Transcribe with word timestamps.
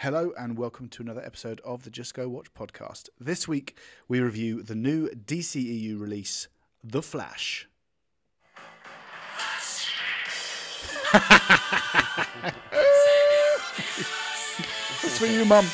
Hello 0.00 0.32
and 0.38 0.56
welcome 0.56 0.88
to 0.88 1.02
another 1.02 1.22
episode 1.22 1.60
of 1.62 1.82
the 1.82 1.90
Just 1.90 2.14
Go 2.14 2.26
Watch 2.26 2.54
podcast. 2.54 3.10
This 3.20 3.46
week 3.46 3.76
we 4.08 4.18
review 4.20 4.62
the 4.62 4.74
new 4.74 5.10
DCEU 5.10 6.00
release, 6.00 6.48
The 6.82 7.02
Flash. 7.02 7.68
That's 15.02 15.18
for 15.18 15.26
you, 15.26 15.44
Mum. 15.44 15.66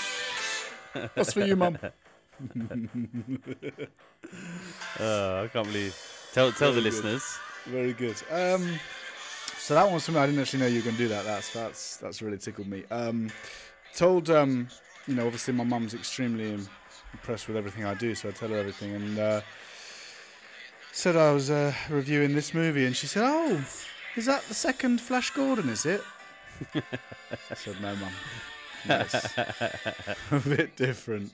That's 1.14 1.32
for 1.32 1.43
you, 1.43 1.54
Mum. 1.54 1.79
Uh, 1.80 1.90
I 5.45 5.48
can't 5.52 5.68
believe. 5.68 5.96
Tell 6.32 6.50
tell 6.50 6.72
the 6.72 6.80
good. 6.80 6.93
listeners. 6.93 7.38
Very 7.66 7.93
good. 7.93 8.16
Um, 8.32 8.80
so 9.56 9.74
that 9.74 9.88
one's 9.88 10.02
something 10.02 10.20
I 10.20 10.27
didn't 10.27 10.40
actually 10.40 10.58
know 10.58 10.66
you 10.66 10.80
were 10.80 10.84
going 10.84 10.96
to 10.96 11.02
do 11.02 11.08
that. 11.11 11.24
That's 11.24 11.52
that's 11.52 11.96
that's 11.98 12.22
really 12.22 12.38
tickled 12.38 12.66
me. 12.66 12.82
Um, 12.90 13.30
told 13.96 14.30
um, 14.30 14.68
you 15.08 15.14
know, 15.14 15.24
obviously 15.26 15.54
my 15.54 15.64
mum's 15.64 15.95
extremely 15.95 16.56
impressed 17.12 17.48
with 17.48 17.56
everything 17.56 17.84
I 17.84 17.95
do, 17.95 18.14
so 18.14 18.28
I 18.28 18.32
tell 18.32 18.50
her 18.50 18.56
everything, 18.59 18.95
and 18.95 19.18
uh, 19.18 19.41
said 20.92 21.16
I 21.16 21.32
was 21.32 21.50
uh, 21.50 21.73
reviewing 21.91 22.34
this 22.34 22.54
movie, 22.54 22.87
and 22.87 22.95
she 22.96 23.06
said, 23.06 23.23
"Oh, 23.24 23.64
is 24.16 24.27
that 24.27 24.42
the 24.45 24.54
second 24.54 25.01
Flash 25.01 25.30
Gordon? 25.30 25.68
Is 25.68 25.84
it?" 25.87 26.02
I 26.74 27.54
said, 27.54 27.80
"No, 27.82 27.95
mum." 27.96 28.12
It's 28.88 29.37
a 30.30 30.40
bit 30.48 30.76
different. 30.76 31.32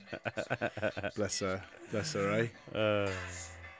Bless 1.15 1.39
her. 1.41 1.61
Bless 1.91 2.13
her, 2.13 2.31
eh? 2.31 2.47
Uh, 2.77 3.11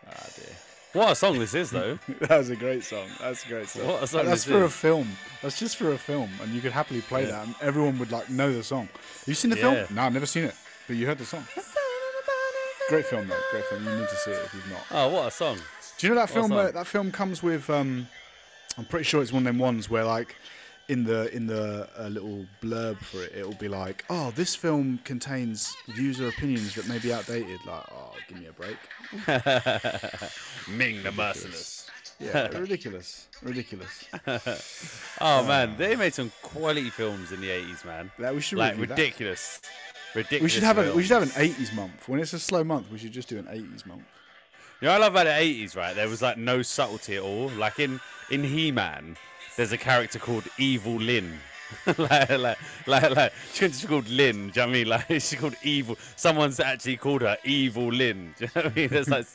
Ah, 0.06 0.28
dear. 0.36 0.56
What 0.94 1.12
a 1.12 1.16
song 1.16 1.40
this 1.40 1.54
is, 1.54 1.72
though. 1.72 1.98
That 2.22 2.38
was 2.38 2.50
a 2.50 2.56
great 2.56 2.84
song. 2.84 3.08
That's 3.20 3.46
a 3.46 3.48
great 3.48 3.68
song. 3.68 3.88
What 3.88 4.04
a 4.04 4.08
song 4.08 4.26
That's 4.26 4.46
this 4.46 4.54
for 4.54 4.64
a 4.64 4.70
film. 4.70 5.08
That's 5.42 5.60
just 5.60 5.78
for 5.78 5.92
a 5.92 5.98
film, 5.98 6.30
and 6.42 6.52
you 6.54 6.62
could 6.62 6.72
happily 6.72 7.02
play 7.02 7.24
Yeah. 7.26 7.32
that, 7.32 7.46
and 7.48 7.56
everyone 7.62 7.98
would 8.00 8.12
like 8.12 8.30
know 8.30 8.54
the 8.54 8.64
song. 8.64 8.88
Have 8.94 9.28
you 9.28 9.34
seen 9.34 9.52
the 9.52 9.58
Yeah. 9.58 9.86
film? 9.86 9.96
No, 9.96 10.04
I've 10.04 10.14
never 10.14 10.26
seen 10.26 10.46
it, 10.46 10.56
but 10.88 10.96
you 10.96 11.06
heard 11.08 11.18
the 11.18 11.26
song. 11.26 11.46
Great 12.90 13.06
film, 13.06 13.28
though. 13.28 13.40
Great 13.52 13.66
film. 13.66 13.84
You 13.86 13.92
need 13.98 14.10
to 14.10 14.16
see 14.18 14.32
it 14.32 14.42
if 14.46 14.54
you've 14.54 14.70
not. 14.70 14.82
Oh, 14.92 15.08
what 15.10 15.28
a 15.28 15.32
song! 15.32 15.58
Do 15.98 16.08
you 16.08 16.14
know 16.14 16.20
that 16.20 16.30
film? 16.30 16.50
song? 16.50 16.58
Where, 16.58 16.72
that 16.72 16.88
film 16.88 17.12
comes 17.12 17.42
with. 17.42 17.70
Um, 17.70 18.08
I'm 18.78 18.86
pretty 18.86 19.06
sure 19.06 19.22
it's 19.22 19.32
one 19.32 19.44
of 19.44 19.46
them 19.46 19.60
ones 19.60 19.90
where 19.90 20.04
like. 20.04 20.36
In 20.94 21.04
the 21.04 21.22
in 21.36 21.48
the 21.48 21.90
uh, 21.98 22.08
little 22.08 22.46
blurb 22.62 22.98
for 23.00 23.24
it, 23.24 23.32
it'll 23.36 23.56
be 23.56 23.68
like, 23.68 24.06
"Oh, 24.12 24.30
this 24.36 24.54
film 24.54 25.00
contains 25.04 25.76
views 25.88 26.22
or 26.22 26.28
opinions 26.28 26.76
that 26.76 26.88
may 26.88 27.00
be 27.00 27.12
outdated." 27.12 27.60
Like, 27.66 27.84
oh, 27.92 28.12
give 28.28 28.38
me 28.40 28.46
a 28.46 28.54
break. 28.54 28.78
Ming 30.68 31.02
the 31.02 31.12
Merciless. 31.12 31.88
Yeah, 32.20 32.48
ridiculous, 32.50 33.28
ridiculous. 33.42 34.06
Oh 35.20 35.44
man, 35.46 35.76
they 35.78 35.96
made 35.96 36.14
some 36.14 36.32
quality 36.42 36.90
films 36.90 37.32
in 37.32 37.42
the 37.42 37.50
eighties, 37.50 37.84
man. 37.86 38.12
Like, 38.20 38.36
we 38.36 38.42
should 38.42 38.60
Like 38.60 38.74
review 38.74 38.88
that. 38.88 38.98
ridiculous, 39.00 39.62
ridiculous. 40.14 40.44
We 40.44 40.50
should 40.50 40.64
have 40.64 40.78
a 40.78 40.94
we 40.96 41.02
should 41.04 41.14
have 41.20 41.24
an 41.24 41.30
'80s 41.30 41.74
month. 41.74 42.08
When 42.08 42.20
it's 42.20 42.34
a 42.34 42.40
slow 42.40 42.64
month, 42.64 42.92
we 42.92 42.98
should 43.00 43.12
just 43.14 43.30
do 43.30 43.38
an 43.40 43.46
'80s 43.46 43.86
month. 43.88 44.04
You 44.82 44.88
know, 44.90 44.94
I 44.94 44.98
love 44.98 45.14
about 45.14 45.26
the 45.26 45.36
eighties, 45.38 45.76
right? 45.76 45.96
There 45.96 46.08
was 46.10 46.22
like 46.22 46.38
no 46.38 46.62
subtlety 46.62 47.16
at 47.16 47.24
all. 47.24 47.50
Like 47.50 47.80
in 47.80 48.00
in 48.30 48.44
He 48.44 48.72
Man, 48.72 49.18
there's 49.58 49.72
a 49.72 49.78
character 49.78 50.20
called 50.20 50.44
Evil 50.58 50.96
Lynn. 50.96 51.40
like, 51.98 52.30
like, 52.30 52.58
like, 52.88 53.16
like, 53.16 53.34
she 53.52 53.60
couldn't 53.60 53.72
just 53.72 53.82
be 53.84 53.88
called 53.88 54.10
Lynn. 54.10 54.50
Do 54.50 54.60
you 54.60 54.66
know 54.66 54.68
what 54.68 54.70
I 54.70 54.72
mean? 54.72 54.88
Like, 54.88 55.06
she's 55.10 55.36
called 55.36 55.56
Evil. 55.64 55.98
Someone's 56.16 56.60
actually 56.60 56.98
called 56.98 57.22
her 57.22 57.38
Evil 57.44 57.88
Lynn. 57.88 58.34
Do 58.38 58.46
you 58.46 58.52
know 58.56 58.62
what 58.62 58.72
I 58.72 58.76
mean? 58.76 58.90
There's 58.90 59.10
like, 59.10 59.26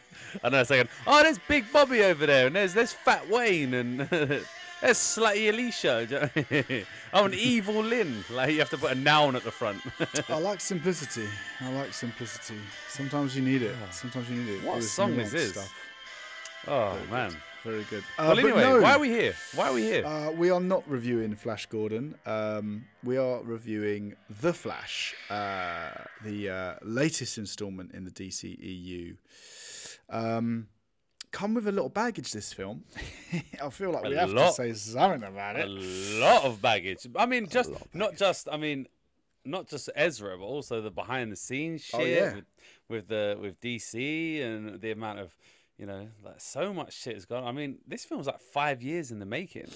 I 0.43 0.49
know, 0.49 0.63
saying, 0.63 0.89
oh, 1.07 1.23
there's 1.23 1.39
Big 1.39 1.71
Bobby 1.73 2.03
over 2.03 2.27
there, 2.27 2.47
and 2.47 2.57
there's 2.57 2.75
there's 2.75 2.93
Fat 2.93 3.29
Wayne, 3.29 3.75
and 3.75 4.01
there's 4.11 4.45
Slutty 4.83 5.49
Alicia. 5.49 6.07
Do 6.07 6.15
you 6.15 6.21
know 6.21 6.31
what 6.33 6.47
I 6.69 6.73
mean? 6.73 6.87
Oh, 7.13 7.25
an 7.25 7.35
Evil 7.35 7.83
Lynn. 7.83 8.25
Like, 8.31 8.53
you 8.53 8.59
have 8.59 8.71
to 8.71 8.79
put 8.79 8.93
a 8.93 8.95
noun 8.95 9.37
at 9.37 9.45
the 9.45 9.51
front. 9.51 9.81
I 10.29 10.39
like 10.39 10.61
simplicity. 10.61 11.29
I 11.61 11.73
like 11.73 11.93
simplicity. 11.93 12.59
Sometimes 12.89 13.37
you 13.37 13.43
need 13.43 13.63
it. 13.63 13.75
Ah. 13.83 13.91
Sometimes 13.91 14.29
you 14.31 14.37
need 14.37 14.59
it. 14.59 14.65
What 14.65 14.83
song 14.83 15.13
nuanced 15.15 15.31
this 15.31 15.35
is? 15.35 15.53
Stuff. 15.53 15.75
oh 16.69 16.99
Very 17.11 17.31
good. 17.31 17.37
Very 17.65 17.85
good. 17.91 18.05
Uh, 18.19 18.25
Well, 18.29 18.39
anyway, 18.39 18.63
no, 18.63 18.81
why 18.81 18.93
are 18.95 18.99
we 18.99 19.09
here? 19.09 19.35
Why 19.55 19.69
are 19.69 19.73
we 19.75 19.83
here? 19.83 20.05
Uh, 20.07 20.31
we 20.31 20.51
are 20.51 20.61
not 20.61 20.89
reviewing 20.89 21.35
Flash 21.35 21.67
Gordon. 21.67 22.15
Um, 22.25 22.85
we 23.03 23.17
are 23.17 23.43
reviewing 23.43 24.15
The 24.41 24.53
Flash, 24.53 25.15
uh, 25.29 25.91
the 26.25 26.51
uh, 26.51 26.75
latest 26.83 27.37
instalment 27.37 27.93
in 27.95 28.05
the 28.05 28.11
DCEU. 28.13 29.17
Um, 30.09 30.69
come 31.33 31.55
with 31.55 31.67
a 31.69 31.73
little 31.73 31.89
baggage. 31.91 32.33
This 32.33 32.53
film. 32.53 32.85
I 33.63 33.71
feel 33.71 33.91
like 33.91 34.05
A 34.07 34.09
we 34.11 34.17
have 34.17 34.31
to 34.35 34.53
say 34.53 34.73
something 34.75 35.25
about 35.25 35.57
it. 35.57 35.67
a 35.67 36.21
lot 36.21 36.45
of 36.45 36.63
baggage. 36.63 37.07
I 37.17 37.27
mean, 37.27 37.49
just 37.49 37.71
not 37.93 38.17
just. 38.17 38.49
I 38.51 38.57
mean, 38.57 38.87
not 39.45 39.69
just 39.69 39.91
Ezra, 39.97 40.39
but 40.39 40.45
also 40.45 40.81
the 40.81 40.91
behind 40.91 41.33
the 41.33 41.37
scenes 41.37 41.83
shit 41.83 42.01
Oh, 42.01 42.05
yeah. 42.05 42.35
with, 42.35 42.45
with 42.89 43.09
the 43.09 43.37
with 43.41 43.61
DC 43.61 44.43
and 44.43 44.81
the 44.81 44.93
amount 44.93 45.19
of 45.19 45.35
you 45.79 45.87
know, 45.87 46.09
like 46.25 46.41
so 46.41 46.73
much 46.75 46.93
shit 46.93 47.15
has 47.15 47.25
gone. 47.25 47.45
I 47.45 47.53
mean, 47.53 47.79
this 47.87 48.05
film's 48.05 48.27
like 48.27 48.41
five 48.41 48.83
years 48.83 49.11
in 49.13 49.19
the 49.21 49.27
making. 49.27 49.69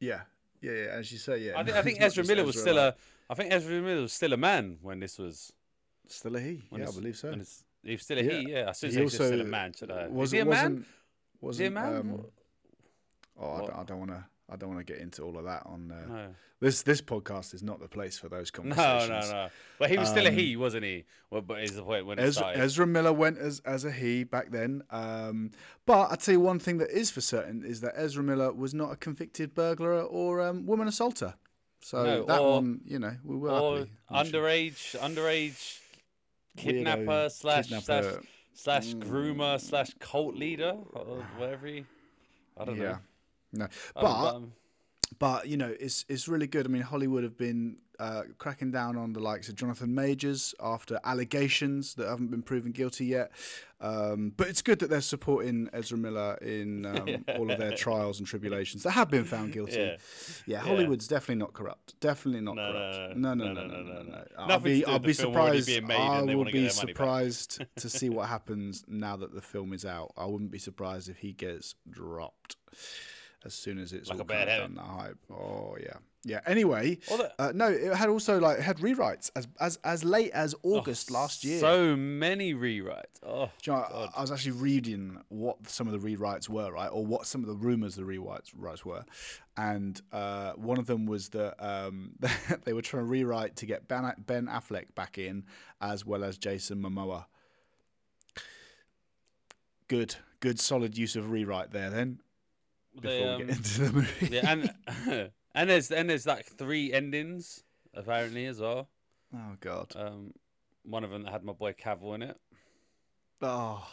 Yeah, 0.00 0.22
yeah, 0.60 0.72
yeah. 0.72 0.86
As 0.98 1.10
you 1.12 1.18
say, 1.18 1.38
yeah. 1.38 1.58
I 1.58 1.62
think, 1.64 1.76
I 1.76 1.82
think 1.82 2.00
Ezra 2.00 2.24
Miller 2.24 2.44
was 2.44 2.60
still 2.60 2.76
like- 2.76 2.94
a. 2.94 2.96
I 3.30 3.34
think 3.34 3.52
Ezra 3.52 3.80
Miller 3.80 4.02
was 4.02 4.12
still 4.12 4.32
a 4.32 4.36
man 4.36 4.78
when 4.82 4.98
this 4.98 5.16
was. 5.18 5.52
still 6.08 6.34
a 6.36 6.40
he. 6.40 6.62
Yeah, 6.72 6.88
I 6.88 6.90
believe 6.92 7.16
so. 7.16 7.32
He 7.84 7.92
was 7.92 8.02
still 8.02 8.18
a 8.18 8.22
Yeah. 8.22 8.32
he. 8.32 8.50
Yeah, 8.50 8.68
I 8.68 8.72
should 8.72 8.90
He 8.90 8.94
say 8.96 9.02
he's 9.02 9.12
also 9.14 9.26
still 9.26 9.40
a 9.40 9.44
man. 9.44 9.72
Should 9.72 9.90
I? 9.92 10.08
Was 10.08 10.28
Is 10.28 10.32
he 10.32 10.38
a 10.40 10.44
man? 10.44 10.84
wasn't, 11.40 11.52
Is 11.54 11.58
he 11.58 11.66
a 11.66 11.70
man? 11.70 11.96
um, 11.96 12.24
oh, 13.38 13.52
I 13.54 13.58
don't, 13.60 13.72
I 13.78 13.84
don't 13.84 13.98
want 14.00 14.10
to. 14.10 14.24
I 14.50 14.56
don't 14.56 14.68
want 14.74 14.84
to 14.84 14.92
get 14.92 15.00
into 15.00 15.22
all 15.22 15.38
of 15.38 15.44
that 15.44 15.62
on 15.64 15.92
uh, 15.92 16.12
no. 16.12 16.28
this. 16.60 16.82
This 16.82 17.00
podcast 17.00 17.54
is 17.54 17.62
not 17.62 17.78
the 17.80 17.88
place 17.88 18.18
for 18.18 18.28
those 18.28 18.50
conversations. 18.50 19.08
no, 19.08 19.20
no. 19.20 19.30
No. 19.44 19.48
But 19.78 19.90
he 19.90 19.98
was 19.98 20.08
still 20.08 20.26
a 20.26 20.28
Um, 20.30 20.34
he, 20.34 20.56
wasn't 20.56 20.84
he? 20.84 21.04
Well, 21.30 21.40
but 21.42 21.62
is 21.62 21.76
the 21.76 21.82
point 21.82 22.06
when 22.06 22.18
Ezra. 22.18 22.52
Ezra 22.54 22.86
Miller 22.86 23.12
went 23.12 23.38
as, 23.38 23.60
as 23.64 23.84
a 23.84 23.92
he 23.92 24.24
back 24.24 24.50
then. 24.50 24.82
Um, 24.90 25.52
but 25.86 26.10
I 26.10 26.16
tell 26.16 26.32
you 26.32 26.40
one 26.40 26.58
thing 26.58 26.78
that 26.78 26.90
is 26.90 27.10
for 27.10 27.20
certain 27.20 27.64
is 27.64 27.80
that 27.82 27.92
Ezra 27.96 28.22
Miller 28.24 28.52
was 28.52 28.74
not 28.74 28.90
a 28.92 28.96
convicted 28.96 29.54
burglar 29.54 30.02
or 30.02 30.40
um, 30.40 30.66
woman 30.66 30.88
assaulter. 30.88 31.34
So 31.82 32.02
No, 32.04 32.24
that 32.24 32.40
or- 32.40 32.52
one, 32.56 32.80
you 32.84 32.98
know, 32.98 33.16
we 33.24 33.36
will 33.36 33.50
or 33.50 33.78
happily. 33.78 33.90
I'm 34.10 34.26
sure. 34.26 34.40
underage, 34.42 34.98
underage 34.98 35.78
kidnapper 36.56 37.04
Weirdo 37.04 37.30
slash 37.32 37.68
slash 37.68 37.86
kidnapper. 37.86 38.22
slash 38.54 38.94
groomer 38.94 39.60
slash 39.60 39.94
cult 39.98 40.34
leader 40.34 40.76
or 40.92 41.24
whatever. 41.38 41.66
He, 41.68 41.84
I 42.58 42.64
don't 42.64 42.76
Yeah. 42.76 42.82
know. 42.82 42.98
No, 43.52 43.64
Um, 43.64 43.70
but 43.94 44.34
um, 44.34 44.52
but 45.18 45.48
you 45.48 45.56
know 45.56 45.74
it's 45.80 46.04
it's 46.08 46.28
really 46.28 46.46
good. 46.46 46.66
I 46.66 46.68
mean, 46.68 46.82
Hollywood 46.82 47.24
have 47.24 47.36
been 47.36 47.78
uh, 47.98 48.22
cracking 48.38 48.70
down 48.70 48.96
on 48.96 49.12
the 49.12 49.20
likes 49.20 49.48
of 49.50 49.56
Jonathan 49.56 49.94
Majors 49.94 50.54
after 50.60 50.98
allegations 51.04 51.94
that 51.94 52.08
haven't 52.08 52.30
been 52.30 52.42
proven 52.42 52.72
guilty 52.72 53.04
yet. 53.06 53.30
Um, 53.82 54.32
but 54.36 54.48
it's 54.48 54.62
good 54.62 54.78
that 54.78 54.88
they're 54.88 55.00
supporting 55.02 55.68
Ezra 55.74 55.98
Miller 55.98 56.34
in 56.40 56.86
um, 56.86 57.24
all 57.36 57.50
of 57.50 57.58
their 57.58 57.72
trials 57.72 58.18
and 58.18 58.26
tribulations 58.26 58.84
that 58.84 58.92
have 58.92 59.10
been 59.10 59.24
found 59.24 59.52
guilty. 59.52 59.80
Yeah. 59.80 59.96
Yeah, 60.46 60.58
Hollywood's 60.60 61.08
definitely 61.08 61.36
not 61.40 61.52
corrupt. 61.52 61.98
Definitely 62.00 62.40
not 62.42 62.56
No, 62.56 62.72
corrupt. 62.72 63.16
no. 63.18 63.34
No, 63.34 63.44
no, 63.46 63.52
No, 63.52 63.66
no, 63.66 63.82
no, 63.82 64.02
no, 64.02 64.02
no. 64.02 64.24
I'll 64.38 64.60
be, 64.60 64.84
I'll 64.86 64.98
be 64.98 65.12
the 65.12 65.22
film 65.22 65.34
already 65.36 65.60
surprised. 65.60 65.66
being 65.66 65.86
made 65.86 65.96
and 65.96 66.30
I 66.30 66.34
will 66.34 66.44
be 66.44 66.52
their 66.52 66.60
money 66.62 66.68
back. 66.68 66.74
surprised 66.96 67.64
to 67.76 67.90
see 67.98 68.08
what 68.08 68.28
happens 68.28 68.84
now 68.88 69.16
that 69.16 69.34
the 69.34 69.42
film 69.42 69.72
is 69.74 69.84
out. 69.84 70.12
I 70.16 70.24
wouldn't 70.26 70.50
be 70.52 70.58
surprised 70.58 71.08
if 71.10 71.18
he 71.18 71.32
gets 71.32 71.74
dropped 71.90 72.56
as 73.44 73.54
soon 73.54 73.78
as 73.78 73.92
it's 73.92 74.08
Like 74.08 74.16
all 74.18 74.22
a 74.22 74.24
bad 74.24 74.48
kind 74.48 74.62
of 74.62 74.68
done. 74.68 74.74
The 74.74 74.82
hype. 75.02 75.18
Oh 75.30 75.76
yeah, 75.80 75.94
yeah. 76.24 76.40
Anyway, 76.46 76.98
Although- 77.10 77.30
uh, 77.38 77.52
no, 77.54 77.68
it 77.70 77.94
had 77.94 78.08
also 78.08 78.38
like 78.38 78.58
had 78.58 78.78
rewrites 78.78 79.30
as 79.34 79.48
as 79.60 79.78
as 79.84 80.04
late 80.04 80.30
as 80.32 80.54
August 80.62 81.10
last 81.10 81.42
year. 81.44 81.58
So 81.60 81.96
many 81.96 82.54
rewrites. 82.54 83.04
Oh, 83.22 83.50
you 83.64 83.72
know, 83.72 83.78
I- 83.78 84.10
I 84.16 84.20
was 84.20 84.30
actually 84.30 84.52
reading 84.52 85.22
what 85.28 85.68
some 85.68 85.88
of 85.88 85.92
the 86.00 86.06
rewrites 86.16 86.48
were, 86.48 86.70
right, 86.72 86.88
or 86.88 87.04
what 87.06 87.26
some 87.26 87.40
of 87.42 87.48
the 87.48 87.54
rumors 87.56 87.96
the 87.96 88.02
rewrites 88.02 88.50
rights 88.56 88.84
were, 88.84 89.04
and 89.56 90.00
uh, 90.12 90.52
one 90.52 90.78
of 90.78 90.86
them 90.86 91.06
was 91.06 91.30
that 91.30 91.54
um, 91.64 92.12
they 92.64 92.72
were 92.74 92.82
trying 92.82 93.04
to 93.04 93.08
rewrite 93.08 93.56
to 93.56 93.66
get 93.66 93.88
Ben, 93.88 94.12
ben 94.26 94.46
Affleck 94.46 94.94
back 94.94 95.16
in 95.18 95.44
as 95.80 96.04
well 96.04 96.24
as 96.24 96.36
Jason 96.36 96.82
Momoa. 96.82 97.24
Good, 99.88 100.14
good, 100.40 100.60
solid 100.60 100.96
use 100.96 101.16
of 101.16 101.30
rewrite 101.30 101.72
there. 101.72 101.90
Then 101.90 102.20
before 103.00 103.16
they, 103.16 103.24
we 103.24 103.30
um, 103.30 103.46
get 103.46 103.56
into 103.56 103.80
the 103.82 103.92
movie, 103.92 104.28
yeah, 104.30 104.40
and 104.50 105.30
and 105.54 105.70
there's 105.70 105.90
and 105.90 106.08
there's 106.10 106.26
like 106.26 106.46
three 106.46 106.92
endings 106.92 107.62
apparently 107.94 108.46
as 108.46 108.60
well. 108.60 108.88
oh 109.34 109.56
god, 109.60 109.94
Um, 109.96 110.32
one 110.84 111.04
of 111.04 111.10
them 111.10 111.22
that 111.24 111.32
had 111.32 111.44
my 111.44 111.52
boy 111.52 111.72
Cavill 111.72 112.14
in 112.14 112.22
it. 112.22 112.36
oh. 113.42 113.86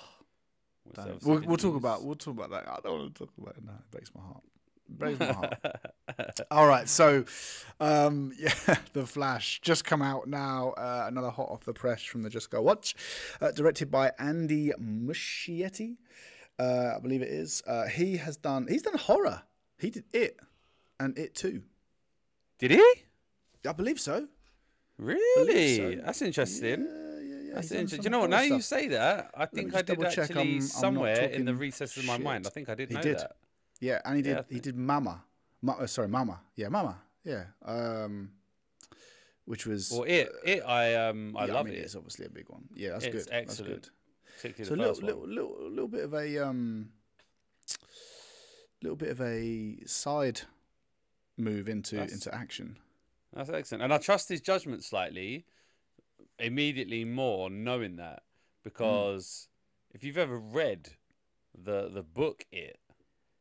We'll, 1.23 1.41
we'll 1.41 1.57
talk 1.57 1.75
about 1.75 2.03
we'll 2.03 2.15
talk 2.15 2.37
about 2.37 2.49
that. 2.51 2.67
I 2.67 2.77
don't 2.83 2.99
want 2.99 3.13
to 3.15 3.19
talk 3.25 3.33
about 3.37 3.57
it 3.57 3.65
now. 3.65 3.73
It 3.73 3.91
breaks 3.91 4.11
my 4.15 4.21
heart. 4.21 4.43
It 4.89 4.97
breaks 4.97 5.19
my 5.19 5.33
heart. 5.33 6.39
All 6.51 6.65
right, 6.67 6.87
so 6.87 7.25
um, 7.81 8.31
yeah, 8.39 8.53
the 8.93 9.05
Flash 9.05 9.59
just 9.61 9.83
come 9.83 10.01
out 10.01 10.27
now. 10.27 10.69
Uh, 10.77 11.05
another 11.07 11.29
hot 11.29 11.49
off 11.49 11.65
the 11.65 11.73
press 11.73 12.01
from 12.03 12.23
the 12.23 12.29
Just 12.29 12.49
Go 12.49 12.61
Watch, 12.61 12.95
uh, 13.41 13.51
directed 13.51 13.91
by 13.91 14.13
Andy 14.17 14.71
Muschietti, 14.81 15.97
uh, 16.59 16.93
I 16.95 16.99
believe 16.99 17.21
it 17.21 17.29
is. 17.29 17.61
Uh, 17.67 17.85
he 17.87 18.17
has 18.17 18.37
done 18.37 18.67
he's 18.69 18.81
done 18.83 18.97
horror. 18.97 19.41
He 19.77 19.89
did 19.89 20.05
it 20.13 20.37
and 20.99 21.17
it 21.17 21.35
too. 21.35 21.61
Did 22.59 22.71
he? 22.71 22.83
I 23.67 23.73
believe 23.73 23.99
so. 23.99 24.27
Really? 24.97 25.77
so. 25.77 26.01
That's 26.05 26.21
interesting. 26.21 26.87
Yeah, 26.87 27.19
yeah, 27.19 27.41
yeah. 27.49 27.53
That's 27.55 27.71
interesting. 27.71 28.03
some 28.03 28.03
You 28.03 28.09
know 28.09 28.19
what? 28.21 28.29
Now 28.29 28.41
horror 28.41 28.47
you 28.55 28.61
say 28.61 28.87
that, 28.89 29.31
I 29.35 29.45
think 29.45 29.75
I 29.75 29.81
did 29.83 30.03
actually 30.03 30.35
I'm- 30.35 30.55
I'm 30.55 30.61
somewhere 30.61 31.25
in 31.25 31.45
the 31.45 31.53
recesses 31.53 31.97
of 31.97 32.05
my 32.05 32.17
mind. 32.17 32.47
I 32.47 32.49
think 32.49 32.69
I 32.69 32.75
did 32.75 32.89
He 32.89 32.95
did. 32.97 33.19
that. 33.19 33.35
Yeah, 33.79 34.01
and 34.05 34.15
he 34.15 34.21
did. 34.23 34.37
Yeah, 34.37 34.43
he 34.49 34.59
did 34.59 34.75
Mama. 34.75 35.23
Ma- 35.61 35.73
uh, 35.73 35.87
sorry, 35.87 36.07
Mama. 36.07 36.41
Yeah, 36.55 36.69
Mama. 36.69 36.99
Yeah. 37.23 37.43
Um, 37.63 38.31
which 39.45 39.67
was. 39.67 39.91
Well, 39.91 40.03
it, 40.03 40.31
it, 40.43 40.63
I, 40.65 40.95
um, 40.95 41.35
I 41.37 41.45
yeah, 41.45 41.53
love 41.53 41.65
mean, 41.67 41.75
it. 41.75 41.79
It's 41.79 41.95
obviously 41.95 42.25
a 42.25 42.29
big 42.29 42.49
one. 42.49 42.63
Yeah, 42.73 42.91
that's 42.91 43.05
good. 43.05 43.15
It's 43.15 43.25
good. 43.25 43.33
excellent. 43.35 43.81
That's 43.83 43.89
Particularly. 44.41 44.65
So 44.67 44.73
a 44.73 44.77
the 44.77 44.81
little, 44.81 44.93
first 44.93 45.03
little, 45.03 45.21
one. 45.21 45.35
little, 45.35 45.69
little 45.69 45.87
bit 45.87 46.03
of 46.03 46.13
a 46.13 46.37
um, 46.47 46.89
little 48.81 48.95
bit 48.95 49.09
of 49.09 49.21
a 49.21 49.77
side 49.85 50.41
move 51.37 51.67
into 51.67 51.95
That's- 51.95 52.13
into 52.13 52.33
action. 52.33 52.77
That's 53.33 53.49
excellent. 53.49 53.83
And 53.83 53.93
I 53.93 53.97
trust 53.97 54.29
his 54.29 54.41
judgment 54.41 54.83
slightly, 54.83 55.45
immediately 56.39 57.03
more 57.03 57.49
knowing 57.49 57.97
that, 57.97 58.23
because 58.63 59.47
if 59.93 60.03
you've 60.03 60.17
ever 60.17 60.37
read 60.37 60.89
the 61.53 61.89
the 61.89 62.03
book, 62.03 62.45
it 62.51 62.79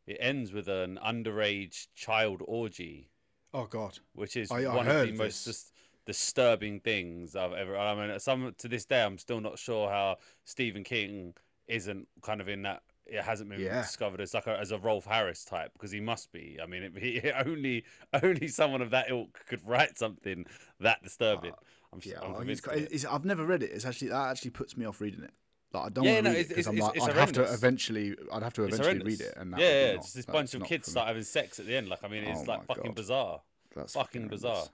it 0.06 0.18
ends 0.20 0.52
with 0.52 0.68
an 0.68 0.98
underage 1.04 1.86
child 1.94 2.42
orgy, 2.46 3.10
Oh 3.54 3.66
God. 3.66 3.98
which 4.14 4.36
is 4.36 4.50
I- 4.50 4.64
I 4.64 4.74
one 4.74 4.88
of 4.88 5.06
the 5.06 5.12
most 5.12 5.44
this. 5.44 5.72
Dis- 6.06 6.16
disturbing 6.16 6.80
things 6.80 7.36
I've 7.36 7.52
ever. 7.52 7.76
I 7.76 7.94
mean, 8.06 8.18
some 8.20 8.54
to 8.58 8.68
this 8.68 8.84
day, 8.84 9.02
I'm 9.02 9.18
still 9.18 9.40
not 9.40 9.58
sure 9.58 9.88
how 9.90 10.16
Stephen 10.44 10.84
King 10.84 11.34
isn't 11.66 12.06
kind 12.22 12.40
of 12.40 12.48
in 12.48 12.62
that. 12.62 12.82
It 13.06 13.22
hasn't 13.22 13.48
been 13.50 13.60
Yeah. 13.60 13.82
discovered 13.82 14.20
as 14.20 14.34
like 14.34 14.46
a, 14.48 14.58
as 14.58 14.72
a 14.72 14.78
Rolf 14.78 15.04
Harris 15.04 15.44
type 15.44 15.72
because 15.74 15.92
he 15.92 16.00
must 16.00 16.32
be. 16.32 16.58
I 16.62 16.66
mean, 16.66 16.82
it, 16.82 16.98
he, 16.98 17.30
only 17.46 17.84
only 18.22 18.48
someone 18.48 18.82
of 18.82 18.90
that 18.90 19.10
ilk 19.10 19.38
could 19.48 19.64
write 19.66 19.96
something 19.98 20.44
that 20.80 21.02
disturbing. 21.02 21.52
Uh, 21.52 21.56
I'm, 21.92 21.98
s- 22.00 22.06
Yeah, 22.06 22.14
I'm 22.20 22.32
well, 22.32 22.42
got, 22.44 22.76
it. 22.76 23.04
I've 23.08 23.24
never 23.24 23.44
read 23.46 23.62
it. 23.62 23.70
It's 23.72 23.84
actually 23.84 24.08
that 24.08 24.30
actually 24.30 24.50
puts 24.50 24.76
me 24.76 24.86
off 24.86 25.00
reading 25.00 25.22
it. 25.22 25.30
Like 25.72 25.84
I 25.86 25.88
don't 25.90 26.04
Yeah, 26.04 26.14
want 26.14 26.26
to 26.26 26.30
no, 26.32 26.36
read 26.36 26.38
it 26.38 26.40
it's- 26.40 26.48
because 26.48 26.66
I'm 26.66 26.76
like 26.78 27.02
I'd 27.02 27.10
oh, 27.10 27.20
have 27.20 27.32
to 27.32 27.42
eventually 27.52 28.16
I'd 28.32 28.42
have 28.42 28.54
to 28.54 28.64
eventually 28.64 28.98
read 29.04 29.20
it. 29.20 29.34
And 29.36 29.52
that 29.52 29.60
yeah, 29.60 29.68
yeah, 29.68 29.86
not- 29.92 29.94
it's 30.04 30.12
this 30.12 30.26
bunch 30.26 30.54
of 30.54 30.64
kids 30.64 30.90
start 30.90 31.06
having 31.06 31.22
sex 31.22 31.60
at 31.60 31.66
the 31.66 31.76
end. 31.76 31.88
Like, 31.88 32.02
I 32.02 32.08
mean, 32.08 32.24
it's 32.24 32.40
Oh 32.40 32.44
like 32.52 32.66
fucking 32.66 32.84
God. 32.86 32.94
bizarre. 32.96 33.40
That's 33.74 33.92
fucking 33.94 34.22
horrendous. 34.22 34.40
bizarre. 34.42 34.64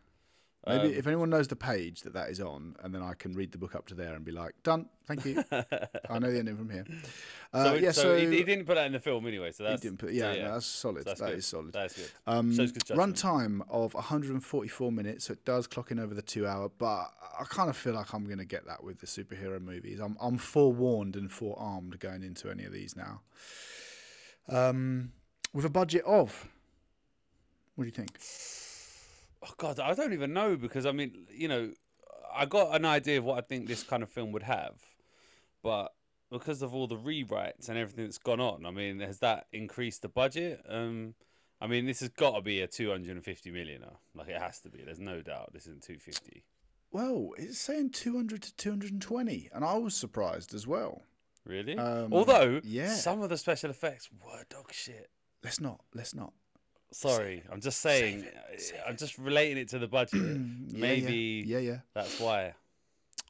Maybe 0.67 0.88
Um, 0.88 0.94
if 0.94 1.06
anyone 1.09 1.29
knows 1.29 1.49
the 1.49 1.56
page 1.56 2.03
that 2.03 2.12
that 2.12 2.31
is 2.31 2.41
on, 2.41 2.76
and 2.85 2.94
then 2.94 3.03
I 3.03 3.14
can 3.14 3.32
read 3.35 3.50
the 3.50 3.59
book 3.59 3.75
up 3.75 3.87
to 3.88 3.94
there 3.94 4.14
and 4.14 4.25
be 4.25 4.31
like, 4.31 4.55
done. 4.62 4.88
Thank 5.06 5.25
you. 5.25 5.43
I 6.09 6.19
know 6.20 6.31
the 6.31 6.38
ending 6.38 6.56
from 6.56 6.70
here. 6.70 6.87
Uh, 7.53 7.64
so, 7.64 7.75
yeah, 7.75 7.91
so, 7.91 8.03
so, 8.03 8.17
he, 8.17 8.26
he 8.37 8.44
didn't 8.44 8.67
put 8.67 8.76
that 8.76 8.87
in 8.87 8.93
the 8.93 9.00
film 9.00 9.26
anyway. 9.26 9.50
So 9.50 9.64
he 9.64 9.70
that's 9.70 9.82
didn't 9.82 9.99
put. 9.99 10.11
so 10.11 10.14
Yeah, 10.14 10.35
no, 10.35 10.53
that's 10.53 10.67
solid. 10.67 11.05
that's 11.05 11.19
That 11.20 11.31
good. 11.31 11.38
is 11.38 11.47
solid. 11.47 11.73
That's 11.73 11.97
good. 11.97 12.11
Um, 12.29 12.55
good 12.55 12.91
run 12.97 13.12
time 13.12 13.64
of 13.69 13.93
144 13.94 14.93
minutes, 14.93 15.25
so 15.25 15.32
it 15.32 15.44
does 15.44 15.67
clock 15.67 15.91
in 15.91 15.99
over 15.99 16.14
the 16.14 16.23
two 16.23 16.47
hour. 16.47 16.70
But 16.79 17.11
I 17.41 17.44
kind 17.49 17.69
of 17.69 17.76
feel 17.76 17.94
like 17.94 18.14
I'm 18.14 18.25
going 18.26 18.38
to 18.38 18.44
get 18.44 18.64
that 18.67 18.85
with 18.85 19.00
the 19.00 19.06
superhero 19.09 19.61
movies. 19.61 19.99
I'm 19.99 20.17
I'm 20.20 20.38
forewarned 20.38 21.17
and 21.17 21.31
forearmed 21.31 21.99
going 21.99 22.23
into 22.23 22.49
any 22.50 22.64
of 22.64 22.73
these 22.73 22.94
now. 22.94 23.20
Um, 24.49 25.11
with 25.53 25.64
a 25.64 25.70
budget 25.70 26.05
of, 26.05 26.49
what 27.75 27.85
do 27.85 27.88
you 27.88 27.93
think? 27.93 28.17
Oh 29.44 29.54
God, 29.56 29.80
I 29.80 29.94
don't 29.94 30.12
even 30.12 30.32
know 30.32 30.56
because 30.56 30.86
I 30.86 30.92
mean, 30.92 31.26
you 31.30 31.48
know, 31.48 31.72
I 32.34 32.46
got 32.46 32.74
an 32.74 32.84
idea 32.84 33.18
of 33.18 33.24
what 33.24 33.38
I 33.38 33.40
think 33.40 33.66
this 33.66 33.82
kind 33.82 34.02
of 34.02 34.08
film 34.08 34.32
would 34.32 34.44
have, 34.44 34.74
but 35.62 35.92
because 36.30 36.62
of 36.62 36.74
all 36.74 36.86
the 36.86 36.96
rewrites 36.96 37.68
and 37.68 37.76
everything 37.76 38.04
that's 38.04 38.18
gone 38.18 38.40
on, 38.40 38.64
I 38.64 38.70
mean, 38.70 39.00
has 39.00 39.18
that 39.18 39.46
increased 39.52 40.02
the 40.02 40.08
budget? 40.08 40.64
Um, 40.68 41.14
I 41.60 41.66
mean, 41.66 41.86
this 41.86 42.00
has 42.00 42.08
got 42.08 42.34
to 42.34 42.40
be 42.40 42.60
a 42.60 42.66
250 42.66 43.50
millioner. 43.50 43.92
Like 44.14 44.28
it 44.28 44.40
has 44.40 44.60
to 44.60 44.70
be. 44.70 44.82
There's 44.84 44.98
no 44.98 45.20
doubt 45.20 45.52
this 45.52 45.66
isn't 45.66 45.82
250. 45.82 46.44
Well, 46.90 47.30
it's 47.38 47.58
saying 47.58 47.90
200 47.90 48.42
to 48.42 48.56
220, 48.56 49.50
and 49.52 49.64
I 49.64 49.78
was 49.78 49.94
surprised 49.94 50.54
as 50.54 50.66
well. 50.66 51.02
Really? 51.46 51.76
Um, 51.76 52.12
Although 52.12 52.60
yeah. 52.64 52.94
some 52.94 53.22
of 53.22 53.30
the 53.30 53.38
special 53.38 53.70
effects 53.70 54.08
were 54.12 54.44
dog 54.48 54.72
shit. 54.72 55.10
Let's 55.42 55.60
not. 55.60 55.80
Let's 55.94 56.14
not. 56.14 56.32
Sorry, 56.92 57.42
I'm 57.50 57.60
just 57.60 57.80
saying. 57.80 58.26
I'm 58.86 58.96
just 58.96 59.18
relating 59.18 59.58
it 59.58 59.68
to 59.70 59.78
the 59.78 59.88
budget. 59.88 60.20
Yeah, 60.22 60.78
yeah. 60.78 60.80
Maybe 60.80 61.44
Yeah, 61.46 61.58
yeah. 61.58 61.78
that's 61.94 62.18
why. 62.20 62.54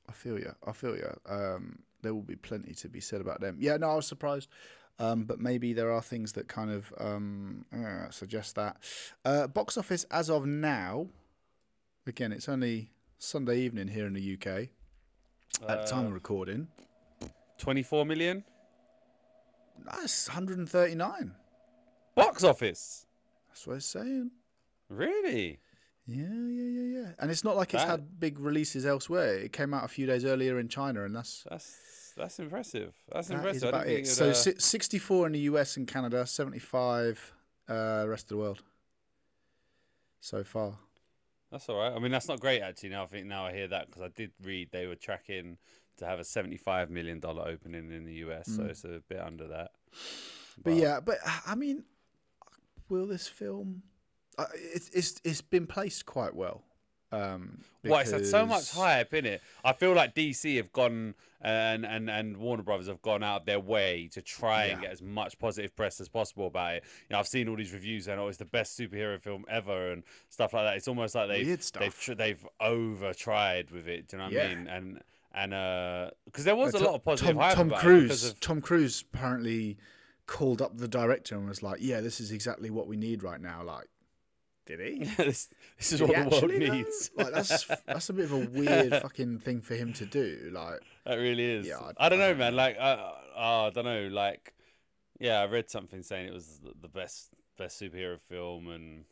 I 0.08 0.12
feel 0.12 0.38
you. 0.38 0.54
I 0.66 0.72
feel 0.72 0.96
you. 0.96 1.10
Um, 1.28 1.78
there 2.02 2.12
will 2.14 2.22
be 2.22 2.36
plenty 2.36 2.74
to 2.74 2.88
be 2.88 3.00
said 3.00 3.20
about 3.20 3.40
them. 3.40 3.56
Yeah, 3.60 3.76
no, 3.76 3.90
I 3.90 3.94
was 3.96 4.06
surprised. 4.06 4.48
Um, 4.98 5.24
but 5.24 5.40
maybe 5.40 5.72
there 5.72 5.90
are 5.90 6.02
things 6.02 6.32
that 6.32 6.48
kind 6.48 6.70
of 6.70 6.92
um, 6.98 7.64
uh, 7.74 8.10
suggest 8.10 8.54
that. 8.56 8.76
Uh, 9.24 9.46
box 9.46 9.76
office 9.78 10.04
as 10.10 10.28
of 10.30 10.44
now, 10.46 11.06
again, 12.06 12.30
it's 12.32 12.48
only 12.48 12.90
Sunday 13.18 13.58
evening 13.60 13.88
here 13.88 14.06
in 14.06 14.12
the 14.12 14.34
UK 14.34 14.68
at 15.68 15.82
the 15.82 15.86
time 15.90 16.04
Uh, 16.04 16.08
of 16.08 16.12
recording. 16.14 16.68
24 17.58 18.04
million 18.04 18.44
That's 19.84 20.28
139. 20.28 21.34
box 22.14 22.44
office. 22.44 23.06
That's 23.52 23.66
what 23.66 23.76
it's 23.76 23.87
saying. 23.87 24.31
Really? 24.88 25.58
Yeah, 26.06 26.25
yeah, 26.26 26.62
yeah, 26.81 27.00
yeah. 27.00 27.08
And 27.19 27.31
it's 27.31 27.44
not 27.44 27.54
like 27.54 27.75
it's 27.75 27.82
That- 27.82 27.90
had 27.90 28.19
big 28.19 28.38
releases 28.38 28.87
elsewhere. 28.87 29.34
It 29.34 29.52
came 29.52 29.75
out 29.75 29.84
a 29.84 29.88
few 29.88 30.06
days 30.06 30.25
earlier 30.25 30.58
in 30.58 30.69
China, 30.69 31.04
and 31.04 31.14
that's 31.14 31.44
That's 31.50 32.14
that's 32.16 32.38
impressive. 32.38 32.94
That's 33.12 33.28
That 33.28 33.34
impressive. 33.34 33.69
About 33.69 33.88
it. 33.88 34.06
So 34.06 34.31
uh, 34.31 34.34
64 34.34 35.26
in 35.26 35.32
the 35.32 35.38
US 35.40 35.76
and 35.76 35.87
Canada, 35.87 36.26
75 36.26 37.34
uh, 37.69 38.06
rest 38.08 38.25
of 38.25 38.28
the 38.31 38.37
world 38.38 38.62
so 40.20 40.43
far. 40.44 40.78
that's 41.50 41.69
all 41.69 41.76
right. 41.78 41.93
I 41.93 41.98
mean, 41.98 42.10
that's 42.12 42.28
not 42.28 42.40
great 42.40 42.62
actually. 42.62 42.88
Now 42.88 43.02
I 43.05 43.06
think 43.06 43.26
now 43.26 43.44
I 43.44 43.52
hear 43.52 43.69
that 43.69 43.87
because 43.87 44.00
I 44.02 44.08
did 44.08 44.31
read 44.43 44.70
they 44.72 44.87
were 44.87 44.94
tracking 44.96 45.58
to 45.98 46.06
have 46.06 46.19
a 46.20 46.25
75 46.25 46.88
million 46.90 47.20
dollar 47.20 47.46
opening 47.46 47.93
in 47.93 48.06
the 48.06 48.14
US, 48.26 48.46
so 48.56 48.62
it's 48.64 48.84
a 48.84 49.02
bit 49.10 49.20
under 49.20 49.46
that. 49.48 49.72
Mm. 49.94 50.64
But 50.64 50.75
yeah, 50.75 51.00
but 51.00 51.19
I 51.46 51.55
mean, 51.55 51.84
will 52.92 53.06
this 53.06 53.26
film? 53.26 53.82
Uh, 54.38 54.44
it's 54.54 54.88
it's 54.90 55.20
it's 55.24 55.40
been 55.40 55.66
placed 55.66 56.06
quite 56.06 56.34
well. 56.34 56.62
Um, 57.10 57.62
Well, 57.84 58.00
it's 58.00 58.10
had 58.10 58.24
so 58.24 58.46
much 58.46 58.70
because- 58.70 58.70
hype 58.72 59.12
in 59.12 59.26
it. 59.26 59.42
I 59.62 59.74
feel 59.74 59.92
like 59.92 60.14
DC 60.14 60.56
have 60.56 60.72
gone 60.72 61.14
and 61.42 61.84
and 61.84 62.08
and 62.08 62.36
Warner 62.38 62.62
Brothers 62.62 62.86
have 62.86 63.02
gone 63.02 63.22
out 63.22 63.40
of 63.42 63.46
their 63.46 63.60
way 63.60 64.08
to 64.12 64.22
try 64.22 64.66
and 64.66 64.80
get 64.80 64.92
as 64.92 65.02
much 65.02 65.38
positive 65.38 65.76
press 65.76 66.00
as 66.00 66.08
possible 66.08 66.46
about 66.46 66.76
it. 66.76 66.84
You 67.08 67.14
know, 67.14 67.18
I've 67.18 67.28
seen 67.28 67.48
all 67.48 67.56
these 67.56 67.72
reviews 67.74 68.08
and 68.08 68.18
oh, 68.18 68.28
it's 68.28 68.38
the 68.38 68.46
best 68.46 68.78
superhero 68.78 69.20
film 69.20 69.44
ever 69.48 69.92
and 69.92 70.04
stuff 70.30 70.54
like 70.54 70.64
that. 70.64 70.76
It's 70.78 70.88
almost 70.88 71.14
like 71.14 71.28
they've 71.28 71.72
they've 71.78 71.98
tr- 72.00 72.14
they've 72.14 72.46
over 72.60 73.12
tried 73.12 73.70
with 73.70 73.88
it. 73.88 74.08
Do 74.08 74.16
you 74.16 74.22
know 74.22 74.30
what 74.34 74.44
I 74.44 74.54
mean? 74.54 74.66
And 74.68 75.02
and 75.34 75.52
uh, 75.55 76.10
because 76.24 76.44
there 76.44 76.56
was 76.56 76.74
Uh, 76.74 76.78
a 76.78 76.81
To- 76.81 76.86
lot 76.86 76.94
of 76.94 77.05
positive 77.05 77.34
Tom, 77.34 77.43
hype 77.43 77.55
Tom 77.56 77.67
about 77.69 77.78
it 77.81 77.82
Cruise. 77.82 78.02
because 78.05 78.24
of 78.31 78.40
Tom 78.40 78.60
Cruise 78.62 79.02
apparently 79.12 79.76
called 80.32 80.62
up 80.62 80.79
the 80.79 80.89
director 80.89 81.36
and 81.36 81.46
was 81.46 81.62
like, 81.62 81.79
"Yeah, 81.82 82.01
this 82.01 82.19
is 82.19 82.32
exactly 82.32 82.70
what 82.70 82.86
we 82.86 82.96
need 82.96 83.22
right 83.22 83.41
now." 83.41 83.62
Like, 83.62 83.86
did 84.65 84.81
he? 84.81 85.05
this, 85.19 85.48
this 85.77 85.93
is 85.93 85.98
Did 86.01 86.08
what 86.08 86.17
he 86.17 86.22
the 86.24 86.31
world 86.31 86.51
needs. 86.55 87.10
Like 87.15 87.32
that's 87.34 87.67
that's 87.86 88.08
a 88.08 88.12
bit 88.15 88.24
of 88.24 88.32
a 88.32 88.46
weird 88.46 89.03
fucking 89.03 89.41
thing 89.41 89.60
for 89.60 89.74
him 89.74 89.93
to 89.94 90.06
do. 90.06 90.51
Like, 90.51 90.81
That 91.05 91.17
really 91.17 91.44
is. 91.44 91.67
Yeah, 91.67 91.81
I- 91.81 92.06
I, 92.06 92.08
don't 92.08 92.20
I 92.20 92.29
know, 92.29 92.34
man. 92.34 92.56
Like, 92.56 92.79
I, 92.79 93.12
I, 93.36 93.67
I 93.67 93.70
don't 93.70 93.84
know. 93.84 94.08
Like, 94.10 94.55
yeah, 95.20 95.41
I 95.41 95.46
read 95.46 95.69
something 95.69 96.03
saying 96.03 96.29
it 96.29 96.32
was 96.32 96.60
the- 96.65 96.74
the 96.81 96.89
best 96.89 97.29
best 97.58 97.79
superhero 97.81 98.19
film, 98.19 98.69
and 98.69 99.05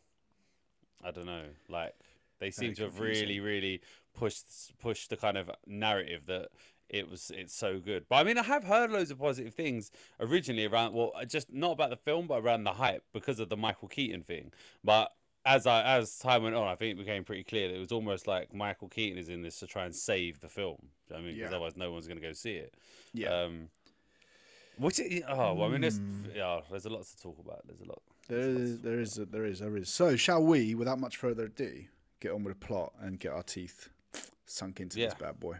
I 1.05 1.11
don't 1.11 1.27
know. 1.27 1.45
Like, 1.69 1.95
they 2.39 2.51
seem 2.51 2.73
to 2.77 2.85
have 2.85 2.99
really, 2.99 3.41
really 3.41 3.83
pushed 4.15 4.47
pushed 4.81 5.11
the 5.11 5.19
kind 5.19 5.37
of 5.37 5.51
narrative 5.67 6.23
that 6.29 6.49
it 6.91 7.09
was 7.11 7.31
it's 7.35 7.55
so 7.55 7.79
good. 7.79 8.05
But 8.09 8.17
I 8.17 8.25
mean, 8.25 8.37
I 8.37 8.43
have 8.43 8.65
heard 8.65 8.91
loads 8.91 9.11
of 9.11 9.19
positive 9.19 9.55
things 9.55 9.91
originally 10.19 10.67
around. 10.67 10.93
Well, 10.93 11.13
just 11.27 11.53
not 11.53 11.73
about 11.73 11.91
the 11.91 11.97
film, 11.97 12.27
but 12.27 12.43
around 12.43 12.65
the 12.65 12.73
hype 12.73 13.05
because 13.13 13.41
of 13.41 13.49
the 13.49 13.57
Michael 13.57 13.89
Keaton 13.89 14.23
thing. 14.23 14.53
But 14.85 15.13
as 15.47 15.67
I 15.67 15.83
as 15.83 16.19
time 16.19 16.43
went 16.43 16.55
on, 16.57 16.67
I 16.69 16.75
think 16.75 16.93
it 16.99 16.99
became 16.99 17.25
pretty 17.25 17.45
clear 17.45 17.69
that 17.69 17.75
it 17.77 17.79
was 17.81 17.93
almost 17.93 18.27
like 18.27 18.53
Michael 18.53 18.89
Keaton 18.89 19.19
is 19.19 19.29
in 19.29 19.41
this 19.43 19.59
to 19.61 19.67
try 19.67 19.85
and 19.87 19.95
save 19.95 20.41
the 20.41 20.49
film. 20.49 20.79
You 21.09 21.15
know 21.15 21.17
I 21.17 21.23
mean, 21.23 21.35
because 21.35 21.51
Yeah. 21.51 21.57
otherwise 21.57 21.77
no 21.77 21.91
one's 21.93 22.07
going 22.07 22.21
to 22.21 22.27
go 22.27 22.33
see 22.33 22.55
it. 22.57 22.75
yeah, 23.15 23.29
Um, 23.45 23.69
which 24.79 24.99
is, 25.01 25.23
oh, 25.29 25.55
well, 25.55 25.69
I 25.69 25.73
mean, 25.73 25.81
there's 25.83 26.01
yeah, 26.35 26.61
there's 26.71 26.87
a 26.87 26.91
lot 26.91 27.05
to 27.05 27.21
talk 27.21 27.39
about. 27.39 27.67
There's 27.67 27.81
a 27.81 27.87
lot. 27.89 28.03
there 28.29 28.41
is, 28.41 28.81
there 28.81 29.01
is, 29.01 29.15
there 29.15 29.45
is, 29.45 29.59
there 29.61 29.77
is. 29.77 29.89
So, 29.89 30.17
shall 30.17 30.43
we, 30.45 30.75
without 30.75 30.99
much 30.99 31.17
further 31.17 31.45
ado, 31.45 31.85
get 32.21 32.33
on 32.33 32.45
with 32.45 32.59
the 32.61 32.67
plot 32.67 32.93
and 33.01 33.19
get 33.19 33.33
our 33.33 33.43
teeth 33.43 33.89
sunk 34.47 34.81
into 34.81 34.97
this 34.99 35.15
bad 35.15 35.39
boy? 35.41 35.57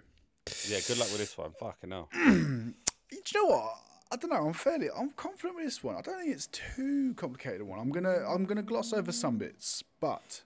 Yeah, 0.69 0.79
good 0.87 0.99
luck 0.99 1.09
with 1.11 1.19
this 1.19 1.37
one. 1.37 1.53
Fucking 1.59 1.91
hell. 1.91 2.09
Do 2.13 2.73
you 3.13 3.21
know 3.35 3.45
what? 3.47 3.75
I 4.13 4.17
don't 4.17 4.31
know. 4.31 4.47
I'm 4.47 4.53
fairly, 4.53 4.89
I'm 4.97 5.11
confident 5.11 5.57
with 5.57 5.65
this 5.67 5.85
one. 5.85 5.95
I 5.97 6.01
don't 6.01 6.19
think 6.21 6.33
it's 6.33 6.49
too 6.49 7.15
complicated 7.15 7.63
one. 7.63 7.79
I'm 7.79 7.91
gonna, 7.91 8.25
I'm 8.29 8.45
gonna 8.45 8.63
gloss 8.63 8.93
over 8.93 9.13
some 9.13 9.39
bits, 9.39 9.85
but 10.01 10.43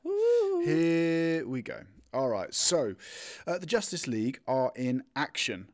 here 0.65 1.47
we 1.47 1.63
go. 1.63 1.81
All 2.13 2.29
right. 2.29 2.53
So, 2.53 2.95
uh, 3.47 3.59
the 3.59 3.67
Justice 3.67 4.07
League 4.07 4.41
are 4.47 4.71
in 4.77 5.03
action, 5.17 5.69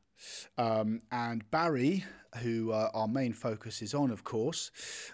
um, 0.57 1.03
and 1.11 1.49
Barry, 1.51 2.05
who 2.43 2.71
uh, 2.71 2.91
our 2.95 3.09
main 3.09 3.33
focus 3.33 3.83
is 3.83 3.93
on, 3.93 4.13
of 4.13 4.23
course, 4.23 4.71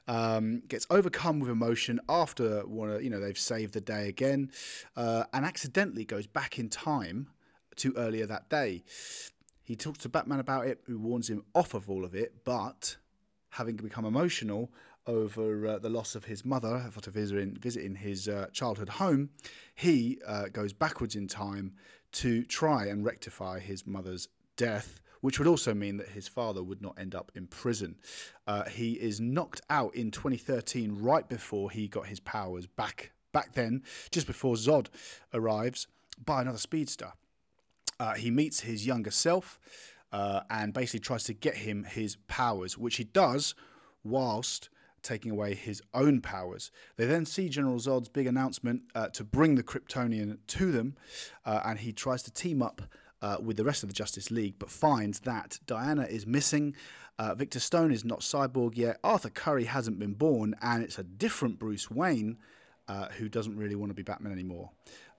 um, 0.06 0.62
gets 0.68 0.86
overcome 0.90 1.40
with 1.40 1.48
emotion 1.48 1.98
after 2.10 2.60
one. 2.66 2.90
of- 2.90 3.02
You 3.02 3.08
know, 3.10 3.20
they've 3.20 3.38
saved 3.38 3.72
the 3.72 3.80
day 3.80 4.08
again, 4.08 4.50
uh, 4.96 5.25
and 5.32 5.46
accidentally 5.46 6.04
goes 6.04 6.26
back 6.26 6.58
in 6.58 6.68
time 6.68 7.28
to 7.76 7.95
earlier 7.97 8.26
that 8.26 8.49
day. 8.49 8.83
He 9.62 9.76
talks 9.76 9.99
to 10.00 10.09
Batman 10.09 10.40
about 10.40 10.66
it, 10.66 10.80
who 10.87 10.99
warns 10.99 11.28
him 11.28 11.45
off 11.54 11.75
of 11.75 11.90
all 11.90 12.04
of 12.04 12.14
it, 12.14 12.45
but 12.45 12.97
having 13.50 13.76
become 13.76 14.04
emotional 14.04 14.71
over 15.06 15.66
uh, 15.66 15.78
the 15.78 15.88
loss 15.88 16.14
of 16.14 16.25
his 16.25 16.45
mother 16.45 16.83
after 16.87 17.11
visiting, 17.11 17.56
visiting 17.56 17.95
his 17.95 18.28
uh, 18.28 18.47
childhood 18.52 18.88
home, 18.88 19.30
he 19.75 20.18
uh, 20.26 20.47
goes 20.52 20.73
backwards 20.73 21.16
in 21.16 21.26
time 21.26 21.73
to 22.12 22.45
try 22.45 22.87
and 22.87 23.04
rectify 23.04 23.59
his 23.59 23.87
mother's 23.87 24.28
death, 24.56 25.00
which 25.21 25.38
would 25.38 25.49
also 25.49 25.75
mean 25.75 25.97
that 25.97 26.09
his 26.09 26.28
father 26.28 26.62
would 26.62 26.83
not 26.83 26.99
end 26.99 27.14
up 27.14 27.33
in 27.35 27.47
prison. 27.47 27.97
Uh, 28.47 28.64
he 28.64 28.92
is 28.92 29.21
knocked 29.21 29.61
out 29.71 29.95
in 29.95 30.11
2013, 30.11 30.97
right 31.00 31.28
before 31.28 31.71
he 31.71 31.88
got 31.88 32.06
his 32.06 32.21
powers 32.21 32.66
back. 32.66 33.12
Back 33.33 33.52
then, 33.52 33.83
just 34.11 34.26
before 34.26 34.54
Zod 34.54 34.87
arrives, 35.35 35.88
by 36.25 36.40
another 36.40 36.59
speedster. 36.59 37.12
Uh, 37.98 38.14
he 38.14 38.30
meets 38.30 38.60
his 38.60 38.86
younger 38.86 39.10
self 39.10 39.58
uh, 40.12 40.40
and 40.50 40.72
basically 40.72 41.00
tries 41.00 41.24
to 41.24 41.34
get 41.34 41.56
him 41.56 41.84
his 41.84 42.16
powers, 42.28 42.78
which 42.78 42.96
he 42.96 43.04
does 43.04 43.54
whilst 44.04 44.68
taking 45.02 45.30
away 45.30 45.54
his 45.54 45.82
own 45.94 46.20
powers. 46.20 46.70
They 46.96 47.06
then 47.06 47.26
see 47.26 47.48
General 47.48 47.78
Zod's 47.78 48.08
big 48.08 48.26
announcement 48.26 48.82
uh, 48.94 49.08
to 49.08 49.24
bring 49.24 49.54
the 49.54 49.62
Kryptonian 49.62 50.38
to 50.48 50.72
them, 50.72 50.96
uh, 51.44 51.60
and 51.64 51.78
he 51.78 51.92
tries 51.92 52.22
to 52.24 52.32
team 52.32 52.60
up 52.60 52.82
uh, 53.22 53.36
with 53.42 53.56
the 53.56 53.64
rest 53.64 53.82
of 53.82 53.88
the 53.88 53.94
Justice 53.94 54.30
League, 54.30 54.54
but 54.58 54.70
finds 54.70 55.20
that 55.20 55.58
Diana 55.66 56.02
is 56.02 56.26
missing. 56.26 56.74
Uh, 57.18 57.34
Victor 57.34 57.60
Stone 57.60 57.92
is 57.92 58.04
not 58.04 58.20
cyborg 58.20 58.76
yet. 58.76 58.98
Arthur 59.02 59.30
Curry 59.30 59.64
hasn't 59.64 59.98
been 59.98 60.12
born, 60.12 60.54
and 60.60 60.82
it's 60.82 60.98
a 60.98 61.04
different 61.04 61.58
Bruce 61.58 61.90
Wayne 61.90 62.36
uh, 62.88 63.08
who 63.08 63.28
doesn't 63.28 63.56
really 63.56 63.74
want 63.74 63.90
to 63.90 63.94
be 63.94 64.02
Batman 64.02 64.32
anymore. 64.32 64.70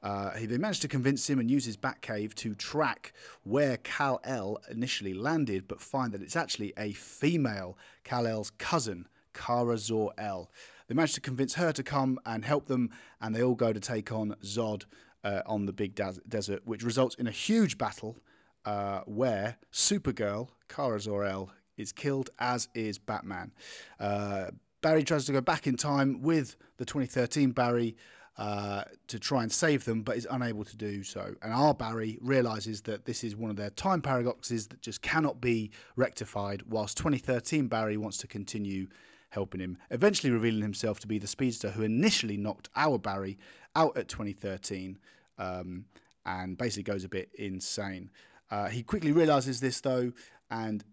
Uh, 0.04 0.32
he, 0.32 0.46
they 0.46 0.58
managed 0.58 0.82
to 0.84 0.88
convince 0.88 1.30
him 1.30 1.39
and 1.39 1.50
use 1.50 1.66
his 1.66 1.77
Batcave 1.77 2.34
to 2.36 2.54
track 2.56 3.13
where 3.44 3.77
Kal 3.77 4.20
El 4.24 4.60
initially 4.70 5.13
landed, 5.13 5.68
but 5.68 5.82
find 5.82 6.12
that 6.13 6.22
it's 6.22 6.36
actually 6.36 6.74
a 6.77 6.94
female 6.94 7.77
Kal 8.04 8.27
El's 8.27 8.51
cousin, 8.51 9.08
Kara 9.34 9.77
Zor 9.77 10.13
El. 10.18 10.50
They 10.88 10.96
managed 10.96 11.16
to 11.16 11.22
convince 11.22 11.54
her 11.56 11.72
to 11.74 11.84
come 11.84 12.20
and 12.25 12.46
help 12.46 12.68
them, 12.68 12.92
and 13.22 13.36
they 13.36 13.44
all 13.44 13.56
go 13.56 13.74
to 13.74 13.80
take 13.80 14.12
on 14.12 14.36
Zod 14.44 14.86
uh, 15.24 15.42
on 15.46 15.66
the 15.66 15.74
big 15.74 15.96
des- 15.96 16.22
desert, 16.27 16.62
which 16.66 16.84
results 16.84 17.16
in 17.16 17.27
a 17.27 17.32
huge 17.32 17.77
battle 17.77 18.18
uh, 18.66 19.01
where 19.06 19.58
Supergirl, 19.72 20.50
Kara 20.70 21.00
Zor 21.00 21.25
El, 21.25 21.50
is 21.77 21.92
killed, 21.92 22.30
as 22.39 22.70
is 22.74 22.98
Batman. 22.98 23.51
Uh, 24.00 24.51
Barry 24.82 25.04
tries 25.04 25.25
to 25.25 25.32
go 25.32 25.42
back 25.42 25.68
in 25.68 25.75
time 25.75 26.22
with 26.22 26.56
the 26.77 26.86
2013 26.86 27.51
Barry 27.51 27.96
uh, 28.38 28.84
to 29.08 29.17
try 29.17 29.41
and 29.41 29.51
save 29.51 29.84
them, 29.86 30.03
but 30.03 30.15
is 30.15 30.27
unable 30.29 30.63
to 30.63 30.77
do 30.77 31.03
so. 31.03 31.34
And 31.41 31.51
our 31.51 31.74
Barry 31.74 32.20
realizes 32.22 32.82
that 32.82 33.06
this 33.06 33.24
is 33.24 33.36
one 33.36 33.50
of 33.50 33.56
their 33.56 33.72
time 33.72 34.01
paradoxes 34.01 34.67
that 34.67 34.82
just 34.82 35.01
cannot 35.01 35.41
be 35.41 35.72
rectified, 35.96 36.62
whilst 36.70 36.98
2013 36.98 37.67
Barry 37.67 37.98
wants 37.98 38.17
to 38.17 38.27
continue 38.27 38.88
helping 39.29 39.60
him, 39.60 39.77
eventually 39.89 40.32
revealing 40.32 40.62
himself 40.62 41.00
to 41.00 41.08
be 41.08 41.17
the 41.17 41.27
speedster 41.27 41.70
who 41.70 41.84
initially 41.84 42.38
knocked 42.38 42.70
our 42.75 42.98
Barry 42.98 43.38
out 43.75 43.98
at 43.98 44.08
2013 44.08 44.98
um, 45.38 45.86
and 46.25 46.58
basically 46.58 46.84
goes 46.84 47.03
a 47.03 47.10
bit 47.10 47.29
insane. 47.38 48.10
Uh, 48.50 48.67
he 48.67 48.84
quickly 48.84 49.12
realizes 49.12 49.60
this 49.60 49.82
though 49.82 50.12
and 50.50 50.84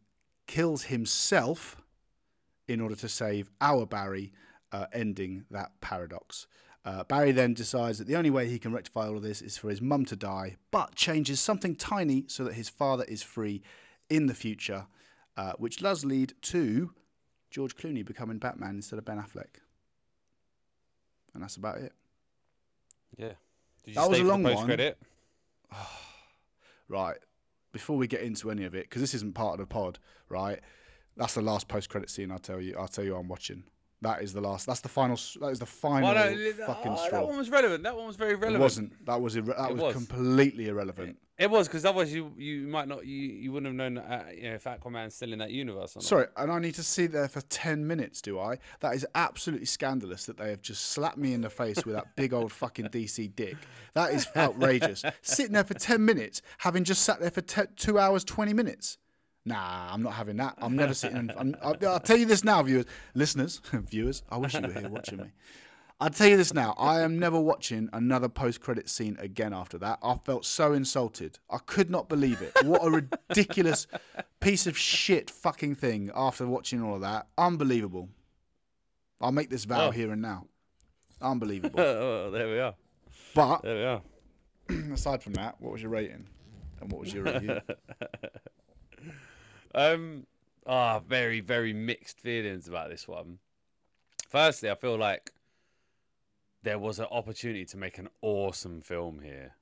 kills 0.47 0.83
himself 0.83 1.77
in 2.69 2.81
order 2.81 2.95
to 2.97 3.09
save 3.09 3.51
our 3.61 3.87
Barry, 3.87 4.33
uh, 4.73 4.87
ending 4.93 5.45
that 5.51 5.71
paradox. 5.81 6.47
Uh, 6.85 7.03
Barry 7.05 7.33
then 7.33 7.55
decides 7.55 7.99
that 7.99 8.07
the 8.07 8.17
only 8.17 8.31
way 8.31 8.47
he 8.47 8.59
can 8.59 8.73
rectify 8.73 9.07
all 9.07 9.17
of 9.17 9.23
this 9.23 9.41
is 9.41 9.57
for 9.57 9.71
his 9.71 9.81
mum 9.81 10.05
to 10.05 10.17
die, 10.17 10.57
but 10.71 10.95
changes 10.95 11.41
something 11.41 11.75
tiny 11.75 12.25
so 12.27 12.45
that 12.45 12.55
his 12.55 12.69
father 12.69 13.05
is 13.05 13.23
free 13.23 13.63
in 14.11 14.27
the 14.27 14.35
future, 14.35 14.87
uh, 15.37 15.53
which 15.59 15.79
does 15.79 16.05
lead 16.05 16.35
to 16.43 16.91
George 17.51 17.75
Clooney 17.77 18.05
becoming 18.05 18.39
Batman 18.39 18.75
instead 18.77 18.99
of 18.99 19.05
Ben 19.07 19.17
Affleck. 19.19 19.61
And 21.33 21.43
that's 21.43 21.57
about 21.57 21.79
it. 21.79 21.93
Yeah. 23.17 23.33
That 23.95 24.09
was 24.09 24.19
a 24.21 24.25
long 24.25 24.43
one. 24.43 24.67
Right. 26.87 27.17
Before 27.73 27.97
we 27.97 28.07
get 28.07 28.21
into 28.21 28.51
any 28.51 28.65
of 28.65 28.75
it, 28.75 28.85
because 28.85 29.01
this 29.01 29.15
isn't 29.15 29.35
part 29.35 29.55
of 29.55 29.59
the 29.59 29.67
pod, 29.67 29.99
right? 30.29 30.61
That's 31.17 31.33
the 31.33 31.41
last 31.41 31.67
post-credit 31.67 32.11
scene. 32.11 32.31
I'll 32.31 32.39
tell 32.39 32.61
you. 32.61 32.77
I'll 32.79 32.89
tell 32.89 33.05
you. 33.05 33.17
I'm 33.17 33.27
watching. 33.27 33.65
That 34.03 34.23
is 34.23 34.33
the 34.33 34.41
last. 34.41 34.67
That's 34.67 34.81
the 34.81 34.89
final. 34.89 35.17
That 35.41 35.49
is 35.49 35.59
the 35.59 35.67
final 35.67 36.13
Well, 36.13 36.31
no, 36.31 36.53
fucking 36.67 36.93
oh, 36.93 36.97
straw. 37.07 37.21
that 37.21 37.27
one 37.27 37.39
was 37.39 37.49
relevant. 37.51 37.83
That 37.85 37.97
one 37.97 38.07
was 38.07 38.17
very 38.17 38.35
relevant. 38.35 38.57
It 38.57 38.61
wasn't. 38.61 39.07
That 39.07 39.21
was 39.21 39.37
irre- 39.37 39.57
that 39.57 39.73
was, 39.73 39.81
was. 39.81 39.95
completely 39.95 40.69
irrelevant. 40.69 41.17
It 41.37 41.51
was 41.51 41.67
because 41.67 41.85
otherwise 41.85 42.15
you 42.15 42.33
you 42.37 42.69
might 42.69 42.87
not 42.87 43.07
you, 43.07 43.17
you 43.17 43.51
wouldn't 43.51 43.67
have 43.67 43.75
known 43.75 43.99
uh, 43.99 44.25
you 44.37 44.45
know, 44.45 44.55
if 44.55 44.65
Aquaman's 44.65 45.17
still 45.17 45.33
in 45.33 45.41
that 45.41 45.51
universe. 45.51 45.97
Sorry, 45.99 46.27
and 46.37 46.53
I 46.53 46.61
need 46.61 46.75
to 46.75 46.83
sit 46.83 47.11
there 47.11 47.27
for 47.29 47.41
ten 47.43 47.85
minutes, 47.87 48.23
do 48.23 48.39
I? 48.39 48.59
That 48.81 48.95
is 48.95 49.05
absolutely 49.17 49.67
scandalous 49.67 50.27
that 50.27 50.37
they 50.37 50.51
have 50.51 50.63
just 50.63 50.91
slapped 50.91 51.19
me 51.19 51.33
in 51.33 51.41
the 51.41 51.51
face 51.51 51.85
with 51.85 51.97
that 51.97 52.15
big 52.15 52.33
old 52.33 52.53
fucking 52.53 52.87
DC 52.87 53.35
dick. 53.35 53.57
That 53.95 54.13
is 54.13 54.29
outrageous. 54.37 55.03
Sitting 55.23 55.55
there 55.55 55.65
for 55.65 55.75
ten 55.75 56.05
minutes, 56.05 56.41
having 56.59 56.85
just 56.85 57.03
sat 57.03 57.21
there 57.21 57.33
for 57.33 57.41
te- 57.41 57.63
two 57.75 57.99
hours 57.99 58.23
twenty 58.23 58.53
minutes. 58.53 58.99
Nah, 59.47 59.93
I'm 59.93 60.03
not 60.03 60.15
having 60.15 60.37
that. 60.39 60.55
I'm 60.59 60.75
never 60.77 60.95
sitting. 61.03 61.17
In, 61.19 61.33
I'm, 61.37 61.57
I'll, 61.63 61.77
I'll 61.87 62.01
tell 62.01 62.17
you 62.17 62.27
this 62.27 62.45
now, 62.45 62.63
viewers, 62.63 62.87
listeners, 63.15 63.61
viewers. 63.73 64.23
I 64.31 64.39
wish 64.39 64.55
you 64.55 64.61
were 64.63 64.73
here 64.73 64.89
watching 64.89 65.19
me. 65.19 65.31
I'll 66.01 66.11
tell 66.11 66.27
you 66.27 66.37
this 66.37 66.53
now. 66.53 66.75
I 66.77 67.03
am 67.03 67.19
never 67.19 67.39
watching 67.41 67.89
another 67.93 68.29
post-credit 68.29 68.89
scene 68.89 69.17
again 69.21 69.53
after 69.53 69.79
that. 69.79 69.99
I 70.03 70.17
felt 70.25 70.45
so 70.45 70.73
insulted. 70.73 71.39
I 71.51 71.59
could 71.59 71.89
not 71.89 72.09
believe 72.09 72.43
it. 72.43 72.53
What 72.65 72.85
a 72.85 72.91
ridiculous 72.91 73.87
piece 74.41 74.67
of 74.67 74.77
shit 74.77 75.31
fucking 75.31 75.77
thing 75.77 76.11
after 76.15 76.47
watching 76.47 76.83
all 76.83 76.97
of 76.97 77.01
that. 77.03 77.29
Unbelievable. 77.39 78.09
I'll 79.21 79.31
make 79.33 79.51
this 79.51 79.65
vow 79.65 79.87
Oh. 79.89 79.91
here 79.93 80.11
and 80.11 80.21
now. 80.21 80.47
Unbelievable. 81.23 81.81
oh, 81.81 82.31
there 82.33 82.49
we 82.49 82.59
are. 82.59 82.75
but 83.35 83.63
There 83.63 83.77
we 84.69 84.77
are. 84.83 84.93
aside 84.95 85.23
from 85.23 85.35
that, 85.35 85.61
what 85.61 85.73
was 85.73 85.81
your 85.81 85.93
rating? 85.93 86.27
And 86.81 86.91
what 86.91 87.01
was 87.03 87.15
your 87.15 87.23
review? 87.25 87.61
Um, 89.75 90.27
ah, 90.67 91.01
very 91.01 91.41
very 91.41 91.73
mixed 91.73 92.21
feelings 92.21 92.69
about 92.69 92.91
this 92.91 93.09
one. 93.09 93.39
Firstly, 94.29 94.71
I 94.71 94.77
feel 94.77 94.97
like 94.97 95.33
there 96.63 96.79
was 96.79 96.99
an 96.99 97.07
opportunity 97.11 97.65
to 97.67 97.77
make 97.77 97.99
an 97.99 98.09
awesome 98.23 98.81
film 98.81 99.21
here, 99.21 99.55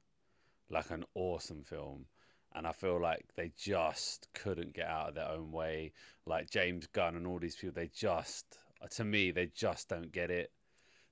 like 0.70 0.90
an 0.90 1.04
awesome 1.14 1.62
film, 1.64 2.06
and 2.54 2.66
I 2.66 2.72
feel 2.72 3.00
like 3.00 3.24
they 3.36 3.52
just 3.56 4.28
couldn't 4.34 4.74
get 4.74 4.86
out 4.86 5.08
of 5.08 5.14
their 5.14 5.28
own 5.28 5.50
way. 5.50 5.92
Like 6.26 6.50
James 6.50 6.86
Gunn 6.86 7.16
and 7.16 7.26
all 7.26 7.38
these 7.38 7.56
people, 7.56 7.74
they 7.74 7.90
just, 7.94 8.58
to 8.90 9.04
me, 9.04 9.30
they 9.30 9.46
just 9.46 9.88
don't 9.88 10.12
get 10.12 10.30
it. 10.30 10.52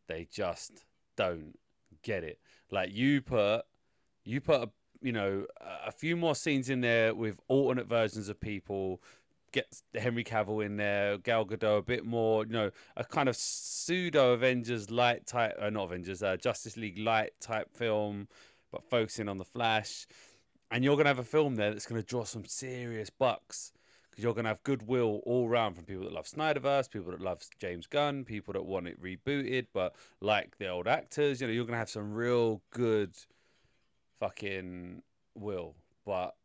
They 0.06 0.28
just 0.30 0.84
don't 1.16 1.58
get 2.02 2.22
it. 2.22 2.38
Like 2.70 2.92
you 2.92 3.22
put, 3.22 3.62
you 4.24 4.40
put 4.40 4.62
a 4.62 4.70
you 5.02 5.12
know 5.12 5.46
a- 5.60 5.92
few 5.92 6.16
more 6.16 6.34
scenes 6.34 6.70
in 6.70 6.80
there 6.80 7.14
with 7.14 7.40
alternate 7.48 7.86
versions 7.86 8.28
of 8.28 8.40
people. 8.40 9.00
Get 9.52 9.82
Henry 9.96 10.22
Cavill 10.22 10.64
in 10.64 10.76
there, 10.76 11.18
Gal 11.18 11.44
Gadot 11.44 11.78
a 11.78 11.82
bit 11.82 12.06
more, 12.06 12.46
you 12.46 12.52
know, 12.52 12.70
a 12.96 13.04
kind 13.04 13.28
of 13.28 13.34
pseudo 13.34 14.32
Avengers 14.34 14.92
light 14.92 15.26
type, 15.26 15.56
uh, 15.60 15.68
not 15.70 15.84
Avengers, 15.86 16.22
uh, 16.22 16.36
Justice 16.36 16.76
League 16.76 16.98
light 16.98 17.32
type 17.40 17.68
film, 17.74 18.28
but 18.70 18.88
focusing 18.88 19.28
on 19.28 19.38
the 19.38 19.44
Flash. 19.44 20.06
And 20.70 20.84
you're 20.84 20.96
gonna 20.96 21.08
have 21.08 21.18
a 21.18 21.24
film 21.24 21.56
there 21.56 21.72
that's 21.72 21.86
gonna 21.86 22.02
draw 22.02 22.22
some 22.22 22.44
serious 22.44 23.10
bucks 23.10 23.72
because 24.08 24.22
you're 24.22 24.34
gonna 24.34 24.50
have 24.50 24.62
goodwill 24.62 25.20
all 25.24 25.48
round 25.48 25.74
from 25.74 25.84
people 25.84 26.04
that 26.04 26.12
love 26.12 26.26
Snyderverse, 26.26 26.88
people 26.88 27.10
that 27.10 27.20
love 27.20 27.42
James 27.58 27.88
Gunn, 27.88 28.24
people 28.24 28.52
that 28.52 28.64
want 28.64 28.86
it 28.86 29.02
rebooted 29.02 29.66
but 29.72 29.96
like 30.20 30.58
the 30.58 30.68
old 30.68 30.86
actors. 30.86 31.40
You 31.40 31.48
know, 31.48 31.52
you're 31.52 31.64
gonna 31.64 31.78
have 31.78 31.90
some 31.90 32.12
real 32.12 32.62
good 32.70 33.16
fucking 34.20 35.02
will, 35.34 35.74
but 36.04 36.36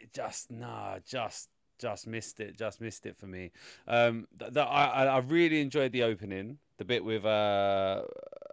it 0.00 0.12
just 0.12 0.50
nah, 0.50 0.98
just 1.04 1.48
just 1.78 2.06
missed 2.06 2.40
it, 2.40 2.56
just 2.56 2.80
missed 2.80 3.06
it 3.06 3.16
for 3.16 3.26
me. 3.26 3.50
Um, 3.88 4.28
th- 4.38 4.52
th- 4.54 4.66
I 4.66 4.86
I 4.86 5.04
I 5.06 5.18
really 5.18 5.60
enjoyed 5.60 5.92
the 5.92 6.04
opening, 6.04 6.58
the 6.78 6.84
bit 6.84 7.04
with 7.04 7.24
uh 7.24 8.02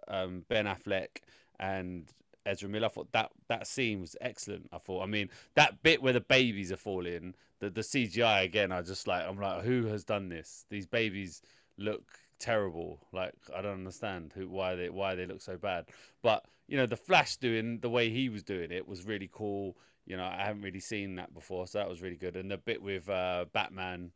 um 0.07 0.45
Ben 0.49 0.65
Affleck 0.65 1.21
and 1.59 2.11
Ezra 2.45 2.69
Miller. 2.69 2.87
I 2.87 2.89
thought 2.89 3.11
that 3.11 3.31
that 3.49 3.67
scene 3.67 4.01
was 4.01 4.15
excellent. 4.21 4.69
I 4.71 4.77
thought, 4.77 5.03
I 5.03 5.05
mean, 5.05 5.29
that 5.55 5.83
bit 5.83 6.01
where 6.01 6.13
the 6.13 6.21
babies 6.21 6.71
are 6.71 6.77
falling, 6.77 7.35
the 7.59 7.69
the 7.69 7.81
CGI 7.81 8.43
again. 8.43 8.71
I 8.71 8.81
just 8.81 9.07
like, 9.07 9.25
I'm 9.27 9.39
like, 9.39 9.63
who 9.63 9.85
has 9.87 10.03
done 10.03 10.29
this? 10.29 10.65
These 10.69 10.87
babies 10.87 11.41
look 11.77 12.03
terrible. 12.39 12.99
Like, 13.11 13.33
I 13.55 13.61
don't 13.61 13.73
understand 13.73 14.33
who 14.35 14.47
why 14.49 14.75
they 14.75 14.89
why 14.89 15.15
they 15.15 15.25
look 15.25 15.41
so 15.41 15.57
bad. 15.57 15.85
But 16.21 16.45
you 16.67 16.77
know, 16.77 16.85
the 16.85 16.97
Flash 16.97 17.37
doing 17.37 17.79
the 17.79 17.89
way 17.89 18.09
he 18.09 18.29
was 18.29 18.43
doing 18.43 18.71
it 18.71 18.87
was 18.87 19.05
really 19.05 19.29
cool. 19.31 19.77
You 20.05 20.17
know, 20.17 20.25
I 20.25 20.43
haven't 20.45 20.61
really 20.61 20.79
seen 20.79 21.15
that 21.15 21.33
before, 21.33 21.67
so 21.67 21.77
that 21.77 21.89
was 21.89 22.01
really 22.01 22.17
good. 22.17 22.35
And 22.35 22.51
the 22.51 22.57
bit 22.57 22.81
with 22.81 23.09
uh, 23.09 23.45
Batman, 23.53 24.11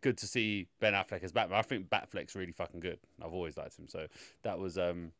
good 0.00 0.16
to 0.18 0.26
see 0.26 0.68
Ben 0.80 0.92
Affleck 0.92 1.24
as 1.24 1.32
Batman. 1.32 1.58
I 1.58 1.62
think 1.62 1.88
Batfleck's 1.88 2.34
really 2.34 2.52
fucking 2.52 2.80
good. 2.80 2.98
I've 3.22 3.32
always 3.32 3.56
liked 3.56 3.78
him, 3.78 3.88
so 3.88 4.06
that 4.42 4.58
was 4.58 4.78
um 4.78 5.12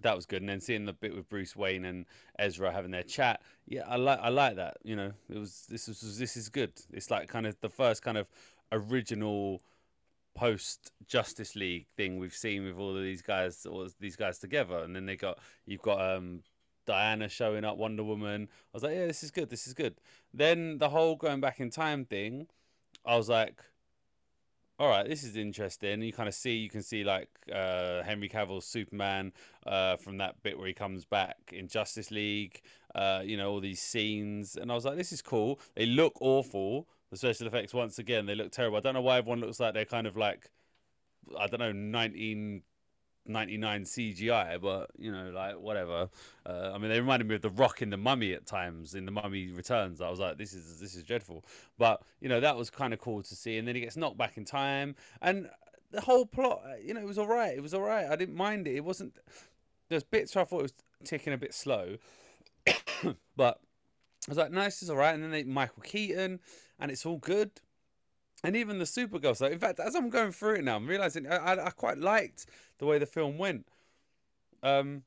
that 0.00 0.16
was 0.16 0.26
good. 0.26 0.42
And 0.42 0.48
then 0.48 0.60
seeing 0.60 0.84
the 0.84 0.92
bit 0.92 1.14
with 1.14 1.28
Bruce 1.28 1.54
Wayne 1.54 1.84
and 1.84 2.06
Ezra 2.38 2.72
having 2.72 2.90
their 2.90 3.02
chat, 3.02 3.42
yeah, 3.66 3.82
I 3.86 3.96
like 3.96 4.18
I 4.20 4.28
like 4.28 4.56
that. 4.56 4.78
You 4.82 4.96
know, 4.96 5.12
it 5.28 5.38
was 5.38 5.66
this 5.68 5.88
was 5.88 6.18
this 6.18 6.36
is 6.36 6.48
good. 6.48 6.72
It's 6.92 7.10
like 7.10 7.28
kind 7.28 7.46
of 7.46 7.60
the 7.60 7.68
first 7.68 8.02
kind 8.02 8.18
of 8.18 8.28
original 8.70 9.62
post 10.34 10.92
Justice 11.06 11.54
League 11.56 11.86
thing 11.96 12.18
we've 12.18 12.34
seen 12.34 12.64
with 12.64 12.76
all 12.76 12.96
of 12.96 13.02
these 13.02 13.22
guys, 13.22 13.66
all 13.66 13.86
these 14.00 14.16
guys 14.16 14.38
together, 14.38 14.78
and 14.78 14.94
then 14.94 15.06
they 15.06 15.16
got 15.16 15.38
you've 15.66 15.82
got 15.82 16.00
um 16.16 16.40
Diana 16.86 17.28
showing 17.28 17.64
up, 17.64 17.76
Wonder 17.76 18.04
Woman. 18.04 18.48
I 18.50 18.68
was 18.72 18.82
like, 18.82 18.94
yeah, 18.94 19.06
this 19.06 19.22
is 19.22 19.30
good, 19.30 19.50
this 19.50 19.66
is 19.66 19.74
good. 19.74 19.94
Then 20.34 20.78
the 20.78 20.88
whole 20.88 21.16
going 21.16 21.40
back 21.40 21.60
in 21.60 21.70
time 21.70 22.04
thing, 22.04 22.48
I 23.04 23.16
was 23.16 23.28
like, 23.28 23.62
all 24.78 24.88
right, 24.88 25.06
this 25.06 25.22
is 25.22 25.36
interesting. 25.36 26.02
You 26.02 26.12
kind 26.12 26.28
of 26.28 26.34
see, 26.34 26.56
you 26.56 26.68
can 26.68 26.82
see 26.82 27.04
like 27.04 27.28
uh, 27.52 28.02
Henry 28.02 28.28
Cavill's 28.28 28.66
Superman 28.66 29.32
uh, 29.66 29.96
from 29.96 30.18
that 30.18 30.42
bit 30.42 30.58
where 30.58 30.66
he 30.66 30.74
comes 30.74 31.04
back 31.04 31.36
in 31.52 31.68
Justice 31.68 32.10
League. 32.10 32.62
Uh, 32.94 33.22
you 33.24 33.36
know 33.36 33.50
all 33.50 33.60
these 33.60 33.80
scenes, 33.80 34.56
and 34.56 34.70
I 34.70 34.74
was 34.74 34.84
like, 34.84 34.96
this 34.96 35.12
is 35.12 35.22
cool. 35.22 35.60
They 35.76 35.86
look 35.86 36.14
awful. 36.20 36.88
The 37.12 37.16
special 37.18 37.46
effects, 37.46 37.72
once 37.72 38.00
again, 38.00 38.26
they 38.26 38.34
look 38.34 38.50
terrible. 38.50 38.78
I 38.78 38.80
don't 38.80 38.94
know 38.94 39.02
why 39.02 39.18
everyone 39.18 39.40
looks 39.40 39.60
like 39.60 39.74
they're 39.74 39.84
kind 39.84 40.08
of 40.08 40.16
like, 40.16 40.50
I 41.38 41.46
don't 41.46 41.60
know, 41.60 41.70
nineteen 41.70 42.62
99 43.26 43.84
CGI, 43.84 44.60
but 44.60 44.90
you 44.98 45.12
know, 45.12 45.30
like 45.30 45.58
whatever. 45.58 46.08
Uh, 46.44 46.72
I 46.74 46.78
mean, 46.78 46.90
they 46.90 47.00
reminded 47.00 47.28
me 47.28 47.36
of 47.36 47.42
the 47.42 47.50
Rock 47.50 47.82
in 47.82 47.90
the 47.90 47.96
Mummy 47.96 48.32
at 48.32 48.46
times 48.46 48.94
in 48.94 49.04
the 49.04 49.12
Mummy 49.12 49.52
Returns. 49.52 50.00
I 50.00 50.10
was 50.10 50.18
like, 50.18 50.38
this 50.38 50.52
is 50.52 50.80
this 50.80 50.94
is 50.94 51.04
dreadful, 51.04 51.44
but 51.78 52.02
you 52.20 52.28
know, 52.28 52.40
that 52.40 52.56
was 52.56 52.70
kind 52.70 52.92
of 52.92 52.98
cool 52.98 53.22
to 53.22 53.34
see. 53.34 53.58
And 53.58 53.68
then 53.68 53.74
he 53.74 53.82
gets 53.82 53.96
knocked 53.96 54.18
back 54.18 54.36
in 54.36 54.44
time, 54.44 54.96
and 55.20 55.48
the 55.90 56.00
whole 56.00 56.26
plot, 56.26 56.62
uh, 56.66 56.76
you 56.82 56.94
know, 56.94 57.00
it 57.00 57.06
was 57.06 57.18
all 57.18 57.28
right. 57.28 57.56
It 57.56 57.62
was 57.62 57.74
all 57.74 57.82
right. 57.82 58.06
I 58.06 58.16
didn't 58.16 58.34
mind 58.34 58.66
it. 58.66 58.76
It 58.76 58.84
wasn't. 58.84 59.14
There's 59.88 60.04
bits 60.04 60.34
where 60.34 60.42
I 60.42 60.44
thought 60.46 60.60
it 60.60 60.62
was 60.62 60.74
ticking 61.04 61.32
a 61.32 61.38
bit 61.38 61.54
slow, 61.54 61.96
but 63.36 63.60
I 64.26 64.30
was 64.30 64.38
like, 64.38 64.50
no, 64.50 64.64
this 64.64 64.82
is 64.82 64.90
all 64.90 64.96
right. 64.96 65.14
And 65.14 65.22
then 65.22 65.30
they 65.30 65.44
Michael 65.44 65.82
Keaton, 65.82 66.40
and 66.82 66.90
it's 66.90 67.06
all 67.06 67.16
good 67.16 67.52
and 68.44 68.56
even 68.56 68.78
the 68.78 68.84
Supergirl 68.84 69.36
stuff. 69.36 69.52
In 69.52 69.58
fact, 69.58 69.78
as 69.78 69.94
I'm 69.94 70.10
going 70.10 70.32
through 70.32 70.56
it 70.56 70.64
now, 70.64 70.76
I'm 70.76 70.86
realizing 70.86 71.26
I, 71.28 71.36
I, 71.36 71.66
I 71.66 71.70
quite 71.70 71.96
liked 71.96 72.46
the 72.78 72.86
way 72.86 72.98
the 72.98 73.06
film 73.06 73.38
went. 73.38 73.66
Um, 74.62 75.04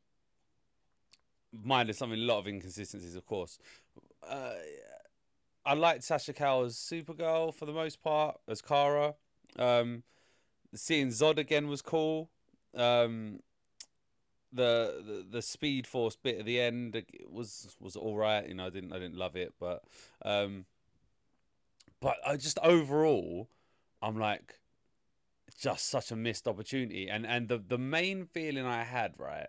minus 1.52 1.98
something, 1.98 2.18
a 2.18 2.24
lot 2.24 2.40
of 2.40 2.48
inconsistencies, 2.48 3.16
of 3.16 3.26
course. 3.26 3.60
Uh, 4.28 4.54
I 5.66 5.74
liked 5.74 6.04
Sasha 6.04 6.32
Calle 6.32 6.66
Supergirl 6.68 7.54
for 7.54 7.66
the 7.66 7.74
most 7.74 8.02
part, 8.02 8.38
as 8.48 8.62
Kara. 8.62 9.16
Um, 9.60 10.04
seeing 10.74 11.10
Zod 11.10 11.38
again 11.38 11.68
was 11.68 11.82
cool. 11.82 12.30
Um, 12.74 13.40
the, 14.54 15.04
the 15.06 15.26
the 15.30 15.42
Speed 15.42 15.86
Force 15.86 16.16
bit 16.16 16.40
at 16.40 16.46
the 16.46 16.62
end 16.62 17.04
was 17.30 17.76
was 17.82 17.98
all 17.98 18.16
right. 18.16 18.48
You 18.48 18.54
know, 18.54 18.68
I 18.68 18.70
didn't 18.70 18.94
I 18.94 19.00
didn't 19.00 19.18
love 19.18 19.36
it, 19.36 19.54
but 19.60 19.84
um, 20.24 20.66
but 22.02 22.18
I 22.26 22.38
just 22.38 22.60
overall, 22.60 23.50
I'm 24.02 24.18
like, 24.18 24.60
just 25.60 25.90
such 25.90 26.12
a 26.12 26.16
missed 26.16 26.48
opportunity. 26.48 27.10
And 27.10 27.26
and 27.26 27.48
the 27.48 27.58
the 27.58 27.78
main 27.78 28.26
feeling 28.26 28.66
I 28.66 28.84
had 28.84 29.14
right 29.18 29.48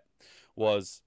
was 0.55 1.01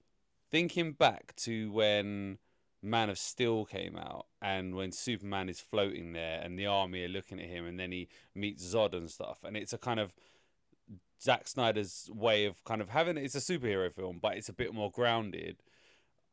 thinking 0.49 0.93
back 0.93 1.33
to 1.37 1.71
when 1.71 2.37
Man 2.81 3.09
of 3.09 3.17
Steel 3.17 3.65
came 3.65 3.95
out 3.95 4.25
and 4.41 4.75
when 4.75 4.91
Superman 4.91 5.49
is 5.49 5.59
floating 5.59 6.13
there 6.13 6.41
and 6.41 6.57
the 6.57 6.65
army 6.65 7.03
are 7.03 7.09
looking 7.09 7.39
at 7.39 7.47
him 7.47 7.65
and 7.65 7.79
then 7.79 7.91
he 7.91 8.09
meets 8.35 8.63
Zod 8.63 8.93
and 8.93 9.09
stuff 9.09 9.39
and 9.43 9.55
it's 9.55 9.73
a 9.73 9.77
kind 9.77 9.99
of 9.99 10.13
Zack 11.21 11.47
Snyder's 11.47 12.09
way 12.11 12.45
of 12.45 12.63
kind 12.63 12.81
of 12.81 12.89
having 12.89 13.17
it's 13.17 13.35
a 13.35 13.39
superhero 13.39 13.93
film 13.93 14.19
but 14.21 14.35
it's 14.35 14.49
a 14.49 14.53
bit 14.53 14.73
more 14.73 14.91
grounded. 14.91 15.57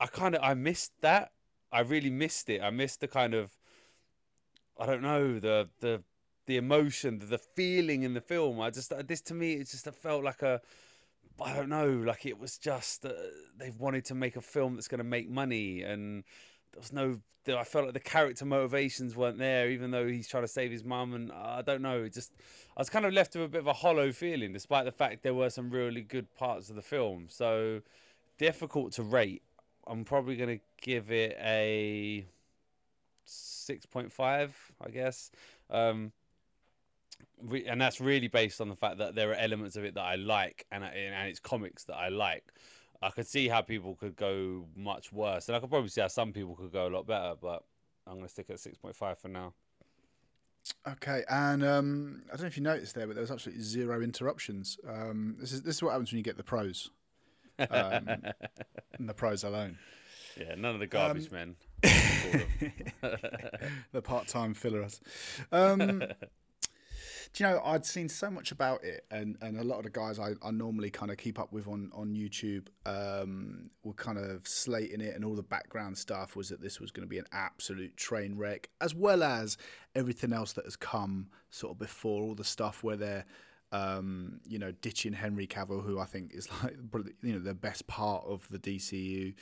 I 0.01 0.07
kind 0.07 0.35
of 0.35 0.43
I 0.43 0.55
missed 0.55 0.93
that. 1.01 1.33
I 1.71 1.81
really 1.81 2.11
missed 2.11 2.49
it. 2.49 2.63
I 2.63 2.71
missed 2.71 3.01
the 3.01 3.09
kind 3.09 3.35
of 3.35 3.59
I 4.79 4.87
don't 4.87 5.03
know 5.03 5.39
the 5.39 5.69
the 5.81 6.03
the 6.47 6.57
emotion, 6.57 7.19
the, 7.19 7.27
the 7.27 7.39
feeling 7.39 8.03
in 8.03 8.15
the 8.15 8.21
film. 8.21 8.61
I 8.61 8.71
just 8.71 8.93
this 9.07 9.21
to 9.23 9.35
me 9.35 9.55
it 9.55 9.69
just 9.69 9.89
felt 9.95 10.25
like 10.25 10.43
a 10.43 10.61
I 11.41 11.55
don't 11.55 11.69
know, 11.69 11.89
like 11.89 12.27
it 12.27 12.39
was 12.39 12.59
just 12.59 13.05
uh, 13.07 13.13
they 13.57 13.71
wanted 13.79 14.05
to 14.07 14.15
make 14.15 14.37
a 14.37 14.41
film 14.41 14.75
that's 14.75 14.89
going 14.89 14.99
to 14.99 15.05
make 15.05 15.29
money, 15.31 15.83
and 15.83 16.25
there 16.73 16.81
was 16.81 16.93
no. 16.93 17.21
I 17.47 17.65
felt 17.65 17.87
like 17.87 17.95
the 17.95 18.01
character 18.01 18.45
motivations 18.45 19.17
weren't 19.17 19.39
there, 19.39 19.71
even 19.71 19.91
though 19.91 20.07
he's 20.07 20.29
trying 20.29 20.43
to 20.43 20.49
save 20.49 20.71
his 20.71 20.85
mum, 20.85 21.15
and 21.15 21.31
uh, 21.31 21.57
I 21.59 21.63
don't 21.63 21.81
know. 21.81 22.09
Just 22.09 22.33
I 22.77 22.81
was 22.81 22.91
kind 22.91 23.07
of 23.07 23.13
left 23.15 23.35
with 23.35 23.45
a 23.45 23.49
bit 23.49 23.61
of 23.61 23.69
a 23.69 23.73
hollow 23.73 24.13
feeling, 24.13 24.53
despite 24.53 24.85
the 24.85 24.93
fact 24.93 25.23
there 25.23 25.33
were 25.33 25.49
some 25.49 25.71
really 25.71 26.03
good 26.03 26.35
parts 26.35 26.69
of 26.69 26.77
the 26.77 26.83
film. 26.83 27.27
So 27.29 27.81
difficult 28.37 28.93
to 28.95 29.03
rate. 29.03 29.43
I'm 29.87 30.05
probably 30.05 30.37
going 30.37 30.59
to 30.59 30.65
give 30.83 31.11
it 31.11 31.39
a 31.41 32.27
six 33.29 33.87
point 33.87 34.13
five, 34.13 34.57
I 34.85 34.91
guess. 34.91 35.31
Um, 35.71 36.13
and 37.67 37.81
that's 37.81 38.01
really 38.01 38.29
based 38.29 38.61
on 38.61 38.69
the 38.69 38.77
fact 38.77 38.99
that 38.99 39.15
there 39.15 39.31
are 39.31 39.35
elements 39.35 39.77
of 39.77 39.85
it 39.85 39.95
that 39.95 40.03
I 40.03 40.17
like, 40.17 40.67
and 40.71 40.85
and 40.85 41.29
it's 41.29 41.41
comics 41.41 41.85
that 41.85 41.97
I 41.97 42.09
like. 42.09 42.45
I 43.01 43.11
could 43.11 43.27
see 43.27 43.49
how 43.49 43.61
people 43.61 43.95
could 43.95 44.17
go 44.17 44.67
much 44.77 45.13
worse, 45.13 45.49
and 45.49 45.57
I 45.57 45.61
could 45.61 45.71
probably 45.71 45.89
see 45.89 46.01
how 46.01 46.09
some 46.09 46.33
people 46.33 46.57
could 46.57 46.73
go 46.73 46.89
a 46.89 46.91
lot 46.91 47.07
better. 47.07 47.35
But 47.41 47.63
I'm 48.07 48.15
going 48.15 48.25
to 48.25 48.29
stick 48.29 48.51
at 48.51 48.61
six 48.61 48.77
point 48.77 48.97
five 48.97 49.19
for 49.19 49.29
now. 49.29 49.55
Okay, 50.87 51.23
and 51.29 51.65
um, 51.65 52.23
I 52.27 52.33
don't 52.33 52.43
know 52.43 52.47
if 52.49 52.57
you 52.57 52.63
noticed 52.63 52.95
there, 52.95 53.07
but 53.07 53.15
there 53.15 53.23
was 53.23 53.31
absolutely 53.31 53.63
zero 53.63 54.03
interruptions. 54.03 54.79
Um, 54.87 55.37
this 55.39 55.53
is 55.53 55.63
this 55.63 55.77
is 55.77 55.83
what 55.83 55.93
happens 55.93 56.11
when 56.11 56.19
you 56.19 56.25
get 56.25 56.37
the 56.37 56.43
pros, 56.43 56.91
um, 57.59 58.09
and 58.99 59.09
the 59.09 59.15
pros 59.15 59.45
alone. 59.45 59.79
Yeah, 60.37 60.55
none 60.57 60.75
of 60.75 60.81
the 60.81 60.87
garbage 60.87 61.29
um, 61.29 61.33
men. 61.33 61.57
the 63.93 64.03
part-time 64.03 64.55
fillers. 64.55 65.01
Um, 65.53 65.99
do 67.33 67.45
you 67.45 67.51
know 67.51 67.61
I'd 67.65 67.87
seen 67.87 68.09
so 68.09 68.31
much 68.31 68.53
about 68.53 68.85
it, 68.85 69.05
and, 69.11 69.37
and 69.41 69.59
a 69.59 69.65
lot 69.65 69.79
of 69.79 69.85
the 69.85 69.91
guys 69.91 70.19
I, 70.19 70.33
I 70.43 70.51
normally 70.51 70.91
kind 70.91 71.11
of 71.11 71.19
keep 71.19 71.39
up 71.39 71.53
with 71.53 71.69
on 71.69 71.91
on 71.95 72.15
YouTube 72.15 72.69
um, 72.87 73.71
were 73.85 73.95
kind 73.95 74.19
of 74.19 74.47
slating 74.47 75.01
it, 75.01 75.15
and 75.15 75.25
all 75.25 75.35
the 75.35 75.43
background 75.43 75.97
stuff 75.97 76.37
was 76.37 76.49
that 76.49 76.61
this 76.61 76.81
was 76.81 76.91
going 76.91 77.07
to 77.07 77.11
be 77.11 77.19
an 77.19 77.27
absolute 77.33 77.97
train 77.97 78.37
wreck, 78.37 78.69
as 78.81 78.95
well 78.95 79.23
as 79.23 79.57
everything 79.95 80.33
else 80.33 80.53
that 80.55 80.65
has 80.65 80.77
come 80.77 81.29
sort 81.51 81.73
of 81.73 81.79
before, 81.79 82.23
all 82.23 82.35
the 82.35 82.45
stuff 82.45 82.83
where 82.83 82.97
they're 82.97 83.25
um, 83.73 84.41
you 84.47 84.59
know, 84.59 84.73
ditching 84.73 85.13
Henry 85.13 85.47
Cavill, 85.47 85.85
who 85.85 85.99
I 85.99 86.05
think 86.05 86.33
is 86.35 86.49
like 86.63 86.77
you 87.23 87.33
know 87.33 87.39
the 87.39 87.55
best 87.55 87.87
part 87.87 88.25
of 88.27 88.47
the 88.51 88.59
DCU. 88.59 89.35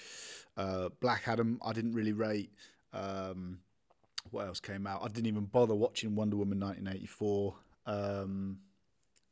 Uh, 0.56 0.88
Black 1.00 1.28
Adam, 1.28 1.60
I 1.64 1.72
didn't 1.72 1.92
really 1.92 2.12
rate. 2.12 2.50
Um, 2.92 3.58
what 4.30 4.46
else 4.46 4.60
came 4.60 4.86
out? 4.86 5.02
I 5.02 5.08
didn't 5.08 5.26
even 5.26 5.44
bother 5.44 5.74
watching 5.74 6.14
Wonder 6.14 6.36
Woman 6.36 6.58
1984. 6.60 7.54
Um, 7.86 8.58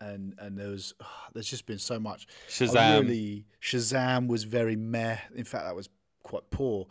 and 0.01 0.35
and 0.39 0.59
there 0.59 0.69
was 0.69 0.95
oh, 1.01 1.07
there's 1.33 1.49
just 1.49 1.67
been 1.67 1.79
so 1.79 1.99
much. 1.99 2.27
Shazam. 2.49 3.03
really, 3.03 3.47
Shazam 3.61 4.27
was 4.27 4.45
very 4.45 4.77
meh. 4.77 5.17
In 5.35 5.45
fact, 5.45 5.65
that 5.65 5.75
was 5.75 5.89
quite 6.23 6.49
poor. 6.51 6.87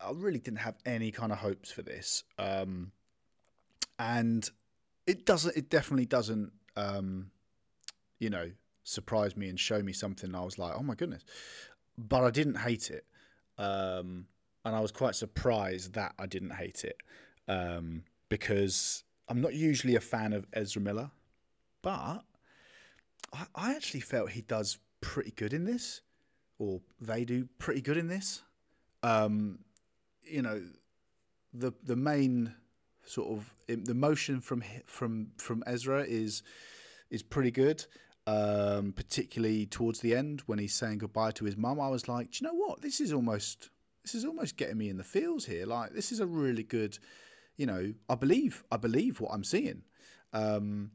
I 0.00 0.12
really 0.12 0.38
didn't 0.38 0.60
have 0.60 0.76
any 0.86 1.10
kind 1.10 1.32
of 1.32 1.38
hopes 1.38 1.70
for 1.70 1.82
this. 1.82 2.24
Um, 2.38 2.92
and 3.98 4.48
it 5.06 5.26
doesn't. 5.26 5.56
It 5.56 5.70
definitely 5.70 6.06
doesn't 6.06 6.52
um, 6.78 7.30
you 8.18 8.30
know, 8.30 8.50
surprise 8.84 9.36
me 9.36 9.48
and 9.48 9.58
show 9.58 9.82
me 9.82 9.92
something. 9.92 10.34
I 10.34 10.42
was 10.42 10.58
like, 10.58 10.74
oh 10.76 10.82
my 10.82 10.94
goodness. 10.94 11.24
But 11.96 12.24
I 12.24 12.30
didn't 12.30 12.56
hate 12.56 12.90
it. 12.90 13.04
Um, 13.58 14.26
and 14.64 14.76
I 14.76 14.80
was 14.80 14.92
quite 14.92 15.14
surprised 15.14 15.94
that 15.94 16.14
I 16.18 16.26
didn't 16.26 16.50
hate 16.50 16.84
it 16.84 16.96
um, 17.48 18.04
because 18.28 19.02
I'm 19.28 19.40
not 19.40 19.54
usually 19.54 19.96
a 19.96 20.00
fan 20.00 20.32
of 20.32 20.46
Ezra 20.52 20.80
Miller, 20.80 21.10
but 21.82 22.22
I, 23.32 23.46
I 23.54 23.74
actually 23.74 24.00
felt 24.00 24.30
he 24.30 24.42
does 24.42 24.78
pretty 25.00 25.32
good 25.32 25.52
in 25.52 25.64
this, 25.64 26.02
or 26.58 26.80
they 27.00 27.24
do 27.24 27.48
pretty 27.58 27.80
good 27.80 27.96
in 27.96 28.08
this. 28.08 28.42
Um, 29.02 29.60
you 30.22 30.42
know, 30.42 30.62
the 31.52 31.72
the 31.82 31.96
main 31.96 32.54
sort 33.08 33.28
of 33.30 33.54
the 33.66 33.94
motion 33.94 34.40
from 34.40 34.62
from 34.86 35.28
from 35.38 35.62
Ezra 35.66 36.04
is 36.04 36.42
is 37.10 37.22
pretty 37.22 37.50
good. 37.50 37.84
Um, 38.26 38.92
particularly 38.92 39.64
towards 39.64 40.00
the 40.00 40.14
end 40.14 40.42
when 40.44 40.58
he's 40.58 40.74
saying 40.74 40.98
goodbye 40.98 41.30
to 41.30 41.46
his 41.46 41.56
mum, 41.56 41.80
I 41.80 41.88
was 41.88 42.08
like, 42.08 42.32
do 42.32 42.38
you 42.44 42.46
know 42.46 42.54
what? 42.54 42.82
This 42.82 43.00
is 43.00 43.10
almost 43.10 43.70
this 44.02 44.14
is 44.14 44.24
almost 44.26 44.58
getting 44.58 44.76
me 44.76 44.90
in 44.90 44.98
the 44.98 45.04
feels 45.04 45.46
here. 45.46 45.64
Like 45.64 45.94
this 45.94 46.12
is 46.12 46.20
a 46.20 46.26
really 46.26 46.62
good, 46.62 46.98
you 47.56 47.64
know, 47.64 47.94
I 48.08 48.14
believe 48.14 48.64
I 48.70 48.76
believe 48.76 49.20
what 49.20 49.32
I'm 49.32 49.44
seeing. 49.44 49.82
Um, 50.34 50.90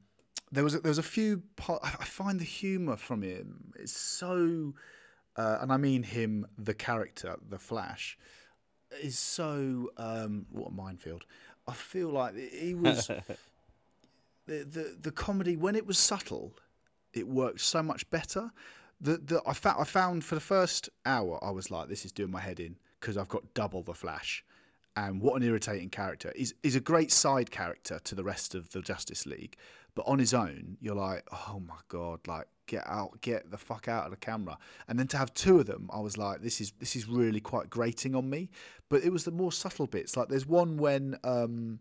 there 0.52 0.64
was 0.64 0.76
a, 0.76 0.80
there 0.80 0.92
was 0.92 1.00
a 1.00 1.04
few. 1.04 1.42
I 1.68 1.90
find 2.06 2.40
the 2.40 2.46
humour 2.46 2.98
from 2.98 3.24
him 3.24 3.74
is 3.80 3.92
so, 3.92 4.74
uh, 5.36 5.58
and 5.62 5.72
I 5.72 5.78
mean 5.78 6.04
him, 6.04 6.46
the 6.58 6.76
character, 6.76 7.36
the 7.50 7.58
Flash, 7.58 8.18
is 9.02 9.18
so 9.18 9.90
um, 9.98 10.46
what 10.52 10.68
a 10.68 10.72
minefield. 10.72 11.26
I 11.68 11.74
feel 11.74 12.10
like 12.10 12.36
he 12.36 12.74
was 12.74 13.08
the, 14.46 14.64
the 14.64 14.98
the 15.02 15.12
comedy 15.12 15.56
when 15.56 15.76
it 15.76 15.86
was 15.86 15.98
subtle, 15.98 16.54
it 17.14 17.28
worked 17.28 17.62
so 17.62 17.82
much 17.84 18.10
better. 18.10 18.52
the 19.00 19.18
the 19.18 19.42
I 19.46 19.54
found 19.54 19.82
I 19.82 19.84
found 19.86 20.24
for 20.24 20.36
the 20.36 20.42
first 20.42 20.90
hour 21.06 21.40
I 21.44 21.52
was 21.52 21.72
like, 21.72 21.88
this 21.90 22.06
is 22.06 22.12
doing 22.12 22.32
my 22.32 22.42
head 22.42 22.60
in 22.60 22.78
because 23.00 23.18
I've 23.18 23.30
got 23.30 23.54
double 23.54 23.84
the 23.84 23.94
Flash, 23.94 24.44
and 24.96 25.22
what 25.22 25.36
an 25.42 25.48
irritating 25.48 25.90
character. 25.90 26.32
He's 26.36 26.54
he's 26.64 26.76
a 26.76 26.82
great 26.82 27.12
side 27.12 27.52
character 27.52 28.00
to 28.04 28.16
the 28.16 28.24
rest 28.24 28.56
of 28.56 28.72
the 28.72 28.82
Justice 28.82 29.26
League, 29.26 29.58
but 29.96 30.08
on 30.08 30.20
his 30.20 30.34
own, 30.34 30.78
you're 30.82 30.96
like, 30.96 31.28
oh 31.32 31.62
my 31.66 31.78
god, 31.88 32.20
like 32.28 32.48
get 32.66 32.84
out, 32.88 33.22
get 33.22 33.52
the 33.52 33.58
fuck 33.58 33.88
out 33.88 34.06
of 34.06 34.12
the 34.12 34.18
camera. 34.18 34.58
And 34.88 34.98
then 34.98 35.08
to 35.08 35.18
have 35.18 35.34
two 35.34 35.60
of 35.60 35.66
them, 35.66 35.90
I 35.94 36.00
was 36.00 36.18
like, 36.18 36.42
this 36.42 36.62
is 36.62 36.72
this 36.80 36.96
is 36.96 37.08
really 37.08 37.40
quite 37.40 37.70
grating 37.70 38.16
on 38.16 38.30
me. 38.30 38.50
But 38.90 39.04
it 39.04 39.12
was 39.12 39.24
the 39.24 39.32
more 39.32 39.52
subtle 39.52 39.88
bits. 39.88 40.18
Like 40.18 40.30
there's 40.30 40.48
one 40.48 40.78
when 40.78 41.18
um, 41.24 41.80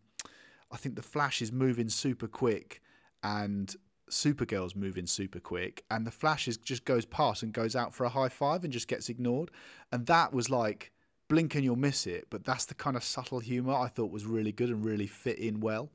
I 0.71 0.77
think 0.77 0.97
the 0.97 1.03
Flash 1.03 1.43
is 1.43 1.53
moving 1.53 1.89
super 1.89 2.29
quick 2.29 2.83
and 3.23 3.75
Supergirl's 4.11 4.77
moving 4.77 5.07
super 5.07 5.41
quick, 5.41 5.85
and 5.91 6.07
the 6.07 6.11
Flash 6.11 6.47
is, 6.47 6.59
just 6.59 6.85
goes 6.85 7.07
past 7.07 7.43
and 7.43 7.53
goes 7.53 7.75
out 7.75 7.95
for 7.95 8.05
a 8.05 8.11
high 8.11 8.29
five 8.29 8.63
and 8.63 8.73
just 8.73 8.89
gets 8.89 9.09
ignored. 9.09 9.51
And 9.91 10.07
that 10.07 10.35
was 10.35 10.51
like 10.51 10.93
blink 11.29 11.55
and 11.55 11.65
you'll 11.65 11.77
miss 11.77 12.07
it, 12.07 12.27
but 12.29 12.45
that's 12.45 12.67
the 12.67 12.75
kind 12.75 12.95
of 12.95 13.03
subtle 13.03 13.41
humour 13.41 13.73
I 13.73 13.89
thought 13.89 14.11
was 14.11 14.27
really 14.27 14.53
good 14.53 14.69
and 14.69 14.85
really 14.85 15.07
fit 15.07 15.39
in 15.39 15.61
well. 15.61 15.91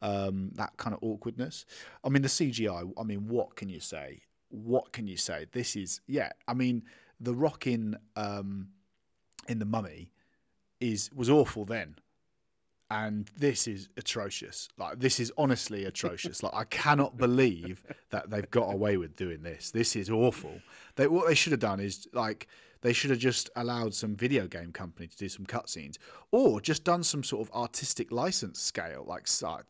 Um, 0.00 0.50
that 0.54 0.76
kind 0.76 0.94
of 0.94 1.02
awkwardness. 1.02 1.64
I 2.04 2.08
mean, 2.08 2.22
the 2.22 2.28
CGI. 2.28 2.92
I 2.96 3.02
mean, 3.02 3.26
what 3.26 3.56
can 3.56 3.68
you 3.68 3.80
say? 3.80 4.20
What 4.50 4.92
can 4.92 5.06
you 5.06 5.16
say? 5.16 5.46
This 5.52 5.74
is 5.76 6.00
yeah. 6.06 6.30
I 6.46 6.54
mean, 6.54 6.84
the 7.20 7.34
rock 7.34 7.66
in 7.66 7.96
um, 8.16 8.68
in 9.48 9.58
the 9.58 9.64
Mummy 9.64 10.10
is 10.80 11.10
was 11.14 11.28
awful 11.28 11.64
then 11.64 11.96
and 12.90 13.30
this 13.36 13.68
is 13.68 13.88
atrocious. 13.96 14.68
Like 14.78 14.98
this 14.98 15.20
is 15.20 15.32
honestly 15.36 15.84
atrocious. 15.84 16.42
like 16.42 16.54
I 16.54 16.64
cannot 16.64 17.16
believe 17.18 17.84
that 18.10 18.30
they've 18.30 18.50
got 18.50 18.72
away 18.72 18.96
with 18.96 19.16
doing 19.16 19.42
this. 19.42 19.70
This 19.70 19.94
is 19.94 20.10
awful. 20.10 20.60
They 20.96 21.06
what 21.06 21.26
they 21.26 21.34
should 21.34 21.52
have 21.52 21.60
done 21.60 21.80
is 21.80 22.08
like 22.12 22.48
they 22.80 22.92
should 22.92 23.10
have 23.10 23.18
just 23.18 23.50
allowed 23.56 23.94
some 23.94 24.14
video 24.14 24.46
game 24.46 24.72
company 24.72 25.08
to 25.08 25.16
do 25.16 25.28
some 25.28 25.46
cutscenes, 25.46 25.96
or 26.30 26.60
just 26.60 26.84
done 26.84 27.02
some 27.02 27.24
sort 27.24 27.46
of 27.46 27.54
artistic 27.54 28.12
license 28.12 28.60
scale 28.60 29.04
like 29.06 29.26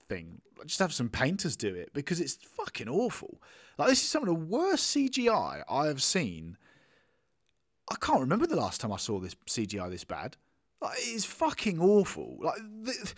thing. 0.09 0.41
Just 0.67 0.81
have 0.81 0.93
some 0.93 1.09
painters 1.09 1.57
do 1.57 1.75
it 1.75 1.91
because 1.93 2.21
it's 2.21 2.39
fucking 2.43 2.89
awful. 2.89 3.41
Like 3.79 3.89
this 3.89 4.03
is 4.03 4.09
some 4.09 4.23
of 4.23 4.29
the 4.29 4.35
worst 4.35 4.95
CGI 4.95 5.63
I 5.69 5.87
have 5.87 6.03
seen. 6.03 6.57
I 7.91 7.95
can't 8.01 8.21
remember 8.21 8.47
the 8.47 8.57
last 8.57 8.81
time 8.81 8.93
I 8.93 8.97
saw 8.99 9.19
this 9.19 9.35
CGI 9.47 9.91
this 9.91 10.05
bad. 10.05 10.37
Like, 10.81 10.99
it's 10.99 11.25
fucking 11.25 11.81
awful. 11.81 12.37
Like, 12.41 12.59
the, 12.83 13.13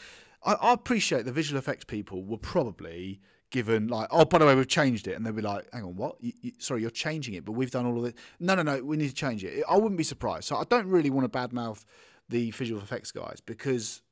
I, 0.45 0.55
I, 0.55 0.73
appreciate 0.73 1.25
the 1.25 1.33
visual 1.33 1.59
effects 1.59 1.85
people 1.85 2.25
were 2.25 2.39
probably 2.39 3.21
given 3.51 3.89
like, 3.89 4.09
oh, 4.11 4.25
by 4.25 4.39
the 4.39 4.47
way, 4.47 4.55
we've 4.55 4.69
changed 4.69 5.07
it, 5.09 5.15
and 5.15 5.25
they'll 5.25 5.33
be 5.33 5.43
like, 5.43 5.69
hang 5.73 5.85
on, 5.85 5.97
what? 5.97 6.17
You, 6.21 6.33
you, 6.41 6.53
sorry, 6.59 6.83
you're 6.83 6.91
changing 6.91 7.35
it, 7.35 7.45
but 7.45 7.53
we've 7.53 7.71
done 7.71 7.87
all 7.87 7.99
of 7.99 8.05
it. 8.05 8.17
No, 8.39 8.55
no, 8.55 8.63
no, 8.63 8.83
we 8.83 8.97
need 8.97 9.09
to 9.09 9.15
change 9.15 9.45
it. 9.45 9.65
I 9.69 9.77
wouldn't 9.77 9.99
be 9.99 10.05
surprised. 10.05 10.45
So 10.45 10.57
I 10.57 10.65
don't 10.65 10.87
really 10.87 11.11
want 11.11 11.31
to 11.31 11.39
badmouth 11.39 11.85
the 12.29 12.51
visual 12.53 12.81
effects 12.81 13.13
guys 13.13 13.41
because, 13.45 14.03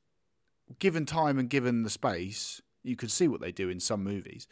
given 0.79 1.05
time 1.05 1.39
and 1.39 1.49
given 1.49 1.83
the 1.83 1.89
space, 1.89 2.61
you 2.83 2.95
could 2.95 3.11
see 3.11 3.27
what 3.27 3.41
they 3.41 3.51
do 3.51 3.69
in 3.69 3.79
some 3.79 4.03
movies. 4.03 4.47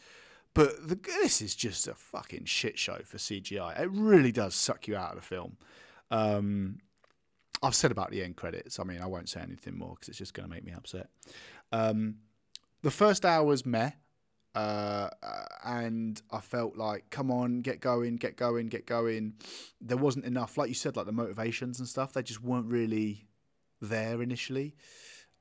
But 0.53 0.87
the, 0.87 0.95
this 1.21 1.41
is 1.41 1.55
just 1.55 1.87
a 1.87 1.93
fucking 1.93 2.45
shit 2.45 2.79
show 2.79 2.97
for 3.03 3.17
CGI. 3.17 3.79
It 3.79 3.89
really 3.91 4.31
does 4.31 4.55
suck 4.55 4.87
you 4.87 4.95
out 4.95 5.11
of 5.11 5.17
the 5.17 5.21
film. 5.21 5.57
Um, 6.09 6.79
I've 7.61 7.75
said 7.75 7.91
about 7.91 8.11
the 8.11 8.23
end 8.23 8.35
credits. 8.35 8.79
I 8.79 8.83
mean, 8.83 9.01
I 9.01 9.05
won't 9.05 9.29
say 9.29 9.41
anything 9.41 9.77
more 9.77 9.95
because 9.95 10.09
it's 10.09 10.17
just 10.17 10.33
going 10.33 10.47
to 10.47 10.53
make 10.53 10.63
me 10.63 10.71
upset. 10.73 11.09
Um, 11.71 12.15
the 12.81 12.91
first 12.91 13.25
hour 13.25 13.43
was 13.43 13.65
meh. 13.65 13.91
Uh, 14.57 15.09
and 15.63 16.19
I 16.31 16.39
felt 16.39 16.77
like, 16.77 17.09
come 17.11 17.29
on, 17.29 17.61
get 17.61 17.79
going, 17.79 18.15
get 18.15 18.37
going, 18.37 18.67
get 18.69 18.85
going. 18.87 19.33
There 19.79 19.97
wasn't 19.97 20.25
enough, 20.25 20.57
like 20.57 20.69
you 20.69 20.73
said, 20.73 20.95
like 20.95 21.05
the 21.05 21.11
motivations 21.11 21.79
and 21.79 21.87
stuff. 21.87 22.13
They 22.13 22.23
just 22.23 22.41
weren't 22.41 22.65
really 22.65 23.27
there 23.81 24.21
initially. 24.21 24.73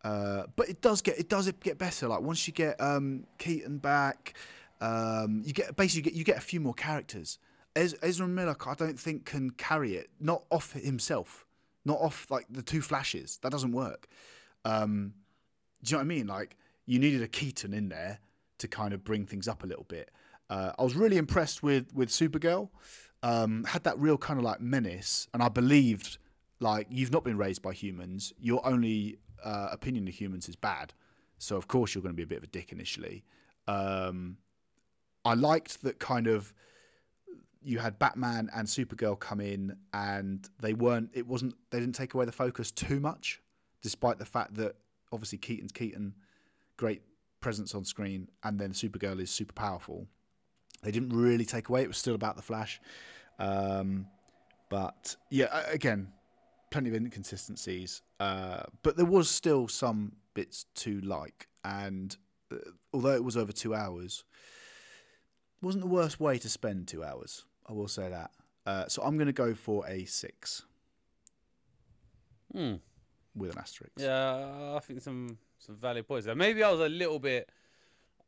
Uh, 0.04 0.44
but 0.54 0.68
it 0.68 0.82
does 0.82 1.00
get 1.00 1.18
it 1.18 1.28
does 1.28 1.50
get 1.62 1.78
better. 1.78 2.08
Like 2.08 2.20
once 2.20 2.46
you 2.46 2.52
get 2.52 2.78
um, 2.80 3.24
Keaton 3.38 3.78
back, 3.78 4.34
um, 4.82 5.42
you 5.44 5.52
get 5.54 5.74
basically 5.76 6.00
you 6.00 6.04
get, 6.10 6.18
you 6.18 6.24
get 6.24 6.36
a 6.36 6.42
few 6.42 6.60
more 6.60 6.74
characters. 6.74 7.38
Ezra 7.74 8.28
Miller, 8.28 8.56
I 8.66 8.74
don't 8.74 9.00
think 9.00 9.24
can 9.24 9.50
carry 9.50 9.96
it, 9.96 10.08
not 10.20 10.44
off 10.50 10.72
himself 10.72 11.46
not 11.86 12.00
off 12.00 12.26
like 12.30 12.46
the 12.50 12.62
two 12.62 12.82
flashes. 12.82 13.38
That 13.42 13.52
doesn't 13.52 13.72
work. 13.72 14.08
Um, 14.64 15.14
do 15.82 15.90
you 15.90 15.94
know 15.94 15.98
what 15.98 16.04
I 16.04 16.08
mean? 16.08 16.26
Like 16.26 16.56
you 16.84 16.98
needed 16.98 17.22
a 17.22 17.28
Keaton 17.28 17.72
in 17.72 17.88
there 17.88 18.18
to 18.58 18.68
kind 18.68 18.92
of 18.94 19.04
bring 19.04 19.26
things 19.26 19.48
up 19.48 19.64
a 19.64 19.66
little 19.66 19.84
bit. 19.84 20.10
Uh, 20.48 20.72
I 20.78 20.82
was 20.82 20.94
really 20.94 21.16
impressed 21.16 21.62
with 21.62 21.92
with 21.94 22.08
Supergirl. 22.08 22.70
Um, 23.22 23.64
had 23.64 23.84
that 23.84 23.98
real 23.98 24.18
kind 24.18 24.38
of 24.38 24.44
like 24.44 24.60
menace, 24.60 25.26
and 25.34 25.42
I 25.42 25.48
believed 25.48 26.18
like 26.60 26.86
you've 26.90 27.12
not 27.12 27.24
been 27.24 27.36
raised 27.36 27.62
by 27.62 27.72
humans. 27.72 28.32
Your 28.38 28.64
only 28.66 29.18
uh, 29.44 29.68
opinion 29.72 30.06
of 30.08 30.14
humans 30.14 30.48
is 30.48 30.56
bad, 30.56 30.92
so 31.38 31.56
of 31.56 31.66
course 31.66 31.94
you're 31.94 32.02
going 32.02 32.14
to 32.14 32.16
be 32.16 32.22
a 32.22 32.26
bit 32.26 32.38
of 32.38 32.44
a 32.44 32.48
dick 32.48 32.72
initially. 32.72 33.24
Um, 33.66 34.36
I 35.24 35.34
liked 35.34 35.82
that 35.82 35.98
kind 35.98 36.28
of 36.28 36.52
you 37.66 37.78
had 37.78 37.98
Batman 37.98 38.48
and 38.54 38.68
Supergirl 38.68 39.18
come 39.18 39.40
in, 39.40 39.76
and 39.92 40.48
they 40.60 40.72
weren't. 40.72 41.10
It 41.12 41.26
wasn't. 41.26 41.54
They 41.70 41.80
didn't 41.80 41.96
take 41.96 42.14
away 42.14 42.24
the 42.24 42.32
focus 42.32 42.70
too 42.70 43.00
much, 43.00 43.42
despite 43.82 44.18
the 44.18 44.24
fact 44.24 44.54
that 44.54 44.76
obviously 45.10 45.38
Keaton's 45.38 45.72
Keaton, 45.72 46.14
great 46.76 47.02
presence 47.46 47.76
on 47.76 47.84
screen, 47.84 48.28
and 48.42 48.58
then 48.58 48.72
Supergirl 48.72 49.20
is 49.20 49.30
super 49.30 49.52
powerful. 49.52 50.08
They 50.82 50.90
didn't 50.90 51.10
really 51.10 51.44
take 51.44 51.68
away. 51.68 51.82
It 51.82 51.86
was 51.86 51.96
still 51.96 52.16
about 52.16 52.34
the 52.34 52.42
Flash, 52.42 52.80
um, 53.38 54.08
but 54.68 55.14
yeah, 55.30 55.62
again, 55.70 56.08
plenty 56.72 56.88
of 56.88 56.96
inconsistencies. 56.96 58.02
Uh, 58.18 58.64
but 58.82 58.96
there 58.96 59.06
was 59.06 59.30
still 59.30 59.68
some 59.68 60.10
bits 60.34 60.66
to 60.74 61.00
like, 61.02 61.46
and 61.62 62.16
uh, 62.50 62.56
although 62.92 63.14
it 63.14 63.22
was 63.22 63.36
over 63.36 63.52
two 63.52 63.76
hours, 63.76 64.24
wasn't 65.62 65.84
the 65.84 65.88
worst 65.88 66.18
way 66.18 66.38
to 66.38 66.48
spend 66.48 66.88
two 66.88 67.04
hours. 67.04 67.44
I 67.68 67.74
will 67.74 67.86
say 67.86 68.08
that. 68.08 68.32
Uh, 68.66 68.88
so 68.88 69.02
I'm 69.02 69.16
going 69.16 69.28
to 69.28 69.32
go 69.32 69.54
for 69.54 69.86
a 69.86 70.04
six. 70.06 70.62
Hmm. 72.52 72.74
With 73.36 73.52
an 73.52 73.58
asterisk. 73.58 73.92
Yeah, 73.98 74.74
I 74.74 74.80
think 74.80 75.00
some 75.00 75.38
some 75.66 75.76
valid 75.76 76.06
points 76.06 76.26
there. 76.26 76.34
Maybe 76.34 76.62
I 76.62 76.70
was 76.70 76.80
a 76.80 76.88
little 76.88 77.18
bit 77.18 77.50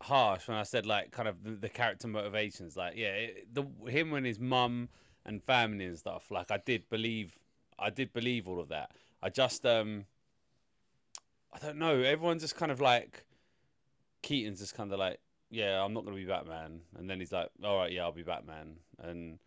harsh 0.00 0.46
when 0.48 0.56
I 0.56 0.62
said 0.62 0.86
like 0.86 1.10
kind 1.10 1.28
of 1.28 1.42
the, 1.42 1.52
the 1.52 1.68
character 1.68 2.08
motivations. 2.08 2.76
Like, 2.76 2.94
yeah, 2.96 3.08
it, 3.08 3.54
the 3.54 3.64
him 3.88 4.12
and 4.14 4.26
his 4.26 4.38
mum 4.38 4.88
and 5.24 5.42
family 5.42 5.86
and 5.86 5.98
stuff. 5.98 6.30
Like, 6.30 6.50
I 6.50 6.58
did 6.64 6.88
believe, 6.90 7.38
I 7.78 7.90
did 7.90 8.12
believe 8.12 8.48
all 8.48 8.60
of 8.60 8.68
that. 8.68 8.92
I 9.22 9.30
just 9.30 9.64
um, 9.66 10.04
I 11.52 11.58
don't 11.58 11.78
know. 11.78 12.00
Everyone's 12.00 12.42
just 12.42 12.56
kind 12.56 12.70
of 12.72 12.80
like 12.80 13.24
Keaton's 14.22 14.60
just 14.60 14.74
kind 14.74 14.92
of 14.92 14.98
like 14.98 15.20
yeah, 15.50 15.82
I'm 15.82 15.94
not 15.94 16.06
to 16.06 16.12
be 16.12 16.24
Batman. 16.24 16.80
And 16.96 17.08
then 17.08 17.20
he's 17.20 17.32
like, 17.32 17.48
all 17.64 17.78
right, 17.78 17.90
yeah, 17.90 18.02
I'll 18.02 18.12
be 18.12 18.22
Batman. 18.22 18.76
And 18.98 19.38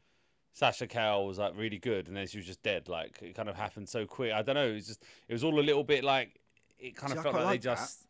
Sasha 0.54 0.88
Calle 0.88 1.26
was 1.26 1.38
like 1.38 1.54
really 1.56 1.78
good, 1.78 2.08
and 2.08 2.18
then 2.18 2.28
she 2.28 2.38
was 2.38 2.46
just 2.46 2.64
dead. 2.64 2.90
Like 2.90 3.20
it 3.22 3.36
kind 3.36 3.50
of 3.50 3.56
happened 3.56 3.88
so 3.88 4.06
quick. 4.06 4.34
I 4.34 4.42
don't 4.42 4.56
know. 4.56 4.68
It 4.68 4.74
was 4.74 4.88
just 4.88 5.04
it 5.28 5.34
was 5.34 5.44
all 5.44 5.60
a 5.60 5.62
little 5.62 5.84
bit 5.84 6.04
like 6.04 6.41
it 6.82 6.96
kind 6.96 7.14
See, 7.14 7.18
of 7.18 7.24
felt 7.24 7.36
like, 7.36 7.46
like, 7.46 7.62
they 7.62 7.70
just. 7.70 8.08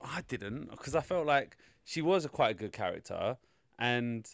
I 0.00 0.22
didn't 0.28 0.70
because 0.70 0.94
I 0.94 1.00
felt 1.00 1.26
like 1.26 1.56
she 1.84 2.02
was 2.02 2.24
a 2.24 2.28
quite 2.28 2.50
a 2.50 2.54
good 2.54 2.72
character, 2.72 3.36
and 3.78 4.28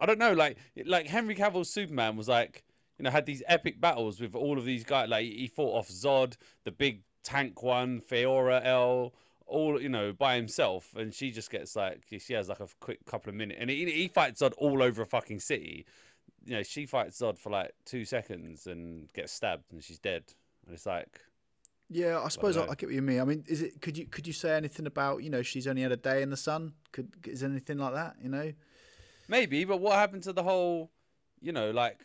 I 0.00 0.06
don't 0.06 0.18
know, 0.18 0.32
like 0.32 0.58
like 0.84 1.06
Henry 1.06 1.34
Cavill's 1.34 1.70
Superman 1.70 2.16
was 2.16 2.28
like 2.28 2.64
you 2.98 3.04
know 3.04 3.10
had 3.10 3.26
these 3.26 3.42
epic 3.46 3.80
battles 3.80 4.20
with 4.20 4.34
all 4.34 4.58
of 4.58 4.64
these 4.64 4.84
guys. 4.84 5.08
Like 5.08 5.26
he 5.26 5.46
fought 5.46 5.78
off 5.78 5.88
Zod, 5.88 6.36
the 6.64 6.72
big 6.72 7.02
tank 7.22 7.62
one, 7.62 8.02
Jor-El 8.08 9.14
all 9.46 9.80
you 9.80 9.88
know 9.88 10.12
by 10.12 10.36
himself, 10.36 10.94
and 10.96 11.12
she 11.12 11.30
just 11.30 11.50
gets 11.50 11.76
like 11.76 12.02
she 12.18 12.32
has 12.32 12.48
like 12.48 12.60
a 12.60 12.68
quick 12.80 13.04
couple 13.06 13.30
of 13.30 13.36
minutes, 13.36 13.58
and 13.60 13.70
he, 13.70 13.90
he 13.90 14.08
fights 14.08 14.40
Zod 14.40 14.52
all 14.58 14.82
over 14.82 15.02
a 15.02 15.06
fucking 15.06 15.40
city. 15.40 15.86
You 16.44 16.56
know, 16.56 16.62
she 16.62 16.86
fights 16.86 17.20
Zod 17.20 17.38
for 17.38 17.50
like 17.50 17.72
two 17.84 18.04
seconds 18.04 18.66
and 18.66 19.12
gets 19.12 19.32
stabbed, 19.32 19.72
and 19.72 19.82
she's 19.82 19.98
dead. 19.98 20.24
And 20.66 20.74
it's 20.74 20.86
like, 20.86 21.20
yeah, 21.90 22.20
I 22.20 22.28
suppose 22.28 22.56
I, 22.56 22.62
I, 22.62 22.74
get 22.74 22.86
what 22.86 22.94
you 22.94 23.02
mean. 23.02 23.20
I 23.20 23.24
mean, 23.24 23.44
is 23.46 23.62
it? 23.62 23.80
Could 23.80 23.96
you 23.98 24.06
could 24.06 24.26
you 24.26 24.32
say 24.32 24.56
anything 24.56 24.86
about 24.86 25.22
you 25.22 25.30
know 25.30 25.42
she's 25.42 25.66
only 25.66 25.82
had 25.82 25.92
a 25.92 25.96
day 25.96 26.22
in 26.22 26.30
the 26.30 26.36
sun? 26.36 26.72
Could 26.92 27.08
is 27.26 27.42
anything 27.42 27.78
like 27.78 27.94
that? 27.94 28.16
You 28.22 28.30
know, 28.30 28.52
maybe. 29.28 29.64
But 29.64 29.80
what 29.80 29.94
happened 29.96 30.22
to 30.24 30.32
the 30.32 30.42
whole? 30.42 30.90
You 31.40 31.52
know, 31.52 31.70
like 31.70 32.00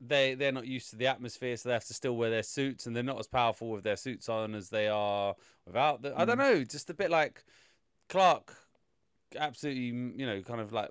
they 0.00 0.34
they're 0.34 0.52
not 0.52 0.66
used 0.66 0.90
to 0.90 0.96
the 0.96 1.06
atmosphere, 1.06 1.56
so 1.56 1.68
they 1.68 1.72
have 1.74 1.86
to 1.86 1.94
still 1.94 2.16
wear 2.16 2.30
their 2.30 2.42
suits, 2.42 2.86
and 2.86 2.94
they're 2.94 3.02
not 3.02 3.18
as 3.18 3.28
powerful 3.28 3.70
with 3.70 3.84
their 3.84 3.96
suits 3.96 4.28
on 4.28 4.54
as 4.54 4.68
they 4.68 4.88
are 4.88 5.34
without. 5.66 6.02
The, 6.02 6.10
mm. 6.10 6.18
I 6.18 6.24
don't 6.24 6.38
mm. 6.38 6.52
know, 6.58 6.64
just 6.64 6.90
a 6.90 6.94
bit 6.94 7.10
like 7.10 7.44
Clark, 8.08 8.54
absolutely, 9.36 9.84
you 10.16 10.26
know, 10.26 10.42
kind 10.42 10.60
of 10.60 10.72
like 10.72 10.90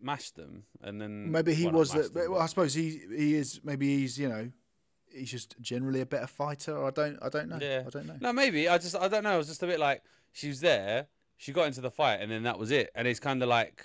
mashed 0.00 0.36
them, 0.36 0.64
and 0.82 1.00
then 1.00 1.30
maybe 1.30 1.52
he 1.52 1.66
well, 1.66 1.74
was. 1.74 1.90
The, 1.90 2.02
them, 2.08 2.32
well, 2.32 2.40
I 2.40 2.46
suppose 2.46 2.74
he 2.74 3.00
he 3.14 3.34
is. 3.34 3.60
Maybe 3.64 3.96
he's 3.96 4.18
you 4.18 4.28
know. 4.28 4.50
He's 5.14 5.30
just 5.30 5.54
generally 5.60 6.00
a 6.00 6.06
better 6.06 6.26
fighter. 6.26 6.84
I 6.84 6.90
don't. 6.90 7.18
I 7.22 7.28
don't 7.28 7.48
know. 7.48 7.58
Yeah. 7.60 7.84
I 7.86 7.90
don't 7.90 8.06
know. 8.06 8.16
No, 8.20 8.32
maybe. 8.32 8.68
I 8.68 8.78
just. 8.78 8.96
I 8.96 9.08
don't 9.08 9.22
know. 9.24 9.34
It 9.34 9.38
was 9.38 9.48
just 9.48 9.62
a 9.62 9.66
bit 9.66 9.78
like 9.78 10.02
she 10.32 10.48
was 10.48 10.60
there. 10.60 11.06
She 11.36 11.52
got 11.52 11.66
into 11.66 11.80
the 11.80 11.90
fight, 11.90 12.20
and 12.20 12.30
then 12.30 12.44
that 12.44 12.58
was 12.58 12.70
it. 12.70 12.90
And 12.94 13.06
it's 13.08 13.20
kind 13.20 13.42
of 13.42 13.48
like, 13.48 13.84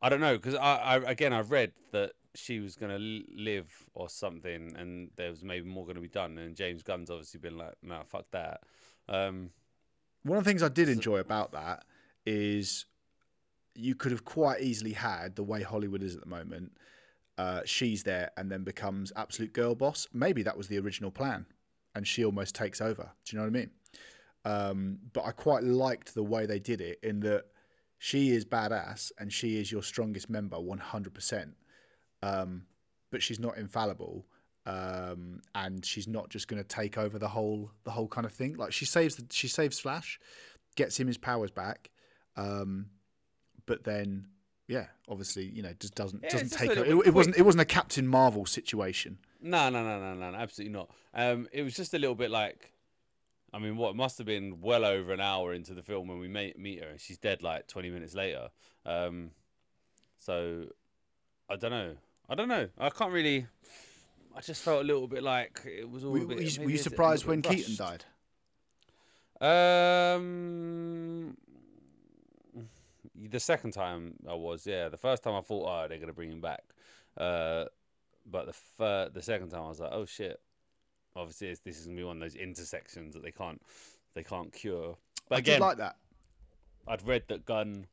I 0.00 0.08
don't 0.08 0.20
know, 0.20 0.36
because 0.36 0.54
I, 0.54 0.76
I 0.76 0.96
again 1.10 1.32
I've 1.32 1.50
read 1.50 1.72
that 1.92 2.12
she 2.34 2.60
was 2.60 2.76
gonna 2.76 2.98
live 2.98 3.70
or 3.94 4.08
something, 4.08 4.74
and 4.76 5.10
there 5.16 5.30
was 5.30 5.42
maybe 5.42 5.68
more 5.68 5.86
gonna 5.86 6.00
be 6.00 6.08
done. 6.08 6.38
And 6.38 6.56
James 6.56 6.82
Gunn's 6.82 7.10
obviously 7.10 7.40
been 7.40 7.58
like, 7.58 7.74
"No, 7.82 8.00
fuck 8.06 8.26
that." 8.32 8.62
Um, 9.08 9.50
One 10.22 10.38
of 10.38 10.44
the 10.44 10.50
things 10.50 10.62
I 10.62 10.68
did 10.68 10.88
enjoy 10.88 11.18
about 11.18 11.52
that 11.52 11.84
is 12.24 12.86
you 13.74 13.94
could 13.94 14.12
have 14.12 14.24
quite 14.24 14.60
easily 14.60 14.92
had 14.92 15.34
the 15.36 15.42
way 15.42 15.62
Hollywood 15.62 16.02
is 16.02 16.14
at 16.14 16.20
the 16.20 16.28
moment. 16.28 16.72
Uh, 17.38 17.60
she's 17.64 18.02
there 18.02 18.30
and 18.36 18.50
then 18.50 18.64
becomes 18.64 19.12
absolute 19.16 19.52
girl 19.52 19.74
boss. 19.74 20.06
Maybe 20.12 20.42
that 20.42 20.56
was 20.56 20.68
the 20.68 20.78
original 20.78 21.10
plan, 21.10 21.46
and 21.94 22.06
she 22.06 22.24
almost 22.24 22.54
takes 22.54 22.80
over. 22.80 23.10
Do 23.24 23.36
you 23.36 23.38
know 23.38 23.48
what 23.48 23.56
I 23.56 23.60
mean? 23.60 23.70
Um, 24.44 24.98
but 25.12 25.24
I 25.24 25.32
quite 25.32 25.64
liked 25.64 26.14
the 26.14 26.22
way 26.22 26.46
they 26.46 26.58
did 26.58 26.80
it 26.80 26.98
in 27.02 27.20
that 27.20 27.44
she 27.98 28.30
is 28.30 28.44
badass 28.44 29.12
and 29.18 29.32
she 29.32 29.60
is 29.60 29.70
your 29.70 29.82
strongest 29.82 30.28
member, 30.28 30.58
one 30.60 30.78
hundred 30.78 31.14
percent. 31.14 31.54
Um, 32.22 32.66
But 33.10 33.22
she's 33.22 33.38
not 33.40 33.58
infallible, 33.58 34.24
um, 34.64 35.42
and 35.54 35.84
she's 35.84 36.08
not 36.08 36.30
just 36.30 36.48
going 36.48 36.62
to 36.62 36.68
take 36.68 36.96
over 36.96 37.18
the 37.18 37.28
whole 37.28 37.70
the 37.84 37.90
whole 37.90 38.08
kind 38.08 38.24
of 38.24 38.32
thing. 38.32 38.56
Like 38.56 38.72
she 38.72 38.86
saves 38.86 39.16
the, 39.16 39.26
she 39.30 39.48
saves 39.48 39.78
Flash, 39.78 40.18
gets 40.76 40.98
him 40.98 41.06
his 41.06 41.18
powers 41.18 41.50
back, 41.50 41.90
um, 42.36 42.86
but 43.66 43.84
then 43.84 44.28
yeah, 44.68 44.86
obviously 45.08 45.44
you 45.44 45.62
know 45.62 45.72
just 45.78 45.94
doesn't 45.94 46.22
Yeah, 46.22 46.30
doesn't 46.30 46.48
just 46.48 46.58
take. 46.58 46.70
It, 46.70 46.88
it 46.88 47.14
wasn't 47.14 47.36
it 47.36 47.42
wasn't 47.42 47.62
a 47.62 47.66
Captain 47.66 48.06
Marvel 48.06 48.46
situation. 48.46 49.18
No, 49.40 49.68
no, 49.70 49.82
no, 49.82 49.98
no, 49.98 50.14
no, 50.14 50.30
no, 50.30 50.36
absolutely 50.36 50.72
not. 50.72 50.90
Um, 51.14 51.48
it 51.52 51.62
was 51.62 51.74
just 51.74 51.94
a 51.94 51.98
little 51.98 52.14
bit 52.14 52.30
like, 52.30 52.72
I 53.52 53.58
mean, 53.58 53.76
what 53.76 53.96
must 53.96 54.18
have 54.18 54.26
been 54.26 54.60
well 54.60 54.84
over 54.84 55.12
an 55.12 55.20
hour 55.20 55.52
into 55.52 55.74
the 55.74 55.82
film 55.82 56.06
when 56.06 56.20
we 56.20 56.28
meet 56.28 56.58
meet 56.58 56.82
her, 56.82 56.90
and 56.90 57.00
she's 57.00 57.18
dead 57.18 57.42
like 57.42 57.66
twenty 57.66 57.90
minutes 57.90 58.14
later. 58.14 58.48
Um, 58.86 59.30
so 60.18 60.66
I 61.50 61.56
don't 61.56 61.70
know. 61.70 61.96
I 62.28 62.34
don't 62.34 62.48
know. 62.48 62.68
I 62.78 62.88
can't 62.90 63.12
really. 63.12 63.46
I 64.34 64.40
just 64.40 64.62
felt 64.62 64.82
a 64.82 64.84
little 64.84 65.08
bit 65.08 65.22
like 65.22 65.60
it 65.66 65.90
was 65.90 66.04
all. 66.04 66.12
Were, 66.12 66.18
a 66.18 66.26
bit, 66.26 66.58
were 66.58 66.70
you, 66.70 66.78
surprised 66.78 67.26
when 67.26 67.42
Keaton 67.42 67.76
died? 67.76 68.04
Um, 69.42 71.36
the 73.30 73.40
second 73.40 73.72
time 73.72 74.14
I 74.28 74.34
was, 74.34 74.66
yeah. 74.66 74.88
The 74.88 74.96
first 74.96 75.22
time 75.22 75.34
I 75.34 75.40
thought, 75.40 75.66
oh, 75.68 75.88
they're 75.88 75.98
gonna 75.98 76.12
bring 76.12 76.32
him 76.32 76.40
back. 76.40 76.62
Uh, 77.16 77.64
but 78.30 78.46
the 78.46 78.52
fir- 78.52 79.10
the 79.12 79.22
second 79.22 79.50
time 79.50 79.62
I 79.62 79.68
was 79.68 79.80
like, 79.80 79.92
oh 79.92 80.04
shit. 80.04 80.40
Obviously, 81.14 81.48
it's, 81.48 81.60
this 81.60 81.78
is 81.78 81.86
gonna 81.86 81.96
be 81.96 82.04
one 82.04 82.16
of 82.16 82.22
those 82.22 82.36
intersections 82.36 83.14
that 83.14 83.22
they 83.22 83.32
can't 83.32 83.60
they 84.14 84.22
can't 84.22 84.52
cure. 84.52 84.96
But 85.28 85.36
I 85.36 85.38
again, 85.40 85.54
did 85.60 85.64
like 85.64 85.78
that. 85.78 85.96
I'd 86.88 87.06
read 87.06 87.24
that 87.28 87.44
Gunn, 87.44 87.86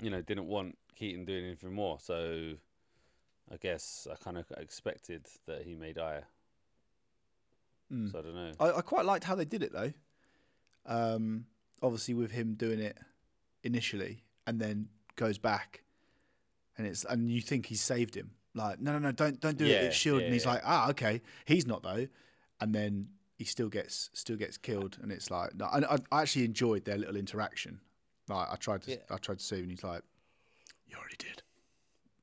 you 0.00 0.10
know, 0.10 0.20
didn't 0.20 0.46
want 0.46 0.78
Keaton 0.94 1.24
doing 1.24 1.44
anything 1.44 1.72
more, 1.72 1.98
so 2.00 2.54
I 3.50 3.56
guess 3.56 4.06
I 4.10 4.16
kind 4.22 4.38
of 4.38 4.46
expected 4.58 5.26
that 5.46 5.62
he 5.62 5.74
may 5.74 5.92
die. 5.92 6.20
Mm. 7.92 8.12
So 8.12 8.18
I 8.18 8.22
don't 8.22 8.34
know. 8.34 8.52
I, 8.60 8.78
I 8.78 8.80
quite 8.82 9.04
liked 9.04 9.24
how 9.24 9.34
they 9.34 9.44
did 9.44 9.62
it 9.62 9.72
though. 9.72 9.92
Um, 10.86 11.46
obviously, 11.82 12.14
with 12.14 12.30
him 12.30 12.54
doing 12.54 12.80
it 12.80 12.98
initially 13.64 14.22
and 14.46 14.60
then 14.60 14.88
goes 15.16 15.38
back, 15.38 15.82
and 16.78 16.86
it's 16.86 17.04
and 17.04 17.30
you 17.30 17.40
think 17.40 17.66
he's 17.66 17.80
saved 17.80 18.14
him. 18.14 18.30
Like, 18.54 18.80
no, 18.80 18.92
no, 18.92 18.98
no, 18.98 19.12
don't 19.12 19.40
don't 19.40 19.58
do 19.58 19.64
it. 19.64 19.70
It's 19.70 19.96
Shield, 19.96 20.20
yeah, 20.20 20.26
and 20.26 20.32
he's 20.34 20.44
yeah. 20.44 20.52
like, 20.52 20.62
ah, 20.64 20.90
okay, 20.90 21.20
he's 21.44 21.66
not 21.66 21.82
though, 21.82 22.06
and 22.60 22.74
then 22.74 23.08
he 23.36 23.44
still 23.44 23.68
gets 23.68 24.10
still 24.12 24.36
gets 24.36 24.56
killed, 24.56 24.98
and 25.02 25.10
it's 25.10 25.30
like, 25.30 25.54
no, 25.56 25.66
I, 25.66 25.98
I 26.12 26.22
actually 26.22 26.44
enjoyed 26.44 26.84
their 26.84 26.98
little 26.98 27.16
interaction. 27.16 27.80
Like, 28.28 28.48
I 28.50 28.56
tried 28.56 28.82
to 28.82 28.92
Yeah. 28.92 28.96
I 29.10 29.16
tried 29.16 29.38
to 29.38 29.44
save, 29.44 29.62
and 29.62 29.70
he's 29.70 29.82
like, 29.82 30.02
you 30.86 30.96
already 30.96 31.16
did. 31.18 31.42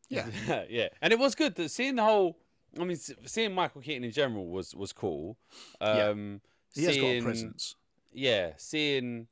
Yeah, 0.09 0.63
yeah, 0.69 0.87
and 1.01 1.11
it 1.11 1.19
was 1.19 1.35
good 1.35 1.55
that 1.55 1.69
seeing 1.69 1.95
the 1.95 2.03
whole. 2.03 2.37
I 2.79 2.85
mean, 2.85 2.97
seeing 3.25 3.53
Michael 3.53 3.81
Keaton 3.81 4.05
in 4.05 4.11
general 4.11 4.47
was 4.47 4.73
was 4.73 4.93
cool. 4.93 5.37
Yeah. 5.81 6.07
Um, 6.07 6.41
he 6.73 6.85
has 6.85 6.95
got 6.95 7.03
a 7.03 7.21
presence. 7.21 7.75
Yeah, 8.13 8.51
seeing 8.55 9.27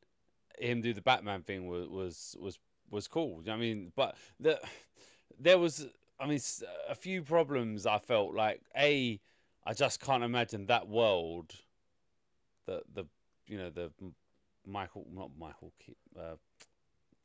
him 0.59 0.81
do 0.81 0.93
the 0.93 1.01
Batman 1.01 1.41
thing 1.41 1.67
was 1.67 1.87
was 1.87 2.35
was 2.39 2.59
was 2.91 3.07
cool. 3.07 3.41
I 3.49 3.55
mean, 3.55 3.91
but 3.95 4.15
the 4.39 4.59
there 5.39 5.57
was, 5.57 5.87
I 6.19 6.27
mean, 6.27 6.39
a 6.87 6.95
few 6.95 7.21
problems. 7.23 7.85
I 7.85 7.97
felt 7.97 8.33
like 8.33 8.61
a, 8.77 9.19
I 9.65 9.73
just 9.73 9.99
can't 9.99 10.23
imagine 10.23 10.65
that 10.67 10.87
world. 10.87 11.53
The 12.65 12.81
the 12.93 13.05
you 13.47 13.57
know 13.57 13.69
the 13.69 13.91
Michael 14.65 15.07
not 15.11 15.31
Michael 15.39 15.71
uh, 16.19 16.35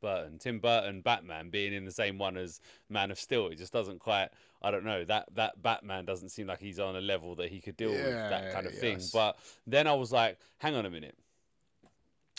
Burton 0.01 0.39
Tim 0.39 0.59
Burton 0.59 1.01
Batman 1.01 1.49
being 1.49 1.73
in 1.73 1.85
the 1.85 1.91
same 1.91 2.17
one 2.17 2.37
as 2.37 2.61
Man 2.89 3.11
of 3.11 3.19
Steel. 3.19 3.47
It 3.47 3.57
just 3.57 3.73
doesn't 3.73 3.99
quite. 3.99 4.29
I 4.61 4.71
don't 4.71 4.85
know 4.85 5.03
that 5.05 5.27
that 5.35 5.61
Batman 5.61 6.05
doesn't 6.05 6.29
seem 6.29 6.47
like 6.47 6.59
he's 6.59 6.79
on 6.79 6.95
a 6.95 7.01
level 7.01 7.35
that 7.35 7.49
he 7.49 7.59
could 7.59 7.77
deal 7.77 7.91
with 7.91 8.29
that 8.29 8.53
kind 8.53 8.65
of 8.65 8.75
thing. 8.77 8.99
But 9.13 9.37
then 9.67 9.85
I 9.85 9.93
was 9.93 10.11
like, 10.11 10.39
hang 10.57 10.75
on 10.75 10.85
a 10.85 10.89
minute 10.89 11.15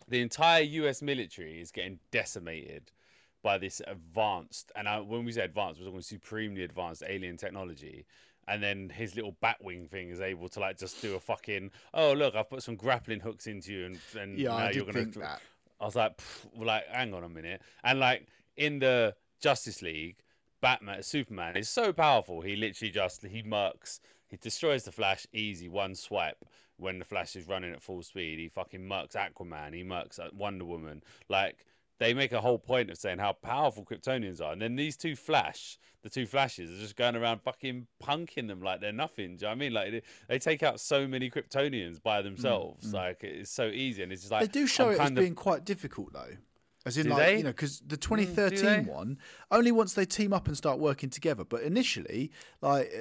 the 0.08 0.20
entire 0.20 0.62
U.S. 0.62 1.02
military 1.02 1.60
is 1.60 1.70
getting 1.70 1.98
decimated 2.10 2.92
by 3.42 3.58
this 3.58 3.80
advanced, 3.86 4.72
and 4.76 4.88
I, 4.88 5.00
when 5.00 5.24
we 5.24 5.32
say 5.32 5.42
advanced, 5.42 5.80
we're 5.80 5.86
talking 5.86 6.00
supremely 6.02 6.64
advanced 6.64 7.02
alien 7.06 7.36
technology. 7.36 8.06
And 8.48 8.62
then 8.62 8.88
his 8.88 9.16
little 9.16 9.36
Batwing 9.42 9.88
thing 9.88 10.08
is 10.10 10.20
able 10.20 10.48
to 10.50 10.60
like 10.60 10.78
just 10.78 11.02
do 11.02 11.16
a 11.16 11.20
fucking 11.20 11.72
oh 11.94 12.12
look 12.12 12.36
I've 12.36 12.48
put 12.48 12.62
some 12.62 12.76
grappling 12.76 13.18
hooks 13.18 13.48
into 13.48 13.72
you 13.72 13.86
and 13.86 13.98
and 14.16 14.38
Yeah, 14.38 14.50
now 14.50 14.56
I 14.56 14.70
you're 14.70 14.84
gonna 14.84 15.00
think 15.00 15.14
that. 15.14 15.40
I 15.80 15.84
was 15.84 15.96
like, 15.96 16.20
like, 16.56 16.86
hang 16.86 17.12
on 17.12 17.24
a 17.24 17.28
minute. 17.28 17.60
And 17.82 17.98
like 17.98 18.28
in 18.56 18.78
the 18.78 19.14
Justice 19.40 19.82
League, 19.82 20.16
Batman, 20.60 21.02
Superman 21.02 21.56
is 21.56 21.68
so 21.68 21.92
powerful. 21.92 22.40
He 22.40 22.56
literally 22.56 22.90
just 22.90 23.24
he 23.26 23.42
murks, 23.42 24.00
he 24.28 24.36
destroys 24.36 24.84
the 24.84 24.92
Flash 24.92 25.26
easy, 25.32 25.68
one 25.68 25.94
swipe. 25.94 26.44
When 26.78 26.98
the 26.98 27.04
Flash 27.04 27.36
is 27.36 27.48
running 27.48 27.72
at 27.72 27.82
full 27.82 28.02
speed, 28.02 28.38
he 28.38 28.48
fucking 28.48 28.80
murks 28.80 29.14
Aquaman. 29.14 29.74
He 29.74 29.82
murks 29.82 30.18
uh, 30.20 30.28
Wonder 30.34 30.64
Woman. 30.64 31.02
Like 31.28 31.64
they 31.98 32.12
make 32.12 32.32
a 32.32 32.40
whole 32.40 32.58
point 32.58 32.90
of 32.90 32.98
saying 32.98 33.18
how 33.18 33.32
powerful 33.32 33.82
Kryptonians 33.84 34.42
are, 34.42 34.52
and 34.52 34.60
then 34.60 34.76
these 34.76 34.96
two 34.98 35.16
Flash, 35.16 35.78
the 36.02 36.10
two 36.10 36.26
Flashes, 36.26 36.70
are 36.70 36.76
just 36.78 36.94
going 36.96 37.16
around 37.16 37.40
fucking 37.40 37.86
punking 38.02 38.46
them 38.48 38.60
like 38.60 38.80
they're 38.82 38.92
nothing. 38.92 39.36
Do 39.36 39.40
you 39.40 39.40
know 39.42 39.48
what 39.48 39.52
I 39.52 39.54
mean? 39.54 39.72
Like 39.72 39.90
they, 39.90 40.02
they 40.28 40.38
take 40.38 40.62
out 40.62 40.78
so 40.78 41.06
many 41.08 41.30
Kryptonians 41.30 42.02
by 42.02 42.20
themselves. 42.20 42.92
Like 42.92 43.24
it's 43.24 43.50
so 43.50 43.68
easy, 43.68 44.02
and 44.02 44.12
it's 44.12 44.22
just 44.22 44.32
like 44.32 44.42
Mm, 44.42 44.52
they 44.52 44.60
do 44.60 44.66
show 44.66 44.88
I'm 44.88 44.92
it 44.92 45.00
as 45.00 45.08
of- 45.10 45.14
being 45.16 45.34
quite 45.34 45.64
difficult 45.64 46.12
though. 46.12 46.36
As 46.84 46.96
in, 46.98 47.04
Do 47.04 47.10
like, 47.10 47.18
they? 47.18 47.34
Mm, 47.34 47.38
you 47.38 47.44
know, 47.44 47.50
because 47.50 47.80
the 47.80 47.96
they? 47.96 47.96
2013 47.96 48.86
one, 48.86 49.18
only 49.50 49.72
once 49.72 49.94
they 49.94 50.04
team 50.04 50.32
up 50.32 50.46
and 50.46 50.56
start 50.56 50.78
working 50.78 51.10
together. 51.10 51.42
But 51.44 51.62
initially, 51.62 52.30
like, 52.62 52.92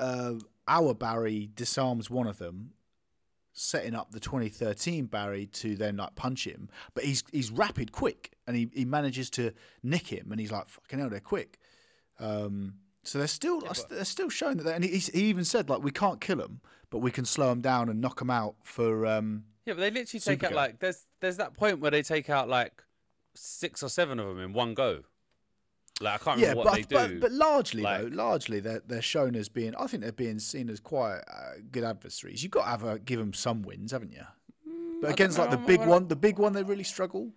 uh, 0.00 0.02
uh, 0.02 0.34
our 0.66 0.94
Barry 0.94 1.48
disarms 1.54 2.10
one 2.10 2.26
of 2.26 2.38
them, 2.38 2.70
setting 3.52 3.94
up 3.94 4.10
the 4.12 4.20
2013 4.20 5.06
Barry 5.06 5.46
to 5.46 5.76
then, 5.76 5.96
like, 5.96 6.14
punch 6.14 6.46
him. 6.46 6.68
But 6.94 7.04
he's 7.04 7.24
he's 7.32 7.50
rapid 7.50 7.92
quick, 7.92 8.32
and 8.46 8.56
he, 8.56 8.70
he 8.72 8.84
manages 8.84 9.30
to 9.30 9.52
nick 9.82 10.06
him, 10.06 10.30
and 10.30 10.40
he's 10.40 10.52
like, 10.52 10.68
fucking 10.68 10.98
hell, 10.98 11.10
they're 11.10 11.20
quick. 11.20 11.58
Um, 12.18 12.74
so 13.02 13.18
they're 13.18 13.26
still 13.26 13.62
they're 13.88 14.04
still 14.04 14.28
showing 14.28 14.58
that, 14.58 14.64
they, 14.64 14.74
and 14.74 14.84
he, 14.84 14.98
he 14.98 15.24
even 15.24 15.44
said 15.44 15.70
like 15.70 15.82
we 15.82 15.90
can't 15.90 16.20
kill 16.20 16.36
them, 16.36 16.60
but 16.90 16.98
we 16.98 17.10
can 17.10 17.24
slow 17.24 17.48
them 17.48 17.60
down 17.60 17.88
and 17.88 18.00
knock 18.00 18.18
them 18.18 18.30
out 18.30 18.56
for 18.62 19.06
um, 19.06 19.44
Yeah, 19.64 19.74
but 19.74 19.80
they 19.80 19.90
literally 19.90 20.20
take 20.20 20.44
out 20.44 20.52
like 20.52 20.78
there's 20.80 21.06
there's 21.20 21.38
that 21.38 21.54
point 21.54 21.80
where 21.80 21.90
they 21.90 22.02
take 22.02 22.28
out 22.28 22.48
like 22.48 22.82
six 23.34 23.82
or 23.82 23.88
seven 23.88 24.18
of 24.18 24.26
them 24.28 24.38
in 24.38 24.52
one 24.52 24.74
go. 24.74 25.00
Like 26.00 26.14
I 26.22 26.24
can't 26.24 26.40
yeah, 26.40 26.48
remember 26.50 26.70
but, 26.70 26.74
they 26.74 26.82
but 26.94 27.08
do. 27.08 27.20
but 27.20 27.32
largely 27.32 27.82
Like- 27.82 28.00
though, 28.00 28.08
largely 28.08 28.60
they're 28.60 28.82
they're 28.86 29.02
shown 29.02 29.36
as 29.36 29.48
being. 29.48 29.74
I 29.76 29.86
think 29.86 30.02
they're 30.02 30.12
being 30.12 30.38
seen 30.38 30.70
as 30.70 30.80
quite 30.80 31.18
uh, 31.28 31.60
good 31.70 31.84
adversaries. 31.84 32.42
You've 32.42 32.52
got 32.52 32.64
to 32.64 32.70
have 32.70 32.84
a, 32.84 32.98
give 32.98 33.18
them 33.18 33.32
some 33.34 33.62
wins, 33.62 33.92
haven't 33.92 34.12
you? 34.12 34.22
But 35.00 35.08
don't 35.08 35.12
against 35.12 35.38
like 35.38 35.50
the 35.50 35.56
big 35.56 35.80
one, 35.80 36.08
the 36.08 36.16
big 36.16 36.38
one, 36.38 36.52
they 36.52 36.62
really 36.62 36.84
struggle. 36.84 37.32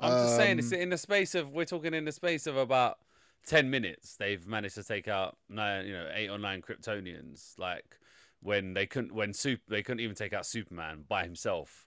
I'm 0.00 0.10
just 0.24 0.36
saying, 0.36 0.52
Um, 0.52 0.58
it's 0.58 0.72
in 0.72 0.90
the 0.90 0.98
space 0.98 1.34
of 1.34 1.50
we're 1.50 1.64
talking 1.64 1.94
in 1.94 2.04
the 2.04 2.12
space 2.12 2.46
of 2.46 2.56
about 2.56 2.98
ten 3.46 3.70
minutes. 3.70 4.16
They've 4.16 4.46
managed 4.46 4.74
to 4.76 4.84
take 4.84 5.08
out 5.08 5.36
nine, 5.48 5.86
you 5.86 5.92
know, 5.94 6.08
eight 6.14 6.28
or 6.28 6.38
nine 6.38 6.62
Kryptonians. 6.62 7.58
Like 7.58 7.98
when 8.42 8.74
they 8.74 8.86
couldn't, 8.86 9.14
when 9.14 9.32
Sup, 9.32 9.58
they 9.68 9.82
couldn't 9.82 10.00
even 10.00 10.14
take 10.14 10.32
out 10.34 10.44
Superman 10.44 11.04
by 11.08 11.24
himself, 11.24 11.86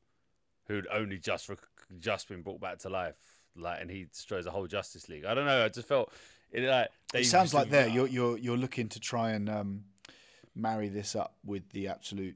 who'd 0.67 0.87
only 0.91 1.19
just 1.19 1.47
rec- 1.47 1.59
just 1.99 2.27
been 2.27 2.41
brought 2.41 2.59
back 2.59 2.79
to 2.79 2.89
life. 2.89 3.28
Like, 3.55 3.81
and 3.81 3.89
he 3.89 4.05
destroys 4.05 4.45
the 4.45 4.51
whole 4.51 4.67
Justice 4.67 5.09
League. 5.09 5.25
I 5.25 5.33
don't 5.33 5.45
know. 5.45 5.65
I 5.65 5.69
just 5.69 5.87
felt 5.87 6.13
it 6.51 6.63
like 6.63 6.89
they 7.13 7.21
It 7.21 7.25
sounds 7.25 7.53
like 7.53 7.69
there 7.69 7.87
you're 7.87 8.07
you're 8.07 8.37
you're 8.37 8.57
looking 8.57 8.89
to 8.89 8.99
try 8.99 9.31
and 9.31 9.49
um, 9.49 9.83
marry 10.55 10.89
this 10.89 11.15
up 11.15 11.35
with 11.45 11.69
the 11.71 11.87
absolute 11.87 12.35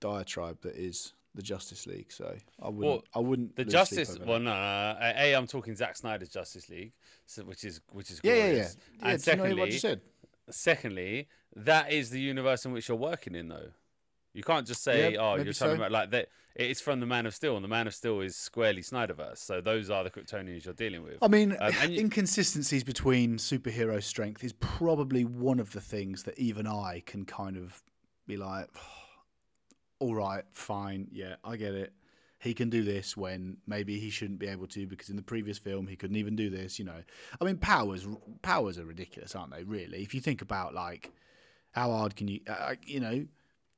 diatribe 0.00 0.60
that 0.62 0.76
is 0.76 1.12
the 1.34 1.42
Justice 1.42 1.86
League. 1.86 2.12
So 2.12 2.34
I 2.60 2.68
wouldn't 2.68 2.84
Well, 2.84 3.04
I 3.14 3.18
wouldn't 3.20 3.56
The 3.56 3.64
Justice, 3.64 4.18
well, 4.18 4.38
no, 4.38 4.52
no. 4.52 4.96
A, 5.00 5.34
I'm 5.34 5.46
talking 5.46 5.74
Zack 5.74 5.96
Snyder's 5.96 6.28
Justice 6.28 6.68
League, 6.68 6.92
so, 7.26 7.42
which 7.44 7.64
is 7.64 7.80
which 7.90 8.10
is 8.10 8.20
yeah, 8.22 8.34
yeah, 8.34 8.46
yeah. 8.46 8.52
yeah 8.52 8.58
And 8.60 8.70
you 9.00 9.02
know 9.02 9.08
what 9.08 9.20
secondly, 9.20 9.78
said? 9.78 10.00
secondly, 10.50 11.28
that 11.56 11.92
is 11.92 12.10
the 12.10 12.20
universe 12.20 12.64
in 12.64 12.72
which 12.72 12.88
you're 12.88 12.98
working 12.98 13.34
in, 13.34 13.48
though. 13.48 13.70
You 14.34 14.42
can't 14.42 14.66
just 14.66 14.82
say, 14.82 15.12
Yeah, 15.12 15.18
"Oh, 15.20 15.34
you're 15.36 15.44
talking 15.52 15.54
so. 15.54 15.72
about 15.74 15.90
like 15.92 16.10
that." 16.10 16.28
It's 16.54 16.80
from 16.82 17.00
the 17.00 17.06
Man 17.06 17.24
of 17.24 17.34
Steel, 17.34 17.56
and 17.56 17.64
the 17.64 17.68
Man 17.68 17.86
of 17.86 17.94
Steel 17.94 18.20
is 18.20 18.36
squarely 18.36 18.82
Snyderverse. 18.82 19.38
So 19.38 19.60
those 19.62 19.88
are 19.88 20.04
the 20.04 20.10
Kryptonians 20.10 20.64
you're 20.66 20.74
dealing 20.74 21.02
with. 21.02 21.16
I 21.22 21.28
mean, 21.28 21.56
Um, 21.58 21.72
you- 21.90 22.00
inconsistencies 22.00 22.84
between 22.84 23.36
superhero 23.38 24.02
strength 24.02 24.44
is 24.44 24.52
probably 24.54 25.24
one 25.24 25.58
of 25.60 25.72
the 25.72 25.80
things 25.80 26.24
that 26.24 26.38
even 26.38 26.66
I 26.66 27.00
can 27.06 27.24
kind 27.24 27.56
of 27.56 27.82
be 28.26 28.36
like, 28.36 28.68
all 29.98 30.14
right, 30.14 30.44
fine, 30.52 31.08
yeah, 31.12 31.36
I 31.44 31.56
get 31.56 31.74
it. 31.74 31.92
He 32.38 32.54
can 32.54 32.70
do 32.70 32.82
this 32.82 33.16
when 33.16 33.58
maybe 33.66 34.00
he 34.00 34.10
shouldn't 34.10 34.40
be 34.40 34.48
able 34.48 34.66
to 34.68 34.86
because 34.86 35.08
in 35.10 35.16
the 35.16 35.22
previous 35.22 35.58
film 35.58 35.86
he 35.86 35.94
couldn't 35.94 36.16
even 36.16 36.34
do 36.34 36.50
this. 36.50 36.76
You 36.78 36.84
know, 36.84 37.02
I 37.40 37.44
mean, 37.44 37.56
powers 37.56 38.06
powers 38.42 38.78
are 38.78 38.84
ridiculous, 38.84 39.36
aren't 39.36 39.52
they? 39.54 39.62
Really, 39.62 40.02
if 40.02 40.12
you 40.12 40.20
think 40.20 40.42
about 40.42 40.74
like 40.74 41.12
how 41.70 41.90
hard 41.92 42.16
can 42.16 42.26
you, 42.26 42.40
uh, 42.48 42.74
you 42.84 42.98
know, 42.98 43.26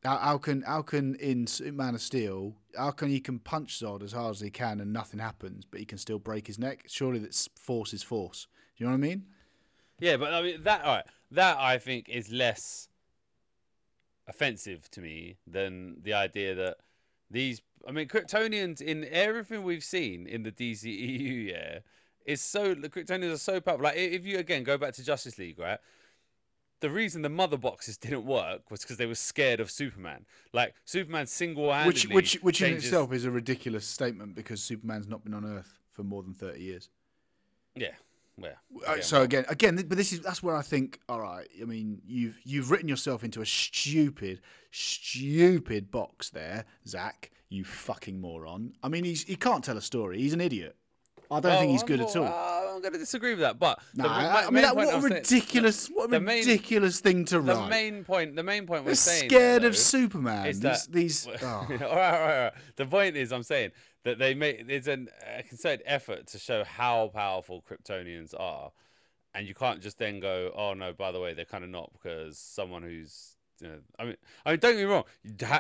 how, 0.04 0.18
how 0.18 0.38
can 0.38 0.62
how 0.62 0.82
can 0.82 1.14
in 1.16 1.46
Man 1.72 1.94
of 1.94 2.02
Steel, 2.02 2.54
how 2.76 2.90
can 2.90 3.08
he 3.08 3.20
can 3.20 3.38
punch 3.38 3.80
Zod 3.80 4.02
as 4.02 4.12
hard 4.12 4.32
as 4.32 4.40
he 4.40 4.50
can 4.50 4.80
and 4.80 4.92
nothing 4.92 5.18
happens, 5.18 5.64
but 5.64 5.80
he 5.80 5.86
can 5.86 5.98
still 5.98 6.18
break 6.18 6.46
his 6.46 6.58
neck? 6.58 6.84
Surely 6.86 7.18
that's 7.18 7.48
force 7.56 7.92
is 7.94 8.02
force. 8.02 8.46
Do 8.76 8.84
you 8.84 8.90
know 8.90 8.96
what 8.96 9.04
I 9.04 9.08
mean? 9.08 9.24
Yeah, 10.00 10.16
but 10.16 10.34
I 10.34 10.42
mean 10.42 10.62
that. 10.64 10.82
All 10.82 10.96
right, 10.96 11.06
that 11.30 11.56
I 11.58 11.78
think 11.78 12.08
is 12.08 12.30
less 12.30 12.88
offensive 14.28 14.90
to 14.90 15.00
me 15.00 15.36
than 15.46 15.96
the 16.02 16.12
idea 16.14 16.54
that 16.54 16.76
these. 17.30 17.62
I 17.86 17.92
mean, 17.92 18.08
Kryptonians 18.08 18.80
in 18.80 19.06
everything 19.10 19.62
we've 19.62 19.84
seen 19.84 20.26
in 20.26 20.42
the 20.42 20.50
DCEU, 20.50 21.50
yeah, 21.50 21.78
is 22.24 22.40
so 22.40 22.74
the 22.74 22.88
Kryptonians 22.88 23.34
are 23.34 23.38
so 23.38 23.60
powerful. 23.60 23.84
Like 23.84 23.96
if 23.96 24.26
you 24.26 24.38
again 24.38 24.64
go 24.64 24.76
back 24.76 24.94
to 24.94 25.04
Justice 25.04 25.38
League, 25.38 25.58
right? 25.58 25.78
The 26.84 26.90
reason 26.90 27.22
the 27.22 27.30
mother 27.30 27.56
boxes 27.56 27.96
didn't 27.96 28.26
work 28.26 28.70
was 28.70 28.82
because 28.82 28.98
they 28.98 29.06
were 29.06 29.14
scared 29.14 29.58
of 29.58 29.70
Superman. 29.70 30.26
Like 30.52 30.74
Superman 30.84 31.26
single-handedly, 31.26 32.14
which 32.14 32.34
which 32.42 32.60
in 32.60 32.66
changes- 32.68 32.84
itself 32.84 33.10
is 33.14 33.24
a 33.24 33.30
ridiculous 33.30 33.86
statement 33.86 34.34
because 34.34 34.62
Superman's 34.62 35.08
not 35.08 35.24
been 35.24 35.32
on 35.32 35.46
Earth 35.46 35.78
for 35.92 36.02
more 36.02 36.22
than 36.22 36.34
thirty 36.34 36.60
years. 36.62 36.90
yeah, 37.74 37.92
yeah. 38.36 38.48
Uh, 38.86 38.92
again, 38.92 39.02
so 39.02 39.22
again, 39.22 39.46
again, 39.48 39.76
but 39.88 39.96
this 39.96 40.12
is 40.12 40.20
that's 40.20 40.42
where 40.42 40.54
I 40.54 40.60
think. 40.60 41.00
All 41.08 41.22
right, 41.22 41.48
I 41.58 41.64
mean, 41.64 42.02
you've 42.06 42.38
you've 42.44 42.70
written 42.70 42.86
yourself 42.90 43.24
into 43.24 43.40
a 43.40 43.46
stupid, 43.46 44.42
stupid 44.70 45.90
box 45.90 46.28
there, 46.28 46.66
Zack. 46.86 47.30
You 47.48 47.64
fucking 47.64 48.20
moron. 48.20 48.74
I 48.82 48.90
mean, 48.90 49.04
he's 49.04 49.24
he 49.24 49.36
can't 49.36 49.64
tell 49.64 49.78
a 49.78 49.82
story. 49.82 50.18
He's 50.18 50.34
an 50.34 50.42
idiot. 50.42 50.76
I 51.30 51.40
don't 51.40 51.58
think 51.58 51.70
he's 51.72 51.80
Well, 51.80 51.86
good 51.88 52.00
I'm, 52.00 52.06
at 52.08 52.16
all. 52.16 52.24
uh, 52.26 52.74
I'm 52.74 52.80
going 52.80 52.92
to 52.92 52.98
disagree 52.98 53.30
with 53.30 53.40
that, 53.40 53.58
but 53.58 53.78
Nah, 53.94 54.04
the, 54.04 54.10
I, 54.10 54.22
my- 54.32 54.42
I 54.46 54.50
mean, 54.50 54.62
that, 54.62 54.76
what 54.76 54.88
a 54.88 54.96
I'm 54.96 55.02
ridiculous, 55.02 55.88
what 55.88 56.12
a 56.12 56.20
main- 56.20 56.40
ridiculous 56.46 57.00
thing 57.00 57.24
to 57.26 57.40
write. 57.40 57.54
The 57.64 57.66
main 57.68 58.04
point, 58.04 58.36
the 58.36 58.42
main 58.42 58.66
point 58.66 58.82
we're 58.82 58.90
They're 58.90 58.94
saying, 58.96 59.30
scared 59.30 59.62
though, 59.62 59.68
of 59.68 59.76
Superman. 59.76 60.46
is 60.46 60.60
These, 60.60 60.86
that- 60.86 60.92
these 60.92 61.26
all 61.26 61.32
oh. 61.42 61.66
right, 61.70 61.82
all 61.82 61.96
right, 61.96 62.20
all 62.20 62.42
right. 62.44 62.52
The 62.76 62.86
point 62.86 63.16
is, 63.16 63.32
I'm 63.32 63.42
saying 63.42 63.70
that 64.04 64.18
they 64.18 64.34
make 64.34 64.64
it's 64.68 64.86
an, 64.86 65.08
a 65.38 65.42
concerted 65.42 65.82
effort 65.86 66.26
to 66.28 66.38
show 66.38 66.62
how 66.64 67.08
powerful 67.14 67.64
Kryptonians 67.68 68.34
are, 68.38 68.70
and 69.34 69.46
you 69.48 69.54
can't 69.54 69.80
just 69.80 69.98
then 69.98 70.20
go, 70.20 70.52
oh 70.54 70.74
no, 70.74 70.92
by 70.92 71.10
the 71.12 71.20
way, 71.20 71.32
they're 71.32 71.44
kind 71.44 71.64
of 71.64 71.70
not 71.70 71.90
because 71.92 72.38
someone 72.38 72.82
who's, 72.82 73.36
you 73.60 73.68
know, 73.68 73.78
I 73.98 74.04
mean, 74.04 74.16
I 74.44 74.50
mean, 74.50 74.58
don't 74.60 74.72
get 74.72 74.78
me 74.78 74.84
wrong, 74.84 75.04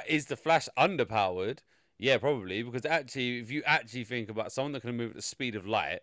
is 0.08 0.26
the 0.26 0.36
Flash 0.36 0.68
underpowered? 0.78 1.60
Yeah, 2.04 2.18
probably 2.18 2.62
because 2.62 2.84
actually, 2.84 3.38
if 3.38 3.50
you 3.50 3.62
actually 3.64 4.04
think 4.04 4.28
about 4.28 4.52
someone 4.52 4.72
that 4.72 4.82
can 4.82 4.96
move 4.96 5.10
at 5.10 5.16
the 5.16 5.22
speed 5.22 5.54
of 5.56 5.66
light, 5.66 6.00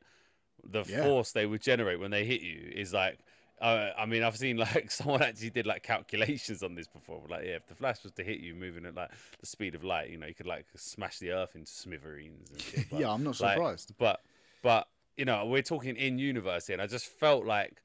the 0.64 0.84
Yeah. 0.84 1.02
force 1.04 1.32
they 1.32 1.46
would 1.46 1.62
generate 1.62 2.00
when 2.00 2.12
they 2.12 2.26
hit 2.26 2.42
you 2.42 2.72
is 2.76 2.94
like. 2.94 3.20
Uh, 3.62 3.92
I 3.96 4.08
mean, 4.08 4.24
I've 4.24 4.38
seen 4.38 4.58
like 4.58 4.90
someone 5.00 5.22
actually 5.22 5.52
did 5.52 5.68
like 5.68 5.84
calculations 5.84 6.64
on 6.64 6.74
this 6.74 6.88
before. 6.88 7.22
Like, 7.30 7.44
yeah, 7.46 7.58
if 7.58 7.68
the 7.68 7.76
flash 7.76 8.02
was 8.02 8.12
to 8.14 8.24
hit 8.24 8.40
you 8.40 8.56
moving 8.56 8.88
at 8.88 8.96
like 8.96 9.12
the 9.40 9.46
speed 9.46 9.76
of 9.76 9.84
light, 9.84 10.10
you 10.10 10.18
know, 10.18 10.26
you 10.26 10.34
could 10.34 10.48
like 10.48 10.66
smash 10.76 11.20
the 11.20 11.30
earth 11.30 11.56
into 11.56 11.70
smithereens 11.72 12.50
and 12.50 12.60
shit. 12.60 12.88
But, 12.90 13.00
yeah, 13.02 13.12
I'm 13.12 13.24
not 13.24 13.40
like, 13.40 13.54
surprised. 13.54 13.94
but 14.00 14.22
but 14.64 14.88
you 15.16 15.26
know, 15.26 15.46
we're 15.46 15.62
talking 15.62 15.96
in 15.96 16.18
universe 16.18 16.66
here, 16.66 16.74
and 16.74 16.82
I 16.82 16.88
just 16.88 17.06
felt 17.06 17.46
like 17.46 17.84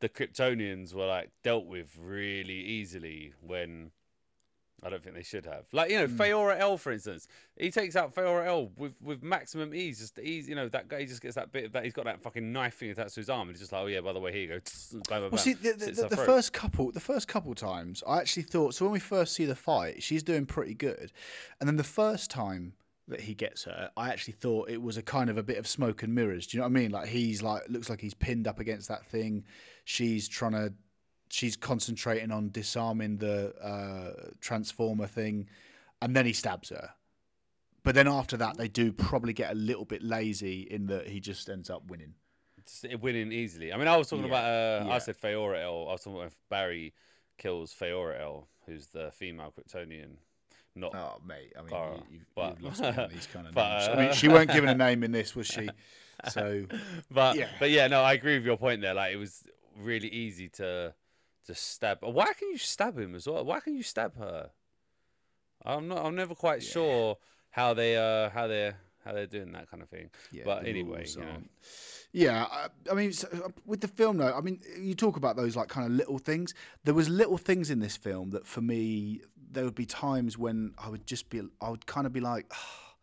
the 0.00 0.08
Kryptonians 0.08 0.94
were 0.94 1.04
like 1.06 1.30
dealt 1.44 1.66
with 1.66 1.98
really 2.00 2.54
easily 2.54 3.34
when 3.42 3.90
I 4.82 4.90
don't 4.90 5.02
think 5.02 5.16
they 5.16 5.22
should 5.22 5.44
have. 5.46 5.64
Like 5.72 5.90
you 5.90 5.98
know. 5.98 6.06
Hmm. 6.06 6.16
Faora-Ul, 6.16 6.78
for 6.78 6.92
instance, 6.92 7.26
he 7.56 7.70
takes 7.70 7.96
out 7.96 8.14
Faora-Ul 8.14 8.72
with 8.76 8.94
with 9.02 9.22
maximum 9.22 9.74
ease. 9.74 9.98
Just 9.98 10.18
ease, 10.18 10.48
you 10.48 10.54
know, 10.54 10.68
that 10.68 10.88
guy 10.88 11.04
just 11.04 11.20
gets 11.20 11.34
that 11.34 11.52
bit 11.52 11.66
of 11.66 11.72
that. 11.72 11.84
He's 11.84 11.92
got 11.92 12.04
that 12.04 12.22
fucking 12.22 12.52
knife 12.52 12.74
thing 12.74 12.90
attached 12.90 13.14
to 13.14 13.20
his 13.20 13.30
arm, 13.30 13.48
and 13.48 13.50
he's 13.50 13.60
just 13.60 13.72
like, 13.72 13.82
oh 13.82 13.86
yeah, 13.86 14.00
by 14.00 14.12
the 14.12 14.20
way, 14.20 14.32
here 14.32 14.42
you 14.42 14.48
go. 14.48 14.60
Well, 15.18 15.38
see, 15.38 15.54
the, 15.54 15.72
the, 15.72 15.90
the, 15.92 16.08
the 16.08 16.16
first 16.16 16.52
couple, 16.52 16.92
the 16.92 17.00
first 17.00 17.28
couple 17.28 17.54
times, 17.54 18.02
I 18.06 18.18
actually 18.18 18.44
thought. 18.44 18.74
So 18.74 18.84
when 18.84 18.92
we 18.92 19.00
first 19.00 19.34
see 19.34 19.44
the 19.44 19.54
fight, 19.54 20.02
she's 20.02 20.22
doing 20.22 20.46
pretty 20.46 20.74
good, 20.74 21.12
and 21.60 21.68
then 21.68 21.76
the 21.76 21.84
first 21.84 22.30
time 22.30 22.74
that 23.08 23.20
he 23.20 23.34
gets 23.34 23.64
her, 23.64 23.90
I 23.96 24.10
actually 24.10 24.34
thought 24.34 24.70
it 24.70 24.80
was 24.80 24.96
a 24.96 25.02
kind 25.02 25.30
of 25.30 25.38
a 25.38 25.42
bit 25.42 25.56
of 25.56 25.66
smoke 25.66 26.02
and 26.02 26.14
mirrors. 26.14 26.46
Do 26.46 26.56
you 26.56 26.60
know 26.60 26.68
what 26.68 26.78
I 26.78 26.80
mean? 26.80 26.90
Like 26.90 27.08
he's 27.08 27.42
like 27.42 27.62
looks 27.68 27.90
like 27.90 28.00
he's 28.00 28.14
pinned 28.14 28.46
up 28.46 28.60
against 28.60 28.88
that 28.88 29.06
thing. 29.06 29.44
She's 29.84 30.28
trying 30.28 30.52
to, 30.52 30.72
she's 31.30 31.56
concentrating 31.56 32.30
on 32.30 32.50
disarming 32.50 33.18
the 33.18 33.54
uh, 33.62 34.30
transformer 34.40 35.06
thing, 35.06 35.48
and 36.02 36.14
then 36.14 36.26
he 36.26 36.32
stabs 36.32 36.70
her. 36.70 36.90
But 37.82 37.94
then 37.94 38.08
after 38.08 38.36
that, 38.36 38.56
they 38.58 38.68
do 38.68 38.92
probably 38.92 39.32
get 39.32 39.52
a 39.52 39.54
little 39.54 39.84
bit 39.84 40.02
lazy 40.02 40.62
in 40.62 40.86
that 40.86 41.08
he 41.08 41.20
just 41.20 41.48
ends 41.48 41.70
up 41.70 41.88
winning. 41.90 42.14
It's 42.58 42.84
winning 43.00 43.32
easily. 43.32 43.72
I 43.72 43.78
mean, 43.78 43.88
I 43.88 43.96
was 43.96 44.08
talking 44.08 44.26
Yeah, 44.26 44.30
about. 44.30 44.44
Uh, 44.44 44.84
yeah. 44.88 44.94
I 44.94 44.98
said 44.98 45.16
Faora-Ul. 45.16 45.88
I 45.88 45.92
was 45.92 46.02
talking 46.02 46.18
about 46.20 46.32
Barry 46.50 46.92
kills 47.38 47.72
Faora-Ul, 47.72 48.46
who's 48.66 48.88
the 48.88 49.10
female 49.12 49.54
Kryptonian. 49.56 50.16
Not 50.74 50.94
Oh, 50.94 51.20
mate. 51.26 51.52
I 51.56 51.60
mean, 51.60 51.68
Clara, 51.70 51.94
you, 52.10 52.20
you've 52.36 52.62
lost 52.62 52.80
me 52.82 52.88
on 52.88 53.08
these 53.12 53.26
kind 53.32 53.46
of 53.46 53.54
but, 53.54 53.78
names. 53.78 53.88
uh, 53.88 53.92
I 53.92 53.96
mean, 54.04 54.12
she 54.12 54.28
weren't 54.28 54.50
given 54.50 54.68
a 54.68 54.74
name 54.86 55.02
in 55.02 55.12
this, 55.12 55.34
was 55.34 55.46
she? 55.46 55.68
So, 56.30 56.66
but 57.10 57.36
Yeah. 57.36 57.48
but 57.58 57.70
yeah, 57.70 57.86
no, 57.86 58.02
I 58.02 58.12
agree 58.12 58.36
with 58.36 58.44
your 58.44 58.58
point 58.58 58.82
there. 58.82 58.94
Like 58.94 59.12
it 59.14 59.16
was 59.16 59.44
really 59.80 60.08
easy 60.08 60.48
to 60.50 60.94
just 61.48 61.72
stab. 61.72 61.98
Why 62.02 62.32
can 62.34 62.48
you 62.50 62.58
stab 62.58 62.96
him 62.96 63.14
as 63.16 63.26
well? 63.26 63.44
Why 63.44 63.58
can 63.60 63.74
you 63.76 63.82
stab 63.82 64.16
her? 64.18 64.50
I'm 65.64 65.88
not. 65.88 66.04
I'm 66.06 66.14
never 66.14 66.34
quite 66.34 66.62
Yeah. 66.62 66.68
sure 66.70 67.16
how 67.50 67.74
they 67.74 67.96
uh 67.96 68.30
how 68.30 68.46
they 68.46 68.72
how 69.04 69.12
they're 69.12 69.26
doing 69.26 69.52
that 69.52 69.70
kind 69.70 69.82
of 69.82 69.88
thing. 69.88 70.10
yeah. 70.30 70.42
But 70.44 70.66
anyway, 70.66 71.06
you 71.08 71.20
know. 71.20 71.42
Yeah, 72.12 72.46
I, 72.50 72.68
I 72.90 72.94
mean, 72.94 73.12
so, 73.12 73.28
uh, 73.32 73.48
with 73.66 73.80
the 73.80 73.88
film 73.88 74.16
though, 74.18 74.32
I 74.32 74.40
mean, 74.40 74.60
you 74.78 74.94
talk 74.94 75.16
about 75.16 75.36
those 75.36 75.56
like 75.56 75.68
kind 75.68 75.86
of 75.86 75.92
little 75.92 76.18
things. 76.18 76.54
There 76.84 76.94
was 76.94 77.08
little 77.08 77.36
things 77.38 77.70
in 77.70 77.80
this 77.80 77.96
film 77.96 78.30
that, 78.30 78.46
for 78.46 78.60
me, 78.62 79.20
there 79.50 79.64
would 79.64 79.74
be 79.74 79.84
times 79.86 80.38
when 80.38 80.72
I 80.78 80.88
would 80.88 81.06
just 81.06 81.28
be, 81.28 81.42
I 81.60 81.68
would 81.70 81.86
kind 81.86 82.06
of 82.06 82.12
be 82.12 82.20
like, 82.20 82.46
"Ah, 82.52 82.94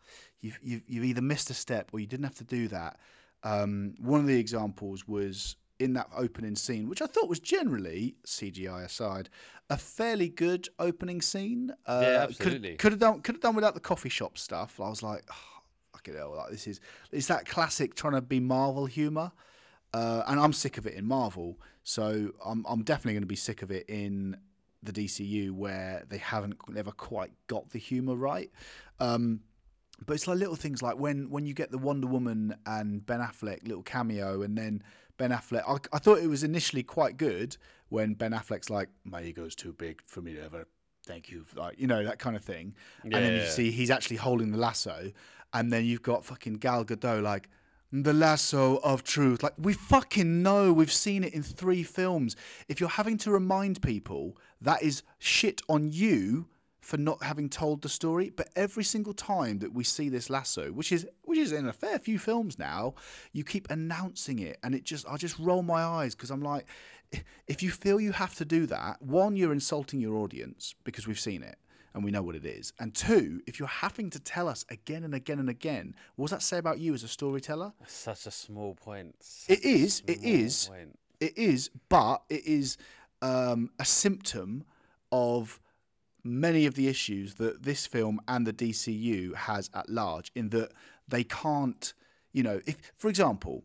you've, 0.41 0.59
you've 0.61 0.81
you've 0.87 1.05
either 1.05 1.21
missed 1.21 1.49
a 1.49 1.53
step 1.53 1.89
or 1.93 1.99
you 1.99 2.07
didn't 2.07 2.25
have 2.25 2.35
to 2.37 2.43
do 2.43 2.67
that. 2.69 2.97
Um, 3.43 3.93
one 3.99 4.19
of 4.21 4.27
the 4.27 4.39
examples 4.39 5.07
was 5.07 5.55
in 5.79 5.93
that 5.93 6.07
opening 6.15 6.55
scene, 6.55 6.87
which 6.87 7.01
I 7.01 7.05
thought 7.07 7.27
was 7.27 7.39
generally 7.39 8.15
CGI 8.25 8.85
aside, 8.85 9.29
a 9.69 9.77
fairly 9.77 10.29
good 10.29 10.69
opening 10.79 11.21
scene. 11.21 11.71
Uh, 11.85 11.99
Yeah, 12.03 12.25
could- 12.27 12.29
absolutely. 12.37 12.75
Could 12.75 12.91
have 12.93 12.99
done 12.99 13.21
could 13.21 13.35
have 13.35 13.41
done 13.41 13.55
without 13.55 13.73
the 13.73 13.79
coffee 13.79 14.09
shop 14.09 14.37
stuff. 14.37 14.79
I 14.79 14.87
was 14.89 15.03
like, 15.03 15.23
oh, 15.31 15.61
fucking 15.93 16.15
hell, 16.15 16.33
like 16.35 16.51
this 16.51 16.67
is 16.67 16.79
it's 17.11 17.27
that 17.27 17.45
classic 17.45 17.95
trying 17.95 18.13
to 18.13 18.21
be 18.21 18.39
Marvel 18.39 18.85
humor. 18.85 19.31
Uh, 19.93 20.23
and 20.27 20.39
I'm 20.39 20.51
sick 20.51 20.77
of 20.77 20.85
it 20.85 20.93
in 20.95 21.05
Marvel, 21.05 21.59
so 21.83 22.31
I'm 22.45 22.65
I'm 22.67 22.83
definitely 22.83 23.13
going 23.13 23.23
to 23.23 23.27
be 23.27 23.35
sick 23.37 23.61
of 23.61 23.71
it 23.71 23.85
in 23.89 24.35
the 24.83 24.91
DCU 24.91 25.51
where 25.51 26.03
they 26.09 26.17
haven't 26.19 26.57
never 26.69 26.91
quite 26.91 27.31
got 27.47 27.69
the 27.71 27.79
humor 27.79 28.15
right. 28.15 28.51
Um, 28.99 29.39
but 30.05 30.13
it's 30.13 30.27
like 30.27 30.37
little 30.37 30.57
things 30.57 30.81
like 30.83 30.97
when 30.99 31.29
when 31.29 31.45
you 31.45 31.53
get 31.53 31.71
the 31.71 31.77
Wonder 31.77 32.07
Woman 32.07 32.55
and 32.65 33.05
Ben 33.05 33.21
Affleck 33.21 33.63
little 33.65 33.83
cameo, 33.83 34.41
and 34.41 34.57
then 34.57 34.83
Ben 35.17 35.31
Affleck. 35.31 35.63
I, 35.67 35.77
I 35.95 35.99
thought 35.99 36.19
it 36.19 36.27
was 36.27 36.43
initially 36.43 36.83
quite 36.83 37.17
good 37.17 37.57
when 37.89 38.13
Ben 38.13 38.31
Affleck's 38.31 38.69
like, 38.69 38.89
"My 39.03 39.21
ego's 39.23 39.55
too 39.55 39.73
big 39.73 40.01
for 40.05 40.21
me 40.21 40.33
to 40.33 40.43
ever 40.43 40.67
thank 41.05 41.29
you," 41.31 41.45
like 41.55 41.79
you 41.79 41.87
know 41.87 42.03
that 42.03 42.19
kind 42.19 42.35
of 42.35 42.43
thing. 42.43 42.75
and 43.03 43.13
then 43.13 43.33
you 43.33 43.39
Yeah. 43.39 43.49
see 43.49 43.71
he's 43.71 43.91
actually 43.91 44.17
holding 44.17 44.51
the 44.51 44.57
lasso, 44.57 45.11
and 45.53 45.71
then 45.71 45.85
you've 45.85 46.01
got 46.01 46.25
fucking 46.25 46.55
Gal 46.55 46.83
Gadot 46.85 47.21
like. 47.21 47.49
The 47.91 48.13
lasso 48.13 48.77
of 48.77 49.03
truth. 49.05 49.41
Like, 49.41 49.53
we 49.57 49.71
fucking 49.71 50.41
know. 50.43 50.73
We've 50.73 50.91
seen 50.91 51.23
it 51.23 51.33
in 51.33 51.43
three 51.43 51.81
films. 51.83 52.35
If 52.67 52.81
you're 52.81 52.89
having 52.89 53.17
to 53.19 53.31
remind 53.31 53.81
people, 53.81 54.37
that 54.59 54.83
is 54.83 55.03
shit 55.19 55.61
on 55.69 55.91
you 55.91 56.47
for 56.85 56.97
not 56.97 57.23
having 57.23 57.49
told 57.49 57.81
the 57.81 57.89
story. 57.89 58.29
But 58.29 58.49
every 58.55 58.83
single 58.83 59.13
time 59.13 59.57
that 59.59 59.73
we 59.73 59.83
see 59.83 60.07
this 60.07 60.29
lasso, 60.29 60.71
which 60.71 60.91
is 60.91 61.07
which 61.23 61.39
is 61.39 61.51
in 61.51 61.67
a 61.67 61.73
fair 61.73 61.97
few 61.97 62.19
films 62.19 62.59
now, 62.59 62.93
you 63.33 63.43
keep 63.43 63.71
announcing 63.71 64.37
it, 64.37 64.59
and 64.63 64.75
it 64.75 64.83
just 64.83 65.07
I 65.09 65.17
just 65.17 65.39
roll 65.39 65.63
my 65.63 65.81
eyes 65.81 66.13
because 66.13 66.29
I'm 66.29 66.43
like, 66.43 66.67
if 67.47 67.63
you 67.63 67.71
feel 67.71 67.99
you 67.99 68.11
have 68.11 68.35
to 68.35 68.45
do 68.45 68.67
that, 68.67 69.01
one, 69.01 69.35
you're 69.35 69.51
insulting 69.51 69.99
your 69.99 70.15
audience 70.17 70.75
because 70.83 71.07
we've 71.07 71.19
seen 71.19 71.41
it 71.41 71.57
and 71.95 72.03
we 72.03 72.11
know 72.11 72.21
what 72.21 72.35
it 72.35 72.45
is, 72.45 72.71
and 72.79 72.93
two, 72.93 73.41
if 73.47 73.57
you're 73.57 73.67
having 73.67 74.11
to 74.11 74.19
tell 74.19 74.47
us 74.47 74.63
again 74.69 75.05
and 75.05 75.15
again 75.15 75.39
and 75.39 75.49
again, 75.49 75.95
what 76.17 76.25
does 76.27 76.37
that 76.37 76.43
say 76.43 76.59
about 76.59 76.77
you 76.77 76.93
as 76.93 77.01
a 77.01 77.07
storyteller? 77.07 77.73
Such 77.87 78.27
a 78.27 78.31
small 78.31 78.75
point. 78.75 79.15
It 79.47 79.63
such 79.63 79.65
a 79.65 79.67
is, 79.67 80.03
it 80.05 80.23
is. 80.23 80.67
point. 80.67 80.99
It 81.19 81.35
is, 81.35 81.71
but 81.89 82.21
it 82.29 82.45
is 82.45 82.77
um, 83.23 83.71
a 83.79 83.85
symptom 83.85 84.65
of 85.11 85.59
many 86.25 86.65
of 86.65 86.73
the 86.73 86.87
issues 86.87 87.35
that 87.35 87.63
this 87.63 87.85
film 87.85 88.19
and 88.27 88.45
the 88.45 88.51
DCU 88.51 89.33
has 89.35 89.69
at 89.73 89.87
large 89.87 90.31
in 90.35 90.49
that 90.49 90.71
they 91.07 91.23
can't, 91.23 91.93
you 92.33 92.43
know, 92.43 92.59
if 92.65 92.91
for 92.97 93.09
example, 93.09 93.63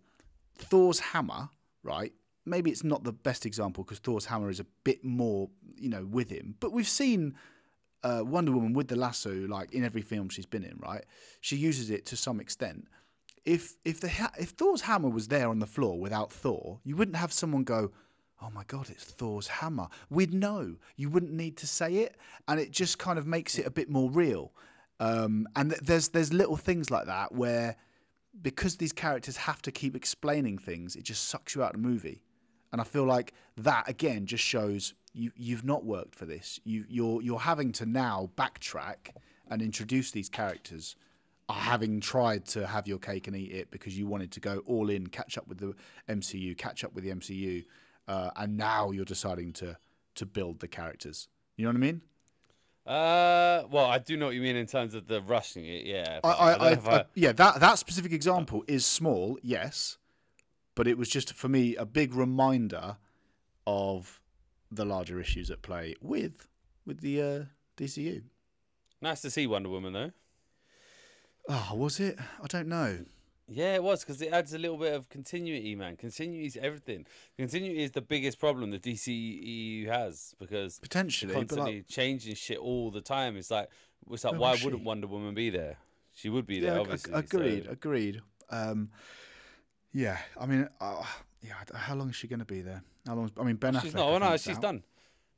Thor's 0.58 1.00
hammer, 1.00 1.48
right? 1.82 2.12
Maybe 2.44 2.70
it's 2.70 2.84
not 2.84 3.02
the 3.02 3.12
best 3.12 3.46
example 3.46 3.82
because 3.82 3.98
Thor's 3.98 4.26
hammer 4.26 4.50
is 4.50 4.60
a 4.60 4.66
bit 4.84 5.02
more, 5.04 5.48
you 5.76 5.88
know, 5.88 6.04
with 6.04 6.28
him. 6.28 6.54
But 6.60 6.72
we've 6.72 6.88
seen 6.88 7.34
uh, 8.02 8.22
Wonder 8.24 8.52
Woman 8.52 8.74
with 8.74 8.88
the 8.88 8.96
lasso, 8.96 9.32
like 9.32 9.72
in 9.72 9.84
every 9.84 10.02
film 10.02 10.28
she's 10.28 10.46
been 10.46 10.64
in, 10.64 10.78
right? 10.78 11.04
She 11.40 11.56
uses 11.56 11.90
it 11.90 12.06
to 12.06 12.16
some 12.16 12.40
extent. 12.40 12.88
If 13.46 13.76
if 13.86 14.00
the 14.00 14.10
ha- 14.10 14.32
if 14.38 14.50
Thor's 14.50 14.82
hammer 14.82 15.08
was 15.08 15.28
there 15.28 15.48
on 15.48 15.60
the 15.60 15.66
floor 15.66 15.98
without 15.98 16.30
Thor, 16.30 16.78
you 16.84 16.94
wouldn't 16.94 17.16
have 17.16 17.32
someone 17.32 17.64
go, 17.64 17.90
"Oh 18.42 18.50
my 18.50 18.64
God, 18.64 18.90
it's 18.90 19.04
Thor's 19.04 19.46
hammer." 19.46 19.88
We'd 20.08 20.34
know. 20.34 20.76
You 20.96 21.10
wouldn't 21.10 21.32
need 21.32 21.56
to 21.58 21.66
say 21.66 21.96
it, 21.98 22.16
and 22.48 22.58
it 22.60 22.70
just 22.70 22.98
kind 22.98 23.18
of 23.18 23.26
makes 23.26 23.58
it 23.58 23.66
a 23.66 23.70
bit 23.70 23.90
more 23.90 24.10
real. 24.10 24.52
Um, 25.00 25.48
and 25.56 25.70
th- 25.70 25.82
there's 25.82 26.08
there's 26.08 26.32
little 26.32 26.56
things 26.56 26.90
like 26.90 27.06
that 27.06 27.32
where 27.32 27.76
because 28.42 28.76
these 28.76 28.92
characters 28.92 29.36
have 29.36 29.60
to 29.62 29.72
keep 29.72 29.96
explaining 29.96 30.58
things, 30.58 30.96
it 30.96 31.04
just 31.04 31.28
sucks 31.28 31.54
you 31.54 31.62
out 31.62 31.74
of 31.74 31.82
the 31.82 31.88
movie. 31.88 32.22
And 32.72 32.80
I 32.80 32.84
feel 32.84 33.04
like 33.04 33.34
that 33.56 33.88
again 33.88 34.26
just 34.26 34.44
shows 34.44 34.94
you 35.12 35.32
you've 35.34 35.64
not 35.64 35.84
worked 35.84 36.14
for 36.14 36.26
this. 36.26 36.60
You 36.64 36.84
you're 36.88 37.22
you're 37.22 37.38
having 37.38 37.72
to 37.72 37.86
now 37.86 38.30
backtrack 38.36 39.14
and 39.48 39.60
introduce 39.60 40.10
these 40.12 40.28
characters, 40.28 40.96
uh, 41.48 41.54
having 41.54 42.00
tried 42.00 42.44
to 42.46 42.66
have 42.66 42.86
your 42.86 42.98
cake 42.98 43.26
and 43.26 43.36
eat 43.36 43.52
it 43.52 43.70
because 43.70 43.98
you 43.98 44.06
wanted 44.06 44.30
to 44.32 44.40
go 44.40 44.62
all 44.66 44.90
in, 44.90 45.06
catch 45.08 45.36
up 45.36 45.48
with 45.48 45.58
the 45.58 45.74
MCU, 46.08 46.56
catch 46.56 46.84
up 46.84 46.94
with 46.94 47.02
the 47.02 47.10
MCU, 47.10 47.64
uh, 48.10 48.30
and 48.36 48.56
now 48.56 48.90
you're 48.90 49.04
deciding 49.04 49.52
to 49.52 49.78
to 50.16 50.26
build 50.26 50.58
the 50.58 50.68
characters. 50.68 51.28
You 51.56 51.64
know 51.64 51.70
what 51.70 51.76
I 51.76 51.80
mean? 51.80 52.02
Uh, 52.84 53.62
well, 53.70 53.86
I 53.86 53.98
do 53.98 54.16
know 54.16 54.26
what 54.26 54.34
you 54.34 54.40
mean 54.40 54.56
in 54.56 54.66
terms 54.66 54.94
of 54.94 55.06
the 55.06 55.22
rushing 55.22 55.64
it. 55.64 55.86
Yeah, 55.86 56.18
I, 56.24 56.28
I, 56.28 56.52
I, 56.52 56.72
I, 56.72 57.04
yeah, 57.14 57.32
that 57.32 57.60
that 57.60 57.78
specific 57.78 58.12
example 58.12 58.64
is 58.66 58.84
small, 58.84 59.38
yes, 59.42 59.98
but 60.74 60.88
it 60.88 60.98
was 60.98 61.08
just 61.08 61.34
for 61.34 61.48
me 61.48 61.76
a 61.76 61.86
big 61.86 62.12
reminder 62.12 62.96
of 63.66 64.20
the 64.72 64.84
larger 64.84 65.20
issues 65.20 65.50
at 65.50 65.62
play 65.62 65.94
with 66.00 66.48
with 66.84 67.00
the 67.00 67.22
uh, 67.22 67.44
DCU. 67.76 68.22
nice 69.00 69.20
to 69.22 69.30
see 69.30 69.46
Wonder 69.46 69.68
Woman 69.68 69.92
though. 69.92 70.10
Oh, 71.48 71.74
was 71.74 72.00
it? 72.00 72.18
I 72.42 72.46
don't 72.48 72.68
know. 72.68 73.04
Yeah, 73.52 73.74
it 73.74 73.82
was 73.82 74.04
because 74.04 74.22
it 74.22 74.32
adds 74.32 74.54
a 74.54 74.58
little 74.58 74.76
bit 74.76 74.94
of 74.94 75.08
continuity, 75.08 75.74
man. 75.74 75.96
Continuity 75.96 76.46
is 76.46 76.56
everything. 76.56 77.04
Continuity 77.36 77.82
is 77.82 77.90
the 77.90 78.00
biggest 78.00 78.38
problem 78.38 78.70
the 78.70 78.78
DCEU 78.78 79.88
has 79.88 80.34
because 80.38 80.78
Potentially, 80.78 81.34
constantly 81.34 81.76
like, 81.78 81.88
changing 81.88 82.36
shit 82.36 82.58
all 82.58 82.92
the 82.92 83.00
time. 83.00 83.36
It's 83.36 83.50
like, 83.50 83.68
it's 84.10 84.22
like, 84.24 84.38
why 84.38 84.52
wouldn't 84.52 84.82
she? 84.82 84.86
Wonder 84.86 85.08
Woman 85.08 85.34
be 85.34 85.50
there? 85.50 85.78
She 86.12 86.28
would 86.28 86.46
be 86.46 86.60
there, 86.60 86.74
yeah, 86.74 86.80
ag- 86.80 86.80
obviously. 86.82 87.12
agreed, 87.14 87.64
so- 87.64 87.70
agreed. 87.72 88.20
Um, 88.50 88.90
yeah, 89.92 90.18
I 90.40 90.46
mean, 90.46 90.68
uh, 90.80 91.02
yeah, 91.42 91.54
how 91.74 91.96
long 91.96 92.10
is 92.10 92.16
she 92.16 92.28
going 92.28 92.38
to 92.40 92.44
be 92.44 92.60
there? 92.62 92.82
How 93.06 93.14
long? 93.16 93.24
Is, 93.24 93.32
I 93.38 93.42
mean, 93.42 93.56
Ben 93.56 93.74
Affleck. 93.74 93.82
she's 93.82 93.94
I 93.94 93.98
not. 93.98 94.08
Oh 94.10 94.18
no, 94.18 94.36
she's 94.36 94.56
out. 94.56 94.62
done. 94.62 94.82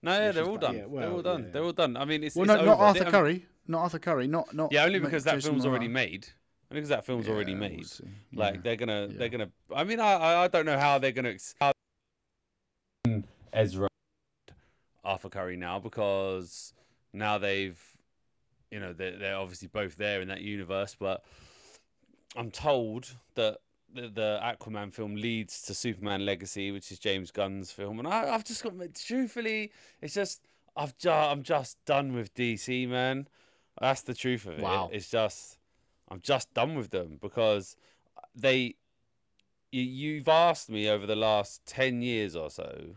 No, 0.03 0.13
yeah, 0.13 0.33
they're 0.33 0.45
all 0.45 0.59
done. 0.59 0.77
done. 0.77 0.91
Yeah, 0.93 1.01
they're 1.01 1.11
all 1.11 1.23
done. 1.23 1.43
yeah. 1.45 1.51
They're 1.51 1.63
all 1.65 1.73
done. 1.73 1.97
I 1.97 2.05
mean, 2.05 2.25
it's, 2.25 2.37
Well, 2.37 2.45
it's 2.51 2.59
no, 2.61 2.65
not. 2.67 2.79
Arthur 2.79 3.05
They- 3.05 3.11
Curry. 3.11 3.47
Not 3.69 3.79
Arthur 3.83 3.99
Curry. 4.01 4.27
Not 4.27 4.53
not. 4.55 4.73
Yeah, 4.73 4.85
only 4.85 4.99
Ma- 4.99 5.07
because 5.07 5.25
that 5.25 5.35
Jason 5.37 5.53
film's 5.53 5.65
already 5.65 5.89
made. 5.89 6.27
Only 6.73 6.81
because 6.81 6.89
that 6.91 7.05
film's 7.05 7.29
already 7.29 7.53
Yeah, 7.53 7.59
we'll 7.61 7.69
made. 7.71 7.87
Like 8.33 8.55
Yeah. 8.57 8.61
they're 8.63 8.77
gonna, 8.77 9.07
Yeah. 9.11 9.19
they're 9.19 9.29
gonna. 9.29 9.51
I 9.75 9.85
mean, 9.85 10.01
I, 10.01 10.13
I, 10.15 10.45
I 10.45 10.49
don't 10.49 10.67
know 10.67 10.79
how 10.79 10.99
they're 10.99 11.13
gonna. 11.13 11.31
Ex- 11.31 11.55
how 11.61 11.73
Ezra, 13.53 13.89
Arthur 15.05 15.29
Curry 15.29 15.57
now 15.57 15.79
because 15.79 16.73
now 17.13 17.37
they've, 17.39 17.79
you 18.71 18.81
know, 18.81 18.93
they're, 18.93 19.19
they're 19.19 19.37
obviously 19.37 19.69
both 19.69 19.97
there 19.97 20.21
in 20.23 20.29
that 20.29 20.41
universe. 20.41 20.97
But 20.99 21.23
I'm 22.37 22.51
told 22.51 23.15
that 23.35 23.59
the, 23.93 24.09
the 24.09 24.41
Aquaman 24.43 24.93
film 24.93 25.15
leads 25.17 25.63
to 25.63 25.75
Superman 25.75 26.25
Legacy, 26.25 26.71
which 26.73 26.91
is 26.91 26.99
James 26.99 27.31
Gunn's 27.31 27.71
film, 27.71 27.99
and 27.99 28.09
I, 28.09 28.33
I've 28.35 28.45
just 28.45 28.63
got 28.63 28.73
truthfully, 28.95 29.73
it's 30.01 30.15
just 30.15 30.41
I've 30.75 30.97
ju- 30.97 31.11
I'm 31.11 31.43
just 31.43 31.77
done 31.85 32.15
with 32.15 32.33
DC, 32.35 32.89
man. 32.89 33.29
That's 33.81 34.01
the 34.03 34.15
truth 34.15 34.47
of 34.47 34.55
it. 34.55 34.61
Wow. 34.63 34.89
It's 34.93 35.11
just 35.11 35.59
I'm 36.13 36.21
just 36.21 36.53
done 36.53 36.75
with 36.75 36.91
them 36.91 37.19
because 37.21 37.75
they 38.37 38.77
you, 39.71 39.83
you've 39.83 40.29
asked 40.29 40.69
me 40.69 40.89
over 40.89 41.07
the 41.07 41.17
last 41.17 41.65
10 41.65 42.03
years 42.03 42.37
or 42.37 42.51
so 42.51 42.97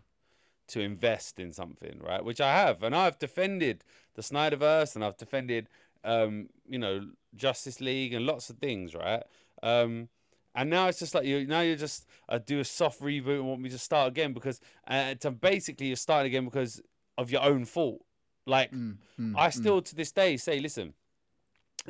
to 0.67 0.81
invest 0.81 1.39
in 1.39 1.53
something, 1.53 2.01
right? 2.03 2.23
Which 2.23 2.41
I 2.41 2.53
have, 2.53 2.83
and 2.83 2.93
I've 2.93 3.17
defended 3.17 3.85
the 4.15 4.21
Snyderverse, 4.21 4.95
and 4.95 5.03
I've 5.03 5.15
defended, 5.15 5.69
um, 6.03 6.49
you 6.67 6.77
know, 6.77 7.07
Justice 7.35 7.79
League 7.79 8.13
and 8.13 8.25
lots 8.25 8.49
of 8.49 8.57
things, 8.57 8.93
right? 8.93 9.23
Um, 9.63 10.09
and 10.53 10.69
now 10.69 10.87
it's 10.87 10.99
just 10.99 11.15
like 11.15 11.25
you. 11.25 11.47
Now 11.47 11.61
you're 11.61 11.75
just 11.75 12.07
uh, 12.27 12.39
do 12.39 12.59
a 12.59 12.65
soft 12.65 13.01
reboot 13.01 13.35
and 13.35 13.47
want 13.47 13.61
me 13.61 13.69
to 13.69 13.77
start 13.77 14.09
again 14.09 14.33
because 14.33 14.59
uh, 14.87 15.13
to 15.15 15.31
basically 15.31 15.87
you're 15.87 15.95
starting 15.95 16.31
again 16.31 16.45
because 16.45 16.81
of 17.17 17.31
your 17.31 17.43
own 17.43 17.63
fault. 17.65 18.01
Like 18.45 18.71
Mm, 18.71 18.97
mm, 19.19 19.33
I 19.37 19.47
mm. 19.49 19.53
still 19.53 19.81
to 19.81 19.95
this 19.95 20.11
day 20.11 20.37
say, 20.37 20.59
listen, 20.59 20.93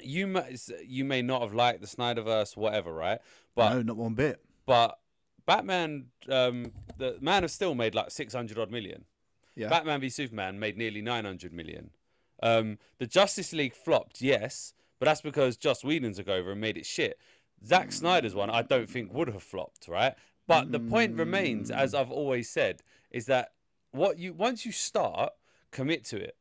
you 0.04 0.28
may 0.28 0.56
you 0.86 1.06
may 1.06 1.22
not 1.22 1.42
have 1.42 1.54
liked 1.54 1.82
the 1.82 1.88
Snyderverse, 1.88 2.58
whatever, 2.58 2.94
right? 2.94 3.20
But 3.56 3.74
no, 3.74 3.82
not 3.82 3.98
one 3.98 4.14
bit. 4.14 4.40
but 4.66 5.00
Batman, 5.46 6.08
um, 6.30 6.72
the 6.98 7.18
Man 7.22 7.44
of 7.44 7.52
Steel 7.52 7.76
made 7.76 7.96
like 7.96 8.12
six 8.12 8.34
hundred 8.34 8.58
odd 8.60 8.72
million. 8.72 9.06
Yeah. 9.56 9.70
Batman 9.70 10.02
v 10.02 10.10
Superman 10.10 10.60
made 10.60 10.78
nearly 10.78 11.02
nine 11.02 11.26
hundred 11.26 11.54
million. 11.54 11.92
Um, 12.44 12.78
the 12.98 13.08
Justice 13.08 13.54
League 13.54 13.74
flopped, 13.74 14.22
yes, 14.22 14.74
but 15.00 15.06
that's 15.06 15.22
because 15.22 15.56
Joss 15.56 15.84
Whedon 15.84 16.14
took 16.14 16.28
over 16.28 16.52
and 16.52 16.60
made 16.62 16.78
it 16.78 16.86
shit. 16.86 17.18
Zack 17.66 17.92
Snyder's 17.92 18.36
one, 18.36 18.50
I 18.50 18.62
don't 18.62 18.90
think 18.90 19.14
would 19.14 19.30
have 19.30 19.42
flopped, 19.42 19.88
right? 19.88 20.14
But 20.48 20.72
the 20.72 20.80
point 20.80 21.16
remains, 21.16 21.72
as 21.72 21.96
I've 21.96 22.12
always 22.12 22.50
said, 22.50 22.82
is 23.10 23.26
that 23.28 23.54
what 23.92 24.20
you 24.20 24.34
once 24.34 24.66
you 24.66 24.72
start, 24.72 25.32
commit 25.72 26.04
to 26.06 26.18
it, 26.18 26.36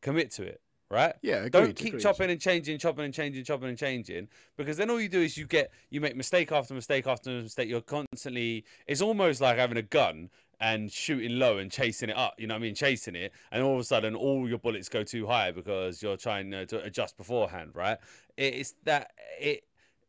commit 0.00 0.30
to 0.32 0.42
it, 0.42 0.60
right? 0.94 1.14
Yeah, 1.22 1.48
Don't 1.48 1.74
keep 1.76 1.88
agreed. 1.88 2.02
chopping 2.02 2.30
and 2.30 2.40
changing, 2.40 2.78
chopping 2.78 3.04
and 3.04 3.12
changing, 3.12 3.44
chopping 3.44 3.68
and 3.68 3.76
changing, 3.78 4.28
because 4.56 4.76
then 4.76 4.88
all 4.90 5.00
you 5.00 5.08
do 5.08 5.20
is 5.20 5.36
you 5.36 5.46
get 5.46 5.70
you 5.90 6.00
make 6.00 6.16
mistake 6.16 6.52
after 6.52 6.72
mistake 6.72 7.06
after 7.06 7.30
mistake. 7.42 7.68
You're 7.68 7.80
constantly. 7.82 8.64
It's 8.86 9.02
almost 9.02 9.40
like 9.40 9.58
having 9.58 9.76
a 9.76 9.82
gun 9.82 10.30
and 10.60 10.90
shooting 10.90 11.38
low 11.38 11.58
and 11.58 11.70
chasing 11.70 12.08
it 12.10 12.16
up. 12.16 12.34
You 12.38 12.46
know 12.46 12.54
what 12.54 12.60
I 12.60 12.62
mean? 12.62 12.74
Chasing 12.74 13.16
it, 13.16 13.32
and 13.50 13.62
all 13.62 13.74
of 13.74 13.80
a 13.80 13.84
sudden 13.84 14.14
all 14.14 14.48
your 14.48 14.58
bullets 14.58 14.88
go 14.88 15.02
too 15.02 15.26
high 15.26 15.50
because 15.50 16.02
you're 16.02 16.16
trying 16.16 16.54
uh, 16.54 16.64
to 16.66 16.82
adjust 16.82 17.16
beforehand, 17.16 17.72
right? 17.74 17.98
It's 18.36 18.74
that 18.84 19.10
it. 19.40 19.64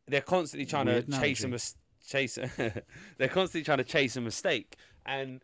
They're 0.08 0.20
constantly 0.20 0.66
trying 0.66 0.86
Weird 0.86 1.10
to 1.10 1.20
chase 1.20 1.42
a 1.42 1.46
analogy. 1.46 1.50
mis- 1.50 1.76
chase. 2.06 2.38
they're 3.18 3.28
constantly 3.28 3.64
trying 3.64 3.78
to 3.78 3.84
chase 3.84 4.16
a 4.16 4.20
mistake, 4.20 4.76
and 5.04 5.42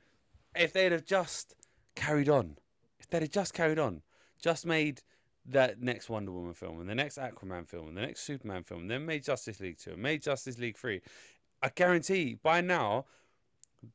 if 0.55 0.73
they'd 0.73 0.93
have 0.93 1.05
just 1.05 1.55
carried 1.97 2.29
on, 2.29 2.57
if 3.01 3.09
they'd 3.11 3.23
have 3.23 3.31
just 3.31 3.55
carried 3.55 3.81
on, 3.81 4.03
just 4.41 4.65
made 4.65 5.03
that 5.47 5.81
next 5.81 6.09
Wonder 6.09 6.33
Woman 6.33 6.55
film 6.55 6.81
and 6.81 6.89
the 6.89 6.95
next 6.95 7.19
Aquaman 7.19 7.67
film 7.67 7.89
and 7.89 7.97
the 7.97 8.03
next 8.03 8.21
Superman 8.21 8.63
film, 8.63 8.83
and 8.83 8.91
then 8.91 9.07
made 9.07 9.25
Justice 9.25 9.61
League 9.61 9.79
2 9.79 9.93
and 9.93 10.03
made 10.03 10.23
Justice 10.23 10.59
League 10.59 10.77
3, 10.77 11.01
I 11.63 11.69
guarantee 11.69 12.39
by 12.43 12.61
now 12.61 13.07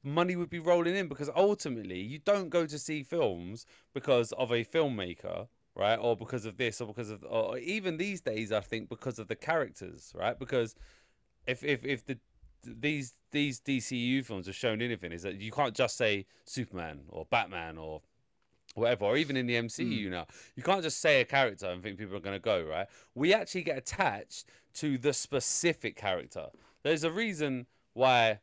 money 0.03 0.35
would 0.35 0.49
be 0.49 0.59
rolling 0.59 0.95
in 0.95 1.07
because 1.07 1.29
ultimately 1.35 1.99
you 1.99 2.19
don't 2.19 2.49
go 2.49 2.65
to 2.65 2.77
see 2.77 3.03
films 3.03 3.65
because 3.93 4.33
of 4.33 4.51
a 4.51 4.65
filmmaker 4.65 5.47
right 5.75 5.95
or 5.95 6.17
because 6.17 6.45
of 6.45 6.57
this 6.57 6.81
or 6.81 6.87
because 6.87 7.09
of 7.09 7.23
or 7.23 7.57
even 7.59 7.95
these 7.95 8.19
days 8.19 8.51
i 8.51 8.59
think 8.59 8.89
because 8.89 9.17
of 9.17 9.29
the 9.29 9.35
characters 9.35 10.11
right? 10.13 10.37
Because 10.37 10.75
if 11.47 11.63
if 11.63 11.85
if 11.85 12.05
the 12.05 12.17
these 12.63 13.13
these 13.31 13.59
DCU 13.61 14.25
films 14.25 14.47
have 14.47 14.55
shown 14.55 14.81
anything 14.81 15.11
is 15.11 15.23
that 15.23 15.39
you 15.39 15.51
can't 15.51 15.75
just 15.75 15.97
say 15.97 16.25
Superman 16.45 17.01
or 17.09 17.25
Batman 17.29 17.77
or 17.77 18.01
whatever, 18.77 19.05
or 19.05 19.17
even 19.17 19.35
in 19.35 19.47
the 19.47 19.55
MCU 19.55 20.05
hmm. 20.05 20.11
now, 20.11 20.27
you 20.55 20.63
can't 20.63 20.83
just 20.83 20.99
say 20.99 21.21
a 21.21 21.25
character 21.25 21.67
and 21.67 21.81
think 21.81 21.97
people 21.97 22.15
are 22.15 22.21
going 22.21 22.35
to 22.35 22.39
go 22.39 22.63
right. 22.63 22.87
We 23.15 23.33
actually 23.33 23.63
get 23.63 23.77
attached 23.77 24.45
to 24.75 24.97
the 24.97 25.13
specific 25.13 25.95
character. 25.95 26.47
There's 26.83 27.03
a 27.03 27.11
reason 27.11 27.65
why 27.93 28.39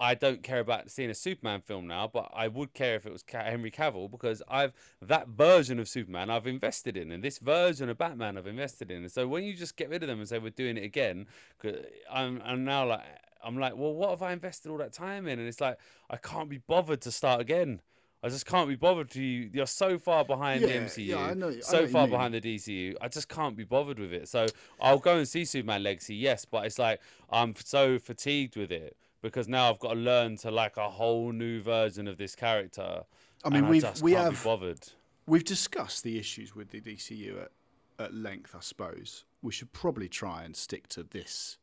I 0.00 0.14
don't 0.14 0.42
care 0.42 0.60
about 0.60 0.90
seeing 0.90 1.10
a 1.10 1.14
Superman 1.14 1.60
film 1.60 1.86
now, 1.86 2.10
but 2.12 2.30
I 2.34 2.48
would 2.48 2.74
care 2.74 2.96
if 2.96 3.06
it 3.06 3.12
was 3.12 3.24
Henry 3.26 3.70
Cavill 3.70 4.10
because 4.10 4.42
I've 4.48 4.72
that 5.02 5.28
version 5.28 5.78
of 5.78 5.88
Superman 5.88 6.30
I've 6.30 6.46
invested 6.46 6.96
in, 6.96 7.12
and 7.12 7.22
this 7.22 7.38
version 7.38 7.88
of 7.88 7.98
Batman 7.98 8.36
I've 8.36 8.46
invested 8.46 8.90
in. 8.90 8.98
And 8.98 9.10
so 9.10 9.26
when 9.28 9.44
you 9.44 9.54
just 9.54 9.76
get 9.76 9.90
rid 9.90 10.02
of 10.02 10.08
them 10.08 10.18
and 10.18 10.28
say 10.28 10.38
we're 10.38 10.50
doing 10.50 10.76
it 10.76 10.84
again, 10.84 11.26
'cause 11.58 11.76
I'm 12.10 12.42
I'm 12.44 12.64
now 12.64 12.86
like 12.86 13.04
I'm 13.42 13.58
like, 13.58 13.76
well, 13.76 13.94
what 13.94 14.10
have 14.10 14.22
I 14.22 14.32
invested 14.32 14.70
all 14.70 14.78
that 14.78 14.92
time 14.92 15.26
in? 15.28 15.38
And 15.38 15.46
it's 15.46 15.60
like 15.60 15.78
I 16.10 16.16
can't 16.16 16.48
be 16.48 16.58
bothered 16.58 17.00
to 17.02 17.12
start 17.12 17.40
again. 17.40 17.80
I 18.24 18.28
just 18.30 18.46
can't 18.46 18.68
be 18.68 18.74
bothered 18.74 19.10
to. 19.10 19.22
you. 19.22 19.50
You're 19.52 19.66
so 19.66 19.98
far 19.98 20.24
behind 20.24 20.64
the 20.64 20.68
Yeah, 20.68 20.80
MCU, 20.84 21.06
yeah, 21.06 21.18
I 21.18 21.34
know- 21.34 21.48
I 21.48 21.50
know 21.56 21.60
so 21.60 21.82
what 21.82 21.90
far 21.90 22.08
behind 22.08 22.32
the 22.32 22.40
DCU. 22.40 22.94
I 23.02 23.08
just 23.08 23.28
can't 23.28 23.54
be 23.54 23.64
bothered 23.64 23.98
with 23.98 24.14
it. 24.14 24.28
So 24.28 24.46
I'll 24.80 24.98
go 24.98 25.18
and 25.18 25.28
see 25.28 25.44
Superman 25.44 25.82
Legacy, 25.82 26.14
yes, 26.14 26.46
but 26.46 26.64
it's 26.64 26.78
like 26.78 27.00
I'm 27.30 27.54
so 27.62 27.98
fatigued 27.98 28.56
with 28.56 28.72
it 28.72 28.96
because 29.20 29.46
now 29.46 29.68
I've 29.68 29.78
got 29.78 29.90
to 29.92 30.00
learn 30.00 30.38
to 30.38 30.50
like 30.50 30.78
a 30.78 30.88
whole 30.88 31.32
new 31.32 31.60
version 31.60 32.08
of 32.08 32.16
this 32.16 32.34
character. 32.34 33.02
I 33.44 33.50
mean, 33.50 33.68
we've 33.68 33.84
I 33.84 33.90
just 33.90 34.02
we 34.02 34.12
can't 34.12 34.24
have 34.24 34.42
be 34.42 34.44
bothered. 34.44 34.88
we've 35.26 35.44
discussed 35.44 36.02
the 36.02 36.18
issues 36.18 36.54
with 36.56 36.70
the 36.70 36.80
DCU 36.80 37.42
at, 37.42 37.50
at 37.98 38.14
length. 38.14 38.54
I 38.56 38.60
suppose 38.60 39.24
we 39.42 39.52
should 39.52 39.72
probably 39.74 40.08
try 40.08 40.44
and 40.44 40.56
stick 40.56 40.88
to 40.88 41.02
this 41.02 41.58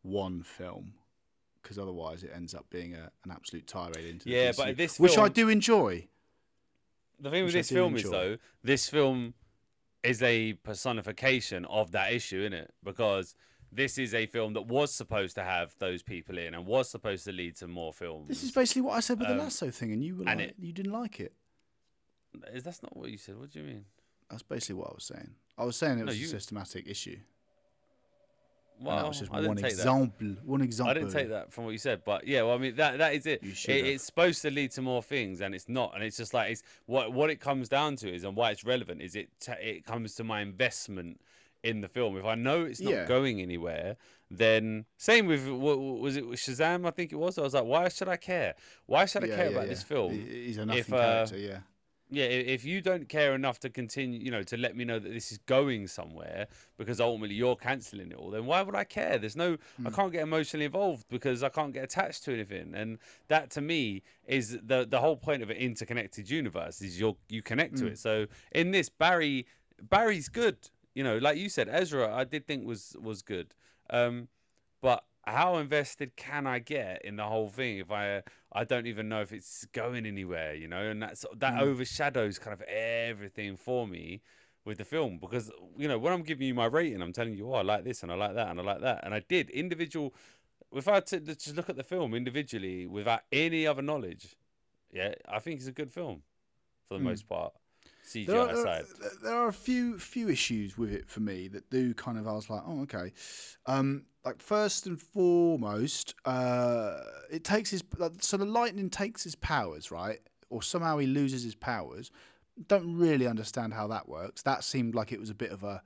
one 0.00 0.42
film 0.42 0.94
because 1.62 1.78
otherwise 1.78 2.22
it 2.22 2.30
ends 2.34 2.54
up 2.54 2.66
being 2.70 2.94
a, 2.94 3.10
an 3.24 3.30
absolute 3.30 3.66
tirade 3.66 4.04
into 4.04 4.24
the 4.26 4.30
Yeah, 4.32 4.52
but 4.56 4.76
this 4.76 4.98
which 4.98 5.18
I 5.18 5.28
do 5.28 5.48
enjoy. 5.48 6.08
The 7.18 7.30
thing 7.30 7.44
with 7.44 7.52
this 7.52 7.70
film 7.70 7.96
is 7.96 8.08
though, 8.08 8.38
this 8.62 8.88
film 8.88 9.34
is 10.02 10.22
a 10.22 10.54
personification 10.54 11.64
of 11.66 11.92
that 11.92 12.12
issue, 12.12 12.40
isn't 12.40 12.54
it? 12.54 12.72
Because 12.82 13.34
this 13.70 13.98
is 13.98 14.14
a 14.14 14.26
film 14.26 14.54
that 14.54 14.62
was 14.66 14.92
supposed 14.92 15.34
to 15.36 15.42
have 15.44 15.74
those 15.78 16.02
people 16.02 16.38
in 16.38 16.54
and 16.54 16.66
was 16.66 16.88
supposed 16.90 17.24
to 17.26 17.32
lead 17.32 17.56
to 17.56 17.68
more 17.68 17.92
films. 17.92 18.28
This 18.28 18.42
is 18.42 18.50
basically 18.50 18.82
what 18.82 18.94
I 18.96 19.00
said 19.00 19.18
with 19.18 19.28
the 19.28 19.34
Um, 19.34 19.40
lasso 19.40 19.70
thing, 19.70 19.92
and 19.92 20.02
you 20.02 20.16
were 20.16 20.24
and 20.28 20.40
like, 20.40 20.48
it- 20.50 20.56
you 20.58 20.72
didn't 20.72 20.92
like 20.92 21.20
it. 21.20 21.34
Is 22.52 22.62
that's 22.62 22.82
not 22.82 22.96
what 22.96 23.10
you 23.10 23.18
said? 23.18 23.36
What 23.38 23.50
do 23.50 23.58
you 23.60 23.64
mean? 23.66 23.84
That's 24.30 24.42
basically 24.42 24.76
what 24.76 24.90
I 24.90 24.94
was 24.94 25.04
saying. 25.04 25.34
I 25.58 25.64
was 25.64 25.76
saying 25.76 25.98
it 25.98 26.04
No, 26.04 26.06
was 26.06 26.20
you- 26.20 26.26
a 26.26 26.30
systematic 26.30 26.86
issue. 26.88 27.18
Well, 28.82 28.96
and 28.96 29.04
that 29.04 29.08
was 29.08 29.18
just 29.18 29.32
I 29.32 29.36
didn't 29.36 29.48
one 29.48 29.56
take 29.58 29.76
that. 29.76 29.86
example. 29.86 30.26
One 30.44 30.62
example. 30.62 30.90
I 30.90 30.94
didn't 30.94 31.12
take 31.12 31.28
that 31.28 31.52
from 31.52 31.64
what 31.64 31.70
you 31.70 31.78
said, 31.78 32.02
but 32.04 32.26
yeah, 32.26 32.42
well, 32.42 32.54
I 32.54 32.58
mean 32.58 32.76
that 32.76 32.98
that 32.98 33.14
is 33.14 33.26
it. 33.26 33.42
It 33.42 33.68
it's 33.68 34.04
supposed 34.04 34.42
to 34.42 34.50
lead 34.50 34.70
to 34.72 34.82
more 34.82 35.02
things, 35.02 35.40
and 35.40 35.54
it's 35.54 35.68
not, 35.68 35.94
and 35.94 36.02
it's 36.02 36.16
just 36.16 36.32
like 36.32 36.50
it's 36.52 36.62
what 36.86 37.12
what 37.12 37.30
it 37.30 37.40
comes 37.40 37.68
down 37.68 37.96
to 37.96 38.12
is, 38.12 38.24
and 38.24 38.34
why 38.36 38.50
it's 38.50 38.64
relevant 38.64 39.02
is 39.02 39.14
it 39.16 39.28
ta 39.40 39.52
it 39.60 39.84
comes 39.84 40.14
to 40.16 40.24
my 40.24 40.40
investment 40.40 41.20
in 41.62 41.82
the 41.82 41.88
film. 41.88 42.16
If 42.16 42.24
I 42.24 42.34
know 42.34 42.62
it's 42.64 42.80
not 42.80 42.92
Yeah. 42.94 43.04
going 43.04 43.40
anywhere, 43.40 43.96
then 44.30 44.86
same 44.96 45.26
with 45.26 45.46
what 45.48 45.78
was 45.78 46.16
it 46.16 46.24
Shazam? 46.24 46.86
I 46.86 46.90
think 46.90 47.12
it 47.12 47.16
was. 47.16 47.36
I 47.38 47.42
was 47.42 47.54
like, 47.54 47.64
why 47.64 47.88
should 47.88 48.08
I 48.08 48.16
care? 48.16 48.54
Why 48.86 49.04
should 49.04 49.24
I 49.24 49.26
Yeah, 49.26 49.36
care 49.36 49.44
yeah, 49.50 49.50
about 49.50 49.68
this 49.68 49.82
film? 49.82 50.12
He's 50.12 50.56
a 50.56 50.64
nothing 50.64 50.78
If, 50.80 50.92
uh, 50.92 51.26
character, 51.26 51.36
yeah. 51.36 51.58
Yeah, 52.12 52.24
if 52.24 52.64
you 52.64 52.80
don't 52.80 53.08
care 53.08 53.34
enough 53.34 53.60
to 53.60 53.70
continue, 53.70 54.18
you 54.18 54.30
know, 54.32 54.42
to 54.42 54.56
let 54.56 54.76
me 54.76 54.84
know 54.84 54.98
that 54.98 55.12
this 55.12 55.30
is 55.30 55.38
going 55.38 55.86
somewhere 55.86 56.48
because 56.76 57.00
ultimately 57.00 57.36
you're 57.36 57.54
cancelling 57.56 58.10
it 58.10 58.16
all, 58.16 58.30
then 58.30 58.46
why 58.46 58.62
would 58.62 58.74
I 58.74 58.84
care? 58.84 59.16
There's 59.18 59.36
no, 59.36 59.58
Hmm. 59.76 59.86
I 59.86 59.90
can't 59.90 60.12
get 60.12 60.22
emotionally 60.22 60.66
involved 60.66 61.06
because 61.08 61.42
I 61.44 61.48
can't 61.50 61.72
get 61.72 61.84
attached 61.84 62.24
to 62.24 62.32
anything, 62.34 62.74
and 62.74 62.98
that 63.28 63.50
to 63.50 63.60
me 63.60 64.02
is 64.26 64.58
the 64.62 64.86
the 64.88 64.98
whole 65.00 65.16
point 65.16 65.42
of 65.42 65.50
an 65.50 65.56
interconnected 65.56 66.28
universe 66.28 66.82
is 66.82 66.98
you 66.98 67.16
you 67.28 67.42
connect 67.42 67.74
Hmm. 67.74 67.80
to 67.80 67.86
it. 67.92 67.98
So 67.98 68.26
in 68.52 68.72
this, 68.72 68.88
Barry 68.88 69.46
Barry's 69.80 70.28
good, 70.28 70.58
you 70.94 71.04
know, 71.04 71.18
like 71.18 71.38
you 71.38 71.48
said, 71.48 71.68
Ezra, 71.70 72.12
I 72.14 72.24
did 72.24 72.46
think 72.46 72.66
was 72.66 72.96
was 73.00 73.22
good, 73.22 73.54
um, 73.90 74.28
but 74.80 75.04
how 75.24 75.56
invested 75.58 76.16
can 76.16 76.46
I 76.46 76.58
get 76.58 77.04
in 77.04 77.16
the 77.16 77.24
whole 77.24 77.48
thing 77.48 77.78
if 77.78 77.90
I 77.90 78.22
I 78.52 78.64
don't 78.64 78.86
even 78.86 79.08
know 79.08 79.20
if 79.20 79.32
it's 79.32 79.64
going 79.66 80.06
anywhere, 80.06 80.54
you 80.54 80.68
know, 80.68 80.82
and 80.90 81.02
that's 81.02 81.24
that 81.36 81.54
Mm. 81.54 81.60
overshadows 81.60 82.38
kind 82.38 82.54
of 82.54 82.62
everything 82.62 83.56
for 83.56 83.86
me 83.86 84.22
with 84.64 84.78
the 84.78 84.84
film 84.84 85.18
because 85.20 85.50
you 85.76 85.88
know 85.88 85.98
when 85.98 86.12
I'm 86.12 86.22
giving 86.22 86.46
you 86.46 86.54
my 86.54 86.66
rating, 86.66 87.02
I'm 87.02 87.12
telling 87.12 87.34
you, 87.34 87.48
oh, 87.50 87.54
I 87.54 87.62
like 87.62 87.84
this 87.84 88.02
and 88.02 88.10
I 88.12 88.14
like 88.16 88.34
that 88.34 88.48
and 88.48 88.60
I 88.60 88.62
like 88.62 88.80
that, 88.80 89.04
and 89.04 89.14
I 89.14 89.20
did 89.28 89.50
individual. 89.50 90.14
If 90.72 90.86
I 90.88 90.94
had 90.94 91.06
to 91.06 91.20
just 91.20 91.56
look 91.56 91.68
at 91.68 91.76
the 91.76 91.82
film 91.82 92.14
individually 92.14 92.86
without 92.86 93.22
any 93.32 93.66
other 93.66 93.82
knowledge, 93.82 94.36
yeah, 94.92 95.14
I 95.28 95.38
think 95.40 95.58
it's 95.58 95.68
a 95.68 95.72
good 95.72 95.92
film 95.92 96.22
for 96.88 96.94
the 96.94 97.00
Mm. 97.00 97.04
most 97.04 97.28
part. 97.28 97.52
CGI 98.04 98.26
There 98.26 98.40
are, 98.40 98.48
aside, 98.50 98.84
there- 99.00 99.10
there 99.22 99.34
are 99.34 99.48
a 99.48 99.52
few 99.52 99.98
few 99.98 100.28
issues 100.28 100.76
with 100.78 100.92
it 100.92 101.08
for 101.08 101.20
me 101.20 101.48
that 101.48 101.70
do 101.70 101.94
kind 101.94 102.18
of 102.18 102.26
I 102.26 102.32
was 102.32 102.48
like, 102.50 102.62
oh 102.66 102.82
okay. 102.82 103.12
Um, 103.66 104.06
like 104.24 104.40
first 104.42 104.86
and 104.86 105.00
foremost, 105.00 106.14
uh, 106.24 106.98
it 107.30 107.44
takes 107.44 107.70
his 107.70 107.82
like, 107.98 108.12
so 108.20 108.36
the 108.36 108.44
lightning 108.44 108.90
takes 108.90 109.24
his 109.24 109.34
powers 109.36 109.90
right, 109.90 110.20
or 110.50 110.62
somehow 110.62 110.98
he 110.98 111.06
loses 111.06 111.42
his 111.42 111.54
powers. 111.54 112.10
Don't 112.68 112.96
really 112.96 113.26
understand 113.26 113.72
how 113.72 113.86
that 113.88 114.08
works. 114.08 114.42
That 114.42 114.64
seemed 114.64 114.94
like 114.94 115.12
it 115.12 115.20
was 115.20 115.30
a 115.30 115.34
bit 115.34 115.50
of 115.50 115.64
a 115.64 115.82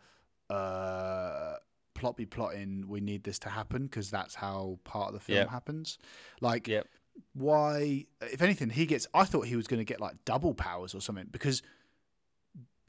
uh, 0.52 1.56
plot 1.94 2.16
be 2.16 2.26
plotting. 2.26 2.86
We 2.88 3.00
need 3.00 3.22
this 3.22 3.38
to 3.40 3.48
happen 3.48 3.84
because 3.84 4.10
that's 4.10 4.34
how 4.34 4.78
part 4.84 5.08
of 5.08 5.14
the 5.14 5.20
film 5.20 5.38
Yep. 5.38 5.50
happens. 5.50 5.98
Like 6.40 6.66
yep. 6.66 6.88
why 7.34 8.06
if 8.20 8.42
anything 8.42 8.70
he 8.70 8.86
gets 8.86 9.06
i 9.14 9.22
thought 9.24 9.46
he 9.46 9.54
was 9.54 9.68
going 9.68 9.78
to 9.78 9.84
get 9.84 10.00
like 10.00 10.16
double 10.24 10.52
powers 10.52 10.94
or 10.96 11.00
something 11.00 11.28
because 11.30 11.62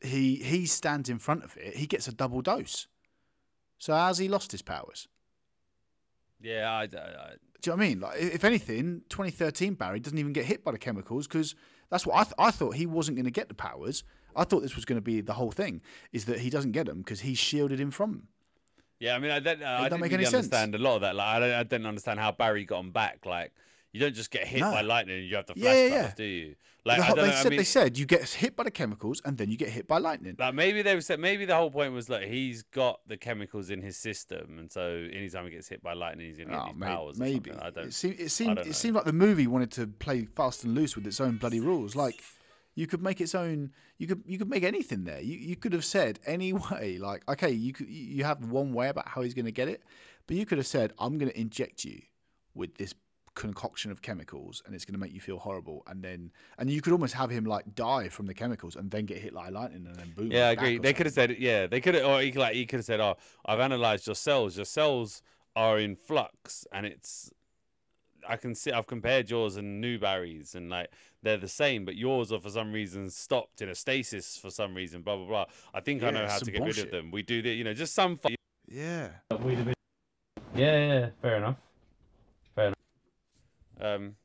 he 0.02 0.38
he 0.38 0.66
stands 0.66 1.10
in 1.10 1.20
front 1.20 1.44
of 1.44 1.56
it 1.58 1.76
he 1.76 1.86
gets 1.86 2.08
a 2.08 2.12
double 2.12 2.42
dose 2.42 2.88
so 3.78 3.94
how's 3.94 4.18
he 4.18 4.28
lost 4.28 4.52
his 4.52 4.64
powers 4.64 5.08
Yeah, 6.42 6.70
I, 6.72 6.82
I, 6.82 6.82
I- 6.84 6.88
do 7.62 7.72
you 7.72 7.78
know 7.78 7.78
what 7.78 7.86
i 7.86 7.90
mean 7.90 8.00
like 8.00 8.20
if 8.20 8.44
anything 8.44 9.02
2013 9.10 9.74
barry 9.74 10.00
doesn't 10.00 10.20
even 10.20 10.34
get 10.34 10.46
hit 10.46 10.64
by 10.64 10.72
the 10.72 10.78
chemicals 10.78 11.26
because 11.28 11.56
that's 11.90 12.06
what 12.06 12.16
I, 12.16 12.24
th- 12.24 12.36
I 12.38 12.52
thought 12.52 12.76
he 12.76 12.86
wasn't 12.86 13.18
going 13.18 13.26
to 13.26 13.32
get 13.32 13.48
the 13.48 13.56
powers 13.56 14.04
i 14.36 14.44
thought 14.44 14.62
this 14.62 14.76
was 14.76 14.86
going 14.86 14.98
to 14.98 15.02
be 15.02 15.20
the 15.22 15.34
whole 15.34 15.50
thing 15.52 15.82
is 16.14 16.26
that 16.26 16.40
he 16.42 16.52
doesn't 16.52 16.74
get 16.74 16.86
them 16.86 17.00
because 17.00 17.22
he's 17.22 17.40
shielded 17.40 17.80
him 17.80 17.90
from 17.90 18.12
them 18.12 18.28
Yeah, 19.00 19.16
I 19.16 19.20
mean, 19.20 19.32
I 19.32 19.40
don't, 19.40 19.64
uh, 19.64 19.66
I 19.66 19.78
don't 19.78 19.84
didn't 19.84 20.02
make 20.02 20.12
really 20.12 20.24
any 20.26 20.32
sense. 20.32 20.46
understand 20.46 20.76
a 20.76 20.78
lot 20.78 20.96
of 20.98 21.02
that. 21.02 21.16
Like, 21.16 21.28
I, 21.28 21.40
don't, 21.40 21.52
I 21.54 21.64
didn't 21.64 21.86
understand 21.88 22.20
how 22.20 22.32
Barry 22.32 22.64
got 22.66 22.80
him 22.80 22.92
back. 22.92 23.26
Like, 23.26 23.52
you 23.96 24.02
don't 24.02 24.14
just 24.14 24.30
get 24.30 24.46
hit 24.46 24.60
No. 24.60 24.72
by 24.72 24.82
lightning 24.82 25.20
and 25.20 25.26
you 25.30 25.36
have 25.38 25.46
Yeah, 25.56 25.72
flashbacks, 25.72 25.90
yeah, 25.90 25.96
yeah. 25.96 26.14
do 26.18 26.24
you? 26.26 26.56
Like, 26.84 26.98
The 27.00 27.04
I 27.04 27.08
don't 27.08 27.16
they 27.18 27.22
know. 27.28 27.32
said 27.32 27.46
I 27.46 27.50
mean, 27.50 27.58
they 27.58 27.64
said 27.64 27.98
you 27.98 28.06
get 28.06 28.30
hit 28.30 28.56
by 28.58 28.64
the 28.64 28.72
chemicals 28.72 29.22
and 29.26 29.38
then 29.38 29.50
you 29.50 29.58
get 29.58 29.70
hit 29.70 29.88
by 29.88 29.98
lightning 30.00 30.36
like 30.38 30.54
maybe 30.54 30.82
they 30.82 31.00
said 31.00 31.20
maybe 31.20 31.46
the 31.46 31.56
whole 31.56 31.72
point 31.72 31.94
was 31.94 32.10
like 32.10 32.24
he's 32.28 32.62
got 32.64 33.00
the 33.08 33.16
chemicals 33.18 33.70
in 33.70 33.82
his 33.82 33.96
system, 33.98 34.60
and 34.60 34.70
so 34.72 35.08
anytime 35.14 35.46
he 35.46 35.52
gets 35.52 35.68
hit 35.70 35.82
by 35.82 35.94
lightning, 35.94 36.28
he's 36.28 36.38
gonna 36.38 36.52
get 36.52 36.60
Oh, 36.62 36.68
these 36.68 36.76
may- 36.78 36.86
powers. 36.86 37.18
maybe. 37.18 37.52
I 37.54 37.70
don't. 37.72 37.88
It 37.88 37.94
seemed 37.94 38.20
it 38.20 38.30
seemed 38.30 38.60
it 38.60 38.76
seemed 38.76 38.96
like 38.96 39.06
the 39.06 39.14
movie 39.14 39.48
wanted 39.48 39.72
to 39.72 39.88
play 39.88 40.26
fast 40.26 40.64
and 40.66 40.76
loose 40.76 40.96
with 40.96 41.08
its 41.08 41.20
own 41.22 41.38
bloody 41.38 41.60
rules. 41.62 41.96
Like 41.96 42.22
you 42.76 42.86
could 42.88 43.02
make 43.02 43.20
its 43.22 43.34
own. 43.34 43.72
You 43.98 44.08
could 44.08 44.22
you 44.28 44.38
could 44.38 44.50
make 44.50 44.64
anything 44.64 45.06
there. 45.06 45.22
You 45.22 45.38
you 45.38 45.56
could 45.56 45.72
have 45.74 45.86
said 45.86 46.20
any 46.28 46.52
way. 46.72 46.98
Like 47.00 47.24
okay, 47.30 47.50
you 47.52 47.72
could 47.74 47.88
you 47.88 48.24
have 48.26 48.44
one 48.52 48.74
way 48.74 48.90
about 48.90 49.08
how 49.08 49.22
he's 49.24 49.34
going 49.34 49.46
to 49.46 49.52
get 49.62 49.70
it, 49.70 49.82
but 50.28 50.36
you 50.38 50.46
could 50.46 50.58
have 50.60 50.68
said 50.68 50.92
I'm 51.00 51.18
going 51.18 51.32
to 51.32 51.40
inject 51.40 51.84
you 51.86 52.02
with 52.54 52.76
this 52.76 52.94
concoction 53.36 53.92
of 53.92 54.02
chemicals 54.02 54.64
and 54.66 54.74
it's 54.74 54.86
going 54.86 54.94
to 54.94 55.00
make 55.00 55.14
you 55.14 55.20
feel 55.20 55.38
horrible 55.38 55.84
and 55.88 56.02
then 56.02 56.32
and 56.58 56.70
you 56.70 56.82
could 56.82 56.94
almost 56.94 57.14
have 57.14 57.30
him 57.30 57.44
like 57.44 57.76
die 57.76 58.08
from 58.08 58.26
the 58.26 58.34
chemicals 58.34 58.76
and 58.76 58.90
then 58.90 59.06
get 59.06 59.18
hit 59.18 59.34
like 59.34 59.52
lightning 59.52 59.86
and 59.86 59.96
then 59.96 60.12
boom 60.16 60.32
Yeah, 60.32 60.48
I 60.48 60.52
agree. 60.52 60.80
They 60.80 60.94
could 60.94 61.06
have 61.06 61.14
said, 61.14 61.36
yeah, 61.38 61.68
they 61.68 61.82
could 61.82 61.96
have, 61.96 62.06
or 62.06 62.22
he 62.22 62.32
could, 62.32 62.40
like 62.40 62.56
he 62.56 62.66
could 62.66 62.78
have 62.78 62.86
said, 62.86 63.00
"Oh, 63.00 63.18
I've 63.46 63.60
analyzed 63.60 64.08
your 64.08 64.16
cells. 64.16 64.56
Your 64.56 64.66
cells 64.66 65.22
are 65.56 65.80
in 65.80 65.96
flux, 65.96 66.66
and 66.72 66.86
it's." 66.86 67.32
I 68.28 68.38
can 68.38 68.56
see. 68.56 68.72
I've 68.72 68.88
compared 68.88 69.30
yours 69.30 69.56
and 69.56 69.80
Newberry's, 69.80 70.56
and 70.56 70.70
like 70.70 70.90
they're 71.22 71.38
the 71.38 71.48
same, 71.48 71.86
but 71.86 71.96
yours 71.96 72.32
are 72.32 72.40
for 72.40 72.50
some 72.50 72.72
reason 72.72 73.10
stopped 73.12 73.62
in 73.62 73.70
a 73.70 73.76
stasis 73.76 74.36
for 74.38 74.50
some 74.50 74.74
reason. 74.74 75.02
Blah 75.04 75.18
blah 75.18 75.28
blah. 75.28 75.46
I 75.76 75.82
think 75.82 76.02
I 76.02 76.10
know 76.10 76.26
how 76.26 76.40
to 76.40 76.52
get 76.52 76.64
rid 76.64 76.80
of 76.80 76.90
them. 76.90 77.12
We 77.12 77.22
do 77.22 77.44
the, 77.44 77.50
you 77.52 77.64
know, 77.64 77.74
just 77.74 77.94
some. 77.94 78.18
Fu- 78.18 78.30
yeah 78.68 79.10
yeah, 80.56 80.88
yeah, 80.88 81.10
fair 81.22 81.36
enough. 81.36 81.58
Um, 83.80 84.16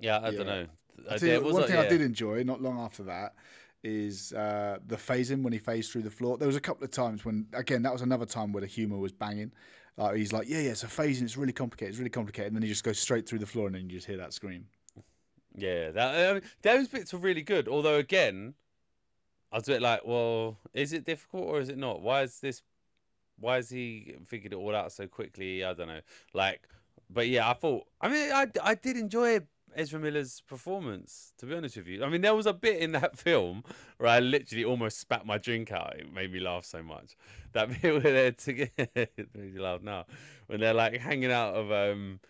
yeah, 0.00 0.18
I 0.22 0.30
Yeah. 0.30 0.38
don't 0.38 0.46
know. 0.46 0.66
I 1.08 1.14
Uh, 1.14 1.18
tell 1.18 1.28
you, 1.28 1.40
one 1.42 1.62
a- 1.62 1.66
thing 1.66 1.76
I 1.76 1.88
did 1.88 2.00
enjoy, 2.00 2.42
not 2.42 2.60
long 2.60 2.78
after 2.78 3.02
that, 3.04 3.34
is 3.82 4.32
uh, 4.32 4.78
the 4.86 4.96
phasing 4.96 5.42
when 5.42 5.52
he 5.52 5.58
phased 5.58 5.90
through 5.90 6.02
the 6.02 6.10
floor. 6.10 6.38
There 6.38 6.46
was 6.46 6.56
a 6.56 6.60
couple 6.60 6.84
of 6.84 6.90
times 6.90 7.24
when, 7.24 7.46
again, 7.52 7.82
that 7.82 7.92
was 7.92 8.02
another 8.02 8.26
time 8.26 8.52
where 8.52 8.60
the 8.60 8.66
humour 8.66 8.98
was 8.98 9.12
banging. 9.12 9.52
Like 9.96 10.16
he's 10.16 10.32
like, 10.32 10.48
yeah, 10.48 10.60
yeah, 10.60 10.70
it's 10.70 10.84
a 10.84 10.86
phasing, 10.86 11.22
it's 11.22 11.36
really 11.36 11.52
complicated, 11.52 11.90
it's 11.90 11.98
really 11.98 12.10
complicated, 12.10 12.48
and 12.48 12.56
then 12.56 12.62
he 12.62 12.68
just 12.68 12.84
goes 12.84 12.98
straight 12.98 13.28
through 13.28 13.40
the 13.40 13.46
floor, 13.46 13.66
and 13.66 13.74
then 13.74 13.90
you 13.90 13.96
just 13.96 14.06
hear 14.06 14.16
that 14.18 14.32
scream. 14.32 14.66
Yeah, 15.54 15.90
that, 15.90 16.30
I 16.30 16.32
mean, 16.34 16.42
those 16.62 16.88
bits 16.88 17.12
were 17.12 17.18
really 17.18 17.42
good. 17.42 17.68
Although 17.68 17.96
again, 17.96 18.54
I 19.52 19.56
was 19.56 19.68
a 19.68 19.72
bit 19.72 19.82
like, 19.82 20.00
well, 20.04 20.58
is 20.72 20.92
it 20.92 21.04
difficult 21.04 21.44
or 21.44 21.60
is 21.60 21.68
it 21.68 21.78
not? 21.78 22.00
Why 22.00 22.22
is 22.22 22.40
this? 22.40 22.62
Why 23.38 23.56
has 23.56 23.68
he 23.70 24.14
figured 24.26 24.52
it 24.52 24.56
all 24.56 24.74
out 24.74 24.92
so 24.92 25.06
quickly? 25.06 25.64
I 25.64 25.74
don't 25.74 25.88
know. 25.88 26.00
Like, 26.32 26.68
but 27.12 27.28
yeah, 27.28 27.48
I 27.48 27.54
thought. 27.54 27.86
I 28.00 28.08
mean, 28.08 28.32
I 28.32 28.46
I 28.62 28.74
did 28.74 28.96
enjoy 28.96 29.40
Ezra 29.74 29.98
Miller's 29.98 30.42
performance. 30.46 31.32
To 31.38 31.46
be 31.46 31.54
honest 31.54 31.76
with 31.76 31.86
you, 31.86 32.04
I 32.04 32.08
mean, 32.08 32.20
there 32.20 32.34
was 32.34 32.46
a 32.46 32.52
bit 32.52 32.78
in 32.78 32.92
that 32.92 33.18
film 33.26 33.64
where 33.98 34.10
I 34.10 34.20
literally 34.20 34.64
almost 34.64 34.98
spat 34.98 35.26
my 35.26 35.38
drink 35.38 35.72
out. 35.72 35.96
It 35.98 36.12
made 36.12 36.32
me 36.32 36.40
laugh 36.40 36.64
so 36.64 36.82
much. 36.82 37.16
That 37.52 37.68
bit 37.82 37.92
where 37.92 38.12
they're 38.12 38.32
together, 38.32 38.88
it 38.94 39.28
made 39.34 39.54
me 39.54 39.60
laugh 39.60 39.82
now. 39.82 40.06
When 40.46 40.60
they're 40.60 40.74
like 40.74 40.98
hanging 41.00 41.32
out 41.32 41.54
of 41.54 41.72
um 41.72 42.20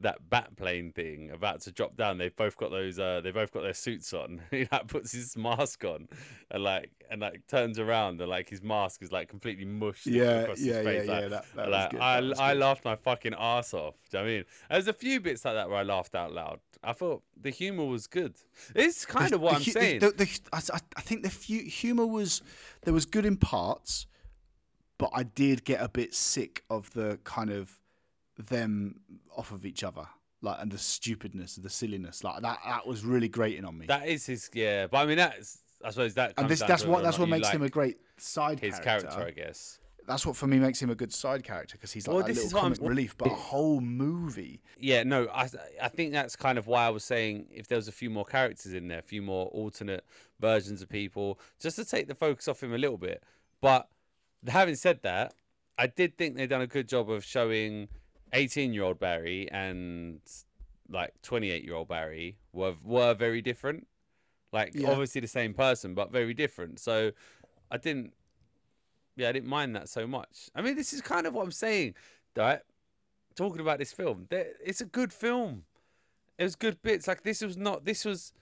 that 0.00 0.18
bat 0.30 0.56
plane 0.56 0.92
thing 0.92 1.30
about 1.30 1.60
to 1.62 1.70
drop 1.72 1.96
down. 1.96 2.16
They've 2.18 2.34
both 2.34 2.56
got 2.56 2.70
those. 2.70 2.98
Uh, 2.98 3.20
they 3.22 3.30
both 3.30 3.52
got 3.52 3.62
their 3.62 3.74
suits 3.74 4.12
on. 4.14 4.40
he 4.50 4.66
like 4.72 4.86
puts 4.88 5.12
his 5.12 5.36
mask 5.36 5.84
on, 5.84 6.08
and 6.50 6.62
like 6.64 6.90
and 7.10 7.20
like 7.20 7.46
turns 7.46 7.78
around, 7.78 8.20
and 8.20 8.30
like 8.30 8.48
his 8.48 8.62
mask 8.62 9.02
is 9.02 9.12
like 9.12 9.28
completely 9.28 9.64
mushed 9.64 10.06
Yeah, 10.06 10.40
across 10.40 10.60
yeah, 10.60 10.74
his 10.76 10.84
face. 10.84 11.06
yeah, 11.06 11.12
like, 11.12 11.22
yeah. 11.22 11.28
That, 11.28 11.44
that 11.56 11.68
like, 11.70 11.90
good. 11.90 12.00
I 12.00 12.16
I 12.16 12.52
good. 12.54 12.60
laughed 12.60 12.84
my 12.84 12.96
fucking 12.96 13.34
ass 13.38 13.74
off. 13.74 13.94
Do 14.10 14.18
you 14.18 14.22
know 14.22 14.24
what 14.26 14.30
I 14.30 14.36
mean? 14.36 14.44
There's 14.70 14.88
a 14.88 14.92
few 14.92 15.20
bits 15.20 15.44
like 15.44 15.54
that 15.54 15.68
where 15.68 15.78
I 15.78 15.82
laughed 15.82 16.14
out 16.14 16.32
loud. 16.32 16.60
I 16.82 16.92
thought 16.94 17.22
the 17.40 17.50
humor 17.50 17.84
was 17.84 18.06
good. 18.06 18.36
It's 18.74 19.04
kind 19.04 19.30
The- 19.30 19.34
of 19.36 19.42
what 19.42 19.50
the 19.50 19.56
I'm 19.56 19.62
the- 19.64 19.70
saying. 19.70 20.02
I, 20.52 20.56
I- 20.72 20.80
I 20.96 21.00
think 21.02 21.22
the 21.22 21.30
fu- 21.30 21.68
humor 21.68 22.06
was 22.06 22.42
there 22.82 22.94
was 22.94 23.04
good 23.04 23.26
in 23.26 23.36
parts, 23.36 24.06
but 24.98 25.10
I 25.12 25.24
did 25.24 25.64
get 25.64 25.82
a 25.82 25.88
bit 25.88 26.14
sick 26.14 26.64
of 26.70 26.90
the 26.94 27.18
kind 27.24 27.50
of 27.50 27.79
them 28.46 29.00
off 29.36 29.52
of 29.52 29.64
each 29.64 29.84
other, 29.84 30.06
like 30.42 30.58
and 30.60 30.70
the 30.70 30.78
stupidness, 30.78 31.56
the 31.56 31.70
silliness, 31.70 32.24
like 32.24 32.42
that. 32.42 32.58
That 32.64 32.86
was 32.86 33.04
really 33.04 33.28
grating 33.28 33.64
on 33.64 33.78
me. 33.78 33.86
That 33.86 34.08
is 34.08 34.26
his, 34.26 34.50
yeah. 34.54 34.86
But 34.86 34.98
I 34.98 35.06
mean, 35.06 35.16
that's 35.16 35.58
I 35.84 35.90
suppose 35.90 36.14
that. 36.14 36.34
and 36.36 36.48
this 36.48 36.60
that's 36.60 36.84
what 36.84 37.02
that's 37.02 37.18
what 37.18 37.28
makes 37.28 37.48
him 37.48 37.62
a 37.62 37.68
great 37.68 37.98
side 38.16 38.60
his 38.60 38.78
character. 38.78 39.08
character, 39.08 39.26
I 39.26 39.30
guess. 39.30 39.78
That's 40.06 40.26
what 40.26 40.34
for 40.34 40.46
me 40.46 40.58
makes 40.58 40.82
him 40.82 40.90
a 40.90 40.94
good 40.94 41.12
side 41.12 41.44
character 41.44 41.76
because 41.76 41.92
he's 41.92 42.08
like 42.08 42.16
Well, 42.16 42.26
this 42.26 42.36
little 42.36 42.58
is 42.58 42.62
comic 42.62 42.78
relief, 42.80 43.16
but 43.16 43.28
a 43.28 43.34
whole 43.34 43.80
movie. 43.80 44.60
Yeah, 44.78 45.04
no, 45.04 45.28
I 45.28 45.48
I 45.80 45.88
think 45.88 46.12
that's 46.12 46.36
kind 46.36 46.58
of 46.58 46.66
why 46.66 46.86
I 46.86 46.90
was 46.90 47.04
saying 47.04 47.46
if 47.52 47.68
there 47.68 47.76
was 47.76 47.86
a 47.86 47.92
few 47.92 48.10
more 48.10 48.24
characters 48.24 48.72
in 48.72 48.88
there, 48.88 48.98
a 48.98 49.02
few 49.02 49.22
more 49.22 49.46
alternate 49.48 50.04
versions 50.40 50.82
of 50.82 50.88
people, 50.88 51.38
just 51.60 51.76
to 51.76 51.84
take 51.84 52.08
the 52.08 52.14
focus 52.14 52.48
off 52.48 52.62
him 52.62 52.74
a 52.74 52.78
little 52.78 52.98
bit. 52.98 53.22
But 53.60 53.88
having 54.48 54.74
said 54.74 55.00
that, 55.02 55.34
I 55.78 55.86
did 55.86 56.18
think 56.18 56.36
they'd 56.36 56.50
done 56.50 56.62
a 56.62 56.66
good 56.66 56.88
job 56.88 57.10
of 57.10 57.24
showing 57.24 57.88
18 58.32 58.72
year 58.72 58.84
old 58.84 58.98
Barry 58.98 59.50
and 59.50 60.20
like 60.88 61.12
28 61.22 61.64
year 61.64 61.74
old 61.74 61.88
Barry 61.88 62.38
were 62.52 62.74
were 62.84 63.14
very 63.14 63.42
different. 63.42 63.86
Like 64.52 64.72
Yeah. 64.74 64.90
obviously 64.90 65.20
the 65.20 65.28
same 65.28 65.54
person, 65.54 65.94
but 65.94 66.10
very 66.10 66.34
different. 66.34 66.80
So 66.80 67.12
I 67.70 67.76
didn't 67.76 68.12
yeah, 69.16 69.28
I 69.28 69.32
didn't 69.32 69.48
mind 69.48 69.76
that 69.76 69.88
so 69.88 70.06
much. 70.06 70.48
I 70.54 70.62
mean, 70.62 70.76
this 70.76 70.92
is 70.92 71.00
kind 71.02 71.26
of 71.26 71.34
what 71.34 71.42
I'm 71.42 71.52
saying, 71.52 71.94
right? 72.36 72.60
Talking 73.34 73.60
about 73.60 73.78
this 73.78 73.92
film, 73.92 74.26
it's 74.30 74.80
a 74.80 74.86
good 74.86 75.12
film. 75.12 75.64
It 76.38 76.44
was 76.44 76.56
good 76.56 76.80
bits. 76.82 77.06
Like 77.06 77.22
this 77.22 77.42
was 77.42 77.56
not. 77.56 77.84
This 77.84 78.04
was 78.04 78.32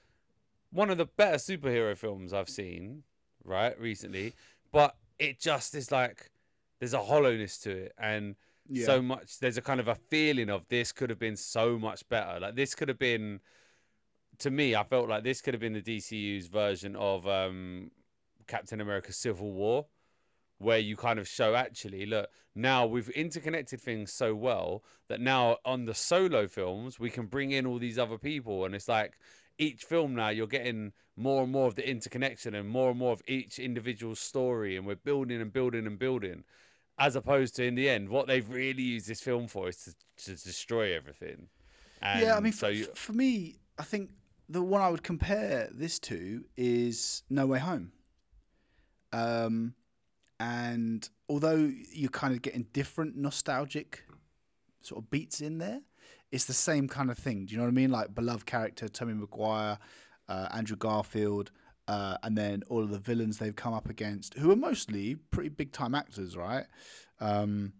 one 0.71 0.91
of 0.91 0.99
the 0.99 1.07
better 1.07 1.37
superhero 1.37 1.97
films 1.97 2.33
I've 2.33 2.49
seen, 2.49 3.03
right, 3.45 3.79
recently. 3.81 4.35
But 4.73 4.95
it 5.19 5.41
just 5.41 5.75
is 5.75 5.91
like 5.91 6.31
there's 6.79 6.95
a 6.95 7.03
hollowness 7.03 7.59
to 7.61 7.71
it, 7.71 7.93
and 7.99 8.37
Yeah. 8.69 8.87
so 8.87 9.03
much. 9.03 9.39
There's 9.39 9.57
a 9.57 9.63
kind 9.63 9.81
of 9.81 9.89
a 9.89 9.95
feeling 9.95 10.51
of 10.51 10.67
this 10.69 10.93
could 10.93 11.11
have 11.11 11.19
been 11.19 11.37
so 11.37 11.79
much 11.79 12.09
better. 12.09 12.41
Like 12.41 12.57
this 12.57 12.75
could 12.75 12.89
have 12.89 12.99
been. 12.99 13.41
To 14.41 14.51
me, 14.53 14.77
I 14.77 14.85
felt 14.85 15.09
like 15.09 15.25
this 15.25 15.41
could 15.41 15.53
have 15.55 15.61
been 15.61 15.73
the 15.73 15.83
DCU's 15.83 16.47
version 16.47 16.95
of 16.95 17.27
um, 17.27 17.91
Captain 18.47 18.81
America: 18.81 19.13
Civil 19.13 19.53
War 19.53 19.87
where 20.59 20.79
you 20.79 20.97
kind 20.97 21.19
of 21.19 21.29
show 21.29 21.55
actually 21.55 22.05
look 22.05 22.29
now 22.55 22.85
we've 22.85 23.09
interconnected 23.11 23.81
things 23.81 24.13
so 24.13 24.35
well 24.35 24.83
that 25.09 25.21
now 25.21 25.57
on 25.65 25.85
the 25.85 25.95
solo 25.95 26.47
films 26.47 26.99
we 26.99 27.11
can 27.11 27.27
bring 27.27 27.53
in 27.53 27.67
all 27.67 27.79
these 27.79 27.99
other 27.99 28.19
people 28.19 28.65
and 28.65 28.75
it's 28.75 28.89
like 28.89 29.15
each 29.59 29.85
film 29.85 30.15
now 30.15 30.29
you're 30.29 30.47
getting 30.47 30.93
more 31.17 31.43
and 31.43 31.53
more 31.53 31.67
of 31.67 31.75
the 31.75 31.89
interconnection 31.89 32.55
and 32.55 32.69
more 32.69 32.91
and 32.91 32.99
more 32.99 33.13
of 33.13 33.23
each 33.27 33.59
individual 33.59 34.15
story 34.15 34.77
and 34.77 34.87
we're 34.87 34.97
building 34.97 35.41
and 35.41 35.53
building 35.53 35.87
and 35.87 35.99
building 35.99 36.45
as 36.99 37.17
opposed 37.17 37.55
to 37.57 37.65
in 37.65 37.75
the 37.75 37.89
end 37.89 38.09
what 38.09 38.27
they've 38.27 38.49
really 38.49 38.83
used 38.83 39.09
this 39.09 39.21
film 39.21 39.47
for 39.47 39.69
is 39.69 39.77
to, 39.77 39.95
to 40.25 40.43
destroy 40.43 40.95
everything 40.95 41.49
and 42.03 42.21
yeah, 42.21 42.37
I 42.37 42.41
mean, 42.41 42.53
so 42.53 42.69
for, 42.69 42.73
you, 42.73 42.87
for 42.95 43.13
me, 43.13 43.57
I 43.79 43.83
think 43.83 44.11
the 44.49 44.63
one 44.63 44.81
I 44.81 44.89
would 44.89 45.03
compare 45.03 45.69
this 45.73 45.99
to 46.01 46.45
is 46.57 47.23
No 47.29 47.47
Way 47.47 47.59
Home. 47.59 47.93
Um, 49.13 49.75
and 50.41 51.09
although 51.29 51.71
you're 51.93 52.11
kind 52.11 52.35
of 52.35 52.43
getting 52.43 52.67
different 52.73 53.17
nostalgic 53.17 54.05
sort 54.83 55.03
of 55.03 55.11
beats 55.11 55.41
in 55.41 55.59
there, 55.59 55.81
it's 56.31 56.45
the 56.45 56.53
same 56.53 56.89
kind 56.89 57.11
of 57.11 57.19
thing. 57.19 57.47
Do 57.47 57.53
you 57.53 57.59
know 57.59 57.65
what 57.65 57.71
I 57.71 57.75
mean? 57.75 57.91
Like 57.91 58.15
beloved 58.15 58.47
character 58.47 58.89
Tobey 58.89 59.15
Maguire, 59.15 59.79
uh, 60.29 60.49
Andrew 60.53 60.77
Garfield, 60.77 61.51
uh, 61.89 62.17
and 62.23 62.39
then 62.39 62.63
all 62.69 62.83
of 62.83 62.91
the 62.91 62.99
villains 62.99 63.39
they've 63.39 63.57
come 63.57 63.75
up 63.75 63.91
against, 63.91 64.35
who 64.35 64.53
are 64.53 64.57
mostly 64.57 65.17
pretty 65.33 65.49
big 65.49 65.73
time 65.73 65.95
actors, 65.95 66.37
right? 66.37 66.67
Um, 67.21 67.73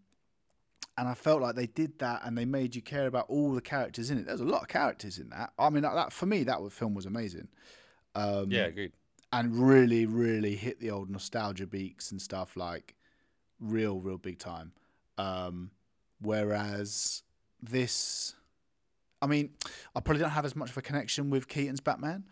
and 0.97 1.07
I 1.07 1.15
felt 1.15 1.41
like 1.41 1.55
they 1.55 1.69
did 1.69 2.01
that, 2.01 2.23
and 2.25 2.37
they 2.37 2.45
made 2.45 2.75
you 2.75 2.83
care 2.83 3.07
about 3.07 3.27
all 3.29 3.53
the 3.53 3.61
characters 3.61 4.11
in 4.11 4.19
it. 4.19 4.27
There's 4.27 4.41
a 4.41 4.45
lot 4.45 4.63
of 4.63 4.69
characters 4.69 5.19
in 5.19 5.29
that. 5.29 5.53
I 5.57 5.71
mean, 5.71 5.85
that, 5.85 5.95
that 5.95 6.13
for 6.13 6.27
me, 6.27 6.43
that 6.45 6.59
film 6.73 6.95
was 6.95 7.07
amazing. 7.07 7.47
Um, 8.17 8.51
yeah 8.51 8.65
agreed 8.65 8.93
and 9.33 9.55
really, 9.55 10.07
really 10.07 10.57
hit 10.57 10.81
the 10.81 10.91
old 10.91 11.11
nostalgia 11.11 11.67
beats 11.67 12.11
and 12.11 12.21
stuff 12.21 12.57
like 12.57 12.95
real, 13.61 14.01
real 14.01 14.19
big 14.19 14.39
time. 14.39 14.73
Um, 15.19 15.71
whereas 16.21 17.23
this, 17.61 18.35
I 19.21 19.27
mean, 19.27 19.51
I 19.95 20.01
probably 20.01 20.23
don't 20.23 20.31
have 20.31 20.47
as 20.47 20.57
much 20.57 20.71
of 20.71 20.77
a 20.77 20.83
connection 20.83 21.29
with 21.29 21.49
Keaton's 21.49 21.81
Batman, 21.81 22.25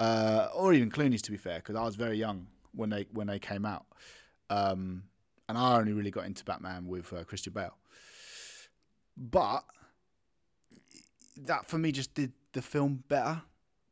uh, 0.00 0.48
or 0.54 0.72
even 0.72 0.90
Clooney's 0.90 1.22
to 1.22 1.30
be 1.30 1.36
fair, 1.36 1.58
because 1.58 1.76
I 1.76 1.82
was 1.82 1.96
very 1.96 2.16
young 2.16 2.46
when 2.72 2.90
they 2.90 3.06
when 3.12 3.26
they 3.26 3.38
came 3.38 3.64
out, 3.64 3.86
um, 4.50 5.04
and 5.48 5.56
I 5.56 5.78
only 5.78 5.92
really 5.92 6.10
got 6.10 6.26
into 6.26 6.44
Batman 6.44 6.86
with 6.86 7.12
uh, 7.12 7.24
Christian 7.24 7.52
Bale. 7.52 7.76
But 9.16 9.64
that 11.38 11.66
for 11.66 11.78
me 11.78 11.92
just 11.92 12.14
did 12.14 12.32
the 12.52 12.62
film 12.62 13.04
better. 13.08 13.40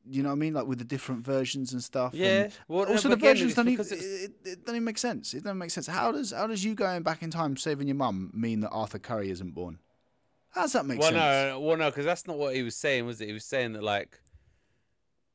You 0.07 0.23
know 0.23 0.29
what 0.29 0.35
I 0.35 0.39
mean? 0.39 0.53
Like 0.53 0.67
with 0.67 0.79
the 0.79 0.85
different 0.85 1.25
versions 1.25 1.73
and 1.73 1.83
stuff. 1.83 2.13
and 2.13 2.21
yeah 2.21 2.49
well, 2.69 2.85
also, 2.85 3.09
no, 3.09 3.15
the 3.15 3.21
versions 3.21 3.55
don't 3.55 3.69
even, 3.69 3.87
it, 3.87 3.93
it, 3.93 4.33
it 4.45 4.65
doesn't 4.65 4.77
even 4.77 4.85
make 4.85 4.99
sense. 4.99 5.33
It 5.33 5.45
doesn't 5.45 5.57
make 5.57 5.71
sense. 5.71 5.87
How 5.87 6.13
does 6.13 6.31
how 6.33 6.47
does 6.47 6.63
you 6.63 6.75
going 6.75 7.03
back 7.03 7.23
in 7.23 7.31
time 7.31 7.57
saving 7.57 7.89
your 7.89 7.97
mum 7.97 8.31
mean 8.35 8.61
that 8.61 8.71
Arthur 8.71 8.99
Curry 8.99 9.31
isn't 9.31 9.55
born? 9.55 9.79
How 10.51 10.63
does 10.63 10.73
that 10.75 10.85
make 10.85 10.99
well 10.99 11.11
sense? 11.11 11.17
no 11.17 11.61
well 11.61 11.77
no 11.79 11.91
because 11.91 12.05
that's 12.05 12.27
not 12.27 12.37
what 12.37 12.55
he 12.55 12.63
was 12.63 12.77
saying 12.77 13.07
was 13.07 13.21
it 13.21 13.29
he 13.29 13.33
was 13.33 13.45
saying 13.45 13.73
that 13.73 13.83
like 13.83 14.21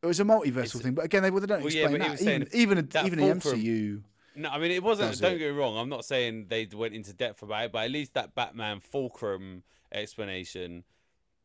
It 0.01 0.05
was 0.05 0.19
a 0.19 0.23
multiversal 0.23 0.57
It's- 0.75 0.81
thing, 0.81 0.93
but 0.93 1.05
again, 1.05 1.23
they, 1.23 1.29
well, 1.31 1.41
they 1.41 1.47
don't 1.47 1.61
Well, 1.63 1.71
yeah, 1.73 1.83
explain 1.89 2.01
but 2.01 2.17
that. 2.19 2.21
even 2.21 2.47
even, 2.53 2.87
that 2.87 3.05
even 3.05 3.19
the 3.19 3.39
fulcrum- 3.41 3.61
MCU. 3.61 4.03
No, 4.35 4.49
I 4.49 4.59
mean 4.59 4.71
it 4.71 4.81
wasn't. 4.83 5.19
Don't 5.19 5.33
it? 5.33 5.39
get 5.39 5.51
me 5.51 5.57
wrong. 5.57 5.75
I'm 5.77 5.89
not 5.89 6.05
saying 6.05 6.45
they 6.47 6.65
went 6.73 6.93
into 6.93 7.11
depth 7.13 7.41
about 7.41 7.65
it, 7.65 7.71
but 7.73 7.83
at 7.83 7.91
least 7.91 8.13
that 8.13 8.35
Batman 8.35 8.79
fulcrum 8.79 9.63
explanation 9.91 10.83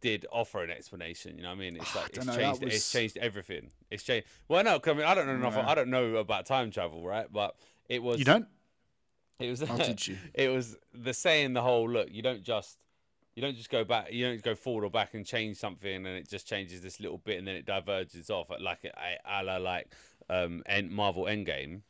did 0.01 0.27
offer 0.31 0.63
an 0.63 0.71
explanation. 0.71 1.37
You 1.37 1.43
know 1.43 1.49
what 1.49 1.57
I 1.57 1.59
mean? 1.59 1.77
It's 1.77 1.95
like 1.97 2.11
it's 2.11 2.19
dunno, 2.25 2.37
changed. 2.39 2.63
was- 2.65 2.75
It's 2.75 2.93
changed 2.93 3.17
everything. 3.17 3.71
It's 3.91 4.05
changed. 4.05 4.29
Well, 4.49 4.63
no, 4.63 4.79
'cause 4.79 4.93
I 4.93 4.97
mean 4.99 5.07
I 5.07 5.15
don't 5.15 5.27
know 5.27 5.35
enough. 5.35 5.55
Yeah. 5.55 5.69
I 5.69 5.75
don't 5.75 5.89
know 5.91 6.17
about 6.17 6.47
time 6.47 6.71
travel, 6.71 7.03
right? 7.05 7.27
But 7.33 7.57
it 7.89 8.03
was. 8.03 8.19
You 8.21 8.25
don't? 8.25 8.47
It 9.41 9.51
was. 9.51 9.63
I'll 9.65 9.79
teach 9.79 10.07
you. 10.09 10.17
It 10.35 10.49
was 10.51 10.77
the 10.93 11.13
saying 11.15 11.55
the 11.55 11.63
whole 11.63 11.89
look. 11.91 12.09
You 12.13 12.23
don't 12.23 12.45
just. 12.45 12.79
You 13.35 13.43
don't 13.43 13.57
just 13.57 13.71
go 13.71 13.85
back. 13.85 14.13
You 14.13 14.27
don't 14.27 14.43
go 14.43 14.55
forward 14.55 14.85
or 14.85 14.91
back 14.91 15.15
and 15.15 15.27
change 15.27 15.57
something, 15.57 15.95
and 15.95 16.07
it 16.07 16.29
just 16.29 16.47
changes 16.47 16.81
this 16.81 17.01
little 17.01 17.19
bit, 17.19 17.39
and 17.39 17.47
then 17.47 17.57
it 17.57 17.67
diverges 17.67 18.31
off, 18.31 18.49
like 18.61 18.85
a, 18.85 19.19
a 19.29 19.43
la 19.43 19.57
like 19.57 19.89
um, 20.31 20.63
End, 20.67 20.91
Marvel 20.91 21.25
Endgame 21.25 21.81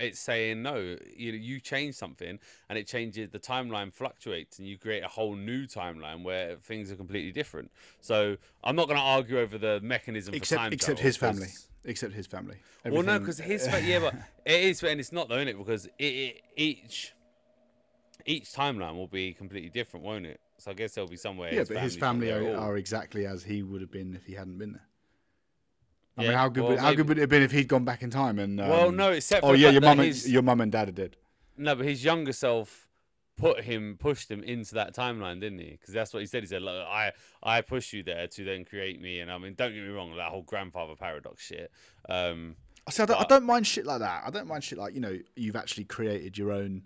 it's 0.00 0.18
saying 0.18 0.62
no 0.62 0.96
you 1.16 1.32
you 1.32 1.60
change 1.60 1.94
something 1.94 2.38
and 2.68 2.78
it 2.78 2.86
changes 2.86 3.30
the 3.30 3.38
timeline 3.38 3.92
fluctuates 3.92 4.58
and 4.58 4.68
you 4.68 4.76
create 4.76 5.02
a 5.02 5.08
whole 5.08 5.34
new 5.34 5.66
timeline 5.66 6.22
where 6.22 6.56
things 6.56 6.90
are 6.90 6.96
completely 6.96 7.32
different 7.32 7.70
so 8.00 8.36
i'm 8.64 8.76
not 8.76 8.86
going 8.86 8.98
to 8.98 9.04
argue 9.04 9.38
over 9.38 9.58
the 9.58 9.80
mechanism 9.82 10.32
for 10.32 10.36
Except 10.36 10.60
time 10.60 10.72
except 10.72 10.98
his 10.98 11.16
family. 11.16 11.48
Except 11.84 12.12
his 12.12 12.26
family. 12.26 12.56
well 12.84 13.02
no 13.02 13.18
because 13.18 13.38
his 13.38 13.66
fa- 13.66 13.82
yeah 13.82 14.00
but 14.00 14.14
it 14.44 14.64
is 14.64 14.82
and 14.82 15.00
it's 15.00 15.12
not 15.12 15.28
though 15.28 15.38
is 15.38 15.48
it 15.48 15.58
because 15.58 15.86
it, 15.86 16.04
it, 16.04 16.42
each 16.56 17.12
each 18.26 18.52
timeline 18.52 18.94
will 18.96 19.06
be 19.06 19.32
completely 19.32 19.70
different 19.70 20.04
won't 20.04 20.26
it 20.26 20.40
so 20.58 20.70
i 20.70 20.74
guess 20.74 20.92
there'll 20.94 21.08
be 21.08 21.16
somewhere 21.16 21.54
yeah, 21.54 21.64
but 21.66 21.78
his 21.78 21.96
family 21.96 22.30
are, 22.30 22.42
all. 22.42 22.56
are 22.56 22.76
exactly 22.76 23.26
as 23.26 23.42
he 23.44 23.62
would 23.62 23.80
have 23.80 23.90
been 23.90 24.14
if 24.14 24.24
he 24.26 24.34
hadn't 24.34 24.58
been 24.58 24.72
there. 24.72 24.86
I 26.18 26.22
Yeah, 26.22 26.28
mean, 26.30 26.38
how 26.38 26.48
good 26.48 26.60
well, 26.62 26.70
would, 26.70 26.78
how 26.78 26.84
maybe- 26.86 26.96
good 26.96 27.08
would 27.08 27.18
it 27.18 27.20
have 27.22 27.30
been 27.30 27.42
if 27.42 27.52
he'd 27.52 27.68
gone 27.68 27.84
back 27.84 28.02
in 28.02 28.10
time 28.10 28.38
and? 28.38 28.60
Um, 28.60 28.68
well 28.68 28.90
no 28.90 29.10
except 29.12 29.42
for 29.42 29.50
Oh 29.50 29.52
yeah, 29.54 29.70
your 29.70 29.82
mum 29.82 30.00
and 30.00 30.08
his- 30.08 30.30
your 30.30 30.42
mum 30.42 30.60
and 30.62 30.72
dad 30.72 30.88
are 30.88 30.92
dead. 30.92 31.16
No, 31.58 31.74
but 31.74 31.84
his 31.86 32.02
younger 32.04 32.32
self 32.32 32.88
put 33.36 33.60
him, 33.64 33.96
pushed 34.00 34.30
him 34.30 34.42
into 34.42 34.74
that 34.76 34.94
timeline, 34.94 35.40
didn't 35.40 35.58
he? 35.58 35.72
Because 35.72 35.92
that's 35.92 36.14
what 36.14 36.20
he 36.20 36.26
said. 36.26 36.42
He 36.42 36.46
said, 36.46 36.62
"Look, 36.62 36.86
I, 36.86 37.12
I 37.42 37.60
push 37.60 37.92
you 37.92 38.02
there 38.02 38.26
to 38.28 38.44
then 38.44 38.64
create 38.64 38.98
me." 39.00 39.20
And 39.20 39.30
I 39.30 39.36
mean, 39.36 39.52
don't 39.54 39.74
get 39.74 39.82
me 39.82 39.88
wrong, 39.90 40.16
that 40.16 40.30
whole 40.30 40.42
grandfather 40.42 40.94
paradox 40.96 41.42
shit. 41.44 41.70
Um, 42.08 42.56
See, 42.88 43.02
I 43.02 43.06
don't, 43.06 43.20
I 43.20 43.24
don't 43.24 43.44
mind 43.44 43.66
shit 43.66 43.84
like 43.84 43.98
that. 44.00 44.22
I 44.26 44.30
don't 44.30 44.46
mind 44.48 44.64
shit 44.64 44.78
like 44.78 44.94
you 44.94 45.00
know 45.00 45.18
you've 45.34 45.56
actually 45.56 45.84
created 45.84 46.38
your 46.38 46.50
own. 46.52 46.82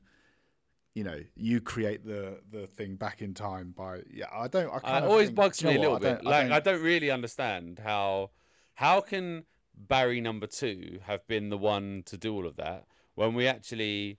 You 0.95 1.05
know, 1.05 1.21
you 1.37 1.61
create 1.61 2.05
the 2.05 2.41
the 2.51 2.67
thing 2.67 2.97
back 2.97 3.23
in 3.23 3.33
time 3.33 3.73
by 3.77 4.01
yeah. 4.13 4.27
I 4.33 4.49
don't. 4.49 4.69
I 4.85 4.99
of 4.99 5.05
always 5.11 5.29
think, 5.29 5.37
bugs 5.37 5.63
me 5.63 5.77
a 5.77 5.79
little 5.79 5.93
what? 5.93 6.03
Bit. 6.03 6.15
don't- 6.17 6.25
like, 6.25 6.35
I 6.51 6.57
I 6.57 6.61
don't, 6.61 6.65
don't 6.77 6.83
really 6.85 7.11
understand 7.11 7.79
how, 7.79 8.31
how 8.75 9.01
can 9.01 9.45
Barry 9.77 10.21
number 10.21 10.47
two 10.49 10.99
have 11.07 11.27
been 11.29 11.49
the 11.49 11.57
one 11.59 12.03
to 12.07 12.19
do 12.19 12.35
all 12.35 12.45
of 12.47 12.57
that 12.57 12.87
when 13.15 13.35
we 13.35 13.47
actually 13.47 14.19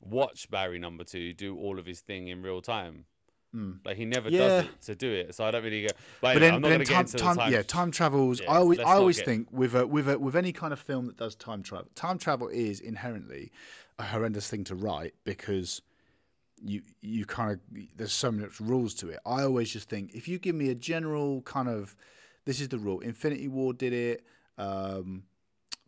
watch 0.00 0.50
Barry 0.50 0.78
number 0.78 1.02
two 1.04 1.32
do 1.32 1.56
all 1.56 1.78
of 1.78 1.86
his 1.86 2.00
thing 2.00 2.28
in 2.28 2.42
real 2.42 2.60
time? 2.60 3.06
Mm. 3.56 3.78
Like 3.84 3.96
he 3.96 4.04
never 4.04 4.28
Yeah. 4.28 4.38
does 4.38 4.64
it 4.64 4.82
to 4.82 4.94
do 4.94 5.10
it, 5.12 5.34
so 5.34 5.44
I 5.44 5.50
don't 5.50 5.64
really 5.64 5.82
get. 5.82 5.92
But, 6.20 6.34
But 6.34 6.42
anyway, 6.42 6.46
then, 6.46 6.54
I'm 6.54 6.60
not 6.62 6.68
then 6.68 6.76
going 6.78 6.86
to 6.86 6.90
get 6.90 6.94
time, 6.94 7.04
into 7.06 7.16
time, 7.18 7.36
the 7.36 7.40
time. 7.42 7.52
yeah, 7.52 7.62
time 7.62 7.90
travels. 7.90 8.40
Yeah, 8.42 8.50
I 8.52 8.56
always, 8.58 8.78
I 8.80 8.92
always 8.94 9.16
get- 9.16 9.24
think 9.26 9.48
with 9.50 9.74
a, 9.74 9.86
with 9.86 10.08
a, 10.10 10.18
with 10.18 10.36
any 10.36 10.52
kind 10.52 10.72
of 10.74 10.78
film 10.78 11.06
that 11.06 11.16
does 11.16 11.34
time 11.36 11.62
travel, 11.62 11.88
time 11.94 12.18
travel 12.18 12.48
is 12.48 12.80
inherently 12.80 13.50
a 13.98 14.04
horrendous 14.04 14.48
thing 14.48 14.64
to 14.64 14.74
write 14.74 15.14
because 15.24 15.80
you 16.64 16.82
you 17.00 17.24
kind 17.26 17.50
of 17.52 17.60
there's 17.96 18.12
so 18.12 18.30
many 18.30 18.48
rules 18.60 18.94
to 18.94 19.08
it. 19.10 19.18
I 19.26 19.42
always 19.42 19.70
just 19.70 19.88
think 19.88 20.14
if 20.14 20.28
you 20.28 20.38
give 20.38 20.54
me 20.54 20.70
a 20.70 20.74
general 20.74 21.42
kind 21.42 21.68
of 21.68 21.96
this 22.44 22.60
is 22.60 22.68
the 22.68 22.78
rule. 22.78 23.00
Infinity 23.00 23.48
War 23.48 23.72
did 23.72 23.92
it. 23.92 24.24
Um, 24.58 25.24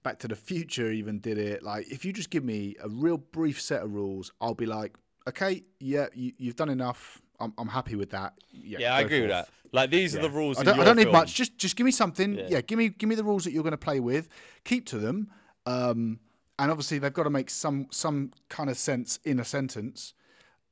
Back 0.02 0.18
to 0.20 0.28
the 0.28 0.36
Future 0.36 0.90
even 0.92 1.18
did 1.18 1.38
it. 1.38 1.62
Like 1.62 1.90
if 1.90 2.04
you 2.04 2.12
just 2.12 2.30
give 2.30 2.44
me 2.44 2.76
a 2.82 2.88
real 2.88 3.16
brief 3.16 3.60
set 3.60 3.82
of 3.82 3.94
rules, 3.94 4.32
I'll 4.40 4.54
be 4.54 4.66
like, 4.66 4.94
okay, 5.26 5.62
yeah, 5.80 6.06
you, 6.14 6.32
you've 6.36 6.56
done 6.56 6.68
enough. 6.68 7.22
I'm, 7.40 7.54
I'm 7.56 7.68
happy 7.68 7.96
with 7.96 8.10
that. 8.10 8.34
Yeah, 8.52 8.78
Yeah, 8.80 8.94
I 8.94 9.00
agree 9.00 9.22
with 9.22 9.30
that. 9.30 9.48
Like 9.72 9.90
these 9.90 10.14
are 10.14 10.22
the 10.22 10.30
rules. 10.30 10.58
I 10.58 10.62
don't, 10.62 10.78
I 10.78 10.84
don't 10.84 10.96
need 10.96 11.10
much. 11.10 11.34
Just 11.34 11.58
just 11.58 11.74
give 11.74 11.84
me 11.84 11.90
something. 11.90 12.34
Yeah. 12.34 12.46
Yeah. 12.48 12.60
give 12.60 12.78
me 12.78 12.90
give 12.90 13.08
me 13.08 13.16
the 13.16 13.24
rules 13.24 13.44
that 13.44 13.52
you're 13.52 13.64
going 13.64 13.72
to 13.72 13.78
play 13.78 13.98
with. 13.98 14.28
Keep 14.64 14.86
to 14.86 14.98
them, 14.98 15.30
Um, 15.66 16.20
and 16.58 16.70
obviously 16.70 16.98
they've 16.98 17.12
got 17.12 17.24
to 17.24 17.30
make 17.30 17.50
some 17.50 17.88
some 17.90 18.30
kind 18.48 18.70
of 18.70 18.78
sense 18.78 19.18
in 19.24 19.40
a 19.40 19.44
sentence. 19.44 20.14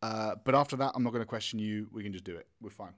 Uh, 0.02 0.34
but 0.44 0.54
after 0.54 0.76
that, 0.76 0.92
I'm 0.94 1.02
not 1.04 1.10
going 1.12 1.22
to 1.22 1.26
question 1.26 1.58
you. 1.58 1.88
We 1.92 2.02
can 2.02 2.12
just 2.12 2.24
do 2.24 2.36
it. 2.36 2.46
We're 2.60 2.70
fine. 2.70 2.94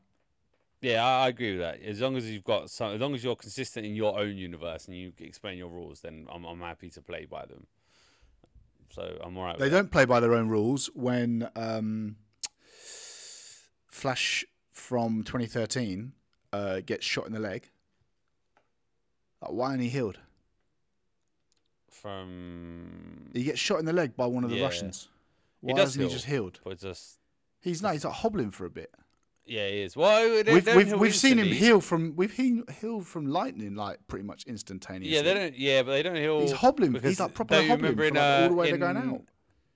Yeah, 0.80 1.04
I, 1.04 1.28
agree 1.28 1.52
with 1.52 1.60
that. 1.60 1.80
As 1.82 2.00
long 2.00 2.16
as 2.16 2.30
you've 2.30 2.44
got 2.44 2.70
some, 2.70 2.92
as 2.92 3.00
long 3.00 3.14
as 3.14 3.24
you're 3.24 3.36
consistent 3.36 3.86
in 3.86 3.94
your 3.94 4.18
own 4.18 4.36
universe 4.36 4.86
and 4.86 4.96
you 4.96 5.12
explain 5.18 5.56
your 5.56 5.68
rules, 5.68 6.00
then 6.00 6.26
I'm 6.30 6.44
I'm 6.44 6.60
happy 6.60 6.90
to 6.90 7.00
play 7.00 7.24
by 7.24 7.46
them. 7.46 7.66
So 8.90 9.16
I'm 9.22 9.36
alright. 9.36 9.58
They 9.58 9.70
don't 9.70 9.90
play 9.90 10.04
by 10.04 10.20
their 10.20 10.34
own 10.34 10.48
rules 10.48 10.90
when 10.94 11.48
um, 11.56 12.16
Flash 13.88 14.44
from 14.72 15.22
2013 15.22 16.12
uh, 16.52 16.80
gets 16.84 17.06
shot 17.06 17.26
in 17.26 17.32
the 17.32 17.40
leg. 17.40 17.70
Like, 19.40 19.52
why 19.52 19.68
aren't 19.70 19.80
he 19.80 19.88
healed? 19.88 20.18
From 21.90 23.30
He 23.32 23.44
gets 23.44 23.58
shot 23.58 23.78
in 23.78 23.86
the 23.86 23.92
leg 23.92 24.16
by 24.16 24.26
one 24.26 24.44
of 24.44 24.50
the 24.50 24.56
Yeah. 24.56 24.64
Russians. 24.64 25.08
He 25.66 25.72
Why 25.72 25.78
does 25.78 25.90
isn't 25.90 26.02
he 26.04 26.08
just 26.10 26.26
healed? 26.26 26.60
but 26.64 26.78
just 26.78 27.18
He's 27.60 27.80
not. 27.82 27.92
He's 27.94 28.04
like 28.04 28.14
hobbling 28.14 28.50
for 28.50 28.66
a 28.66 28.70
bit. 28.70 28.90
yeah, 29.46 29.66
he 29.68 29.82
is. 29.82 29.96
Well, 29.96 30.42
they 30.44 30.52
We've 30.52 30.64
don't 30.64 30.76
we've, 30.76 30.92
we've 31.00 31.14
seen 31.14 31.38
him 31.38 31.46
heal 31.46 31.80
from 31.80 32.14
we've 32.16 32.32
he, 32.32 32.62
healed 32.80 33.06
from 33.06 33.26
lightning 33.26 33.74
like 33.74 33.98
pretty 34.06 34.24
much 34.24 34.44
instantaneously. 34.44 35.14
Yeah, 35.16 35.22
they 35.22 35.34
don't. 35.34 35.56
Yeah, 35.58 35.82
but 35.82 35.92
they 35.92 36.02
don't 36.02 36.16
heal. 36.16 36.40
He's 36.40 36.52
hobbling. 36.52 36.94
He's 37.00 37.20
like 37.20 37.32
proper 37.34 37.62
hobbling 37.66 37.96
for, 37.96 38.04
in, 38.04 38.14
like, 38.14 38.22
all 38.22 38.48
the 38.48 38.54
uh, 38.54 38.56
way 38.56 38.70
they're 38.70 38.78
going 38.78 38.96
out. 38.98 39.22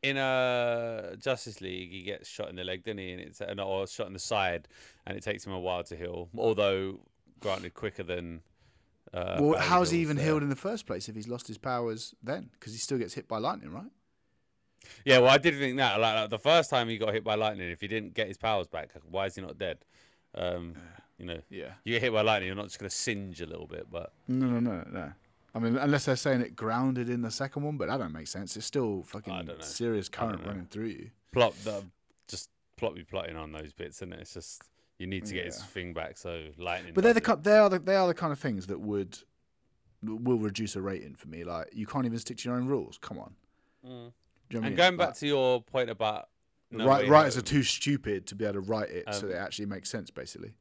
in 0.03 0.16
uh 0.16 1.16
Justice 1.16 1.61
League, 1.61 1.91
he 1.91 2.03
gets 2.03 2.28
shot 2.28 2.51
in 2.51 2.57
the 2.57 2.64
leg, 2.64 2.84
didn't 2.84 3.01
he? 3.01 3.12
And 3.12 3.20
it's 3.20 3.41
uh, 3.41 3.55
or 3.64 3.86
shot 3.86 4.07
in 4.07 4.12
the 4.12 4.18
side, 4.18 4.68
and 5.07 5.16
it 5.16 5.22
takes 5.22 5.47
him 5.47 5.53
a 5.53 5.61
while 5.61 5.82
to 5.84 5.97
heal. 5.97 6.28
Although, 6.36 7.01
granted, 7.41 7.72
quicker 7.74 8.03
than. 8.03 8.43
Uh, 9.14 9.39
Well, 9.41 9.59
how's 9.59 9.91
he 9.91 10.01
even 10.01 10.16
there. 10.16 10.26
healed 10.26 10.43
in 10.43 10.51
the 10.51 10.57
first 10.57 10.86
place 10.86 11.09
if 11.09 11.14
he's 11.14 11.28
lost 11.28 11.49
his 11.49 11.57
powers 11.57 12.14
then? 12.22 12.51
Because 12.53 12.74
he 12.74 12.78
still 12.78 12.99
gets 12.99 13.14
hit 13.14 13.26
by 13.26 13.39
lightning, 13.39 13.70
right? 13.70 13.91
Yeah, 15.05 15.18
well, 15.18 15.31
I 15.31 15.39
did 15.39 15.57
think 15.59 15.76
that. 15.79 16.01
Like, 16.01 16.14
like, 16.14 16.31
the 16.31 16.39
first 16.39 16.70
time 16.70 16.89
he 16.89 16.99
got 16.99 17.12
hit 17.14 17.24
by 17.24 17.35
lightning, 17.35 17.70
if 17.70 17.81
he 17.81 17.89
didn't 17.89 18.14
get 18.14 18.29
his 18.29 18.37
powers 18.39 18.66
back, 18.66 18.91
why 19.11 19.26
is 19.26 19.35
he 19.35 19.43
not 19.43 19.59
dead? 19.59 19.79
Um, 20.35 20.74
you 21.18 21.24
know, 21.26 21.41
Yeah. 21.51 21.72
you 21.85 21.95
get 21.95 22.03
hit 22.03 22.12
by 22.12 22.22
lightning, 22.22 22.47
you're 22.47 22.57
not 22.57 22.66
just 22.66 22.79
gonna 22.79 22.91
singe 22.91 23.41
a 23.41 23.47
little 23.47 23.66
bit, 23.66 23.91
but 23.91 24.12
No, 24.29 24.47
no, 24.47 24.61
no, 24.61 24.85
no. 24.91 25.12
I 25.55 25.59
mean, 25.59 25.76
unless 25.76 26.05
they're 26.05 26.14
saying 26.16 26.43
it 26.43 26.55
grounded 26.55 27.09
in 27.09 27.22
the 27.22 27.31
second 27.31 27.62
one, 27.64 27.76
but 27.76 27.89
that 27.89 27.97
don't 27.97 28.12
make 28.12 28.29
sense. 28.29 28.57
It's 28.57 28.66
still 28.66 29.03
fucking 29.03 29.51
serious 29.61 30.09
current 30.09 30.45
running 30.45 30.66
through 30.66 30.87
you. 30.87 31.11
plot 31.33 31.55
the 31.64 31.85
just 32.29 32.51
plot 32.76 32.95
be 32.95 33.03
plotting 33.03 33.37
on 33.37 33.51
those 33.53 33.72
bits, 33.72 34.03
and 34.03 34.12
it? 34.12 34.20
it's 34.20 34.35
just 34.35 34.62
you 34.99 35.07
need 35.07 35.24
to 35.26 35.35
get 35.35 35.47
his 35.47 35.62
thing 35.62 35.93
back. 35.95 36.16
So 36.16 36.49
lightning. 36.59 36.93
But 36.95 37.03
they're 37.05 37.14
the 37.14 37.20
ki- 37.20 37.41
they 37.43 37.57
are 37.57 37.68
the, 37.70 37.79
they 37.79 37.97
are 37.97 38.07
the 38.07 38.14
kind 38.14 38.33
of 38.33 38.39
things 38.39 38.66
that 38.68 38.79
would 38.79 39.18
will 40.03 40.39
reduce 40.39 40.76
a 40.76 40.81
rating 40.81 41.14
for 41.14 41.29
me. 41.29 41.43
Like 41.45 41.68
you 41.72 41.87
can't 41.87 42.07
even 42.07 42.18
stick 42.18 42.37
to 42.39 42.49
your 42.49 42.57
own 42.57 42.66
rules. 42.66 42.99
Come 42.99 43.18
on. 43.18 43.35
Mm. 43.85 44.12
You 44.51 44.61
know 44.61 44.64
I 44.64 44.66
And 44.68 44.76
mean? 44.76 44.76
going 44.76 44.96
back 44.96 45.09
Like, 45.09 45.16
to 45.18 45.26
your 45.26 45.62
point 45.62 45.90
about 45.90 46.28
no 46.70 46.86
right, 46.86 47.09
writers 47.09 47.36
are 47.36 47.42
too 47.42 47.62
stupid 47.62 48.26
to 48.26 48.34
be 48.34 48.44
able 48.44 48.55
to 48.55 48.61
write 48.61 48.90
it 48.90 49.05
so 49.14 49.22
Um, 49.22 49.28
that 49.28 49.36
it 49.36 49.38
actually 49.38 49.66
makes 49.66 49.90
sense. 49.90 50.11
Basically, 50.11 50.53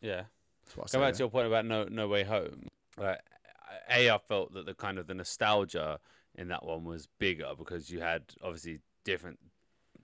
yeah. 0.00 0.24
that's 0.64 0.76
what 0.76 0.84
I 0.84 0.86
say. 0.86 0.98
Going 0.98 1.08
back 1.08 1.14
to 1.14 1.18
your 1.20 1.30
point 1.30 1.46
about 1.46 1.64
no 1.66 1.84
no 1.84 2.08
way 2.08 2.24
home. 2.24 2.68
Like, 2.96 3.20
a 3.90 4.10
I 4.10 4.18
felt 4.18 4.52
that 4.54 4.66
the 4.66 4.74
kind 4.74 4.98
of 4.98 5.06
the 5.06 5.14
nostalgia 5.14 5.98
in 6.34 6.48
that 6.48 6.64
one 6.64 6.84
was 6.84 7.08
bigger 7.18 7.52
because 7.56 7.90
you 7.90 8.00
had 8.00 8.22
obviously 8.42 8.80
different, 9.04 9.38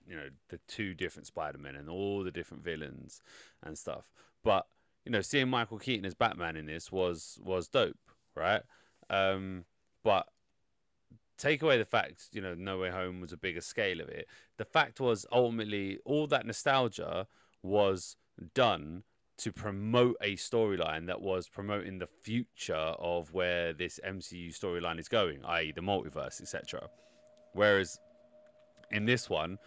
you 0.07 0.15
know, 0.15 0.29
the 0.49 0.59
two 0.67 0.93
different 0.93 1.27
Spider 1.27 1.57
Men 1.57 1.75
and 1.75 1.89
all 1.89 2.23
the 2.23 2.31
different 2.31 2.63
villains 2.63 3.21
and 3.63 3.77
stuff. 3.77 4.11
But 4.43 4.65
you 5.05 5.11
know, 5.11 5.21
seeing 5.21 5.49
Michael 5.49 5.79
Keaton 5.79 6.05
as 6.05 6.13
Batman 6.15 6.55
in 6.55 6.65
this 6.65 6.91
was 6.91 7.39
was 7.43 7.67
dope, 7.67 7.97
right? 8.35 8.61
Um, 9.09 9.65
but 10.03 10.27
take 11.41 11.63
away 11.63 11.77
the 11.77 11.85
fact, 11.85 12.29
you 12.33 12.41
know, 12.41 12.53
No 12.53 12.77
Way 12.77 12.91
Home 12.91 13.19
was 13.19 13.33
a 13.33 13.37
bigger 13.37 13.61
scale 13.61 13.99
of 13.99 14.09
it. 14.09 14.27
The 14.57 14.65
fact 14.65 14.99
was 14.99 15.25
ultimately 15.31 15.97
all 16.05 16.27
that 16.27 16.45
nostalgia 16.45 17.27
was 17.63 18.15
done 18.53 19.03
to 19.39 19.51
promote 19.51 20.17
a 20.21 20.35
storyline 20.35 21.07
that 21.07 21.19
was 21.19 21.49
promoting 21.49 21.97
the 21.97 22.07
future 22.07 22.75
of 22.75 23.33
where 23.33 23.73
this 23.73 23.99
MCU 24.05 24.49
storyline 24.57 24.99
is 24.99 25.07
going, 25.07 25.43
i.e., 25.45 25.73
the 25.75 25.81
multiverse, 25.81 26.41
etc. 26.41 26.87
Whereas 27.53 27.99
in 28.91 29.05
this 29.05 29.27
one, 29.27 29.57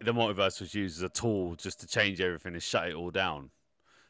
the 0.00 0.12
multiverse 0.12 0.60
was 0.60 0.74
used 0.74 0.98
as 0.98 1.02
a 1.02 1.08
tool 1.08 1.54
just 1.54 1.80
to 1.80 1.86
change 1.86 2.20
everything 2.20 2.52
and 2.52 2.62
shut 2.62 2.88
it 2.88 2.94
all 2.94 3.10
down. 3.10 3.50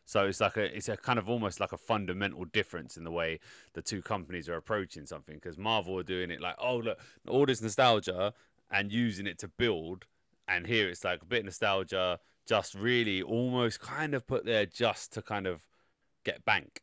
So 0.08 0.26
it's 0.26 0.40
like 0.40 0.56
a 0.56 0.74
it's 0.76 0.88
a 0.88 0.96
kind 0.96 1.18
of 1.18 1.28
almost 1.28 1.58
like 1.60 1.72
a 1.72 1.76
fundamental 1.76 2.44
difference 2.44 2.96
in 2.96 3.02
the 3.04 3.10
way 3.10 3.40
the 3.74 3.82
two 3.82 4.00
companies 4.02 4.48
are 4.48 4.54
approaching 4.56 5.04
something 5.04 5.34
because 5.34 5.58
Marvel 5.58 5.98
are 5.98 6.04
doing 6.04 6.30
it 6.30 6.40
like 6.40 6.54
oh 6.58 6.76
look 6.76 6.98
all 7.28 7.44
this 7.44 7.60
nostalgia 7.60 8.32
and 8.70 8.92
using 8.92 9.26
it 9.26 9.38
to 9.40 9.48
build 9.48 10.04
and 10.46 10.66
here 10.66 10.88
it's 10.88 11.02
like 11.04 11.22
a 11.22 11.24
bit 11.26 11.40
of 11.40 11.46
nostalgia 11.46 12.20
just 12.46 12.74
really 12.76 13.20
almost 13.20 13.80
kind 13.80 14.14
of 14.14 14.24
put 14.28 14.44
there 14.44 14.64
just 14.64 15.12
to 15.14 15.20
kind 15.22 15.46
of 15.48 15.66
get 16.24 16.44
bank. 16.44 16.80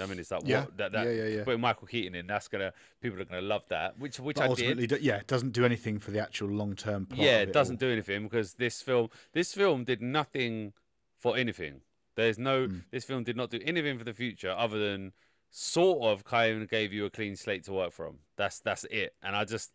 I 0.00 0.06
mean, 0.06 0.18
it's 0.18 0.32
like 0.32 0.42
Yeah. 0.44 0.64
what 0.64 0.76
that, 0.78 0.90
that 0.90 1.06
Yeah, 1.06 1.12
yeah, 1.12 1.26
yeah. 1.36 1.44
putting 1.44 1.60
Michael 1.60 1.86
Keaton 1.86 2.16
in. 2.16 2.26
That's 2.26 2.48
gonna 2.48 2.72
people 3.00 3.20
are 3.20 3.24
gonna 3.24 3.40
love 3.40 3.62
that. 3.68 3.96
Which 3.96 4.18
which 4.18 4.34
But 4.34 4.42
I 4.42 4.46
did. 4.48 4.50
ultimately, 4.50 4.86
do- 4.88 4.98
yeah, 5.00 5.18
it 5.18 5.28
doesn't 5.28 5.52
do 5.52 5.64
anything 5.64 6.00
for 6.00 6.10
the 6.10 6.18
actual 6.20 6.48
long 6.48 6.74
term. 6.74 7.06
Yeah, 7.14 7.38
of 7.42 7.50
it 7.50 7.52
doesn't 7.52 7.76
all. 7.76 7.86
do 7.86 7.92
anything 7.92 8.24
because 8.24 8.54
this 8.54 8.82
film 8.82 9.10
this 9.32 9.54
film 9.54 9.84
did 9.84 10.02
nothing 10.02 10.72
for 11.20 11.36
anything. 11.36 11.82
There's 12.16 12.38
no 12.38 12.68
Mm. 12.68 12.82
this 12.90 13.04
film 13.04 13.24
did 13.24 13.36
not 13.36 13.50
do 13.50 13.60
anything 13.64 13.98
for 13.98 14.04
the 14.04 14.14
future 14.14 14.50
other 14.50 14.78
than 14.78 15.12
sort 15.50 16.02
of 16.12 16.24
kind 16.24 16.62
of 16.62 16.68
gave 16.68 16.92
you 16.92 17.04
a 17.06 17.10
clean 17.10 17.36
slate 17.36 17.64
to 17.64 17.72
work 17.72 17.92
from. 17.92 18.18
That's 18.36 18.60
that's 18.60 18.84
it. 18.84 19.14
And 19.22 19.34
I 19.36 19.44
just 19.44 19.72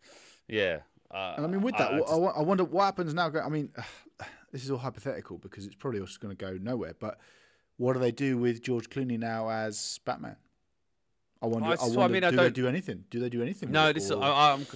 yeah. 0.48 0.80
Uh, 1.10 1.34
And 1.36 1.46
I 1.46 1.48
mean, 1.48 1.60
with 1.62 1.76
that, 1.76 1.90
I, 1.90 1.96
I, 1.96 1.98
just- 1.98 2.12
I 2.12 2.42
wonder 2.42 2.64
what 2.64 2.84
happens 2.84 3.12
now. 3.14 3.32
I 3.44 3.48
mean, 3.48 3.70
this 4.52 4.62
is 4.64 4.70
all 4.70 4.78
hypothetical 4.78 5.38
because 5.38 5.66
it's 5.66 5.74
probably 5.74 6.00
just 6.00 6.20
going 6.20 6.34
to 6.36 6.40
go 6.44 6.56
nowhere. 6.60 6.94
But 6.98 7.18
what 7.78 7.94
do 7.94 7.98
they 7.98 8.12
do 8.12 8.38
with 8.38 8.62
George 8.62 8.88
Clooney 8.90 9.18
now 9.18 9.48
as 9.48 9.98
Batman? 10.04 10.36
I 11.42 11.46
wonder. 11.46 11.68
Oh, 11.68 11.84
I 11.84 11.86
wonder 11.88 12.00
I 12.02 12.08
mean, 12.08 12.24
I 12.24 12.30
do 12.30 12.36
they 12.36 12.42
don't- 12.44 12.54
do 12.54 12.68
anything? 12.68 13.04
Do 13.10 13.18
they 13.20 13.28
do 13.30 13.42
anything? 13.42 13.70
no, 13.70 13.92
this 13.92 14.10
or- 14.10 14.22
I, 14.22 14.52
I'm 14.52 14.66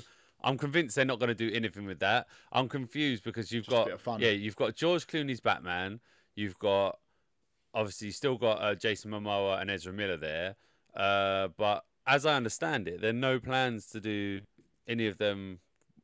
I'm 0.43 0.59
convinced 0.59 0.97
they're 0.97 1.05
not 1.07 1.19
going 1.21 1.29
to 1.29 1.35
do 1.35 1.51
anything 1.55 1.87
with 1.87 2.01
that. 2.01 2.27
I'm 2.53 2.69
confused 2.69 3.25
because 3.25 3.51
you've 3.53 3.65
Just 3.67 3.89
got 3.89 4.01
fun. 4.01 4.21
yeah, 4.21 4.31
you've 4.31 4.57
got 4.57 4.75
George 4.75 5.07
Clooney's 5.07 5.41
Batman. 5.41 6.01
You've 6.35 6.59
got 6.59 6.99
obviously 7.75 8.07
you 8.07 8.13
still 8.13 8.37
got 8.37 8.63
uh, 8.63 8.75
Jason 8.75 9.11
Momoa 9.11 9.61
and 9.61 9.71
Ezra 9.71 9.93
Miller 9.93 10.17
there. 10.17 10.57
Uh, 10.97 11.49
but 11.57 11.85
as 12.07 12.25
I 12.25 12.35
understand 12.35 12.89
it, 12.89 13.01
there 13.01 13.11
are 13.11 13.13
no 13.13 13.39
plans 13.41 13.87
to 13.87 14.01
do 14.01 14.41
any 14.87 15.07
of 15.07 15.19
them 15.19 15.59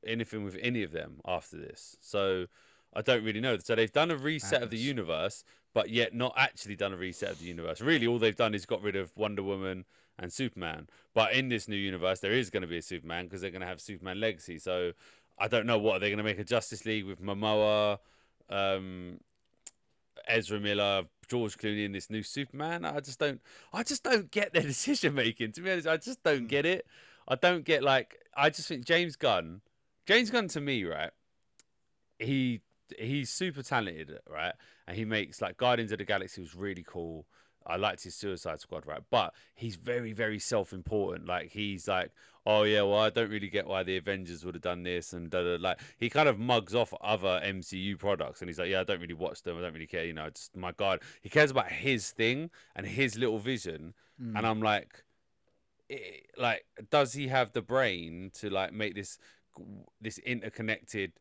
anything 0.07 0.45
with 0.45 0.57
any 0.61 0.83
of 0.83 0.93
them 0.93 1.21
after 1.27 1.57
this. 1.57 1.97
So 2.01 2.47
I 2.95 3.03
don't 3.03 3.25
really 3.25 3.41
know. 3.41 3.59
So 3.59 3.75
they've 3.75 3.93
done 3.93 4.11
a 4.11 4.17
reset 4.17 4.63
of 4.63 4.71
the 4.71 4.79
universe, 4.79 5.45
but 5.75 5.91
yet 5.91 6.15
not 6.15 6.35
actually 6.37 6.77
done 6.77 6.93
a 6.93 6.97
reset 6.97 7.31
of 7.31 7.39
the 7.39 7.47
universe. 7.47 7.81
Really, 7.81 8.07
all 8.07 8.19
they've 8.19 8.37
done 8.37 8.55
is 8.55 8.67
got 8.67 8.83
rid 8.83 8.97
of 8.97 9.17
Wonder 9.17 9.43
Woman 9.43 9.85
and 10.19 10.33
Superman. 10.33 10.89
But 11.15 11.33
in 11.33 11.49
this 11.49 11.69
new 11.69 11.77
universe, 11.77 12.21
there 12.21 12.33
is 12.33 12.51
going 12.51 12.63
to 12.63 12.67
be 12.67 12.79
a 12.79 12.83
Superman 12.83 13.27
because 13.27 13.41
they're 13.41 13.51
going 13.51 13.61
to 13.61 13.67
have 13.67 13.81
Superman 13.81 14.21
Legacy. 14.21 14.59
So 14.59 14.93
I 15.39 15.49
don't 15.49 15.67
know 15.67 15.79
what 15.79 15.93
they're 15.93 16.01
they 16.01 16.09
going 16.09 16.19
to 16.19 16.25
make 16.25 16.39
a 16.39 16.45
Justice 16.45 16.85
League 16.85 17.07
with 17.07 17.23
Momoa, 17.23 17.99
um, 18.49 19.19
Ezra 20.31 20.61
Miller, 20.61 21.05
George 21.29 21.57
Clooney, 21.59 21.85
in 21.85 21.93
this 21.93 22.11
new 22.11 22.23
Superman. 22.23 22.85
I 22.85 23.01
just 23.01 23.19
don't. 23.19 23.41
I 23.73 23.83
just 23.83 24.03
don't 24.03 24.31
get 24.31 24.53
their 24.53 24.63
decision 24.75 25.15
making. 25.15 25.53
To 25.53 25.61
be 25.61 25.71
honest, 25.71 25.89
I 25.89 25.97
just 25.97 26.23
don't 26.23 26.41
hmm. 26.41 26.47
get 26.47 26.67
it. 26.67 26.87
I 27.29 27.35
don't 27.35 27.65
get 27.65 27.83
like. 27.83 28.19
I 28.37 28.51
just 28.51 28.69
think 28.69 28.85
James 28.85 29.17
Gunn. 29.17 29.61
James 30.07 30.31
Gunn 30.31 30.49
to 30.49 30.61
me, 30.61 30.85
right? 30.85 31.11
He 32.19 32.61
he's 32.99 33.31
super 33.31 33.63
talented, 33.63 34.19
right? 34.29 34.55
And 34.87 34.97
he 34.97 35.05
makes 35.05 35.41
like 35.41 35.57
Guardians 35.57 35.93
of 35.93 35.99
the 35.99 36.05
Galaxy 36.05 36.41
was 36.41 36.55
really 36.55 36.85
cool. 36.87 37.27
I 37.67 37.77
liked 37.77 38.03
his 38.03 38.15
Suicide 38.15 38.61
Squad, 38.61 38.87
right? 38.87 39.03
But 39.11 39.35
he's 39.55 39.77
very, 39.77 40.13
very 40.13 40.39
self-important. 40.39 41.29
Like 41.29 41.51
he's 41.51 41.87
like, 41.87 42.11
oh 42.47 42.63
yeah, 42.63 42.83
well 42.83 42.99
I 42.99 43.11
don't 43.11 43.31
really 43.31 43.49
get 43.49 43.67
why 43.67 43.83
the 43.83 43.97
Avengers 43.97 44.45
would 44.45 44.55
have 44.55 44.63
done 44.63 44.83
this 44.83 45.13
and 45.13 45.31
da, 45.31 45.43
da, 45.43 45.57
like 45.61 45.81
he 45.99 46.09
kind 46.09 46.29
of 46.29 46.39
mugs 46.39 46.75
off 46.75 46.93
other 47.01 47.41
MCU 47.45 47.99
products 47.99 48.41
and 48.41 48.49
he's 48.49 48.59
like, 48.59 48.69
yeah, 48.69 48.81
I 48.81 48.85
don't 48.85 49.01
really 49.01 49.15
watch 49.15 49.43
them. 49.43 49.59
I 49.59 49.63
don't 49.63 49.75
really 49.75 49.87
care. 49.87 50.05
You 50.05 50.15
know, 50.15 50.27
it's 50.27 50.51
my 50.57 50.73
God. 50.73 51.01
He 51.23 51.29
cares 51.29 51.51
about 51.51 51.71
his 51.71 52.11
thing 52.11 52.51
and 52.75 52.87
his 52.87 53.17
little 53.17 53.39
vision. 53.39 53.95
Mm. 54.21 54.39
And 54.39 54.47
I'm 54.47 54.63
like, 54.63 55.05
eh, 55.91 55.97
like, 56.37 56.65
does 56.91 57.13
he 57.13 57.29
have 57.29 57.53
the 57.53 57.63
brain 57.63 58.31
to 58.35 58.51
like 58.51 58.73
make 58.73 58.95
this 58.95 59.19
this 60.01 60.19
interconnected 60.19 61.13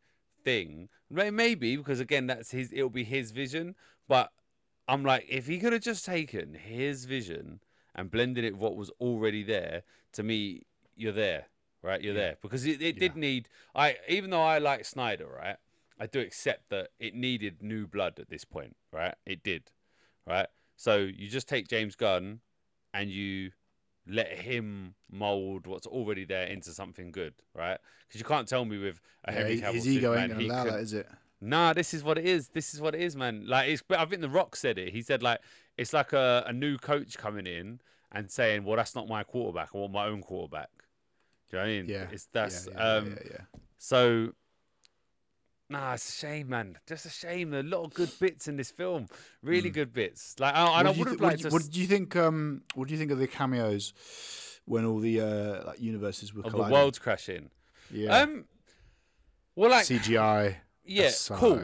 thing? 0.44 0.90
Maybe 1.10 1.76
because 1.76 2.00
again, 2.00 2.28
that's 2.28 2.52
his. 2.52 2.72
It'll 2.72 2.90
be 2.90 3.04
his 3.04 3.32
vision, 3.32 3.76
but 4.08 4.32
I'm 4.88 5.04
like, 5.04 5.26
if 5.30 5.48
he 5.48 5.60
could 5.60 5.74
have 5.74 5.84
just 5.84 6.06
taken 6.06 6.54
his 6.54 7.06
vision 7.06 7.60
and 7.96 8.10
blended 8.10 8.44
it 8.44 8.54
with 8.54 8.62
what 8.62 8.76
was 8.76 8.90
already 9.00 9.44
there, 9.44 9.84
to 10.14 10.24
me, 10.24 10.64
you're 11.00 11.14
there, 11.14 11.46
right? 11.82 12.02
You're 12.02 12.14
Yeah. 12.14 12.20
there 12.22 12.38
because 12.42 12.66
it, 12.66 12.82
it 12.82 13.00
did 13.00 13.16
need. 13.16 13.50
I 13.76 13.98
even 14.08 14.30
though 14.30 14.44
I 14.44 14.58
like 14.60 14.86
Snyder, 14.86 15.28
right? 15.28 15.58
I 16.00 16.08
do 16.08 16.20
accept 16.22 16.70
that 16.70 16.90
it 17.00 17.14
needed 17.14 17.62
new 17.62 17.86
blood 17.88 18.20
at 18.20 18.30
this 18.30 18.46
point, 18.46 18.76
right? 18.94 19.16
It 19.26 19.44
did, 19.44 19.70
right? 20.26 20.48
So 20.78 20.98
you 20.98 21.28
just 21.28 21.48
take 21.50 21.68
James 21.68 21.96
Gunn 21.96 22.40
and 22.94 23.10
you 23.10 23.52
let 24.08 24.30
him 24.30 24.96
mold 25.12 25.68
what's 25.68 25.86
already 25.86 26.26
there 26.26 26.48
into 26.48 26.72
something 26.72 27.12
good, 27.12 27.34
right? 27.54 27.78
Because 28.08 28.20
you 28.22 28.26
can't 28.26 28.48
tell 28.48 28.66
me 28.66 28.78
with 28.78 29.00
a 29.26 29.32
Yeah, 29.32 29.38
Henry 29.38 29.52
his- 29.52 29.62
Cavill 29.62 29.74
his 29.74 29.88
ego 29.88 30.02
Superman, 30.14 30.24
ain't 30.24 30.34
gonna 30.34 30.46
allow 30.54 30.64
can- 30.64 30.74
that, 30.74 30.80
is 30.82 30.94
it? 30.94 31.08
Nah, 31.42 31.74
this 31.74 31.94
is 31.94 32.04
what 32.04 32.18
it 32.18 32.26
is. 32.26 32.50
This 32.50 32.74
is 32.74 32.82
what 32.82 32.96
it 32.96 33.02
is, 33.02 33.16
man. 33.16 33.46
Like 33.48 33.70
it's. 33.70 33.82
I 33.92 34.04
think 34.06 34.22
The 34.22 34.30
Rock 34.30 34.56
said 34.58 34.78
it. 34.78 34.92
He 34.92 35.02
said 35.02 35.24
like 35.24 35.40
it's 35.78 35.94
like 35.94 36.12
a, 36.12 36.44
a 36.48 36.52
new 36.52 36.78
coach 36.78 37.18
coming 37.18 37.48
in 37.48 37.80
and 38.12 38.30
saying, 38.30 38.66
"Well, 38.66 38.76
that's 38.76 38.94
not 38.94 39.08
my 39.08 39.24
quarterback. 39.24 39.70
I 39.74 39.78
want 39.78 39.94
my 39.94 40.06
own 40.08 40.22
quarterback." 40.22 40.70
Do 41.50 41.58
you 41.58 41.64
know 41.64 41.68
what 41.68 41.74
I 41.74 41.82
mean? 41.82 41.86
Yeah. 41.90 42.06
It's 42.12 42.28
that's 42.32 42.68
yeah, 42.68 42.74
yeah, 42.78 42.94
um. 42.94 43.08
yeah, 43.10 43.32
yeah. 43.32 43.60
So. 43.78 44.34
Nah, 45.72 45.94
it's 45.94 46.10
a 46.10 46.12
shame, 46.14 46.50
man. 46.50 46.78
Just 46.88 47.06
a 47.06 47.10
shame. 47.10 47.54
A 47.54 47.62
lot 47.62 47.84
of 47.86 47.94
good 47.94 48.10
bits 48.20 48.48
in 48.48 48.58
this 48.58 48.72
film. 48.72 49.06
Really 49.44 49.70
good 49.70 49.94
bits. 49.94 50.36
Like, 50.40 50.56
I, 50.56 50.80
and 50.80 50.88
I 50.88 50.92
would 50.92 51.08
have 51.08 51.20
what 51.20 51.22
liked 51.22 51.38
do 51.38 51.44
you- 51.44 51.50
to. 51.50 51.54
What 51.54 51.70
do 51.72 51.80
you 51.80 51.86
think? 51.86 52.16
Um, 52.16 52.64
what 52.74 52.88
do 52.88 52.94
you 52.94 52.98
think 53.00 53.12
of 53.12 53.20
the 53.20 53.28
cameos 53.28 53.94
when 54.66 54.86
all 54.86 55.00
the 55.00 55.22
uh, 55.22 55.68
like 55.68 55.80
universes 55.80 56.34
were 56.34 56.44
of 56.44 56.52
the 56.52 56.58
world's 56.58 57.00
crashing. 57.00 57.50
yeah. 57.92 58.20
Um. 58.22 58.46
Well, 59.56 59.72
like, 59.72 59.86
CGI. 59.86 60.56
yeah, 60.86 61.12
cool. 61.32 61.62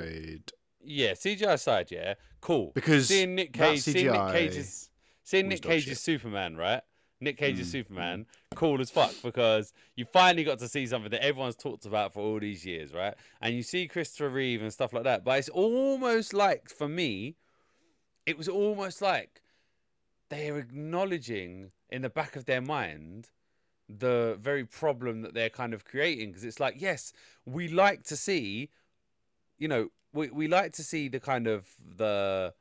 Yeah, 0.84 1.14
CGI 1.14 1.58
side, 1.60 1.90
yeah, 1.92 2.16
cool. 2.42 2.72
Because 2.76 3.08
seeing 3.08 3.36
Nick 3.36 3.54
Cage, 3.54 3.82
seeing 3.82 4.12
Nick 4.12 4.32
Cage's, 4.32 4.90
seeing 5.24 5.48
Nick 5.48 5.62
Cage's 5.62 5.86
shit. 5.86 5.98
Superman, 5.98 6.58
right? 6.58 6.82
Nick 7.26 7.38
Cage's 7.38 7.68
Mm, 7.68 7.72
Superman, 7.72 8.26
cool 8.56 8.80
as 8.80 8.90
fuck 8.90 9.14
because 9.22 9.74
you 9.96 10.06
finally 10.06 10.44
got 10.44 10.60
to 10.60 10.70
see 10.70 10.86
something 10.88 11.12
that 11.12 11.24
everyone's 11.24 11.56
talked 11.56 11.86
about 11.86 12.14
for 12.14 12.22
all 12.22 12.40
these 12.40 12.66
years, 12.66 12.94
right? 12.94 13.16
And 13.42 13.54
you 13.54 13.64
see 13.64 13.88
Christopher 13.88 14.30
Reeve 14.30 14.62
and 14.62 14.72
stuff 14.72 14.94
like 14.94 15.04
that, 15.04 15.26
but 15.26 15.40
it's 15.40 15.50
almost 15.50 16.34
like 16.34 16.70
for 16.70 16.88
me, 16.88 17.36
it 18.26 18.38
was 18.38 18.48
almost 18.48 19.02
like 19.02 19.42
they 20.30 20.50
are 20.50 20.58
acknowledging 20.58 21.72
in 21.90 22.02
the 22.02 22.10
back 22.10 22.36
of 22.36 22.46
their 22.46 22.62
mind 22.62 23.30
the 23.88 24.38
very 24.42 24.66
problem 24.66 25.22
that 25.22 25.34
they're 25.34 25.50
kind 25.50 25.74
of 25.74 25.86
creating 25.86 26.30
because 26.30 26.44
it's 26.44 26.60
like 26.60 26.82
yes 26.82 27.14
we 27.46 27.68
like 27.68 28.02
to 28.04 28.18
see 28.18 28.68
you 29.60 29.68
know 29.68 29.90
we, 30.12 30.28
we 30.30 30.48
like 30.48 30.74
to 30.74 30.84
see 30.84 31.08
the 31.08 31.20
kind 31.20 31.46
of 31.46 31.68
the 31.98 32.52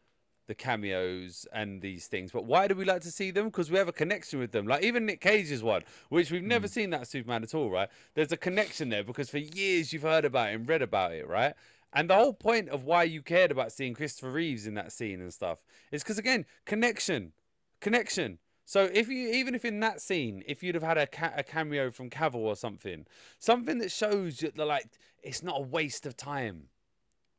the 0.46 0.54
cameos 0.54 1.46
and 1.52 1.80
these 1.80 2.06
things 2.06 2.30
but 2.32 2.44
why 2.44 2.68
do 2.68 2.74
we 2.74 2.84
like 2.84 3.02
to 3.02 3.10
see 3.10 3.30
them? 3.30 3.46
Because 3.46 3.70
we 3.70 3.78
have 3.78 3.88
a 3.88 3.92
connection 3.92 4.38
with 4.38 4.52
them. 4.52 4.66
Like 4.66 4.82
even 4.82 5.06
nick 5.06 5.20
cage's 5.20 5.62
one 5.62 5.82
which 6.08 6.30
we've 6.30 6.42
never 6.42 6.66
hmm. 6.66 6.72
seen 6.72 6.90
that 6.90 7.08
superman 7.08 7.42
at 7.42 7.54
all 7.54 7.70
right? 7.70 7.88
There's 8.14 8.32
a 8.32 8.36
connection 8.36 8.88
there 8.88 9.04
because 9.04 9.30
for 9.30 9.38
years 9.38 9.92
you've 9.92 10.02
heard 10.02 10.24
about 10.24 10.50
it 10.50 10.54
and 10.56 10.68
read 10.68 10.82
about 10.82 11.12
it 11.12 11.26
right? 11.26 11.54
And 11.92 12.10
the 12.10 12.14
whole 12.14 12.32
point 12.32 12.68
of 12.70 12.84
why 12.84 13.04
you 13.04 13.22
cared 13.22 13.50
about 13.50 13.72
seeing 13.72 13.94
christopher 13.94 14.30
reeves 14.32 14.66
in 14.66 14.74
that 14.74 14.92
scene 14.92 15.20
and 15.20 15.32
stuff 15.32 15.58
is 15.92 16.02
because 16.02 16.18
again 16.18 16.44
connection 16.64 17.32
connection. 17.80 18.38
So 18.64 18.88
if 18.92 19.08
you 19.08 19.28
even 19.28 19.54
if 19.54 19.64
in 19.64 19.80
that 19.80 20.00
scene 20.00 20.42
if 20.46 20.62
you'd 20.62 20.74
have 20.74 20.82
had 20.82 20.98
a, 20.98 21.06
ca- 21.06 21.34
a 21.36 21.42
cameo 21.42 21.90
from 21.90 22.08
cavill 22.08 22.36
or 22.36 22.56
something 22.56 23.06
something 23.38 23.78
that 23.78 23.92
shows 23.92 24.40
you 24.40 24.50
that 24.56 24.66
like 24.66 24.88
it's 25.22 25.42
not 25.42 25.58
a 25.58 25.62
waste 25.62 26.06
of 26.06 26.16
time 26.16 26.68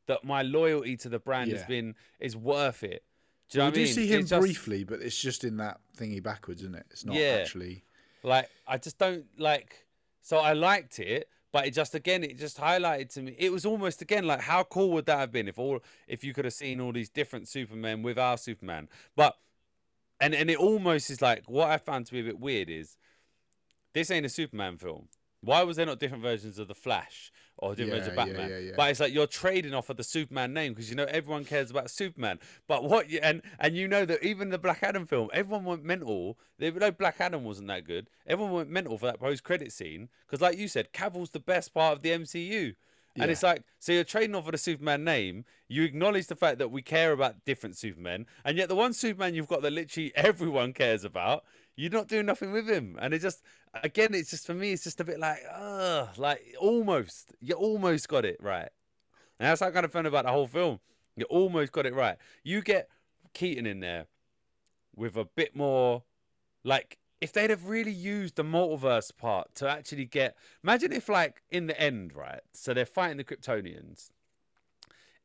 that 0.06 0.24
my 0.24 0.42
loyalty 0.42 0.96
to 0.98 1.08
the 1.08 1.18
brand 1.18 1.50
has 1.52 1.64
been 1.64 1.94
is 2.20 2.36
worth 2.36 2.82
it. 2.82 3.02
Do 3.48 3.58
you 3.58 3.64
know 3.64 3.64
we 3.66 3.68
what 3.70 3.72
I 3.72 3.74
do 3.74 3.84
mean? 3.84 3.94
see 3.94 4.06
him 4.08 4.20
It's 4.20 4.30
just- 4.30 4.40
briefly, 4.40 4.84
but 4.84 5.00
it's 5.02 5.20
just 5.20 5.44
in 5.44 5.56
that 5.58 5.80
thingy 5.96 6.22
backwards, 6.22 6.62
isn't 6.62 6.74
it? 6.74 6.86
It's 6.90 7.04
not 7.04 7.16
Yeah. 7.16 7.38
actually. 7.40 7.84
Like 8.22 8.50
I 8.66 8.78
just 8.78 8.98
don't 8.98 9.26
like. 9.38 9.86
So 10.22 10.38
I 10.38 10.52
liked 10.54 10.98
it, 10.98 11.28
but 11.52 11.66
it 11.66 11.70
just 11.70 11.94
again 11.94 12.24
it 12.24 12.38
just 12.38 12.56
highlighted 12.58 13.12
to 13.14 13.22
me. 13.22 13.36
It 13.38 13.52
was 13.52 13.64
almost 13.64 14.02
again 14.02 14.26
like 14.26 14.40
how 14.40 14.64
cool 14.64 14.90
would 14.92 15.06
that 15.06 15.18
have 15.18 15.30
been 15.30 15.46
if 15.46 15.58
all 15.58 15.80
if 16.08 16.24
you 16.24 16.34
could 16.34 16.44
have 16.44 16.54
seen 16.54 16.80
all 16.80 16.92
these 16.92 17.08
different 17.08 17.46
Supermen 17.48 18.02
with 18.02 18.18
our 18.18 18.36
Superman, 18.36 18.88
but 19.14 19.36
and 20.20 20.34
and 20.34 20.50
it 20.50 20.58
almost 20.58 21.10
is 21.10 21.22
like 21.22 21.48
what 21.48 21.68
I 21.70 21.78
found 21.78 22.06
to 22.06 22.12
be 22.12 22.20
a 22.20 22.24
bit 22.24 22.40
weird 22.40 22.68
is 22.68 22.96
this 23.92 24.10
ain't 24.10 24.26
a 24.26 24.30
Superman 24.30 24.76
film. 24.78 25.08
Why 25.40 25.62
was 25.62 25.76
there 25.76 25.86
not 25.86 26.00
different 26.00 26.22
versions 26.24 26.58
of 26.58 26.66
the 26.66 26.74
Flash 26.74 27.30
or 27.58 27.74
versions 27.74 28.06
of 28.06 28.14
Yeah, 28.14 28.24
yeah, 28.24 28.32
Batman? 28.32 28.50
yeah, 28.50 28.58
yeah. 28.58 28.72
But 28.76 28.90
it's 28.90 29.00
like 29.00 29.12
you're 29.12 29.26
trading 29.26 29.74
off 29.74 29.88
of 29.90 29.96
the 29.96 30.04
Superman 30.04 30.52
name 30.52 30.72
because 30.74 30.90
you 30.90 30.96
know 30.96 31.04
everyone 31.04 31.44
cares 31.44 31.70
about 31.70 31.90
Superman. 31.90 32.38
But 32.66 32.84
what 32.84 33.10
you, 33.10 33.20
and 33.22 33.42
and 33.58 33.76
you 33.76 33.88
know 33.88 34.04
that 34.04 34.22
even 34.22 34.50
the 34.50 34.58
Black 34.58 34.82
Adam 34.82 35.06
film, 35.06 35.28
everyone 35.32 35.64
went 35.64 35.84
mental. 35.84 36.38
They 36.58 36.70
know 36.70 36.90
Black 36.90 37.16
Adam 37.20 37.44
wasn't 37.44 37.68
that 37.68 37.84
good. 37.84 38.08
Everyone 38.26 38.52
went 38.52 38.70
mental 38.70 38.98
for 38.98 39.06
that 39.06 39.20
post 39.20 39.44
credit 39.44 39.72
scene 39.72 40.08
because, 40.26 40.40
like 40.40 40.58
you 40.58 40.68
said, 40.68 40.92
Cavill's 40.92 41.30
the 41.30 41.40
best 41.40 41.72
part 41.72 41.96
of 41.96 42.02
the 42.02 42.10
MCU. 42.10 42.74
And 43.18 43.24
Yeah. 43.24 43.32
it's 43.32 43.42
like, 43.42 43.62
so 43.78 43.92
you're 43.92 44.04
trading 44.04 44.34
off 44.36 44.44
of 44.44 44.52
the 44.52 44.58
Superman 44.58 45.02
name. 45.02 45.46
You 45.68 45.84
acknowledge 45.84 46.26
the 46.26 46.36
fact 46.36 46.58
that 46.58 46.70
we 46.70 46.82
care 46.82 47.12
about 47.12 47.46
different 47.46 47.76
Supermen, 47.78 48.26
and 48.44 48.58
yet 48.58 48.68
the 48.68 48.76
one 48.76 48.92
Superman 48.92 49.34
you've 49.34 49.48
got 49.48 49.62
that 49.62 49.72
literally 49.72 50.12
everyone 50.16 50.74
cares 50.74 51.02
about, 51.02 51.44
you're 51.76 51.90
not 51.90 52.08
doing 52.08 52.26
nothing 52.26 52.52
with 52.52 52.68
him. 52.68 52.98
And 53.00 53.14
it 53.14 53.20
just, 53.20 53.42
again, 53.84 54.14
it's 54.14 54.30
just 54.30 54.46
for 54.46 54.54
me, 54.54 54.72
it's 54.72 54.84
just 54.84 55.00
a 55.00 55.04
bit 55.04 55.20
like, 55.20 55.38
ugh, 55.54 56.08
like 56.16 56.40
almost, 56.58 57.34
you 57.40 57.54
almost 57.54 58.08
got 58.08 58.24
it 58.24 58.38
right. 58.42 58.70
And 59.38 59.48
that's 59.48 59.60
how 59.60 59.68
I 59.68 59.70
kind 59.70 59.84
of 59.84 59.92
fun 59.92 60.06
about 60.06 60.24
the 60.24 60.32
whole 60.32 60.46
film. 60.46 60.80
You 61.16 61.26
almost 61.26 61.72
got 61.72 61.86
it 61.86 61.94
right. 61.94 62.16
You 62.42 62.62
get 62.62 62.88
Keaton 63.34 63.66
in 63.66 63.80
there 63.80 64.06
with 64.94 65.16
a 65.16 65.24
bit 65.24 65.54
more, 65.54 66.02
like, 66.64 66.98
if 67.20 67.32
they'd 67.32 67.50
have 67.50 67.66
really 67.66 67.92
used 67.92 68.36
the 68.36 68.44
multiverse 68.44 69.14
part 69.14 69.54
to 69.56 69.68
actually 69.68 70.06
get, 70.06 70.36
imagine 70.62 70.92
if, 70.92 71.08
like, 71.08 71.42
in 71.50 71.66
the 71.66 71.78
end, 71.80 72.14
right? 72.14 72.40
So 72.52 72.72
they're 72.72 72.86
fighting 72.86 73.18
the 73.18 73.24
Kryptonians. 73.24 74.10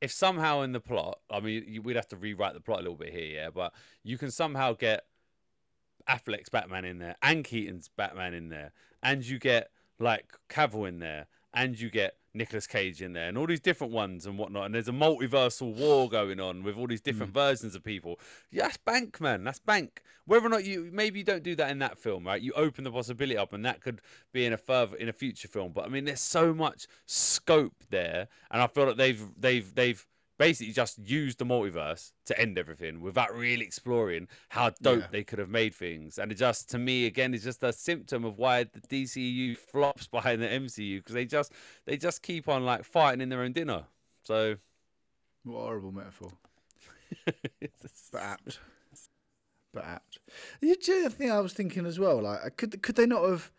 If 0.02 0.12
somehow 0.12 0.62
in 0.62 0.72
the 0.72 0.80
plot, 0.80 1.20
I 1.30 1.40
mean, 1.40 1.82
we'd 1.84 1.96
have 1.96 2.08
to 2.10 2.18
rewrite 2.18 2.54
the 2.54 2.60
plot 2.60 2.80
a 2.80 2.82
little 2.82 2.98
bit 2.98 3.14
here, 3.14 3.34
yeah, 3.36 3.50
but 3.50 3.74
you 4.04 4.18
can 4.18 4.32
somehow 4.32 4.74
get 4.74 5.06
Affleck's 6.08 6.50
Batman 6.50 6.86
in 6.86 7.00
there 7.00 7.16
and 7.22 7.44
Keaton's 7.44 7.90
Batman 7.90 8.34
in 8.34 8.50
there, 8.50 8.72
and 9.02 9.26
you 9.26 9.40
get 9.40 9.72
like 10.00 10.34
Cavill 10.50 10.88
in 10.88 11.00
there, 11.00 11.28
and 11.54 11.80
you 11.80 11.90
get 11.90 12.16
Nicolas 12.34 12.66
Cage 12.66 13.02
in 13.02 13.14
there, 13.14 13.28
and 13.28 13.38
all 13.38 13.48
these 13.48 13.60
different 13.60 13.92
ones 13.92 14.26
and 14.26 14.38
whatnot. 14.38 14.66
And 14.66 14.76
there's 14.76 14.88
a 14.88 14.94
multiversal 14.94 15.76
war 15.76 16.10
going 16.10 16.40
on 16.40 16.64
with 16.64 16.78
all 16.78 16.88
these 16.88 17.02
different 17.02 17.32
mm. 17.32 17.36
versions 17.36 17.76
of 17.76 17.84
people. 17.84 18.20
Yeah, 18.52 18.64
that's 18.64 18.78
bank, 18.78 19.20
man. 19.20 19.44
That's 19.44 19.60
bank. 19.60 20.02
Whether 20.26 20.46
or 20.46 20.50
not 20.50 20.64
you 20.64 20.90
maybe 20.92 21.20
you 21.20 21.26
don't 21.26 21.44
do 21.44 21.56
that 21.56 21.70
in 21.72 21.80
that 21.80 21.98
film, 21.98 22.26
right? 22.26 22.42
You 22.42 22.54
open 22.54 22.84
the 22.84 22.92
possibility 22.92 23.38
up, 23.38 23.54
and 23.54 23.66
that 23.66 23.82
could 23.82 24.02
be 24.32 24.46
in 24.46 24.54
a 24.54 24.58
further 24.58 24.96
in 24.96 25.10
a 25.10 25.14
future 25.14 25.48
film. 25.48 25.74
But 25.74 25.86
I 25.86 25.90
mean, 25.90 26.06
there's 26.06 26.22
so 26.22 26.54
much 26.54 26.88
scope 27.06 27.84
there, 27.90 28.28
and 28.50 28.62
I 28.62 28.68
feel 28.68 28.88
like 28.88 28.98
they've 28.98 29.24
they've 29.38 29.76
they've 29.76 30.06
basically 30.42 30.74
just 30.74 30.98
used 30.98 31.38
the 31.38 31.46
multiverse 31.46 32.14
to 32.26 32.34
end 32.40 32.58
everything 32.58 33.00
without 33.00 33.32
really 33.36 33.64
exploring 33.64 34.28
how 34.50 34.72
dope 34.82 35.02
Yeah. 35.02 35.08
they 35.12 35.24
could 35.24 35.38
have 35.38 35.50
made 35.50 35.76
things. 35.76 36.18
And 36.18 36.32
it 36.32 36.36
just, 36.36 36.68
to 36.72 36.80
me, 36.80 37.06
again, 37.06 37.36
is 37.36 37.44
just 37.44 37.62
a 37.64 37.72
symptom 37.72 38.26
of 38.26 38.40
why 38.40 38.64
the 38.64 38.82
DCU 38.82 39.56
flops 39.56 40.08
behind 40.18 40.42
the 40.42 40.48
MCU 40.48 40.98
because 40.98 41.14
they 41.14 41.26
just 41.26 41.52
they 41.86 41.96
just 41.96 42.24
keep 42.24 42.48
on 42.50 42.66
like 42.66 42.84
fighting 42.86 43.22
in 43.22 43.30
their 43.30 43.42
own 43.44 43.54
dinner. 43.54 43.84
So 44.24 44.56
What 45.44 45.60
a 45.60 45.64
horrible 45.66 45.92
metaphor. 45.92 46.32
But 48.12 48.22
apt. 48.22 48.60
But 49.74 49.86
apt. 49.86 50.18
You 50.60 50.76
do 50.76 51.02
the 51.02 51.06
other 51.06 51.16
thing 51.16 51.32
I 51.32 51.40
was 51.40 51.54
thinking 51.54 51.86
as 51.86 52.00
well, 52.00 52.20
like, 52.22 52.58
could 52.58 52.82
could 52.82 52.96
they 52.96 53.06
not 53.06 53.24
have? 53.30 53.52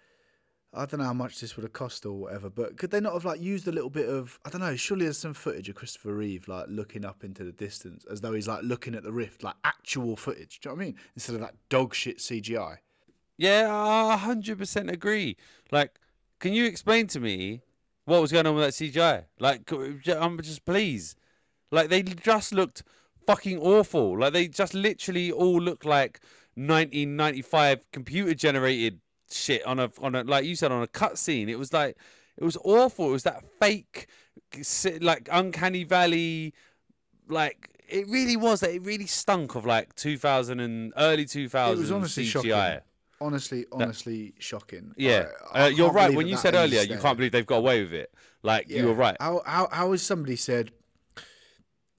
I 0.74 0.86
don't 0.86 1.00
know 1.00 1.06
how 1.06 1.12
much 1.12 1.38
this 1.38 1.54
would 1.56 1.64
have 1.64 1.74
cost 1.74 2.06
or 2.06 2.12
whatever, 2.12 2.48
but 2.48 2.78
could 2.78 2.90
they 2.90 3.00
not 3.00 3.12
have 3.12 3.26
like 3.26 3.40
used 3.40 3.68
a 3.68 3.72
little 3.72 3.90
bit 3.90 4.08
of? 4.08 4.38
I 4.46 4.48
don't 4.48 4.62
know. 4.62 4.74
Surely 4.74 5.04
there's 5.04 5.18
some 5.18 5.34
footage 5.34 5.68
of 5.68 5.74
Christopher 5.74 6.14
Reeve 6.14 6.48
like 6.48 6.66
looking 6.68 7.04
up 7.04 7.24
into 7.24 7.44
the 7.44 7.52
distance 7.52 8.06
as 8.10 8.22
though 8.22 8.32
he's 8.32 8.48
like 8.48 8.62
looking 8.62 8.94
at 8.94 9.02
the 9.02 9.12
rift, 9.12 9.42
like 9.42 9.56
actual 9.64 10.16
footage. 10.16 10.60
Do 10.60 10.70
you 10.70 10.74
know 10.74 10.78
what 10.78 10.82
I 10.82 10.86
mean? 10.86 10.96
Instead 11.14 11.34
of 11.34 11.40
that 11.42 11.54
dog 11.68 11.94
shit 11.94 12.18
CGI. 12.18 12.78
yeah, 13.36 13.68
I 13.70 14.16
hundred 14.16 14.58
percent 14.58 14.88
agree. 14.88 15.36
Like, 15.70 15.98
can 16.38 16.54
you 16.54 16.64
explain 16.64 17.06
to 17.08 17.20
me 17.20 17.60
what 18.06 18.22
was 18.22 18.32
going 18.32 18.46
on 18.46 18.54
with 18.54 18.64
that 18.64 18.72
CGI? 18.72 19.24
Like, 19.38 19.70
I'm 20.08 20.40
just 20.40 20.64
please. 20.64 21.16
Like 21.70 21.88
they 21.90 22.02
just 22.02 22.54
looked 22.54 22.82
fucking 23.26 23.58
awful. 23.58 24.18
Like 24.18 24.32
they 24.32 24.48
just 24.48 24.72
literally 24.72 25.30
all 25.30 25.60
looked 25.60 25.84
like 25.84 26.20
1995 26.54 27.80
computer 27.92 28.34
generated 28.34 29.00
shit 29.32 29.64
on 29.66 29.78
a 29.80 29.90
on 30.00 30.14
a 30.14 30.22
like 30.24 30.44
you 30.44 30.56
said 30.56 30.72
on 30.72 30.82
a 30.82 30.86
cutscene. 30.86 31.48
It 31.48 31.56
was 31.56 31.72
like 31.72 31.96
it 32.36 32.44
was 32.44 32.56
awful. 32.64 33.08
It 33.08 33.12
was 33.12 33.22
that 33.24 33.42
fake, 33.60 34.06
like 35.00 35.28
uncanny 35.30 35.84
valley, 35.84 36.54
like. 37.28 37.68
It 37.88 38.08
really 38.08 38.38
was. 38.38 38.60
That 38.60 38.70
it 38.70 38.80
really 38.86 39.04
stunk 39.06 39.54
of 39.54 39.66
like 39.66 39.94
2000 39.96 40.60
and 40.60 40.94
early 40.96 41.26
2000s 41.26 41.72
It 41.72 41.78
was 41.78 41.92
honestly 41.92 42.24
CGI. 42.24 42.30
shocking. 42.30 42.80
Honestly, 43.20 43.66
honestly 43.70 44.34
shocking. 44.38 44.94
Yeah, 44.96 45.26
I- 45.52 45.58
I 45.58 45.64
uh, 45.64 45.68
you're 45.68 45.92
right. 45.92 46.14
When 46.14 46.26
you 46.26 46.38
said 46.38 46.54
earlier, 46.54 46.80
you 46.82 46.96
can't 46.96 47.18
believe 47.18 47.32
they've 47.32 47.44
got 47.44 47.58
away 47.58 47.82
with 47.82 47.92
it. 47.92 48.10
Like 48.42 48.70
you 48.70 48.86
were 48.86 48.94
right. 48.94 49.14
How 49.20 49.42
how 49.44 49.68
how 49.70 49.90
has 49.92 50.00
somebody 50.00 50.36
said? 50.36 50.72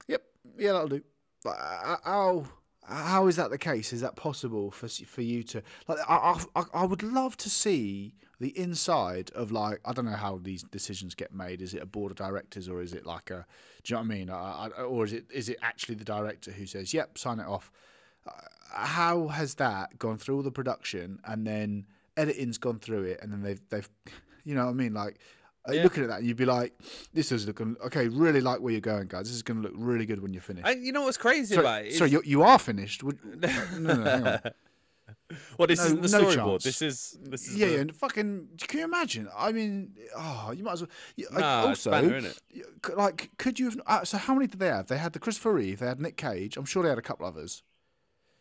Yep, 0.07 0.23
yeah, 0.57 0.71
that'll 0.73 0.88
do. 0.88 1.01
Uh, 1.45 1.97
how 2.03 2.45
how 2.88 3.27
is 3.27 3.36
that 3.38 3.49
the 3.49 3.57
case? 3.57 3.93
Is 3.93 4.01
that 4.01 4.15
possible 4.15 4.71
for 4.71 4.88
for 4.88 5.21
you 5.21 5.43
to 5.43 5.61
like? 5.88 5.99
I 6.07 6.38
I, 6.55 6.63
I 6.73 6.86
would 6.86 7.03
love 7.03 7.38
to 7.38 7.49
see 7.49 8.13
the 8.39 8.57
inside 8.57 9.31
of 9.36 9.51
like 9.51 9.79
I 9.86 9.93
don't 9.93 10.05
know 10.05 10.11
how 10.11 10.39
these 10.41 10.63
decisions 10.63 11.15
get 11.15 11.34
made. 11.34 11.61
Is 11.61 11.73
it 11.73 11.81
a 11.81 11.86
board 11.86 12.11
of 12.11 12.17
directors 12.17 12.67
or 12.67 12.81
is 12.81 12.93
it 12.93 13.05
like 13.05 13.31
a? 13.31 13.45
Do 13.84 13.93
you 13.93 13.95
know 13.95 14.01
what 14.01 14.13
I 14.13 14.17
mean? 14.17 14.29
I, 14.29 14.69
I, 14.77 14.81
or 14.84 15.05
is 15.05 15.13
it 15.13 15.25
is 15.31 15.49
it 15.49 15.57
actually 15.61 15.95
the 15.95 16.05
director 16.05 16.51
who 16.51 16.65
says, 16.65 16.93
"Yep, 16.93 17.17
sign 17.17 17.39
it 17.39 17.47
off." 17.47 17.71
uh, 18.27 18.31
how 18.69 19.27
has 19.27 19.55
that 19.55 19.97
gone 19.99 20.17
through 20.17 20.38
all 20.38 20.43
the 20.43 20.51
production 20.51 21.19
and 21.25 21.45
then 21.45 21.86
editing's 22.17 22.57
gone 22.57 22.79
through 22.79 23.03
it 23.03 23.19
and 23.21 23.31
then 23.31 23.41
they've 23.41 23.61
they've 23.69 23.89
you 24.43 24.55
know 24.55 24.65
what 24.65 24.71
I 24.71 24.73
mean 24.73 24.93
like 24.93 25.19
Yeah. 25.72 25.84
looking 25.84 26.03
at 26.03 26.09
that 26.09 26.20
and 26.20 26.28
you'd 26.28 26.36
be 26.38 26.45
like 26.45 26.74
this 27.14 27.32
is 27.32 27.47
looking 27.47 27.78
okay 27.86 28.07
really 28.09 28.41
like 28.41 28.59
where 28.59 28.72
you're 28.74 28.82
going 28.82 29.07
guys 29.07 29.28
this 29.28 29.36
is 29.36 29.43
going 29.43 29.61
to 29.61 29.70
look 29.70 29.74
really 29.78 30.05
good 30.05 30.22
when 30.22 30.34
you're 30.34 30.41
finished 30.41 30.68
And 30.68 30.86
you 30.86 30.91
know 30.91 31.03
what's 31.03 31.18
crazy 31.18 31.55
sorry, 31.55 31.66
about 31.66 31.86
it? 31.86 31.93
sorry 31.93 32.09
you, 32.11 32.22
you 32.26 32.43
are 32.43 32.59
finished 32.59 33.01
Would, 33.03 33.20
no, 33.41 33.47
no, 33.80 34.03
hang 34.03 34.28
on. 34.28 34.39
well, 35.57 35.68
this 35.68 35.80
No- 35.80 35.86
isn't 35.86 36.01
the 36.01 36.07
no 36.09 36.24
storyboard. 36.26 36.36
chance. 36.36 36.64
This 36.64 36.82
is 36.82 37.18
this 37.24 37.47
is 37.47 37.55
yeah, 37.55 37.68
the, 37.68 37.74
yeah, 37.74 37.80
and 37.80 37.95
fucking. 37.95 38.47
Can 38.68 38.80
you 38.80 38.86
imagine? 38.86 39.28
I 39.36 39.51
mean, 39.51 39.93
oh, 40.18 40.53
you 40.55 40.64
might 40.64 40.74
as 40.74 40.82
well. 40.82 40.89
like, 41.32 41.39
Nah, 41.39 41.66
also, 41.68 41.91
banter, 41.91 42.22
innit? 42.22 42.39
y- 42.55 42.61
c- 42.86 42.93
like, 42.93 43.30
could 43.38 43.59
you 43.59 43.70
have? 43.70 43.82
Uh, 43.86 44.03
so, 44.03 44.18
how 44.18 44.34
many 44.34 44.47
did 44.47 44.59
they 44.59 44.68
have? 44.68 44.88
They 44.88 44.97
had 44.97 45.14
the 45.14 45.20
Christopher 45.20 45.53
Reeve. 45.53 45.80
They 45.80 45.86
had 45.88 45.99
Nick 46.01 46.18
Cage. 46.18 46.57
I'm 46.57 46.66
sure 46.66 46.84
they 46.84 46.89
had 46.89 46.97
a 46.97 47.01
couple 47.03 47.26
others. 47.26 47.64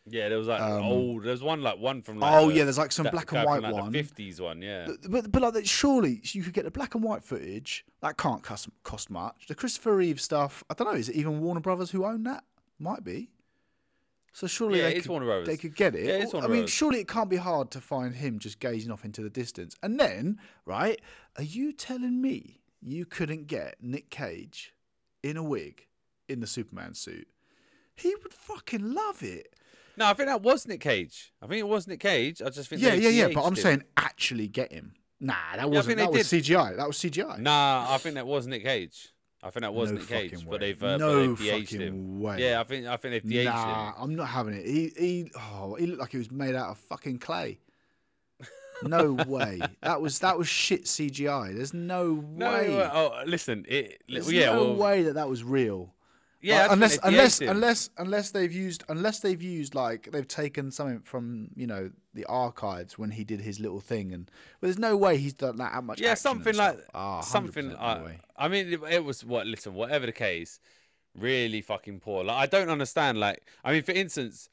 Yeah, 0.05 0.27
there 0.27 0.37
was 0.37 0.47
like 0.49 0.59
Um, 0.61 0.83
old. 0.83 1.23
There's 1.23 1.41
one 1.41 1.61
like 1.61 1.79
one 1.79 2.01
from. 2.01 2.19
Like, 2.19 2.33
oh 2.33 2.49
the- 2.49 2.55
yeah, 2.55 2.63
there's 2.65 2.77
like 2.77 2.91
some 2.91 3.07
black 3.09 3.31
and 3.31 3.41
from, 3.41 3.45
white 3.45 3.61
like, 3.63 3.73
one. 3.73 3.93
50s 3.93 4.39
one, 4.41 4.61
yeah. 4.61 4.85
But, 4.87 5.09
but 5.11 5.31
but 5.31 5.53
like 5.55 5.65
surely 5.65 6.19
you 6.23 6.43
could 6.43 6.53
get 6.53 6.65
the 6.65 6.71
black 6.71 6.93
and 6.95 7.03
white 7.03 7.23
footage. 7.23 7.85
That 8.01 8.17
can't 8.17 8.43
cost 8.43 8.67
cost 8.83 9.09
much. 9.09 9.47
The 9.47 9.55
Christopher 9.55 9.95
Reeve 9.95 10.19
stuff. 10.19 10.63
I 10.69 10.73
don't 10.73 10.87
know. 10.91 10.97
Is 10.99 11.07
it 11.09 11.15
even 11.15 11.39
Warner 11.39 11.61
Brothers 11.61 11.89
who 11.91 12.03
own 12.05 12.23
that? 12.23 12.43
Might 12.79 13.03
be. 13.05 13.29
So 14.33 14.47
surely 14.47 14.79
Yeah, 14.79 14.85
they 14.89 14.95
it's 14.95 15.03
could, 15.03 15.11
Warner 15.11 15.25
Brothers. 15.27 15.47
they 15.47 15.57
could 15.57 15.75
get 15.75 15.95
it. 15.95 16.05
Yeah, 16.05 16.13
it's 16.15 16.33
I 16.33 16.39
mean, 16.41 16.47
Brothers. 16.49 16.69
surely 16.71 16.99
it 16.99 17.07
can't 17.07 17.29
be 17.29 17.37
hard 17.37 17.69
to 17.71 17.79
find 17.79 18.15
him 18.15 18.39
just 18.39 18.59
gazing 18.59 18.91
off 18.91 19.05
into 19.05 19.21
the 19.21 19.29
distance. 19.29 19.75
And 19.83 19.99
then, 19.99 20.39
right? 20.65 20.99
Are 21.37 21.43
you 21.43 21.71
telling 21.71 22.19
me 22.19 22.59
you 22.81 23.05
couldn't 23.05 23.47
get 23.47 23.75
Nick 23.81 24.09
Cage 24.09 24.73
in 25.21 25.37
a 25.37 25.43
wig 25.43 25.85
in 26.27 26.39
the 26.39 26.47
Superman 26.47 26.95
suit? 26.95 27.27
He 27.95 28.15
would 28.23 28.33
fucking 28.33 28.93
love 28.95 29.21
it. 29.21 29.53
No, 29.97 30.05
I 30.07 30.13
think 30.13 30.27
that 30.27 30.41
was 30.41 30.67
Nick 30.67 30.81
Cage. 30.81 31.31
I 31.41 31.47
think 31.47 31.59
it 31.59 31.67
was 31.67 31.87
Nick 31.87 31.99
Cage. 31.99 32.41
I 32.41 32.49
just 32.49 32.69
think. 32.69 32.81
Yeah, 32.81 32.93
yeah, 32.93 33.09
yeah. 33.09 33.27
But 33.33 33.43
I'm 33.43 33.49
him. 33.53 33.55
saying 33.55 33.83
actually 33.97 34.47
get 34.47 34.71
him. 34.71 34.93
Nah, 35.19 35.33
that 35.55 35.69
wasn't. 35.69 35.97
they 35.97 36.03
That 36.03 36.11
was 36.11 36.29
did. 36.29 36.43
CGI. 36.43 36.75
That 36.77 36.87
was 36.87 36.97
CGI. 36.97 37.39
Nah, 37.39 37.85
I 37.89 37.97
think 37.97 38.15
that 38.15 38.27
was 38.27 38.47
Nick 38.47 38.63
Cage. 38.63 39.09
I 39.41 39.49
think 39.49 39.61
that 39.61 39.73
was 39.73 39.91
no 39.91 39.97
Nick 39.97 40.07
Cage, 40.07 40.31
fucking 40.31 40.47
but 40.49 40.59
they've 40.61 40.81
uh, 40.83 40.97
no 40.97 41.29
but 41.29 41.39
they've 41.39 41.63
fucking 41.63 41.81
him. 41.81 42.21
way. 42.21 42.37
Yeah, 42.39 42.59
I 42.61 42.63
think 42.63 42.87
I 42.87 42.95
think 42.97 43.11
they've 43.13 43.31
de-aged 43.31 43.49
nah, 43.49 43.89
him. 43.89 43.93
I'm 43.99 44.15
not 44.15 44.27
having 44.29 44.53
it. 44.53 44.65
He 44.65 44.91
he 44.97 45.31
oh, 45.35 45.75
he 45.75 45.85
looked 45.85 45.99
like 45.99 46.11
he 46.11 46.17
was 46.17 46.31
made 46.31 46.55
out 46.55 46.69
of 46.69 46.77
fucking 46.77 47.19
clay. 47.19 47.59
No 48.83 49.13
way. 49.27 49.61
That 49.81 50.01
was 50.01 50.19
that 50.19 50.37
was 50.37 50.47
shit 50.47 50.85
CGI. 50.85 51.55
There's 51.55 51.73
no 51.73 52.23
No, 52.35 52.51
way. 52.51 52.81
uh, 52.81 52.89
oh, 52.93 53.23
listen, 53.25 53.65
it. 53.67 54.01
There's 54.09 54.31
yeah, 54.31 54.47
no 54.47 54.63
well, 54.63 54.75
way 54.75 55.03
that 55.03 55.13
that 55.13 55.29
was 55.29 55.43
real. 55.43 55.93
Yeah, 56.43 56.63
Like, 56.63 56.71
unless 56.73 56.91
they've 56.97 56.99
unless 57.05 57.41
him. 57.41 57.49
unless 57.49 57.89
unless 57.97 58.31
they've 58.31 58.53
used 58.53 58.83
unless 58.89 59.19
they've 59.19 59.41
used 59.41 59.73
like 59.75 60.11
they've 60.11 60.27
taken 60.27 60.69
something 60.69 60.99
from 60.99 61.49
you 61.55 61.65
know 61.65 61.89
the 62.13 62.25
archives 62.25 62.97
when 62.97 63.09
he 63.11 63.23
did 63.23 63.41
his 63.41 63.59
little 63.59 63.79
thing 63.79 64.11
and 64.13 64.29
but 64.59 64.67
there's 64.67 64.77
no 64.77 64.95
way 64.95 65.17
he's 65.17 65.33
done 65.33 65.57
that 65.57 65.83
much 65.83 65.99
yeah, 65.99 66.13
something 66.13 66.55
like. 66.55 66.77
Ah, 66.93 67.21
something. 67.21 67.69
no 67.69 67.75
I. 67.77 68.19
I 68.37 68.47
mean, 68.49 68.71
it, 68.73 68.81
it 68.91 69.03
was 69.03 69.23
what. 69.25 69.47
Listen, 69.47 69.73
whatever 69.73 70.05
the 70.05 70.11
case, 70.11 70.59
really 71.17 71.61
fucking 71.61 71.99
poor. 72.01 72.23
Like, 72.23 72.37
I 72.37 72.45
don't 72.45 72.69
understand. 72.69 73.19
Like, 73.19 73.41
I 73.63 73.71
mean, 73.71 73.83
for 73.83 73.91
instance, 73.93 74.49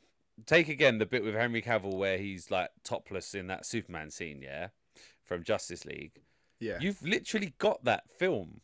take 0.47 0.69
again 0.69 0.99
the 0.99 1.07
bit 1.07 1.25
with 1.25 1.35
Henry 1.35 1.61
Cavill 1.63 1.95
where 1.97 2.17
he's 2.19 2.51
like 2.51 2.71
topless 2.85 3.35
in 3.35 3.49
that 3.49 3.67
Superman 3.67 4.11
scene, 4.11 4.41
yeah, 4.43 4.69
from 5.25 5.43
Justice 5.43 5.85
League. 5.85 6.21
yeah 6.61 6.79
You've 6.81 7.03
literally 7.03 7.55
got 7.59 7.85
that 7.85 8.05
film. 8.19 8.61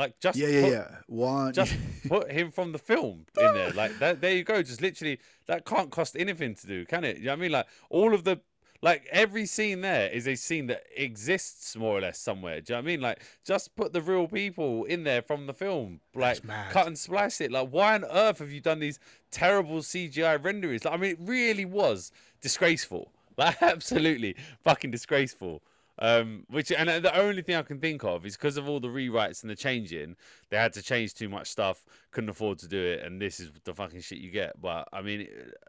Like, 0.00 0.18
just 0.18 0.38
yeah 0.38 0.48
yeah 0.48 0.62
put, 0.62 0.72
yeah 0.72 0.88
one 1.08 1.52
Just 1.52 1.74
put 2.08 2.32
him 2.32 2.50
from 2.50 2.72
the 2.72 2.78
film 2.78 3.26
in 3.38 3.52
there. 3.54 3.70
Like 3.72 3.98
that. 3.98 4.22
There 4.22 4.32
you 4.32 4.44
go. 4.44 4.62
Just 4.62 4.80
literally, 4.80 5.20
that 5.46 5.66
can't 5.66 5.90
cost 5.90 6.16
anything 6.18 6.54
to 6.54 6.66
do, 6.66 6.86
can 6.86 7.04
it? 7.04 7.18
You 7.18 7.26
know 7.26 7.32
what 7.32 7.38
I 7.38 7.42
mean? 7.42 7.52
Like 7.52 7.66
all 7.90 8.14
of 8.14 8.24
the. 8.24 8.40
Like 8.82 9.06
every 9.12 9.44
scene 9.44 9.82
there 9.82 10.08
is 10.08 10.26
a 10.26 10.34
scene 10.36 10.68
that 10.68 10.84
exists 10.96 11.76
more 11.76 11.98
or 11.98 12.00
less 12.00 12.18
somewhere. 12.18 12.62
Do 12.62 12.72
you 12.72 12.76
know 12.76 12.82
what 12.82 12.88
I 12.88 12.92
mean? 12.92 13.00
Like 13.02 13.22
just 13.44 13.76
put 13.76 13.92
the 13.92 14.00
real 14.00 14.26
people 14.26 14.84
in 14.84 15.04
there 15.04 15.20
from 15.20 15.46
the 15.46 15.52
film. 15.52 16.00
Like 16.14 16.36
That's 16.36 16.44
mad. 16.44 16.70
cut 16.72 16.86
and 16.86 16.96
splice 16.98 17.42
it. 17.42 17.52
Like 17.52 17.68
why 17.68 17.94
on 17.96 18.06
earth 18.06 18.38
have 18.38 18.50
you 18.50 18.62
done 18.62 18.78
these 18.78 18.98
terrible 19.30 19.80
CGI 19.80 20.42
renderings? 20.42 20.86
Like, 20.86 20.94
I 20.94 20.96
mean, 20.96 21.10
it 21.10 21.18
really 21.20 21.66
was 21.66 22.10
disgraceful. 22.40 23.12
Like 23.36 23.62
absolutely 23.62 24.36
fucking 24.64 24.90
disgraceful. 24.90 25.62
Um, 26.02 26.44
which 26.48 26.72
and 26.72 26.88
the 26.88 27.14
only 27.14 27.42
thing 27.42 27.56
I 27.56 27.62
can 27.62 27.78
think 27.78 28.04
of 28.04 28.24
is 28.24 28.34
because 28.34 28.56
of 28.56 28.66
all 28.66 28.80
the 28.80 28.88
rewrites 28.88 29.42
and 29.42 29.50
the 29.50 29.56
changing, 29.56 30.16
they 30.48 30.56
had 30.56 30.72
to 30.72 30.82
change 30.82 31.12
too 31.12 31.28
much 31.28 31.48
stuff, 31.48 31.84
couldn't 32.10 32.30
afford 32.30 32.58
to 32.60 32.68
do 32.68 32.82
it, 32.82 33.04
and 33.04 33.20
this 33.20 33.38
is 33.38 33.50
the 33.64 33.74
fucking 33.74 34.00
shit 34.00 34.18
you 34.18 34.30
get. 34.30 34.58
But 34.58 34.88
I 34.94 35.02
mean, 35.02 35.28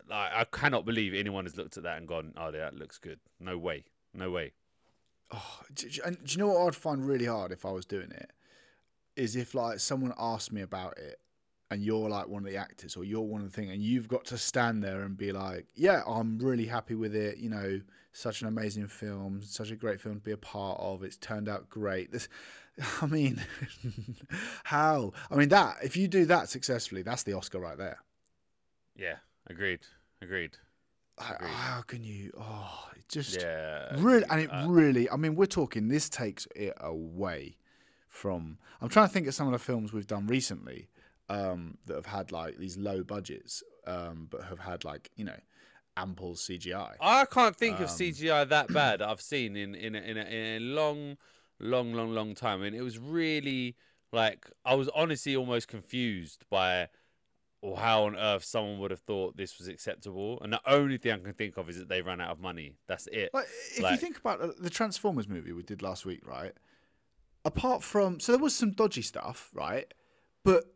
like, 0.09 0.32
I 0.34 0.45
cannot 0.45 0.86
believe 0.86 1.13
anyone 1.13 1.43
has 1.43 1.57
looked 1.57 1.75
at 1.75 1.84
that 1.84 1.97
and 1.97 2.07
gone, 2.07 2.34
"Oh, 2.38 2.49
that 2.49 2.75
looks 2.75 2.97
good." 2.97 3.19
No 3.41 3.57
way, 3.57 3.84
no 4.13 4.32
way. 4.32 4.53
Oh, 5.32 5.59
do- 5.73 5.89
and 6.05 6.17
do 6.23 6.32
you 6.32 6.38
know 6.38 6.47
what 6.47 6.67
I'd 6.67 6.75
find 6.75 7.05
really 7.05 7.25
hard 7.25 7.51
if 7.51 7.65
I 7.65 7.71
was 7.71 7.86
doing 7.86 8.11
it? 8.11 8.32
Is 9.17 9.36
if 9.36 9.53
like 9.53 9.79
someone 9.82 10.13
asked 10.17 10.53
me 10.53 10.61
about 10.61 10.97
it, 10.97 11.19
and 11.72 11.82
you're 11.84 12.07
like 12.09 12.28
one 12.28 12.45
of 12.45 12.51
the 12.51 12.57
actors, 12.57 12.95
or 12.95 13.03
you're 13.03 13.22
one 13.22 13.41
of 13.41 13.49
the 13.51 13.55
thing, 13.55 13.72
and 13.72 13.82
you've 13.82 14.07
got 14.07 14.26
to 14.26 14.38
stand 14.38 14.84
there 14.84 15.01
and 15.01 15.17
be 15.17 15.32
like, 15.32 15.65
"Yeah, 15.74 16.03
I'm 16.05 16.38
really 16.38 16.65
happy 16.67 16.93
with 16.93 17.15
it." 17.15 17.38
You 17.39 17.49
know, 17.49 17.82
such 18.13 18.41
an 18.41 18.47
amazing 18.47 18.88
film, 18.88 19.41
such 19.41 19.72
a 19.72 19.76
great 19.76 19.99
film 19.99 20.15
to 20.15 20.22
be 20.22 20.32
a 20.34 20.38
part 20.38 20.80
of. 20.80 21.01
It's 21.03 21.17
turned 21.17 21.49
out 21.49 21.69
great. 21.69 22.11
This, 22.11 22.28
I 23.01 23.07
mean, 23.07 23.41
how? 24.63 25.13
I 25.32 25.36
mean 25.36 25.49
that 25.49 25.78
if 25.84 25.95
you 25.97 26.07
do 26.07 26.26
that 26.26 26.49
successfully, 26.49 27.01
that's 27.01 27.24
the 27.24 27.34
Oscar 27.34 27.59
right 27.59 27.78
there. 27.78 27.99
Yeah, 28.95 29.15
agreed, 29.49 29.80
agreed. 30.22 30.57
How- 31.17 31.36
Agreed. 31.36 31.47
How 31.49 31.82
can 31.82 32.03
you? 32.03 32.32
Oh, 32.39 32.89
it 32.95 33.07
just 33.07 33.39
Yeah, 33.41 33.95
really 33.99 34.26
and 34.30 34.41
it 34.41 34.47
uh, 34.49 34.65
really 34.67 35.09
i 35.09 35.15
mean 35.17 35.36
we're 35.36 35.45
talking 35.45 35.88
this 35.89 36.09
takes 36.09 36.47
it 36.55 36.74
away 36.80 37.57
from 38.07 38.57
i'm 38.82 38.88
trying 38.89 39.07
to 39.07 39.13
think 39.13 39.28
of 39.28 39.34
some 39.36 39.47
of 39.47 39.51
the 39.53 39.59
films 39.59 39.91
we've 39.91 40.07
done 40.07 40.26
recently 40.28 40.88
um, 41.32 41.77
that 41.86 41.95
have 41.95 42.05
had 42.05 42.32
like 42.32 42.57
these 42.57 42.77
low 42.77 43.03
budgets 43.03 43.63
um, 43.88 44.27
but 44.29 44.43
have 44.43 44.59
had 44.59 44.84
like 44.84 45.09
you 45.15 45.25
know 45.25 45.39
ample 45.97 46.34
cgi 46.34 46.95
I 46.99 47.25
can't 47.25 47.55
think 47.55 47.79
of 47.79 47.89
Um, 47.89 47.95
CGI 47.95 48.49
that 48.49 48.67
bad 48.73 49.01
I've 49.01 49.21
seen 49.21 49.55
in 49.55 49.75
in 49.75 49.95
a, 49.95 49.99
in, 49.99 50.17
a, 50.17 50.21
in 50.21 50.45
a 50.45 50.59
long, 50.59 51.17
long, 51.59 51.93
long, 51.93 52.13
long 52.13 52.34
time. 52.36 52.61
Mean, 52.61 52.73
it 52.73 52.82
was 52.82 52.97
really 52.97 53.75
like 54.11 54.49
I 54.63 54.75
was 54.75 54.89
honestly 54.95 55.36
almost 55.36 55.67
confused 55.67 56.45
by 56.49 56.88
or 57.61 57.77
how 57.77 58.05
on 58.05 58.15
earth 58.15 58.43
someone 58.43 58.79
would 58.79 58.91
have 58.91 59.01
thought 59.01 59.38
this 59.38 59.57
was 59.59 59.67
acceptable. 59.67 60.39
And 60.41 60.53
the 60.53 60.61
only 60.65 60.97
thing 60.97 61.11
I 61.11 61.17
can 61.17 61.34
think 61.34 61.57
of 61.57 61.69
is 61.69 61.77
that 61.77 61.89
they 61.89 62.01
ran 62.01 62.19
out 62.21 62.32
of 62.32 62.39
money. 62.39 62.77
That's 62.88 63.07
it. 63.07 63.32
like 63.34 63.45
if 63.77 63.79
you 63.91 63.97
think 63.97 64.17
about 64.17 64.41
uh, 64.41 64.51
the 64.59 64.69
transformers 64.69 65.27
movie 65.27 65.51
we 65.51 65.63
did 65.63 65.82
last 65.82 66.05
week 66.05 66.21
right 66.25 66.53
apart 67.45 67.84
from 67.84 68.19
so 68.19 68.32
there 68.32 68.41
was 68.41 68.55
some 68.55 68.71
dodgy 68.71 69.01
stuff 69.01 69.49
right 69.53 69.93
but 70.43 70.70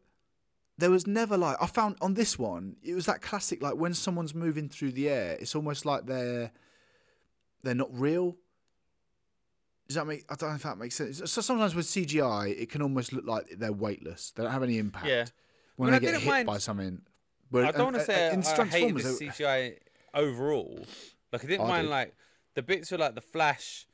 there 0.78 0.91
was 0.91 1.07
never 1.07 1.38
like 1.38 1.57
I 1.61 1.67
found 1.67 1.95
on 2.01 2.13
this 2.15 2.38
one 2.38 2.76
it 2.84 2.93
was 2.95 3.05
that 3.05 3.21
classic 3.21 3.61
like 3.63 3.76
when 3.76 3.93
someone's 3.93 4.36
moving 4.36 4.67
through 4.69 4.91
the 4.91 5.09
air 5.09 5.38
it's 5.39 5.55
almost 5.55 5.86
like 5.86 6.05
they're 6.05 6.51
they're 7.63 7.76
not 7.76 7.89
real 7.91 8.36
does 9.88 9.95
that 9.95 10.05
make 10.07 10.26
I 10.30 10.36
don't 10.36 10.49
know 10.49 10.55
if 10.55 10.63
that 10.63 10.78
makes 10.78 10.95
sense 10.95 11.17
so 11.32 11.41
sometimes 11.41 11.76
with 11.76 11.86
CGI 11.86 12.59
it 12.59 12.69
can 12.69 12.82
almost 12.82 13.13
look 13.13 13.26
like 13.26 13.45
they're 13.57 13.71
weightless 13.71 14.32
they 14.36 14.43
don't 14.43 14.51
have 14.51 14.63
any 14.63 14.78
impact 14.78 15.07
Yeah. 15.07 15.26
when 15.76 15.91
they 15.91 15.97
I 15.97 15.99
get 15.99 16.19
hit 16.21 16.28
mind- 16.30 16.47
by 16.47 16.57
something 16.57 17.01
but 17.51 17.65
I 17.65 17.71
don't 17.71 17.93
want 17.93 17.95
to 17.97 18.01
uh, 18.01 18.05
say 18.05 18.28
uh, 18.30 18.34
in 18.34 18.43
I, 18.43 18.61
I 18.61 18.65
hate 18.65 18.95
the 18.95 19.01
CGI 19.03 19.78
overall. 20.15 20.80
Like 21.32 21.43
I 21.43 21.47
didn't 21.47 21.65
I 21.67 21.69
mind 21.69 21.84
did. 21.86 21.91
like 21.91 22.15
the 22.55 22.63
bits 22.63 22.89
with 22.91 22.99
like 22.99 23.13
the 23.15 23.21
Flash 23.21 23.86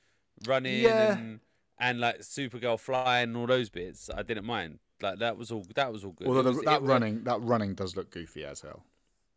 running 0.48 0.82
Yeah. 0.82 1.18
and 1.18 1.42
and 1.78 2.00
like 2.00 2.20
Supergirl 2.22 2.80
flying 2.80 3.30
and 3.30 3.38
all 3.38 3.46
those 3.48 3.70
bits. 3.70 4.10
I 4.10 4.24
didn't 4.24 4.46
mind. 4.46 4.80
Like 5.02 5.20
that 5.20 5.38
was 5.38 5.52
all 5.52 5.66
that 5.76 5.92
was 5.92 6.04
all 6.04 6.12
good. 6.12 6.28
although 6.28 6.42
the, 6.44 6.52
was- 6.52 6.62
that 6.66 6.76
it 6.76 6.82
was- 6.82 6.90
running 6.90 7.24
that 7.24 7.42
running 7.42 7.74
does 7.76 7.96
look 7.96 8.12
goofy 8.12 8.46
as 8.46 8.62
hell 8.62 8.84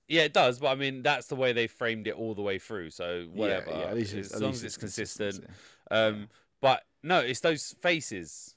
Yeah, 0.08 0.22
it 0.22 0.32
does, 0.32 0.58
but 0.58 0.68
I 0.68 0.74
mean 0.74 1.02
that's 1.02 1.26
the 1.28 1.36
way 1.36 1.52
they 1.52 1.66
framed 1.66 2.06
it 2.06 2.14
all 2.14 2.34
the 2.34 2.42
way 2.42 2.58
through. 2.58 2.90
So 2.90 3.26
whatever, 3.32 3.70
Yeah, 3.70 3.78
yeah, 3.78 3.84
at 3.86 3.94
least 3.96 4.14
as 4.14 4.40
long 4.40 4.50
as 4.52 4.62
it's 4.64 4.76
consistent. 4.76 5.44
Um, 5.90 6.28
but 6.60 6.82
no, 7.02 7.20
it's 7.20 7.40
those 7.40 7.74
faces 7.80 8.54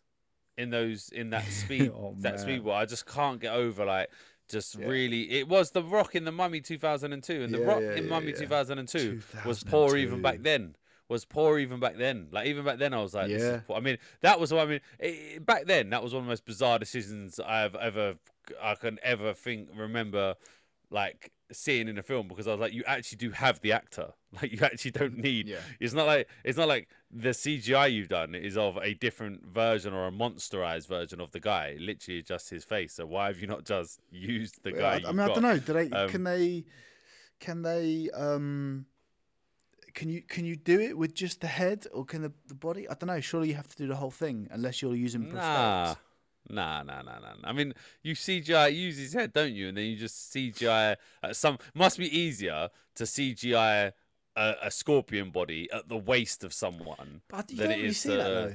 in 0.57 0.69
those 0.69 1.09
in 1.09 1.29
that 1.31 1.45
speed 1.63 1.91
Oh, 1.93 2.15
that 2.19 2.35
man. 2.35 2.39
speed. 2.39 2.67
I 2.69 2.85
just 2.85 3.05
can't 3.05 3.39
get 3.39 3.53
over 3.53 3.85
like 3.85 4.09
just 4.49 4.75
Yeah. 4.79 4.87
really. 4.87 5.29
It 5.31 5.47
was 5.47 5.71
the 5.71 5.83
Rock 5.83 6.15
in 6.15 6.23
the 6.23 6.31
Mummy 6.31 6.61
2002, 6.61 7.43
and 7.43 7.53
the 7.53 7.59
Yeah, 7.59 7.65
Rock 7.65 7.81
yeah, 7.81 7.95
in 7.95 8.07
Mummy 8.07 8.31
yeah. 8.31 8.37
2002 8.39 9.21
was 9.45 9.61
poor 9.63 9.97
even 9.97 10.21
back 10.21 10.35
2002. 10.37 10.43
then. 10.43 10.75
Was 11.09 11.23
poor 11.25 11.57
even 11.59 11.79
back 11.79 11.95
then. 11.97 12.27
Like 12.31 12.47
even 12.47 12.65
back 12.65 12.79
then, 12.79 12.93
I 12.93 13.01
was 13.01 13.13
like, 13.13 13.27
this 13.27 13.41
is 13.41 13.47
Yeah. 13.49 13.59
poor. 13.65 13.77
I 13.77 13.79
mean, 13.79 13.97
that 14.21 14.39
was 14.39 14.53
what 14.53 14.67
I 14.67 14.69
mean. 14.69 14.81
i 15.01 15.39
back 15.39 15.65
then, 15.65 15.89
that 15.91 16.03
was 16.03 16.13
one 16.13 16.21
of 16.21 16.25
the 16.25 16.31
most 16.31 16.45
bizarre 16.45 16.79
decisions 16.79 17.39
I've 17.39 17.75
ever 17.75 18.15
I 18.61 18.75
can 18.75 18.97
ever 19.03 19.33
think 19.33 19.69
remember 19.75 20.35
like 20.89 21.31
seeing 21.51 21.87
in 21.87 21.97
a 21.97 22.03
film 22.03 22.27
because 22.27 22.47
I 22.47 22.51
was 22.51 22.59
like, 22.59 22.73
you 22.73 22.83
actually 22.85 23.17
do 23.17 23.31
have 23.31 23.59
the 23.61 23.71
actor. 23.73 24.09
Like 24.41 24.51
you 24.51 24.59
actually 24.61 24.91
don't 24.91 25.17
need. 25.17 25.47
Yeah. 25.47 25.61
It's 25.79 25.93
not 25.93 26.05
like 26.05 26.27
it's 26.43 26.57
not 26.57 26.67
like 26.67 26.89
the 27.09 27.29
CGI 27.29 27.91
you've 27.91 28.09
done 28.09 28.35
is 28.35 28.57
of 28.57 28.77
a 28.77 28.93
different 28.93 29.45
version 29.45 29.93
or 29.93 30.05
a 30.05 30.11
monsterized 30.11 30.87
version 30.87 31.21
of 31.21 31.31
the 31.31 31.39
guy. 31.39 31.77
Literally 31.79 32.21
just 32.21 32.49
his 32.49 32.65
face. 32.65 32.93
So 32.93 33.05
why 33.05 33.27
have 33.27 33.39
you 33.39 33.47
not 33.47 33.63
just 33.63 34.01
used 34.11 34.61
the 34.63 34.73
guy? 34.73 35.01
I, 35.03 35.07
I 35.09 35.11
mean, 35.13 35.19
I 35.21 35.27
don't 35.27 35.41
know. 35.41 35.57
Do 35.57 35.73
they? 35.73 35.89
Um, 35.89 36.09
can 36.09 36.23
they? 36.25 36.65
can 37.39 37.61
they 37.61 38.09
um 38.13 38.85
can 39.97 40.09
you 40.09 40.21
can 40.21 40.45
you 40.45 40.55
do 40.55 40.79
it 40.79 40.95
with 40.95 41.13
just 41.15 41.41
the 41.41 41.47
head 41.47 41.87
or 41.91 42.05
can 42.05 42.21
the, 42.21 42.31
the 42.47 42.53
body? 42.53 42.87
I 42.87 42.93
don't 42.93 43.07
know. 43.07 43.19
Surely 43.19 43.47
you 43.49 43.55
have 43.55 43.67
to 43.67 43.77
do 43.77 43.87
the 43.87 43.95
whole 43.95 44.11
thing 44.11 44.47
unless 44.51 44.79
you're 44.81 44.93
using 44.95 45.33
Nah. 45.33 45.95
prosthetics. 45.95 45.97
Nah, 46.49 46.83
nah, 46.83 47.01
nah, 47.01 47.19
nah. 47.19 47.33
I 47.43 47.51
mean, 47.51 47.73
you 48.03 48.13
CGI 48.13 48.73
use 48.73 48.97
his 48.97 49.11
head, 49.13 49.33
don't 49.33 49.53
you? 49.53 49.69
And 49.69 49.77
then 49.77 49.85
you 49.85 49.95
just 49.97 50.31
CGI 50.33 50.95
at 51.23 51.35
some. 51.35 51.57
Must 51.73 51.97
be 51.97 52.09
easier 52.15 52.69
to 52.95 53.03
CGI 53.05 53.91
a, 54.35 54.55
a 54.61 54.71
scorpion 54.71 55.31
body 55.31 55.67
at 55.73 55.89
the 55.89 55.97
waist 55.97 56.43
of 56.43 56.53
someone. 56.53 57.21
But 57.27 57.49
you 57.51 57.57
than 57.57 57.69
don't 57.69 57.73
it 57.73 57.77
really 57.77 57.87
is 57.89 57.97
see 57.99 58.09
to- 58.09 58.17
that 58.17 58.29
though. 58.29 58.53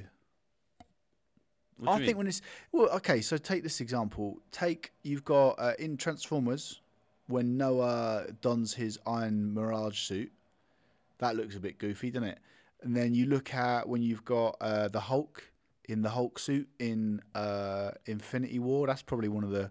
What 1.79 1.91
I 1.91 1.97
think 1.97 2.07
mean? 2.07 2.17
when 2.19 2.27
it's 2.29 2.41
well, 2.71 2.89
okay. 2.99 3.21
So 3.21 3.37
take 3.37 3.65
this 3.65 3.81
example. 3.81 4.39
Take 4.53 4.93
you've 5.03 5.25
got 5.25 5.57
uh, 5.59 5.73
in 5.81 5.97
Transformers 5.97 6.81
when 7.27 7.57
Noah 7.57 8.27
dons 8.41 8.73
his 8.75 8.99
Iron 9.07 9.53
Mirage 9.53 9.99
suit. 9.99 10.31
That 11.23 11.37
looks 11.37 11.55
a 11.57 11.61
bit 11.61 11.79
goofy, 11.79 12.11
doesn't 12.11 12.29
it? 12.29 12.39
And 12.83 12.97
then 12.97 13.15
you 13.15 13.27
look 13.27 13.55
at 13.55 13.89
when 13.89 14.03
you've 14.03 14.25
got 14.25 14.57
uh, 14.61 14.89
the 14.89 14.99
Hulk 15.01 15.45
in 15.89 16.03
the 16.03 16.11
Hulk 16.11 16.39
suit 16.39 16.69
in 16.81 17.21
uh, 17.35 17.93
Infinity 18.07 18.59
War. 18.59 18.89
That's 18.89 19.03
probably 19.03 19.29
one 19.29 19.45
of 19.45 19.51
the 19.51 19.71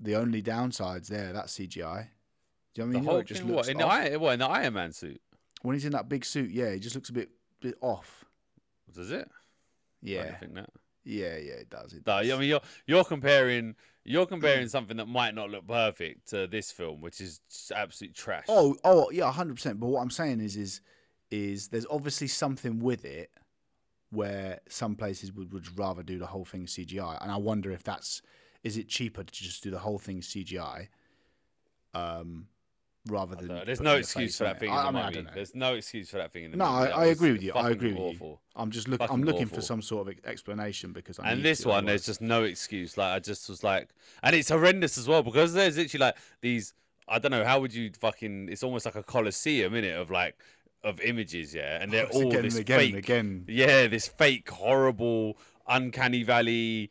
the 0.00 0.14
only 0.16 0.42
downsides 0.42 1.06
there. 1.08 1.32
That's 1.32 1.58
CGI. 1.58 1.62
Do 1.70 1.72
you 1.72 1.82
know 1.82 1.98
what 1.98 2.04
I 2.78 2.84
the 2.84 2.84
mean? 2.84 3.04
Know, 3.04 3.10
whole 3.10 3.20
it 3.20 3.26
just 3.26 3.42
what 3.42 3.54
looks 3.56 3.68
in 3.68 3.78
the. 3.78 4.18
What 4.18 4.32
in 4.34 4.38
the 4.40 4.46
Iron 4.46 4.74
Man 4.74 4.92
suit? 4.92 5.20
when 5.62 5.74
he's 5.74 5.86
in 5.86 5.92
that 5.92 6.08
big 6.08 6.24
suit. 6.24 6.50
Yeah, 6.50 6.72
he 6.74 6.78
just 6.78 6.94
looks 6.94 7.08
a 7.08 7.14
bit 7.14 7.30
bit 7.60 7.76
off. 7.80 8.26
Does 8.92 9.10
it? 9.10 9.26
I 9.28 9.32
Yeah, 10.02 10.24
don't 10.24 10.40
think 10.40 10.54
that. 10.56 10.70
yeah, 11.04 11.36
yeah. 11.38 11.54
It 11.54 11.70
does. 11.70 11.94
It 11.94 12.06
No, 12.06 12.22
does. 12.22 12.30
I 12.30 12.38
mean 12.38 12.50
you're 12.50 12.60
you're 12.86 13.04
comparing 13.04 13.76
you're 14.06 14.26
comparing 14.26 14.68
something 14.68 14.96
that 14.98 15.08
might 15.08 15.34
not 15.34 15.50
look 15.50 15.66
perfect 15.66 16.28
to 16.30 16.46
this 16.46 16.70
film, 16.70 17.00
which 17.00 17.20
is 17.20 17.40
absolute 17.74 18.14
trash. 18.14 18.44
Oh, 18.48 18.76
oh, 18.84 19.10
yeah, 19.10 19.30
hundred 19.30 19.54
percent. 19.54 19.80
But 19.80 19.88
what 19.88 20.00
I'm 20.00 20.10
saying 20.10 20.40
is, 20.40 20.56
is, 20.56 20.80
is 21.30 21.68
there's 21.68 21.86
obviously 21.90 22.28
something 22.28 22.80
with 22.80 23.04
it 23.04 23.30
where 24.10 24.60
some 24.68 24.94
places 24.94 25.32
would, 25.32 25.52
would 25.52 25.78
rather 25.78 26.02
do 26.02 26.18
the 26.18 26.26
whole 26.26 26.44
thing 26.44 26.66
CGI, 26.66 27.20
and 27.22 27.30
I 27.30 27.36
wonder 27.36 27.70
if 27.70 27.82
that's 27.82 28.22
is 28.62 28.76
it 28.76 28.88
cheaper 28.88 29.22
to 29.22 29.32
just 29.32 29.62
do 29.62 29.70
the 29.70 29.78
whole 29.78 29.98
thing 29.98 30.20
CGI, 30.20 30.88
um, 31.94 32.48
rather 33.08 33.34
than. 33.36 33.62
There's 33.64 33.80
no 33.80 33.96
excuse 33.96 34.36
for 34.38 34.44
that 34.44 34.58
thing 34.60 34.70
I, 34.70 34.88
in 34.88 34.94
the 34.94 35.00
I 35.00 35.02
mean, 35.02 35.02
I 35.02 35.10
movie. 35.10 35.22
know. 35.22 35.30
There's 35.34 35.54
no 35.54 35.74
excuse 35.74 36.10
for 36.10 36.16
that 36.18 36.32
thing 36.32 36.44
in 36.44 36.50
the 36.52 36.56
No, 36.56 36.70
movie. 36.70 36.92
I, 36.92 37.02
I 37.02 37.04
agree 37.06 37.32
with 37.32 37.42
you. 37.42 37.52
I 37.52 37.70
agree 37.70 37.92
with 37.94 38.20
you. 38.20 38.38
I'm 38.54 38.70
just 38.70 38.88
looking. 38.88 39.06
I'm 39.10 39.22
looking 39.22 39.46
for 39.46 39.60
some 39.60 39.82
sort 39.82 40.08
of 40.08 40.14
explanation 40.24 40.92
because 40.92 41.18
I 41.18 41.30
And 41.30 41.42
this 41.44 41.64
one, 41.64 41.76
otherwise- 41.78 41.86
there's 41.86 42.06
just 42.06 42.20
no 42.20 42.44
excuse. 42.44 42.96
Like 42.96 43.14
I 43.14 43.18
just 43.18 43.48
was 43.48 43.62
like, 43.64 43.88
and 44.22 44.34
it's 44.36 44.48
horrendous 44.50 44.98
as 44.98 45.06
well 45.08 45.22
because 45.22 45.52
there's 45.54 45.76
literally 45.76 46.04
like 46.06 46.16
these. 46.40 46.74
I 47.08 47.18
don't 47.20 47.30
know 47.30 47.44
how 47.44 47.60
would 47.60 47.72
you 47.72 47.90
fucking. 47.98 48.48
It's 48.50 48.62
almost 48.62 48.84
like 48.84 48.96
a 48.96 49.02
coliseum 49.02 49.74
in 49.74 49.84
it 49.84 49.96
of 49.96 50.10
like 50.10 50.36
of 50.84 51.00
images, 51.00 51.54
yeah, 51.54 51.80
and 51.82 51.92
they're 51.92 52.06
It's 52.06 52.16
all 52.16 52.28
again 52.28 52.42
this 52.42 52.56
again 52.56 52.78
fake, 52.80 52.94
again. 52.96 53.44
yeah, 53.48 53.86
this 53.86 54.08
fake, 54.08 54.48
horrible, 54.50 55.36
uncanny 55.68 56.22
valley. 56.22 56.90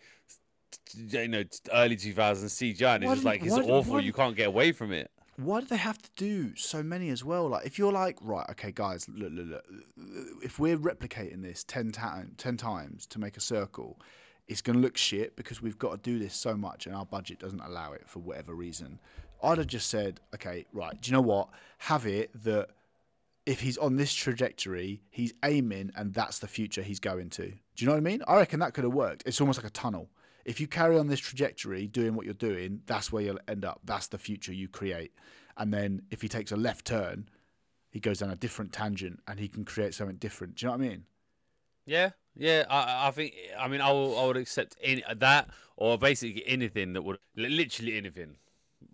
You 0.94 1.28
know, 1.28 1.44
early 1.74 1.96
2000s 1.98 2.16
CGI, 2.16 2.96
and 2.96 3.04
it's 3.04 3.08
Why 3.10 3.14
just 3.16 3.26
like 3.26 3.44
it's 3.44 3.54
awful. 3.54 3.94
why- 3.96 4.00
You 4.02 4.14
can't 4.14 4.36
get 4.36 4.48
away 4.48 4.72
from 4.72 4.92
it. 4.94 5.10
Why 5.38 5.60
do 5.60 5.68
they 5.68 5.78
have 5.78 6.02
to 6.02 6.10
do 6.16 6.56
so 6.56 6.82
many 6.82 7.10
as 7.10 7.24
well? 7.24 7.50
Like, 7.50 7.66
if 7.66 7.78
you're 7.78 7.92
like, 7.92 8.18
right, 8.22 8.46
okay, 8.52 8.72
guys, 8.72 9.08
look, 9.10 9.32
look, 9.34 9.48
look, 9.48 9.66
if 10.42 10.60
we're 10.60 10.78
replicating 10.78 11.42
this 11.42 11.64
10, 11.66 11.92
ti- 11.92 12.32
10 12.38 12.58
times 12.58 13.06
to 13.08 13.20
make 13.20 13.36
a 13.36 13.42
circle, 13.42 14.00
it's 14.48 14.62
going 14.62 14.78
to 14.78 14.82
look 14.82 14.96
shit 14.96 15.36
because 15.36 15.62
we've 15.62 15.78
got 15.78 15.92
to 15.92 15.98
do 15.98 16.20
this 16.20 16.34
so 16.34 16.56
much 16.56 16.86
and 16.86 16.96
our 16.96 17.06
budget 17.06 17.40
doesn't 17.40 17.60
allow 17.62 17.94
it 17.94 18.04
for 18.08 18.20
whatever 18.20 18.54
reason. 18.54 19.00
I'd 19.44 19.58
have 19.58 19.68
just 19.68 19.90
said, 19.90 20.22
okay, 20.34 20.66
right, 20.72 21.00
do 21.02 21.10
you 21.10 21.14
know 21.14 21.22
what? 21.22 21.50
Have 21.80 22.06
it 22.06 22.32
that 22.44 22.70
if 23.46 23.60
he's 23.60 23.78
on 23.78 23.98
this 23.98 24.14
trajectory, 24.14 25.02
he's 25.10 25.34
aiming 25.44 25.92
and 25.96 26.14
that's 26.14 26.40
the 26.40 26.48
future 26.48 26.82
he's 26.82 27.00
going 27.00 27.30
to. 27.32 27.48
Do 27.48 27.56
you 27.78 27.88
know 27.88 27.94
what 27.94 27.98
I 27.98 28.02
mean? 28.02 28.24
I 28.28 28.38
reckon 28.38 28.60
that 28.62 28.74
could 28.74 28.86
have 28.86 28.94
worked. 28.94 29.24
It's 29.26 29.42
almost 29.42 29.60
like 29.60 29.68
a 29.68 29.74
tunnel. 29.74 30.10
If 30.46 30.60
you 30.60 30.68
carry 30.68 30.98
on 30.98 31.08
this 31.08 31.20
trajectory, 31.20 31.88
doing 31.88 32.16
what 32.16 32.26
you're 32.26 32.36
doing, 32.36 32.82
that's 32.86 33.12
where 33.12 33.24
you'll 33.24 33.40
end 33.48 33.66
up. 33.66 33.82
That's 33.84 34.08
the 34.08 34.18
future 34.20 34.54
you 34.54 34.68
create. 34.68 35.12
And 35.58 35.74
then 35.74 36.04
if 36.12 36.22
he 36.22 36.28
takes 36.28 36.52
a 36.52 36.58
left 36.58 36.86
turn, 36.86 37.28
he 37.90 38.00
goes 38.00 38.20
down 38.20 38.30
a 38.30 38.36
different 38.36 38.72
tangent 38.72 39.22
and 39.28 39.40
he 39.40 39.48
can 39.48 39.66
create 39.66 39.94
something 39.94 40.18
different. 40.18 40.56
Do 40.56 40.66
you 40.66 40.72
know 40.72 40.78
what 40.78 40.86
I 40.86 40.90
mean? 40.90 41.04
Yeah, 41.86 42.10
yeah. 42.36 42.66
I, 42.70 43.08
I 43.08 43.12
think. 43.12 43.34
I 43.58 43.68
mean, 43.68 43.82
I, 43.82 43.92
will, 43.92 44.20
I 44.20 44.26
would 44.26 44.38
accept 44.38 44.76
any, 44.82 45.04
that 45.16 45.50
or 45.78 45.98
basically 45.98 46.44
anything 46.46 46.94
that 46.94 47.04
would, 47.04 47.20
literally 47.36 47.98
anything, 47.98 48.38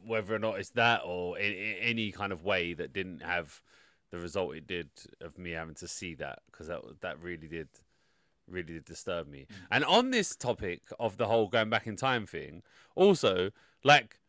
whether 0.05 0.35
or 0.35 0.39
not 0.39 0.59
it's 0.59 0.69
that 0.71 1.01
or 1.05 1.37
in, 1.37 1.53
any 1.79 2.11
kind 2.11 2.31
of 2.31 2.43
way 2.43 2.73
that 2.73 2.93
didn't 2.93 3.21
have 3.21 3.61
the 4.11 4.19
result 4.19 4.55
it 4.55 4.67
did 4.67 4.89
of 5.21 5.37
me 5.37 5.51
having 5.51 5.75
to 5.75 5.87
see 5.87 6.15
that 6.15 6.39
because 6.51 6.67
that 6.67 6.81
that 7.01 7.19
really 7.21 7.47
did, 7.47 7.69
really 8.51 8.73
did 8.73 8.85
disturb 8.85 9.27
me. 9.27 9.47
And 9.69 9.83
on 9.85 10.11
this 10.11 10.35
topic 10.35 10.81
of 10.99 11.17
the 11.17 11.27
whole 11.27 11.47
going 11.47 11.69
back 11.69 11.87
in 11.87 11.95
time 11.95 12.25
thing, 12.25 12.63
also 12.95 13.51
like 13.83 14.19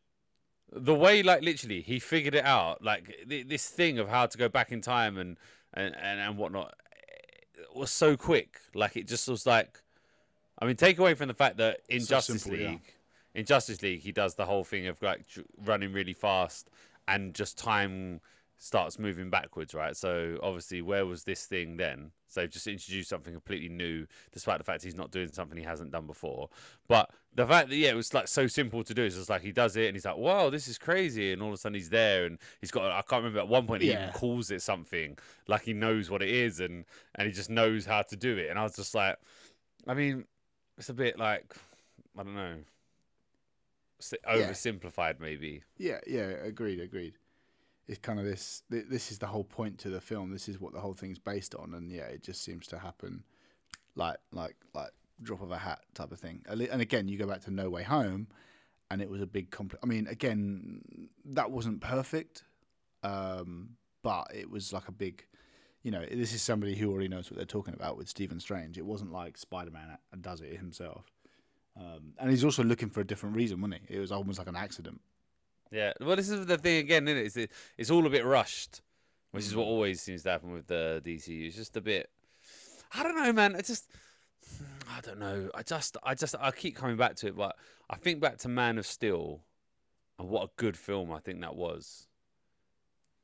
the 0.72 0.94
way 0.94 1.22
like 1.22 1.42
literally 1.42 1.82
he 1.82 1.98
figured 1.98 2.34
it 2.34 2.44
out 2.44 2.82
like 2.82 3.14
th- 3.28 3.46
this 3.46 3.68
thing 3.68 3.98
of 3.98 4.08
how 4.08 4.26
to 4.26 4.38
go 4.38 4.48
back 4.48 4.72
in 4.72 4.80
time 4.80 5.18
and 5.18 5.36
and 5.74 5.94
and, 5.96 6.20
and 6.20 6.38
whatnot 6.38 6.74
it 7.54 7.76
was 7.76 7.90
so 7.90 8.16
quick 8.16 8.58
like 8.74 8.96
it 8.96 9.06
just 9.06 9.28
was 9.28 9.44
like 9.46 9.82
i 10.58 10.64
mean 10.64 10.76
take 10.76 10.98
away 10.98 11.14
from 11.14 11.28
the 11.28 11.34
fact 11.34 11.58
that 11.58 11.80
in 11.88 12.00
So 12.00 12.14
justice 12.16 12.42
simple, 12.42 12.58
yeah. 12.58 12.70
league 12.70 12.94
in 13.34 13.44
justice 13.44 13.82
league 13.82 14.00
he 14.00 14.12
does 14.12 14.34
the 14.34 14.46
whole 14.46 14.64
thing 14.64 14.86
of 14.86 15.00
like 15.02 15.26
running 15.64 15.92
really 15.92 16.14
fast 16.14 16.70
and 17.06 17.34
just 17.34 17.58
time 17.58 18.20
starts 18.62 18.96
moving 18.96 19.28
backwards 19.28 19.74
right? 19.74 19.96
So 19.96 20.38
obviously 20.40 20.82
where 20.82 21.04
was 21.04 21.24
this 21.24 21.46
thing 21.46 21.76
then? 21.76 22.12
So 22.28 22.46
just 22.46 22.68
introduce 22.68 23.08
something 23.08 23.32
completely 23.32 23.68
new 23.68 24.06
despite 24.30 24.58
the 24.58 24.64
fact 24.64 24.84
he's 24.84 24.94
not 24.94 25.10
doing 25.10 25.32
something 25.32 25.58
he 25.58 25.64
hasn't 25.64 25.90
done 25.90 26.06
before. 26.06 26.48
But 26.86 27.10
the 27.34 27.44
fact 27.44 27.70
that 27.70 27.76
yeah 27.76 27.90
it 27.90 27.96
was 27.96 28.14
like 28.14 28.28
so 28.28 28.46
simple 28.46 28.84
to 28.84 28.94
do 28.94 29.02
it's 29.02 29.16
just 29.16 29.28
like 29.28 29.42
he 29.42 29.50
does 29.50 29.76
it 29.76 29.86
and 29.86 29.96
he's 29.96 30.04
like 30.04 30.16
wow 30.16 30.48
this 30.48 30.68
is 30.68 30.78
crazy 30.78 31.32
and 31.32 31.42
all 31.42 31.48
of 31.48 31.54
a 31.54 31.56
sudden 31.56 31.74
he's 31.74 31.88
there 31.88 32.26
and 32.26 32.38
he's 32.60 32.70
got 32.70 32.84
i 32.84 33.02
can't 33.02 33.24
remember 33.24 33.40
at 33.40 33.48
one 33.48 33.66
point 33.66 33.82
he 33.82 33.88
even 33.90 34.12
calls 34.12 34.52
it 34.52 34.62
something. 34.62 35.18
Like 35.48 35.62
he 35.62 35.72
knows 35.72 36.08
what 36.08 36.22
it 36.22 36.30
is 36.30 36.60
and 36.60 36.84
and 37.16 37.26
he 37.26 37.32
just 37.32 37.50
knows 37.50 37.84
how 37.84 38.02
to 38.02 38.16
do 38.16 38.36
it. 38.36 38.48
And 38.48 38.58
i 38.60 38.62
was 38.62 38.76
just 38.76 38.94
like 38.94 39.16
i 39.88 39.94
mean 39.94 40.24
it's 40.78 40.88
a 40.88 40.94
bit 40.94 41.18
like 41.18 41.52
i 42.16 42.22
don't 42.22 42.36
know 42.36 42.58
si- 43.98 44.16
Yeah. 44.24 44.32
oversimplified 44.32 45.18
maybe. 45.18 45.62
Yeah, 45.78 45.98
yeah, 46.06 46.28
agreed, 46.44 46.78
agreed. 46.80 47.14
It's 47.88 47.98
kind 47.98 48.18
of 48.18 48.24
this. 48.24 48.62
This 48.70 49.10
is 49.10 49.18
the 49.18 49.26
whole 49.26 49.44
point 49.44 49.78
to 49.80 49.90
the 49.90 50.00
film. 50.00 50.30
This 50.30 50.48
is 50.48 50.60
what 50.60 50.72
the 50.72 50.80
whole 50.80 50.94
thing's 50.94 51.18
based 51.18 51.54
on, 51.54 51.74
and 51.74 51.90
yeah, 51.90 52.06
it 52.06 52.22
just 52.22 52.44
seems 52.44 52.66
to 52.68 52.78
happen, 52.78 53.24
like, 53.96 54.16
like, 54.32 54.56
like 54.74 54.90
drop 55.22 55.42
of 55.42 55.50
a 55.50 55.58
hat 55.58 55.80
type 55.94 56.12
of 56.12 56.18
thing. 56.18 56.44
And 56.48 56.80
again, 56.80 57.08
you 57.08 57.18
go 57.18 57.26
back 57.26 57.42
to 57.42 57.50
No 57.50 57.70
Way 57.70 57.82
Home, 57.82 58.28
and 58.90 59.02
it 59.02 59.10
was 59.10 59.20
a 59.20 59.26
big 59.26 59.50
compl 59.50 59.74
I 59.82 59.86
mean, 59.86 60.06
again, 60.06 60.82
that 61.24 61.50
wasn't 61.50 61.80
perfect, 61.80 62.44
um, 63.02 63.70
but 64.02 64.28
it 64.34 64.50
was 64.50 64.72
like 64.72 64.88
a 64.88 64.92
big. 64.92 65.24
You 65.82 65.90
know, 65.90 66.04
this 66.04 66.32
is 66.32 66.40
somebody 66.40 66.76
who 66.76 66.92
already 66.92 67.08
knows 67.08 67.28
what 67.28 67.36
they're 67.36 67.44
talking 67.44 67.74
about 67.74 67.96
with 67.96 68.08
Stephen 68.08 68.38
Strange. 68.38 68.78
It 68.78 68.86
wasn't 68.86 69.12
like 69.12 69.36
Spider 69.36 69.72
Man 69.72 69.98
does 70.20 70.40
it 70.40 70.56
himself. 70.56 71.10
Um, 71.76 72.12
and 72.18 72.30
he's 72.30 72.44
also 72.44 72.62
looking 72.62 72.90
for 72.90 73.00
a 73.00 73.04
different 73.04 73.34
reason, 73.34 73.60
wasn't 73.60 73.82
he? 73.88 73.96
It 73.96 73.98
was 73.98 74.12
almost 74.12 74.38
like 74.38 74.46
an 74.46 74.54
accident. 74.54 75.00
Yeah, 75.72 75.92
well, 76.00 76.16
this 76.16 76.28
is 76.28 76.44
the 76.46 76.58
thing 76.58 76.78
again, 76.78 77.08
isn't 77.08 77.18
it? 77.18 77.26
It's, 77.26 77.36
it- 77.36 77.50
it's 77.78 77.90
all 77.90 78.06
a 78.06 78.10
bit 78.10 78.24
rushed, 78.26 78.82
which 79.30 79.44
is 79.46 79.56
what 79.56 79.64
Mm. 79.64 79.70
always 79.70 80.00
seems 80.02 80.22
to 80.24 80.30
happen 80.30 80.52
with 80.52 80.66
the 80.66 81.00
DCU. 81.04 81.46
It's 81.46 81.56
just 81.56 81.76
a 81.76 81.80
bit. 81.80 82.10
I 82.92 83.02
don't 83.02 83.16
know, 83.16 83.32
man. 83.32 83.56
I 83.56 83.62
just, 83.62 83.90
I 84.86 85.00
don't 85.00 85.18
know. 85.18 85.50
I 85.54 85.62
just, 85.62 85.96
I 86.02 86.14
just, 86.14 86.34
I 86.38 86.50
keep 86.50 86.76
coming 86.76 86.98
back 86.98 87.16
to 87.16 87.26
it, 87.28 87.36
but 87.36 87.56
I 87.88 87.96
think 87.96 88.20
back 88.20 88.36
to 88.38 88.48
Man 88.48 88.76
of 88.76 88.86
Steel, 88.86 89.40
and 90.18 90.28
what 90.28 90.44
a 90.44 90.50
good 90.56 90.76
film 90.76 91.10
I 91.10 91.20
think 91.20 91.40
that 91.40 91.56
was. 91.56 92.06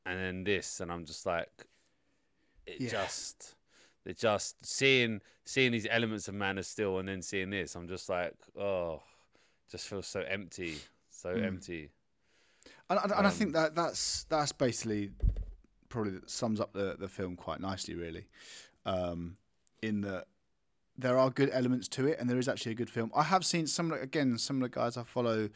And 0.07 0.19
then 0.19 0.45
this, 0.45 0.81
and 0.81 0.91
I'm 0.91 1.05
just 1.05 1.27
like, 1.27 1.51
it 2.67 2.81
Yeah. 2.81 2.89
just, 2.89 3.57
it 4.07 4.17
just 4.17 4.65
seeing 4.65 5.21
seeing 5.45 5.73
these 5.73 5.87
elements 5.91 6.29
of 6.29 6.35
Man 6.35 6.57
of 6.57 6.65
Steel, 6.65 6.99
and 6.99 7.09
then 7.09 7.21
seeing 7.21 7.51
this, 7.51 7.75
I'm 7.75 7.89
just 7.89 8.09
like, 8.09 8.33
oh, 8.59 9.03
just 9.71 9.87
feels 9.87 10.07
so 10.07 10.21
empty, 10.21 10.79
so 11.11 11.35
Mm. 11.35 11.45
empty. 11.45 11.91
And, 12.91 12.99
and, 13.03 13.13
and 13.13 13.27
I 13.27 13.31
Um, 13.31 13.37
think 13.37 13.53
that 13.53 13.75
that's 13.75 14.25
that's 14.25 14.53
basically 14.53 15.11
probably 15.89 16.19
sums 16.27 16.61
up 16.61 16.73
the, 16.73 16.97
the 16.99 17.09
film 17.09 17.37
quite 17.37 17.61
nicely, 17.61 17.95
really. 17.95 18.27
Um, 18.87 19.37
in 19.83 20.01
that 20.03 20.27
there 20.97 21.19
are 21.19 21.31
good 21.31 21.51
elements 21.53 21.87
to 21.89 22.07
it, 22.07 22.19
and 22.19 22.29
there 22.29 22.39
is 22.39 22.49
actually 22.49 22.73
a 22.73 22.77
good 22.77 22.91
film. 22.91 23.11
I 23.15 23.23
have 23.23 23.45
seen 23.45 23.67
some 23.67 23.93
again 23.93 24.39
some 24.39 24.57
of 24.57 24.63
the 24.63 24.69
guys 24.69 24.97
I 24.97 25.05
follow, 25.05 25.49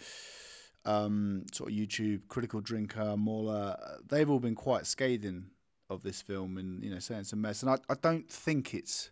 um, 0.85 1.45
sort 1.53 1.71
of 1.71 1.77
YouTube, 1.77 2.29
Critical 2.29 2.61
Drinker, 2.61 3.17
Mauler. 3.17 3.77
They've 4.07 4.29
all 4.29 4.41
been 4.41 4.55
quite 4.55 4.87
scathing 4.87 5.47
of 5.91 6.03
this 6.03 6.23
film, 6.23 6.59
and 6.59 6.83
you 6.83 6.91
know 6.91 6.99
saying 6.99 7.23
it's 7.23 7.33
a 7.33 7.37
mess. 7.37 7.63
And 7.63 7.71
I, 7.71 7.79
I 7.89 7.95
don't 8.01 8.29
think 8.29 8.75
it's. 8.75 9.11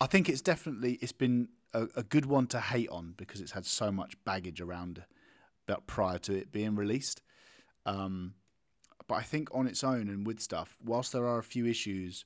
I 0.00 0.06
think 0.06 0.30
it's 0.30 0.40
definitely 0.40 0.94
it's 1.02 1.12
been 1.12 1.48
a, 1.74 1.86
a 1.94 2.02
good 2.02 2.24
one 2.24 2.46
to 2.48 2.60
hate 2.60 2.88
on 2.88 3.14
because 3.18 3.42
it's 3.42 3.52
had 3.52 3.66
so 3.66 3.92
much 3.92 4.16
baggage 4.24 4.60
around, 4.62 5.04
but 5.66 5.86
prior 5.86 6.18
to 6.20 6.34
it 6.34 6.50
being 6.50 6.74
released. 6.74 7.22
Um, 7.86 8.34
but 9.08 9.16
I 9.16 9.22
think 9.22 9.48
on 9.54 9.66
its 9.66 9.82
own 9.82 10.08
and 10.08 10.26
with 10.26 10.40
stuff, 10.40 10.76
whilst 10.84 11.12
there 11.12 11.26
are 11.26 11.38
a 11.38 11.42
few 11.42 11.66
issues, 11.66 12.24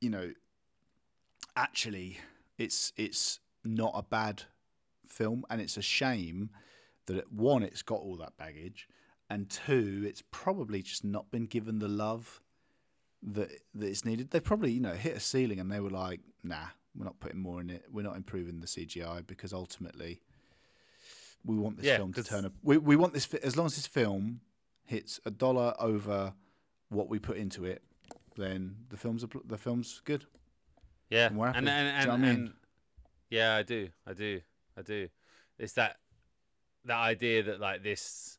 you 0.00 0.10
know, 0.10 0.32
actually, 1.56 2.18
it's 2.58 2.92
it's 2.96 3.40
not 3.64 3.92
a 3.94 4.02
bad 4.02 4.44
film, 5.08 5.44
and 5.50 5.60
it's 5.60 5.76
a 5.76 5.82
shame 5.82 6.50
that 7.06 7.16
it, 7.18 7.32
one, 7.32 7.62
it's 7.62 7.82
got 7.82 8.00
all 8.00 8.16
that 8.16 8.36
baggage, 8.36 8.88
and 9.30 9.50
two, 9.50 10.04
it's 10.06 10.22
probably 10.30 10.82
just 10.82 11.04
not 11.04 11.30
been 11.30 11.46
given 11.46 11.78
the 11.78 11.88
love 11.88 12.40
that 13.22 13.50
that 13.74 13.86
it's 13.86 14.04
needed. 14.04 14.30
They 14.30 14.40
probably 14.40 14.72
you 14.72 14.80
know 14.80 14.94
hit 14.94 15.16
a 15.16 15.20
ceiling, 15.20 15.60
and 15.60 15.70
they 15.70 15.80
were 15.80 15.90
like, 15.90 16.20
nah, 16.42 16.66
we're 16.96 17.04
not 17.04 17.20
putting 17.20 17.40
more 17.40 17.60
in 17.60 17.70
it. 17.70 17.84
We're 17.90 18.02
not 18.02 18.16
improving 18.16 18.60
the 18.60 18.66
CGI 18.66 19.26
because 19.26 19.52
ultimately 19.52 20.22
we 21.44 21.56
want 21.56 21.76
this 21.76 21.86
Yeah, 21.86 21.96
film 21.96 22.12
to 22.14 22.22
turn 22.22 22.44
up. 22.46 22.52
We 22.62 22.78
we 22.78 22.96
want 22.96 23.14
this 23.14 23.32
as 23.34 23.56
long 23.56 23.66
as 23.66 23.76
this 23.76 23.86
film 23.86 24.40
hits 24.84 25.20
a 25.24 25.30
dollar 25.30 25.74
over 25.78 26.32
what 26.88 27.08
we 27.08 27.18
put 27.18 27.36
into 27.36 27.64
it, 27.64 27.82
then 28.36 28.76
the 28.88 28.96
film's 28.96 29.22
a, 29.22 29.28
pl- 29.28 29.42
the 29.46 29.58
film's 29.58 30.00
good. 30.04 30.24
Yeah, 31.10 31.26
And 31.28 31.38
and 31.38 31.68
and, 31.68 31.68
and, 31.68 32.00
you 32.00 32.06
know 32.06 32.12
what 32.12 32.14
I 32.14 32.22
mean? 32.22 32.30
and- 32.30 32.52
yeah, 33.30 33.56
I 33.56 33.62
do, 33.62 33.88
I 34.06 34.12
do, 34.12 34.40
I 34.76 34.82
do. 34.82 35.08
It's 35.58 35.72
that 35.74 35.96
that 36.84 36.98
idea 36.98 37.42
that 37.44 37.60
like 37.60 37.82
this 37.82 38.38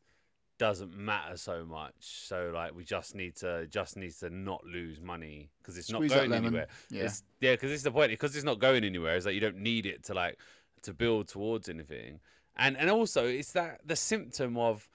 doesn't 0.60 0.96
matter 0.96 1.36
so 1.36 1.66
much. 1.66 1.94
So 2.00 2.52
like 2.54 2.76
we 2.76 2.84
just 2.84 3.16
need 3.16 3.36
to 3.38 3.66
just 3.68 3.98
needs 3.98 4.20
to 4.20 4.30
not 4.30 4.64
lose 4.66 5.02
money 5.02 5.50
because 5.62 5.78
it's 5.78 5.88
Squeeze 5.88 6.12
not 6.12 6.20
going 6.20 6.34
anywhere. 6.34 6.68
Yeah. 6.92 7.06
It's, 7.06 7.24
yeah, 7.42 7.54
because 7.54 7.70
this 7.72 7.78
is 7.78 7.84
the 7.84 7.92
point. 7.92 8.12
Because 8.12 8.36
it's 8.36 8.46
not 8.46 8.60
going 8.60 8.84
anywhere. 8.84 9.16
Is 9.16 9.24
that 9.24 9.34
you 9.34 9.40
don't 9.40 9.58
need 9.58 9.86
it 9.86 10.04
to 10.06 10.14
like 10.14 10.38
to 10.84 10.94
build 10.94 11.28
towards 11.28 11.70
anything. 11.70 12.20
And 12.56 12.78
and 12.78 12.90
also 12.90 13.26
it's 13.26 13.52
that 13.54 13.82
the 13.86 13.96
symptom 13.96 14.58
of 14.58 14.88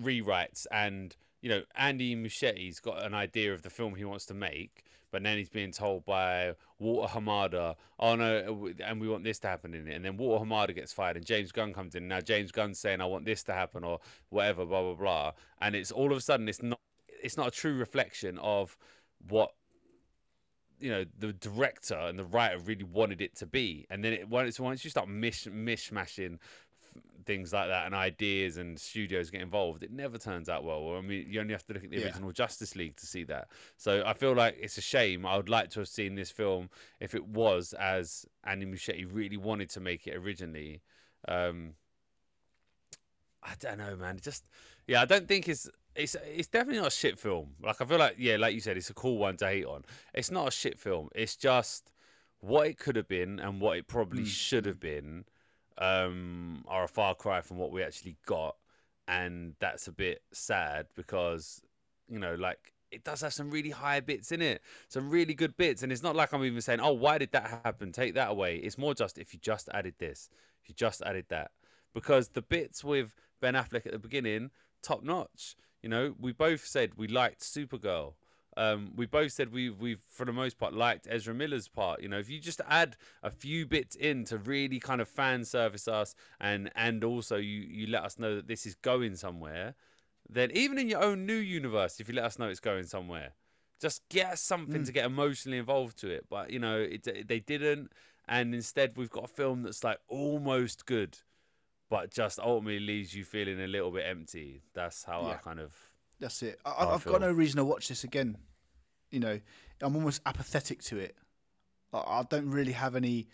rewrites 0.00 0.66
and 0.70 1.16
you 1.40 1.48
know 1.48 1.62
Andy 1.76 2.16
Muschietti's 2.16 2.80
got 2.80 3.04
an 3.04 3.14
idea 3.14 3.52
of 3.52 3.62
the 3.62 3.70
film 3.70 3.94
he 3.94 4.04
wants 4.04 4.26
to 4.26 4.34
make, 4.34 4.84
but 5.10 5.22
then 5.22 5.36
he's 5.36 5.48
being 5.48 5.72
told 5.72 6.04
by 6.04 6.54
Walter 6.78 7.12
Hamada, 7.14 7.76
"Oh 7.98 8.16
no, 8.16 8.68
uh, 8.68 8.82
and 8.84 9.00
we 9.00 9.08
want 9.08 9.24
this 9.24 9.38
to 9.40 9.48
happen 9.48 9.74
in 9.74 9.86
it." 9.86 9.94
And 9.94 10.04
then 10.04 10.16
Walter 10.16 10.44
Hamada 10.44 10.74
gets 10.74 10.92
fired, 10.92 11.16
and 11.16 11.24
James 11.24 11.52
Gunn 11.52 11.72
comes 11.72 11.94
in. 11.94 12.08
Now 12.08 12.20
James 12.20 12.50
Gunn's 12.50 12.80
saying, 12.80 13.00
"I 13.00 13.06
want 13.06 13.24
this 13.24 13.42
to 13.44 13.52
happen," 13.52 13.84
or 13.84 14.00
whatever, 14.30 14.66
blah 14.66 14.82
blah 14.82 14.94
blah. 14.94 15.32
And 15.60 15.76
it's 15.76 15.92
all 15.92 16.10
of 16.10 16.18
a 16.18 16.20
sudden 16.20 16.48
it's 16.48 16.62
not 16.62 16.80
it's 17.22 17.36
not 17.36 17.48
a 17.48 17.52
true 17.52 17.74
reflection 17.74 18.38
of 18.38 18.76
what 19.28 19.52
you 20.80 20.90
know 20.90 21.04
the 21.18 21.32
director 21.32 21.96
and 21.96 22.18
the 22.18 22.24
writer 22.24 22.58
really 22.58 22.84
wanted 22.84 23.20
it 23.20 23.36
to 23.36 23.46
be. 23.46 23.86
And 23.90 24.04
then 24.04 24.12
it 24.12 24.28
once 24.28 24.58
once 24.60 24.84
you 24.84 24.90
start 24.90 25.08
mish 25.08 25.46
mishmashing 25.46 26.38
things 27.24 27.52
like 27.52 27.68
that 27.68 27.84
and 27.84 27.94
ideas 27.94 28.56
and 28.56 28.78
studios 28.78 29.30
get 29.30 29.42
involved, 29.42 29.82
it 29.82 29.90
never 29.92 30.16
turns 30.16 30.48
out 30.48 30.64
well. 30.64 30.96
I 30.96 31.02
mean, 31.02 31.26
you 31.28 31.40
only 31.40 31.52
have 31.52 31.64
to 31.66 31.74
look 31.74 31.84
at 31.84 31.90
the 31.90 31.98
Yeah. 31.98 32.04
original 32.06 32.32
Justice 32.32 32.74
League 32.74 32.96
to 32.96 33.06
see 33.06 33.24
that. 33.24 33.48
So 33.76 34.02
I 34.06 34.14
feel 34.14 34.34
like 34.34 34.56
it's 34.58 34.78
a 34.78 34.80
shame. 34.80 35.26
I 35.26 35.36
would 35.36 35.48
like 35.50 35.68
to 35.70 35.80
have 35.80 35.88
seen 35.88 36.14
this 36.14 36.30
film 36.30 36.70
if 37.00 37.14
it 37.14 37.26
was 37.26 37.74
as 37.74 38.24
Andy 38.44 38.64
Muschietti 38.66 39.06
really 39.10 39.36
wanted 39.36 39.68
to 39.70 39.80
make 39.80 40.06
it 40.06 40.16
originally. 40.16 40.80
Um, 41.26 41.74
I 43.42 43.54
don't 43.60 43.78
know, 43.78 43.96
man. 43.96 44.16
It 44.16 44.22
just 44.22 44.48
yeah, 44.86 45.02
I 45.02 45.04
don't 45.04 45.28
think 45.28 45.48
it's 45.48 45.68
it's 45.94 46.16
it's 46.26 46.48
definitely 46.48 46.80
not 46.80 46.88
a 46.88 46.96
shit 46.96 47.18
film. 47.18 47.54
Like 47.62 47.80
I 47.80 47.84
feel 47.84 47.98
like 47.98 48.16
yeah, 48.18 48.36
like 48.36 48.54
you 48.54 48.60
said, 48.60 48.76
it's 48.76 48.90
a 48.90 48.94
cool 48.94 49.18
one 49.18 49.36
to 49.38 49.46
hate 49.46 49.66
on. 49.66 49.84
It's 50.14 50.30
not 50.30 50.48
a 50.48 50.50
shit 50.50 50.78
film. 50.78 51.08
It's 51.14 51.36
just 51.36 51.92
what 52.40 52.66
it 52.66 52.78
could 52.78 52.96
have 52.96 53.08
been 53.08 53.38
and 53.40 53.60
what 53.60 53.76
it 53.78 53.86
probably 53.86 54.22
Mm. 54.22 54.26
should 54.26 54.66
have 54.66 54.80
been 54.80 55.24
um, 55.78 56.64
are 56.68 56.84
a 56.84 56.88
far 56.88 57.14
cry 57.14 57.40
from 57.40 57.58
what 57.58 57.72
we 57.72 57.82
actually 57.82 58.16
got, 58.26 58.56
and 59.06 59.54
that's 59.60 59.88
a 59.88 59.92
bit 59.92 60.22
sad 60.32 60.86
because 60.94 61.62
you 62.08 62.18
know, 62.18 62.34
like 62.34 62.72
it 62.90 63.04
does 63.04 63.20
have 63.20 63.32
some 63.32 63.50
really 63.50 63.70
high 63.70 64.00
bits 64.00 64.32
in 64.32 64.40
it, 64.40 64.62
some 64.88 65.10
really 65.10 65.34
good 65.34 65.56
bits, 65.56 65.82
and 65.82 65.92
it's 65.92 66.02
not 66.02 66.16
like 66.16 66.32
I'm 66.32 66.44
even 66.44 66.60
saying, 66.60 66.80
oh, 66.80 66.92
why 66.92 67.18
did 67.18 67.32
that 67.32 67.60
happen? 67.64 67.92
Take 67.92 68.14
that 68.14 68.30
away. 68.30 68.56
It's 68.56 68.78
more 68.78 68.94
just 68.94 69.18
if 69.18 69.32
you 69.32 69.40
just 69.40 69.68
added 69.72 69.94
this, 69.98 70.30
if 70.62 70.68
you 70.68 70.74
just 70.74 71.02
added 71.02 71.26
that, 71.28 71.50
because 71.94 72.28
the 72.28 72.42
bits 72.42 72.82
with 72.82 73.14
Ben 73.40 73.54
Affleck 73.54 73.86
at 73.86 73.92
the 73.92 73.98
beginning, 73.98 74.50
top 74.82 75.02
notch. 75.02 75.56
You 75.82 75.88
know, 75.88 76.14
we 76.18 76.32
both 76.32 76.66
said 76.66 76.92
we 76.96 77.06
liked 77.06 77.40
Supergirl. 77.40 78.14
Um, 78.58 78.92
we 78.96 79.06
both 79.06 79.32
said 79.32 79.52
we 79.52 79.70
we 79.70 79.96
for 80.08 80.26
the 80.26 80.32
most 80.32 80.58
part 80.58 80.74
liked 80.74 81.06
Ezra 81.08 81.32
Miller's 81.32 81.68
part. 81.68 82.02
You 82.02 82.08
know, 82.08 82.18
if 82.18 82.28
you 82.28 82.40
just 82.40 82.60
add 82.68 82.96
a 83.22 83.30
few 83.30 83.66
bits 83.66 83.94
in 83.96 84.24
to 84.24 84.38
really 84.38 84.80
kind 84.80 85.00
of 85.00 85.08
fan 85.08 85.44
service 85.44 85.86
us, 85.86 86.14
and 86.40 86.70
and 86.74 87.04
also 87.04 87.36
you 87.36 87.60
you 87.60 87.86
let 87.86 88.02
us 88.02 88.18
know 88.18 88.34
that 88.36 88.48
this 88.48 88.66
is 88.66 88.74
going 88.74 89.14
somewhere, 89.16 89.74
then 90.28 90.50
even 90.52 90.76
in 90.78 90.88
your 90.88 91.02
own 91.02 91.24
new 91.24 91.34
universe, 91.36 92.00
if 92.00 92.08
you 92.08 92.14
let 92.14 92.24
us 92.24 92.38
know 92.38 92.48
it's 92.48 92.60
going 92.60 92.84
somewhere, 92.84 93.32
just 93.80 94.02
get 94.08 94.32
us 94.32 94.40
something 94.40 94.82
Mm. 94.82 94.86
to 94.86 94.92
get 94.92 95.06
emotionally 95.06 95.58
involved 95.58 95.96
to 96.00 96.08
it. 96.10 96.26
But 96.28 96.50
you 96.50 96.58
know, 96.58 96.80
it, 96.80 97.28
they 97.28 97.38
didn't, 97.40 97.92
and 98.26 98.54
instead 98.54 98.96
we've 98.96 99.10
got 99.10 99.24
a 99.24 99.28
film 99.28 99.62
that's 99.62 99.84
like 99.84 100.00
almost 100.08 100.84
good, 100.84 101.16
but 101.88 102.10
just 102.10 102.40
ultimately 102.40 102.80
leaves 102.80 103.14
you 103.14 103.24
feeling 103.24 103.60
a 103.60 103.68
little 103.68 103.92
bit 103.92 104.04
empty. 104.06 104.62
That's 104.74 105.04
how 105.04 105.22
I 105.22 105.34
kind 105.36 105.60
of 105.60 105.72
That's 106.18 106.42
it. 106.42 106.58
I, 106.64 106.86
I've 106.86 107.04
got 107.06 107.20
no 107.20 107.30
reason 107.30 107.58
to 107.58 107.64
watch 107.64 107.86
this 107.88 108.02
again. 108.04 108.36
You 109.10 109.20
know, 109.20 109.40
I'm 109.80 109.96
almost 109.96 110.20
apathetic 110.26 110.82
to 110.84 110.98
it. 110.98 111.16
I, 111.92 111.98
I 111.98 112.22
don't 112.28 112.50
really 112.50 112.72
have 112.72 112.94
any. 112.96 113.28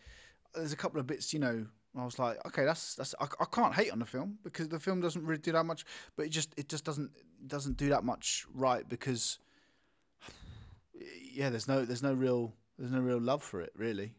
There's 0.54 0.72
a 0.72 0.76
couple 0.76 1.00
of 1.00 1.06
bits, 1.06 1.32
you 1.32 1.40
know. 1.40 1.66
I 1.96 2.04
was 2.04 2.18
like, 2.18 2.44
okay, 2.46 2.64
that's 2.64 2.94
that's. 2.96 3.14
I, 3.20 3.26
I 3.40 3.44
can't 3.52 3.74
hate 3.74 3.92
on 3.92 3.98
the 4.00 4.04
film 4.04 4.38
because 4.42 4.68
the 4.68 4.80
film 4.80 5.00
doesn't 5.00 5.24
really 5.24 5.40
do 5.40 5.52
that 5.52 5.64
much, 5.64 5.84
but 6.16 6.26
it 6.26 6.30
just 6.30 6.52
it 6.56 6.68
just 6.68 6.84
doesn't 6.84 7.10
doesn't 7.46 7.76
do 7.76 7.88
that 7.90 8.04
much 8.04 8.46
right 8.52 8.88
because. 8.88 9.38
Yeah, 11.32 11.50
there's 11.50 11.66
no 11.68 11.84
there's 11.84 12.02
no 12.02 12.14
real 12.14 12.52
there's 12.78 12.92
no 12.92 13.00
real 13.00 13.20
love 13.20 13.42
for 13.42 13.60
it 13.60 13.72
really. 13.76 14.14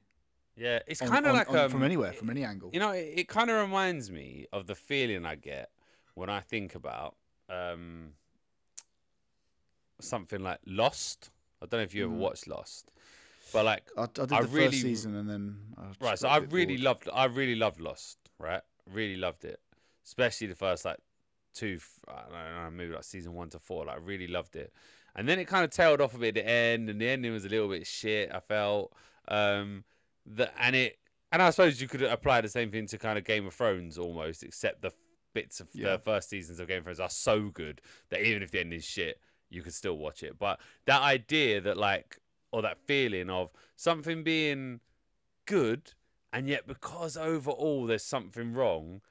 yeah. 0.57 0.80
It's 0.88 0.99
kind 0.99 1.26
of 1.26 1.34
like 1.34 1.49
on- 1.49 1.57
um, 1.57 1.69
from 1.72 1.84
anywhere 1.84 2.14
from 2.14 2.30
any 2.30 2.44
angle. 2.44 2.69
You 2.73 2.80
know, 2.80 2.91
it, 2.91 3.14
it 3.15 3.27
kind 3.30 3.49
of 3.49 3.57
reminds 3.61 4.11
me 4.11 4.45
of 4.53 4.68
the 4.68 4.76
feeling 4.76 5.26
I 5.26 5.36
get 5.36 5.69
when 6.14 6.30
I 6.30 6.41
think 6.41 6.76
about 6.76 7.15
um, 7.49 8.10
something 9.99 10.41
like 10.41 10.60
Lost. 10.65 11.32
I 11.61 11.65
don't 11.65 11.80
know 11.80 11.84
if 11.84 11.94
you 11.94 12.06
ever 12.06 12.14
Mhm. 12.14 12.18
watched 12.18 12.48
Lost, 12.48 12.91
but 13.53 13.65
like 13.65 13.90
I, 13.98 14.03
I 14.03 14.06
did 14.07 14.34
I 14.34 14.41
the 14.41 14.48
really- 14.49 14.68
first 14.68 14.82
season 14.82 15.15
and 15.15 15.30
then 15.30 15.57
I 15.77 15.91
right 16.06 16.19
so 16.19 16.27
i 16.27 16.38
really 16.38 16.77
bored. 16.77 16.80
loved 16.82 17.10
i 17.14 17.26
really 17.26 17.56
loved 17.56 17.80
lost 17.80 18.18
right 18.40 18.61
really 18.91 19.15
loved 19.18 19.45
it 19.45 19.60
especially 20.06 20.48
the 20.48 20.56
first 20.56 20.84
like 20.86 20.98
two 21.53 21.80
i 22.07 22.22
don't 22.23 22.32
know 22.64 22.69
maybe 22.72 22.91
like 22.94 23.03
season 23.03 23.34
one 23.34 23.49
to 23.49 23.60
four 23.60 23.86
like 23.86 23.95
i 23.95 23.99
really 23.99 24.27
loved 24.27 24.56
it 24.56 24.73
and 25.15 25.27
then 25.30 25.40
it 25.40 25.45
kind 25.48 25.64
of 25.64 25.69
tailed 25.69 26.02
off 26.02 26.14
a 26.15 26.18
bit 26.18 26.36
at 26.38 26.44
the 26.44 26.49
end 26.49 26.90
and 26.90 26.99
the 26.99 27.07
ending 27.07 27.32
was 27.32 27.45
a 27.45 27.49
little 27.49 27.69
bit 27.69 27.86
shit 27.88 28.30
i 28.34 28.40
felt 28.40 28.91
um 29.30 29.84
the 30.26 30.52
and 30.61 30.76
it 30.76 30.98
and 31.32 31.41
i 31.41 31.49
suppose 31.52 31.80
you 31.82 31.88
could 31.88 32.02
apply 32.02 32.41
the 32.41 32.49
same 32.49 32.72
thing 32.72 32.88
to 32.88 32.98
kind 32.98 33.18
of 33.18 33.23
game 33.23 33.45
of 33.45 33.53
thrones 33.53 33.98
almost 33.98 34.44
except 34.44 34.82
the 34.82 34.91
bits 35.34 35.60
of 35.60 35.68
Yeah. 35.73 35.94
the 35.94 35.99
first 35.99 36.30
seasons 36.30 36.60
of 36.60 36.68
game 36.68 36.80
of 36.80 36.84
thrones 36.86 36.99
are 36.99 37.10
so 37.10 37.49
good 37.49 37.80
that 38.10 38.22
even 38.22 38.41
if 38.44 38.52
the 38.52 38.60
ending's 38.60 38.86
shit 38.86 39.19
you 39.49 39.61
could 39.61 39.73
still 39.73 39.97
watch 39.97 40.23
it 40.23 40.38
but 40.39 40.59
that 40.85 41.01
idea 41.01 41.61
that 41.61 41.77
like 41.77 42.17
or 42.51 42.61
that 42.61 42.77
feeling 42.85 43.30
of 43.30 43.51
something 43.76 44.23
being 44.23 44.80
good, 45.45 45.91
and 46.31 46.47
yet 46.47 46.65
because 46.67 47.17
overall 47.17 47.85
there's 47.85 48.03
something 48.03 48.53
wrong, 48.53 49.01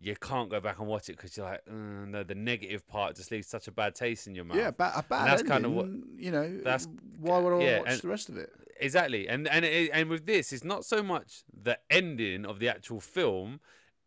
you 0.00 0.16
can't 0.16 0.50
go 0.50 0.58
back 0.60 0.78
and 0.78 0.88
watch 0.88 1.08
it 1.08 1.16
because 1.16 1.36
you're 1.36 1.46
like, 1.46 1.60
"Uh, 1.68 1.72
no, 2.06 2.22
the 2.22 2.34
negative 2.34 2.86
part 2.86 3.16
just 3.16 3.30
leaves 3.30 3.46
such 3.46 3.68
a 3.68 3.72
bad 3.72 3.94
taste 3.94 4.26
in 4.26 4.34
your 4.34 4.44
mouth. 4.44 4.56
Yeah, 4.56 4.70
ba- 4.70 4.92
a 4.96 5.02
bad 5.02 5.26
that's 5.28 5.40
ending. 5.42 5.46
kind 5.52 5.64
of 5.66 5.72
what- 5.72 5.86
You 6.18 6.30
know, 6.30 6.58
that's- 6.58 6.88
why 7.18 7.38
would 7.38 7.52
I 7.52 7.62
yeah, 7.64 7.78
watch 7.80 7.88
and- 7.90 8.00
the 8.00 8.08
rest 8.08 8.28
of 8.30 8.36
it? 8.38 8.50
exactly. 8.80 9.28
And 9.28 9.46
and 9.48 9.64
it, 9.64 9.90
and 9.92 10.08
with 10.08 10.24
this, 10.26 10.52
it's 10.52 10.64
not 10.64 10.84
so 10.84 11.02
much 11.02 11.44
the 11.52 11.78
ending 11.90 12.44
of 12.46 12.58
the 12.58 12.68
actual 12.68 13.00
film. 13.00 13.60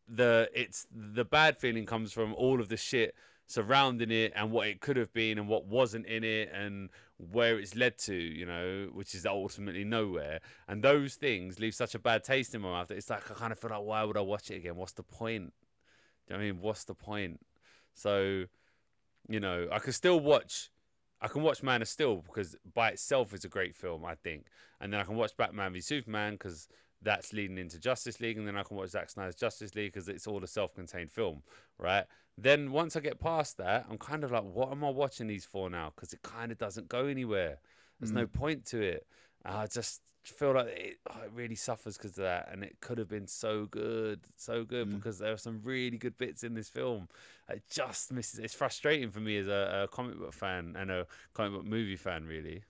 The 0.08 0.50
it's 0.54 0.88
the 0.92 1.26
bad 1.26 1.58
feeling 1.58 1.86
comes 1.86 2.12
from 2.14 2.34
all 2.34 2.60
of 2.60 2.70
the 2.70 2.78
shit 2.78 3.14
surrounding 3.48 4.12
it 4.12 4.34
and 4.36 4.52
what 4.52 4.68
it 4.68 4.82
could 4.82 4.98
have 4.98 5.12
been 5.14 5.38
and 5.38 5.48
what 5.48 5.66
wasn't 5.66 6.06
in 6.06 6.24
it 6.24 6.52
and 6.54 6.90
where 7.32 7.58
it's 7.58 7.76
led 7.76 7.98
to, 7.98 8.14
you 8.14 8.46
know, 8.46 8.90
which 8.94 9.16
is 9.16 9.26
ultimately 9.26 9.86
nowhere. 9.86 10.40
And 10.68 10.84
those 10.84 11.16
things 11.16 11.60
leave 11.60 11.74
such 11.74 11.96
a 11.96 12.00
bad 12.00 12.24
taste 12.24 12.54
in 12.54 12.62
my 12.62 12.70
mouth 12.70 12.90
that 12.90 12.98
it's 12.98 13.10
like 13.10 13.32
I 13.32 13.34
kind 13.34 13.52
of 13.52 13.58
feel 13.58 13.72
like, 13.72 13.82
why 13.82 14.04
would 14.04 14.18
I 14.18 14.22
watch 14.22 14.52
it 14.52 14.58
again? 14.58 14.76
What's 14.76 14.92
the 14.92 15.04
point? 15.04 15.54
Do 16.28 16.34
you 16.34 16.38
know 16.40 16.44
I 16.44 16.52
mean? 16.52 16.62
What's 16.62 16.84
the 16.84 16.94
point? 16.94 17.40
So, 17.94 18.44
you 19.30 19.40
know, 19.40 19.68
I 19.72 19.80
could 19.80 19.96
still 19.96 20.20
watch. 20.20 20.70
I 21.22 21.28
can 21.28 21.42
watch 21.42 21.64
Man 21.64 21.82
of 21.82 21.88
Steel 21.88 22.18
because 22.28 22.56
by 22.76 22.90
itself 22.90 23.34
is 23.34 23.44
a 23.44 23.50
great 23.50 23.76
film, 23.76 24.06
I 24.06 24.14
think, 24.14 24.46
and 24.80 24.94
then 24.94 25.00
I 25.00 25.04
can 25.04 25.16
watch 25.16 25.36
Batman 25.36 25.74
v 25.74 25.82
Superman 25.82 26.34
because 26.34 26.68
that's 27.02 27.34
leading 27.34 27.58
into 27.58 27.80
Justice 27.80 28.20
League, 28.20 28.38
and 28.38 28.48
then 28.48 28.58
I 28.58 28.64
can 28.64 28.78
watch 28.78 28.90
Zack 28.90 29.10
Snyder's 29.10 29.36
Justice 29.36 29.76
League 29.76 29.94
because 29.94 30.10
it's 30.10 30.28
all 30.28 30.44
a 30.44 30.48
self-contained 30.48 31.12
film, 31.12 31.44
right? 31.78 32.06
Then 32.38 32.72
once 32.72 32.96
I 32.96 33.00
get 33.00 33.20
past 33.20 33.58
that, 33.58 33.86
I'm 33.90 33.98
kind 33.98 34.24
of 34.24 34.32
like, 34.32 34.44
what 34.44 34.72
am 34.72 34.84
I 34.84 34.90
watching 34.90 35.28
these 35.28 35.46
for 35.46 35.70
now? 35.70 35.92
Because 35.96 36.14
it 36.14 36.22
kind 36.22 36.52
of 36.52 36.58
doesn't 36.58 36.88
go 36.90 37.06
anywhere. 37.06 37.60
There's 38.00 38.12
no 38.12 38.28
point 38.28 38.66
to 38.68 38.82
it. 38.82 39.08
I 39.44 39.66
just 39.66 40.02
feel 40.24 40.54
like 40.54 40.68
it, 40.68 40.98
oh, 41.10 41.22
it 41.24 41.32
really 41.34 41.56
suffers 41.56 41.98
because 41.98 42.12
of 42.12 42.24
that, 42.26 42.50
and 42.52 42.64
it 42.64 42.78
could 42.82 42.98
have 42.98 43.08
been 43.08 43.28
so 43.28 43.66
good, 43.66 44.20
so 44.36 44.64
good 44.64 44.88
Mm. 44.88 44.96
because 44.96 45.18
there 45.18 45.32
are 45.34 45.38
some 45.38 45.62
really 45.64 45.98
good 45.98 46.18
bits 46.18 46.44
in 46.44 46.54
this 46.54 46.70
film. 46.70 47.08
It 47.50 47.64
just 47.72 48.12
misses. 48.12 48.40
It's 48.40 48.54
frustrating 48.54 49.10
for 49.10 49.20
me 49.20 49.38
as 49.38 49.48
a, 49.48 49.84
a 49.86 49.88
comic 49.88 50.20
book 50.20 50.34
fan 50.34 50.76
and 50.78 50.92
a 50.92 51.08
comic 51.34 51.54
book 51.54 51.66
movie 51.66 51.96
fan, 51.96 52.26
really. 52.26 52.64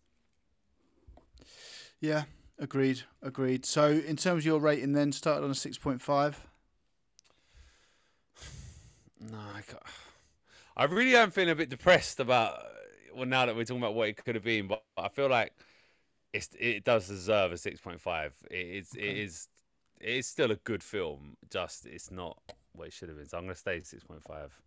Yeah, 2.00 2.24
agreed, 2.60 3.04
agreed. 3.22 3.66
So 3.66 3.90
in 3.92 4.16
terms 4.16 4.42
of 4.42 4.46
your 4.46 4.60
rating, 4.60 4.94
then 4.94 5.12
started 5.12 5.44
on 5.44 5.52
a 5.52 5.56
six 5.56 5.78
point 5.78 6.02
five. 6.02 6.40
No, 9.20 9.38
I, 9.56 9.62
can't. 9.62 9.82
I 10.78 10.84
really 10.86 11.16
am 11.16 11.32
feeling 11.32 11.52
a 11.52 11.56
bit 11.56 11.70
depressed 11.70 12.20
about. 12.20 12.60
Well, 13.16 13.26
now 13.26 13.46
that 13.46 13.56
we're 13.56 13.66
talking 13.66 13.82
about 13.82 13.96
what 13.96 14.10
it 14.10 14.24
could 14.24 14.36
have 14.36 14.44
been, 14.44 14.68
but 14.68 14.84
I 14.98 15.10
feel 15.10 15.30
like 15.30 15.54
it's 16.34 16.50
it 16.60 16.84
does 16.84 17.08
deserve 17.08 17.52
a 17.52 17.58
six 17.58 17.80
point 17.82 18.02
five. 18.02 18.34
It 18.52 18.68
is 18.68 18.96
it 18.96 19.04
Okay. 19.04 19.24
is 19.24 19.48
it 20.00 20.10
is 20.10 20.28
still 20.28 20.52
a 20.52 20.56
good 20.58 20.84
film. 20.84 21.38
Just 21.50 21.86
it's 21.86 22.12
not 22.12 22.38
what 22.74 22.88
it 22.88 22.94
should 22.94 23.10
have 23.10 23.18
been. 23.18 23.28
So 23.28 23.38
I'm 23.38 23.46
gonna 23.46 23.56
stay 23.56 23.82
six 23.82 24.04
point 24.04 24.24
five. 24.24 24.60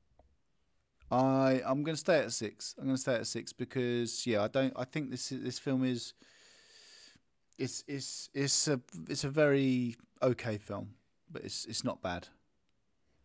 I 1.11 1.63
I'm 1.65 1.83
going 1.83 1.95
to 1.97 2.01
stay 2.01 2.19
at 2.21 2.33
six. 2.33 2.75
I'm 2.79 2.85
going 2.85 2.97
to 2.97 3.01
stay 3.03 3.15
at 3.15 3.27
six 3.27 3.53
because 3.53 4.27
yeah, 4.27 4.43
I 4.45 4.49
don't. 4.49 4.73
I 4.77 4.85
think 4.85 5.11
this 5.11 5.31
this 5.31 5.59
film 5.59 5.85
is. 5.85 6.15
It's 7.61 7.85
it's 7.87 8.31
it's 8.35 8.69
a 8.69 8.81
it's 9.09 9.25
a 9.25 9.29
very 9.29 9.97
okay 10.23 10.57
film, 10.59 10.95
but 11.31 11.45
it's 11.45 11.67
it's 11.67 11.85
not 11.85 12.01
bad. 12.03 12.29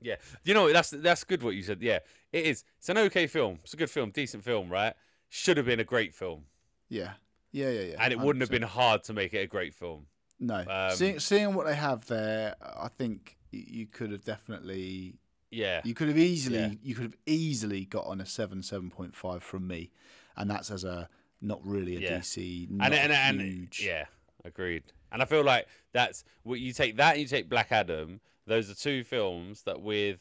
Yeah, 0.02 0.16
you 0.44 0.54
know 0.54 0.72
that's 0.72 0.90
that's 0.90 1.24
good 1.24 1.42
what 1.42 1.56
you 1.56 1.64
said. 1.64 1.82
Yeah, 1.82 2.00
it 2.32 2.46
is. 2.46 2.64
It's 2.78 2.90
an 2.90 2.98
okay 2.98 3.28
film. 3.28 3.60
It's 3.64 3.74
a 3.74 3.78
good 3.78 3.90
film, 3.90 4.12
decent 4.12 4.44
film, 4.44 4.70
right? 4.70 4.94
Should 5.30 5.58
have 5.58 5.66
been 5.66 5.80
a 5.80 5.84
great 5.86 6.14
film, 6.14 6.44
Yeah, 6.90 7.14
yeah, 7.52 7.70
yeah, 7.70 7.82
yeah. 7.82 7.96
and 8.00 8.14
it 8.14 8.20
wouldn't 8.20 8.42
have 8.42 8.52
been 8.52 8.62
hard 8.62 9.04
to 9.06 9.14
make 9.14 9.34
it 9.34 9.40
a 9.40 9.48
great 9.48 9.74
film. 9.74 10.06
No, 10.40 10.64
um, 10.70 10.92
seeing 10.96 11.20
seeing 11.20 11.54
what 11.56 11.66
they 11.66 11.76
have 11.76 12.06
there, 12.08 12.56
I 12.62 12.90
think 12.90 13.38
you 13.52 13.86
could 13.88 14.12
have 14.12 14.24
definitely 14.26 15.16
Yeah, 15.50 15.82
You 15.86 15.94
could 15.94 16.10
have 16.10 16.18
easily 16.18 16.60
Yeah. 16.60 16.74
you 16.84 16.94
could 16.94 17.06
have 17.06 17.18
easily 17.26 17.86
got 17.86 18.06
on 18.06 18.20
a 18.22 18.26
seven 18.26 18.62
seven 18.64 18.90
point 18.92 19.16
five 19.16 19.42
from 19.44 19.66
me, 19.66 19.92
and 20.36 20.50
that's 20.52 20.70
as 20.72 20.84
a 20.84 21.08
not 21.42 21.60
really 21.66 21.96
a 21.96 22.00
Yeah. 22.02 22.20
DC, 22.20 22.70
not 22.70 22.86
and 22.94 23.12
and, 23.12 23.14
and 23.14 23.42
huge. 23.42 23.82
yeah, 23.84 24.06
agreed. 24.46 24.84
And 25.12 25.22
I 25.22 25.26
feel 25.26 25.44
like 25.44 25.68
that's 25.94 26.24
what 26.44 26.60
you 26.60 26.74
take 26.74 26.98
that 26.98 27.14
and 27.14 27.22
you 27.22 27.28
take 27.28 27.50
Black 27.50 27.72
Adam. 27.72 28.20
Those 28.48 28.70
are 28.70 28.76
two 28.76 29.04
films 29.04 29.64
that 29.64 29.82
with 29.82 30.20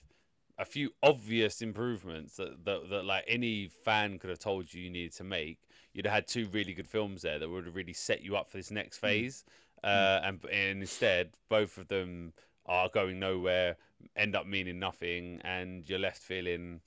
a 0.59 0.64
few 0.64 0.90
obvious 1.02 1.62
improvements 1.62 2.36
that, 2.36 2.64
that 2.64 2.88
that 2.90 3.05
like 3.05 3.24
any 3.26 3.68
fan 3.84 4.18
could 4.18 4.30
have 4.30 4.38
told 4.38 4.72
you 4.72 4.82
you 4.82 4.90
needed 4.90 5.12
to 5.16 5.24
make. 5.24 5.59
You'd 5.92 6.06
have 6.06 6.14
had 6.14 6.28
two 6.28 6.48
really 6.52 6.74
good 6.74 6.88
films 6.88 7.22
there 7.22 7.38
that 7.38 7.48
would 7.48 7.66
have 7.66 7.74
really 7.74 7.92
set 7.92 8.22
you 8.22 8.36
up 8.36 8.48
for 8.51 8.56
this 8.56 8.70
next 8.70 8.98
phase. 8.98 9.44
Uh, 9.82 10.20
and, 10.24 10.44
and 10.46 10.80
instead, 10.80 11.30
both 11.51 11.76
of 11.76 11.86
them 11.88 12.32
are 12.66 12.88
going 12.88 13.18
nowhere, 13.20 13.76
end 14.16 14.34
up 14.34 14.46
meaning 14.46 14.78
nothing, 14.78 15.40
and 15.44 15.88
you're 15.88 15.98
left 15.98 16.22
feeling, 16.22 16.80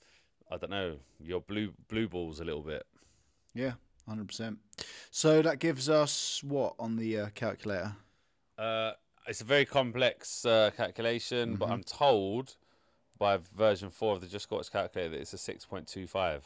I 0.50 0.56
don't 0.56 0.70
know, 0.70 0.96
your 1.20 1.40
blue 1.40 1.72
blue 1.88 2.08
balls 2.08 2.40
a 2.40 2.44
little 2.44 2.62
bit. 2.62 2.84
yeah, 3.54 3.74
hundred 4.08 4.28
percent. 4.28 4.58
So 5.10 5.42
that 5.42 5.58
gives 5.58 5.88
us 5.88 6.42
what 6.42 6.74
on 6.78 6.96
the 6.96 7.18
uh, 7.18 7.28
calculator? 7.34 7.94
Uh, 8.56 8.92
it's 9.26 9.40
a 9.40 9.44
very 9.44 9.64
complex 9.64 10.44
uh, 10.44 10.70
calculation, 10.76 11.56
but 11.56 11.68
Mhm. 11.68 11.72
I'm 11.72 11.82
told 11.84 12.56
by 13.18 13.36
version 13.36 13.90
four 13.90 14.14
of 14.14 14.20
the 14.20 14.26
Just 14.26 14.48
Got 14.48 14.68
calculator 14.70 15.10
that 15.10 15.20
it's 15.20 15.32
a 15.32 15.38
six 15.38 15.64
point 15.64 15.86
two 15.86 16.06
five. 16.06 16.44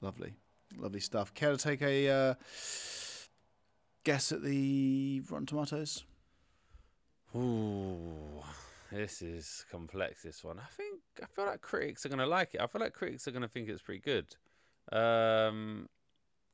Lovely, 0.00 0.34
lovely 0.76 1.00
stuff. 1.00 1.34
Care 1.34 1.52
to 1.52 1.58
take 1.58 1.82
a 1.82 2.08
uh, 2.08 2.34
guess 4.04 4.32
at 4.32 4.42
the 4.42 5.20
Rotten 5.28 5.46
Tomatoes? 5.46 6.04
Ooh, 7.34 8.42
this 8.90 9.22
is 9.22 9.64
complex. 9.70 10.22
This 10.22 10.44
one, 10.44 10.58
I 10.58 10.68
think, 10.76 11.00
I 11.22 11.26
feel 11.26 11.46
like 11.46 11.62
critics 11.62 12.04
are 12.04 12.10
gonna 12.10 12.26
like 12.26 12.54
it. 12.54 12.60
I 12.60 12.66
feel 12.66 12.80
like 12.80 12.92
critics 12.92 13.26
are 13.26 13.30
gonna 13.30 13.48
think 13.48 13.68
it's 13.68 13.80
pretty 13.82 14.00
good. 14.00 14.26
Um, 14.94 15.88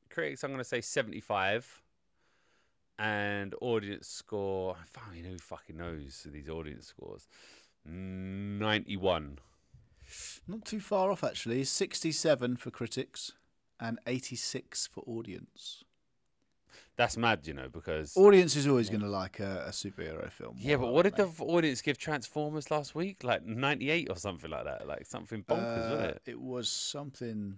critics, 0.09 0.43
I'm 0.43 0.51
gonna 0.51 0.63
say 0.63 0.81
seventy 0.81 1.19
five. 1.21 1.81
And 2.97 3.55
audience 3.61 4.07
score, 4.09 4.75
I 4.97 5.13
mean, 5.15 5.23
who 5.23 5.37
fucking 5.37 5.77
knows 5.77 6.27
these 6.29 6.49
audience 6.49 6.87
scores? 6.87 7.29
91. 7.85 9.39
Not 10.47 10.65
too 10.65 10.79
far 10.81 11.09
off 11.11 11.23
actually. 11.23 11.63
Sixty-seven 11.63 12.57
for 12.57 12.71
critics 12.71 13.33
and 13.79 13.99
eighty-six 14.05 14.87
for 14.87 15.03
audience. 15.07 15.83
That's 16.97 17.15
mad, 17.15 17.47
you 17.47 17.53
know, 17.53 17.69
because 17.71 18.17
Audience 18.17 18.57
is 18.57 18.67
always 18.67 18.89
going 18.89 18.99
to 19.01 19.07
like 19.07 19.39
a, 19.39 19.63
a 19.67 19.69
superhero 19.69 20.29
film. 20.29 20.55
Yeah, 20.59 20.75
but 20.75 20.91
what 20.91 21.03
did 21.03 21.15
the 21.15 21.29
audience 21.39 21.81
give 21.81 21.97
Transformers 21.97 22.69
last 22.69 22.93
week? 22.93 23.23
Like 23.23 23.45
98 23.45 24.09
or 24.09 24.17
something 24.17 24.51
like 24.51 24.65
that. 24.65 24.85
Like 24.85 25.05
something 25.05 25.45
they? 25.47 25.55
bonkers, 25.55 25.89
wasn't 25.91 26.01
Uh, 26.01 26.07
it? 26.09 26.21
It 26.25 26.41
was 26.41 26.67
something. 26.67 27.57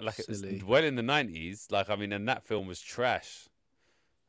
Like 0.00 0.18
it 0.18 0.28
was 0.28 0.42
well 0.64 0.82
in 0.84 0.96
the 0.96 1.02
90s. 1.02 1.70
Like 1.70 1.90
I 1.90 1.96
mean, 1.96 2.12
and 2.12 2.28
that 2.28 2.44
film 2.44 2.66
was 2.66 2.80
trash. 2.80 3.48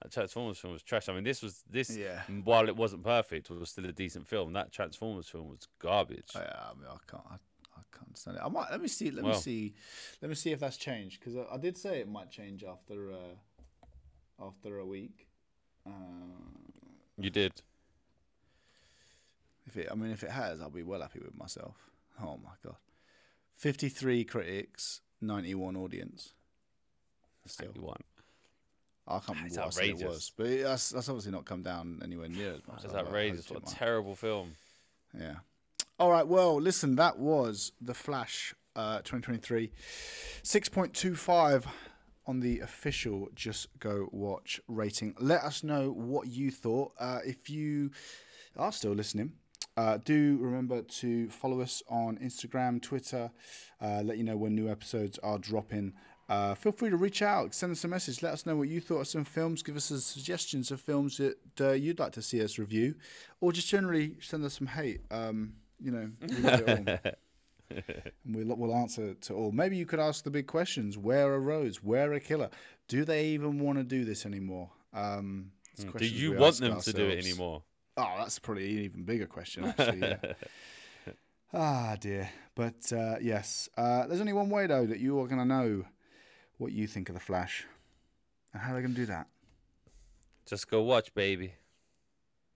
That 0.02 0.12
Transformers 0.12 0.58
film 0.60 0.74
was 0.74 0.84
trash. 0.84 1.08
I 1.10 1.14
mean, 1.14 1.24
this 1.24 1.42
was 1.42 1.64
this 1.70 1.96
Yeah. 1.96 2.22
while 2.44 2.68
it 2.68 2.76
wasn't 2.76 3.04
perfect, 3.04 3.50
it 3.50 3.58
was 3.58 3.70
still 3.70 3.86
a 3.86 3.92
decent 3.94 4.28
film. 4.28 4.54
That 4.54 4.72
Transformers 4.72 5.30
film 5.30 5.50
was 5.50 5.68
garbage. 5.80 6.32
I, 6.36 6.40
I 6.40 6.74
mean, 6.78 6.88
I 6.90 6.98
can't. 7.10 7.24
I, 7.30 7.36
I 7.76 7.82
can't 7.92 8.08
understand 8.08 8.38
it. 8.38 8.44
I 8.44 8.50
might. 8.50 8.70
Let 8.72 8.82
me 8.82 8.88
see. 8.90 9.10
Let 9.12 9.26
me 9.26 9.34
see. 9.34 9.74
Let 10.22 10.30
me 10.30 10.36
see 10.36 10.52
if 10.52 10.60
that's 10.60 10.78
changed 10.78 11.20
because 11.20 11.36
I, 11.38 11.56
I 11.56 11.58
did 11.58 11.78
say 11.78 12.00
it 12.00 12.10
might 12.10 12.30
change 12.30 12.64
after 12.64 13.12
uh, 13.14 14.46
after 14.46 14.80
a 14.80 14.86
week. 14.86 15.28
Uh, 15.86 15.90
You 17.18 17.30
did. 17.30 17.54
if 19.66 19.78
it, 19.78 19.88
I 19.92 19.96
mean, 19.96 20.12
if 20.12 20.24
it 20.24 20.32
has, 20.32 20.62
I'll 20.62 20.70
be 20.70 20.84
well 20.84 21.02
happy 21.02 21.20
with 21.20 21.36
myself. 21.38 21.76
Oh 22.22 22.38
my 22.44 22.52
god, 22.64 22.76
fifty-three 23.56 24.26
critics, 24.26 25.02
ninety-one 25.24 25.76
audience. 25.76 26.34
Still, 27.46 27.68
91. 27.76 27.98
I 29.06 29.12
can't 29.20 29.28
remember 29.30 29.48
It's 29.48 29.76
what 29.78 29.86
it 29.86 30.08
was, 30.08 30.32
but 30.38 30.46
it, 30.48 30.64
that's 30.64 30.90
that's 30.92 31.10
obviously 31.10 31.32
not 31.34 31.44
come 31.46 31.62
down 31.62 32.00
anywhere 32.04 32.30
near 32.30 32.54
as 32.54 32.68
much. 32.68 32.84
That's 32.84 32.86
as 32.86 32.94
I- 32.94 33.00
I 33.00 33.02
outrageous. 33.02 33.50
What 33.50 33.64
a 33.64 33.66
might. 33.66 33.76
terrible 33.76 34.16
film. 34.16 34.56
Yeah. 35.20 35.36
All 36.00 36.10
right. 36.10 36.26
Well, 36.26 36.60
listen, 36.60 36.96
that 36.96 37.20
was 37.20 37.74
The 37.82 37.94
Flash 37.94 38.56
uh, 38.78 38.98
2023. 39.00 39.72
6.25 40.44 41.66
on 42.26 42.40
the 42.40 42.60
official 42.62 43.28
Just 43.36 43.68
Go 43.80 44.08
Watch 44.12 44.60
rating. 44.68 45.14
Let 45.20 45.42
us 45.44 45.64
know 45.64 45.92
what 45.92 46.28
you 46.28 46.52
thought. 46.52 46.94
Uh, 47.00 47.20
if 47.26 47.50
you 47.50 47.92
are 48.58 48.72
still 48.72 48.94
listening, 48.94 49.34
uh, 49.78 49.98
do 50.04 50.38
remember 50.40 50.82
to 50.82 51.30
follow 51.30 51.62
us 51.62 51.82
on 51.90 52.18
Instagram, 52.18 52.82
Twitter, 52.82 53.32
uh, 53.82 54.02
let 54.04 54.18
you 54.18 54.24
know 54.24 54.38
when 54.38 54.56
new 54.56 54.70
episodes 54.70 55.20
are 55.24 55.38
dropping. 55.38 55.94
Uh, 56.30 56.56
feel 56.56 56.72
free 56.72 56.90
to 56.90 56.96
reach 56.98 57.22
out, 57.22 57.54
send 57.54 57.72
us 57.72 57.84
a 57.84 57.88
message, 57.88 58.24
let 58.24 58.34
us 58.34 58.46
know 58.46 58.56
what 58.56 58.70
you 58.70 58.80
thought 58.80 59.02
of 59.02 59.08
some 59.08 59.26
films, 59.26 59.62
give 59.62 59.76
us 59.76 59.86
some 59.86 59.98
suggestions 59.98 60.72
of 60.72 60.80
films 60.80 61.18
that 61.18 61.38
uh, 61.60 61.72
you'd 61.72 62.00
like 62.00 62.14
to 62.14 62.22
see 62.22 62.42
us 62.44 62.58
review, 62.58 62.96
or 63.42 63.52
just 63.52 63.68
generally 63.68 64.16
send 64.22 64.44
us 64.46 64.54
some 64.58 64.68
hate. 64.68 65.02
Um, 65.12 65.54
you 65.80 65.92
know, 65.92 66.10
we 66.22 66.36
love 66.38 66.62
it 66.62 66.70
all. 66.70 67.12
and 68.26 68.36
we'll, 68.36 68.56
we'll 68.56 68.76
answer 68.76 69.16
to 69.16 69.34
all. 69.34 69.52
Maybe 69.52 69.76
you 69.76 69.86
could 69.86 70.00
ask 70.00 70.24
the 70.24 70.32
big 70.32 70.48
questions: 70.48 70.98
Where 70.98 71.34
are 71.34 71.40
roads? 71.40 71.84
Where 71.84 72.14
are 72.14 72.20
killer? 72.20 72.50
Do 72.88 73.04
they 73.04 73.28
even 73.28 73.60
want 73.60 73.80
to 73.80 73.84
do 73.84 74.06
this 74.06 74.26
anymore? 74.26 74.70
Um, 74.94 75.52
Mm. 75.82 75.98
Do 75.98 76.06
you 76.06 76.34
want 76.34 76.58
them 76.60 76.80
to 76.80 76.94
do 76.94 77.08
it 77.08 77.26
anymore? 77.26 77.64
Oh, 77.96 78.16
that's 78.18 78.40
probably 78.40 78.64
an 78.72 78.84
even 78.86 79.04
bigger 79.04 79.28
question, 79.28 79.66
actually. 79.66 80.00
Yeah. 80.00 80.18
ah, 81.54 81.96
dear. 82.00 82.30
But 82.56 82.92
uh, 82.92 83.16
yes, 83.22 83.70
uh, 83.78 84.08
there's 84.08 84.20
only 84.20 84.34
one 84.34 84.50
way 84.50 84.68
though 84.68 84.86
that 84.86 85.00
you 85.00 85.20
are 85.20 85.28
going 85.28 85.40
to 85.40 85.46
know 85.46 85.86
what 86.58 86.72
you 86.72 86.88
think 86.88 87.10
of 87.10 87.16
the 87.16 87.22
Flash, 87.22 87.66
and 88.54 88.62
how 88.62 88.70
are 88.70 88.74
they're 88.74 88.82
going 88.82 88.96
to 88.96 89.00
do 89.00 89.06
that. 89.08 89.28
Just 90.46 90.70
go 90.70 90.82
watch, 90.82 91.14
baby. 91.14 91.54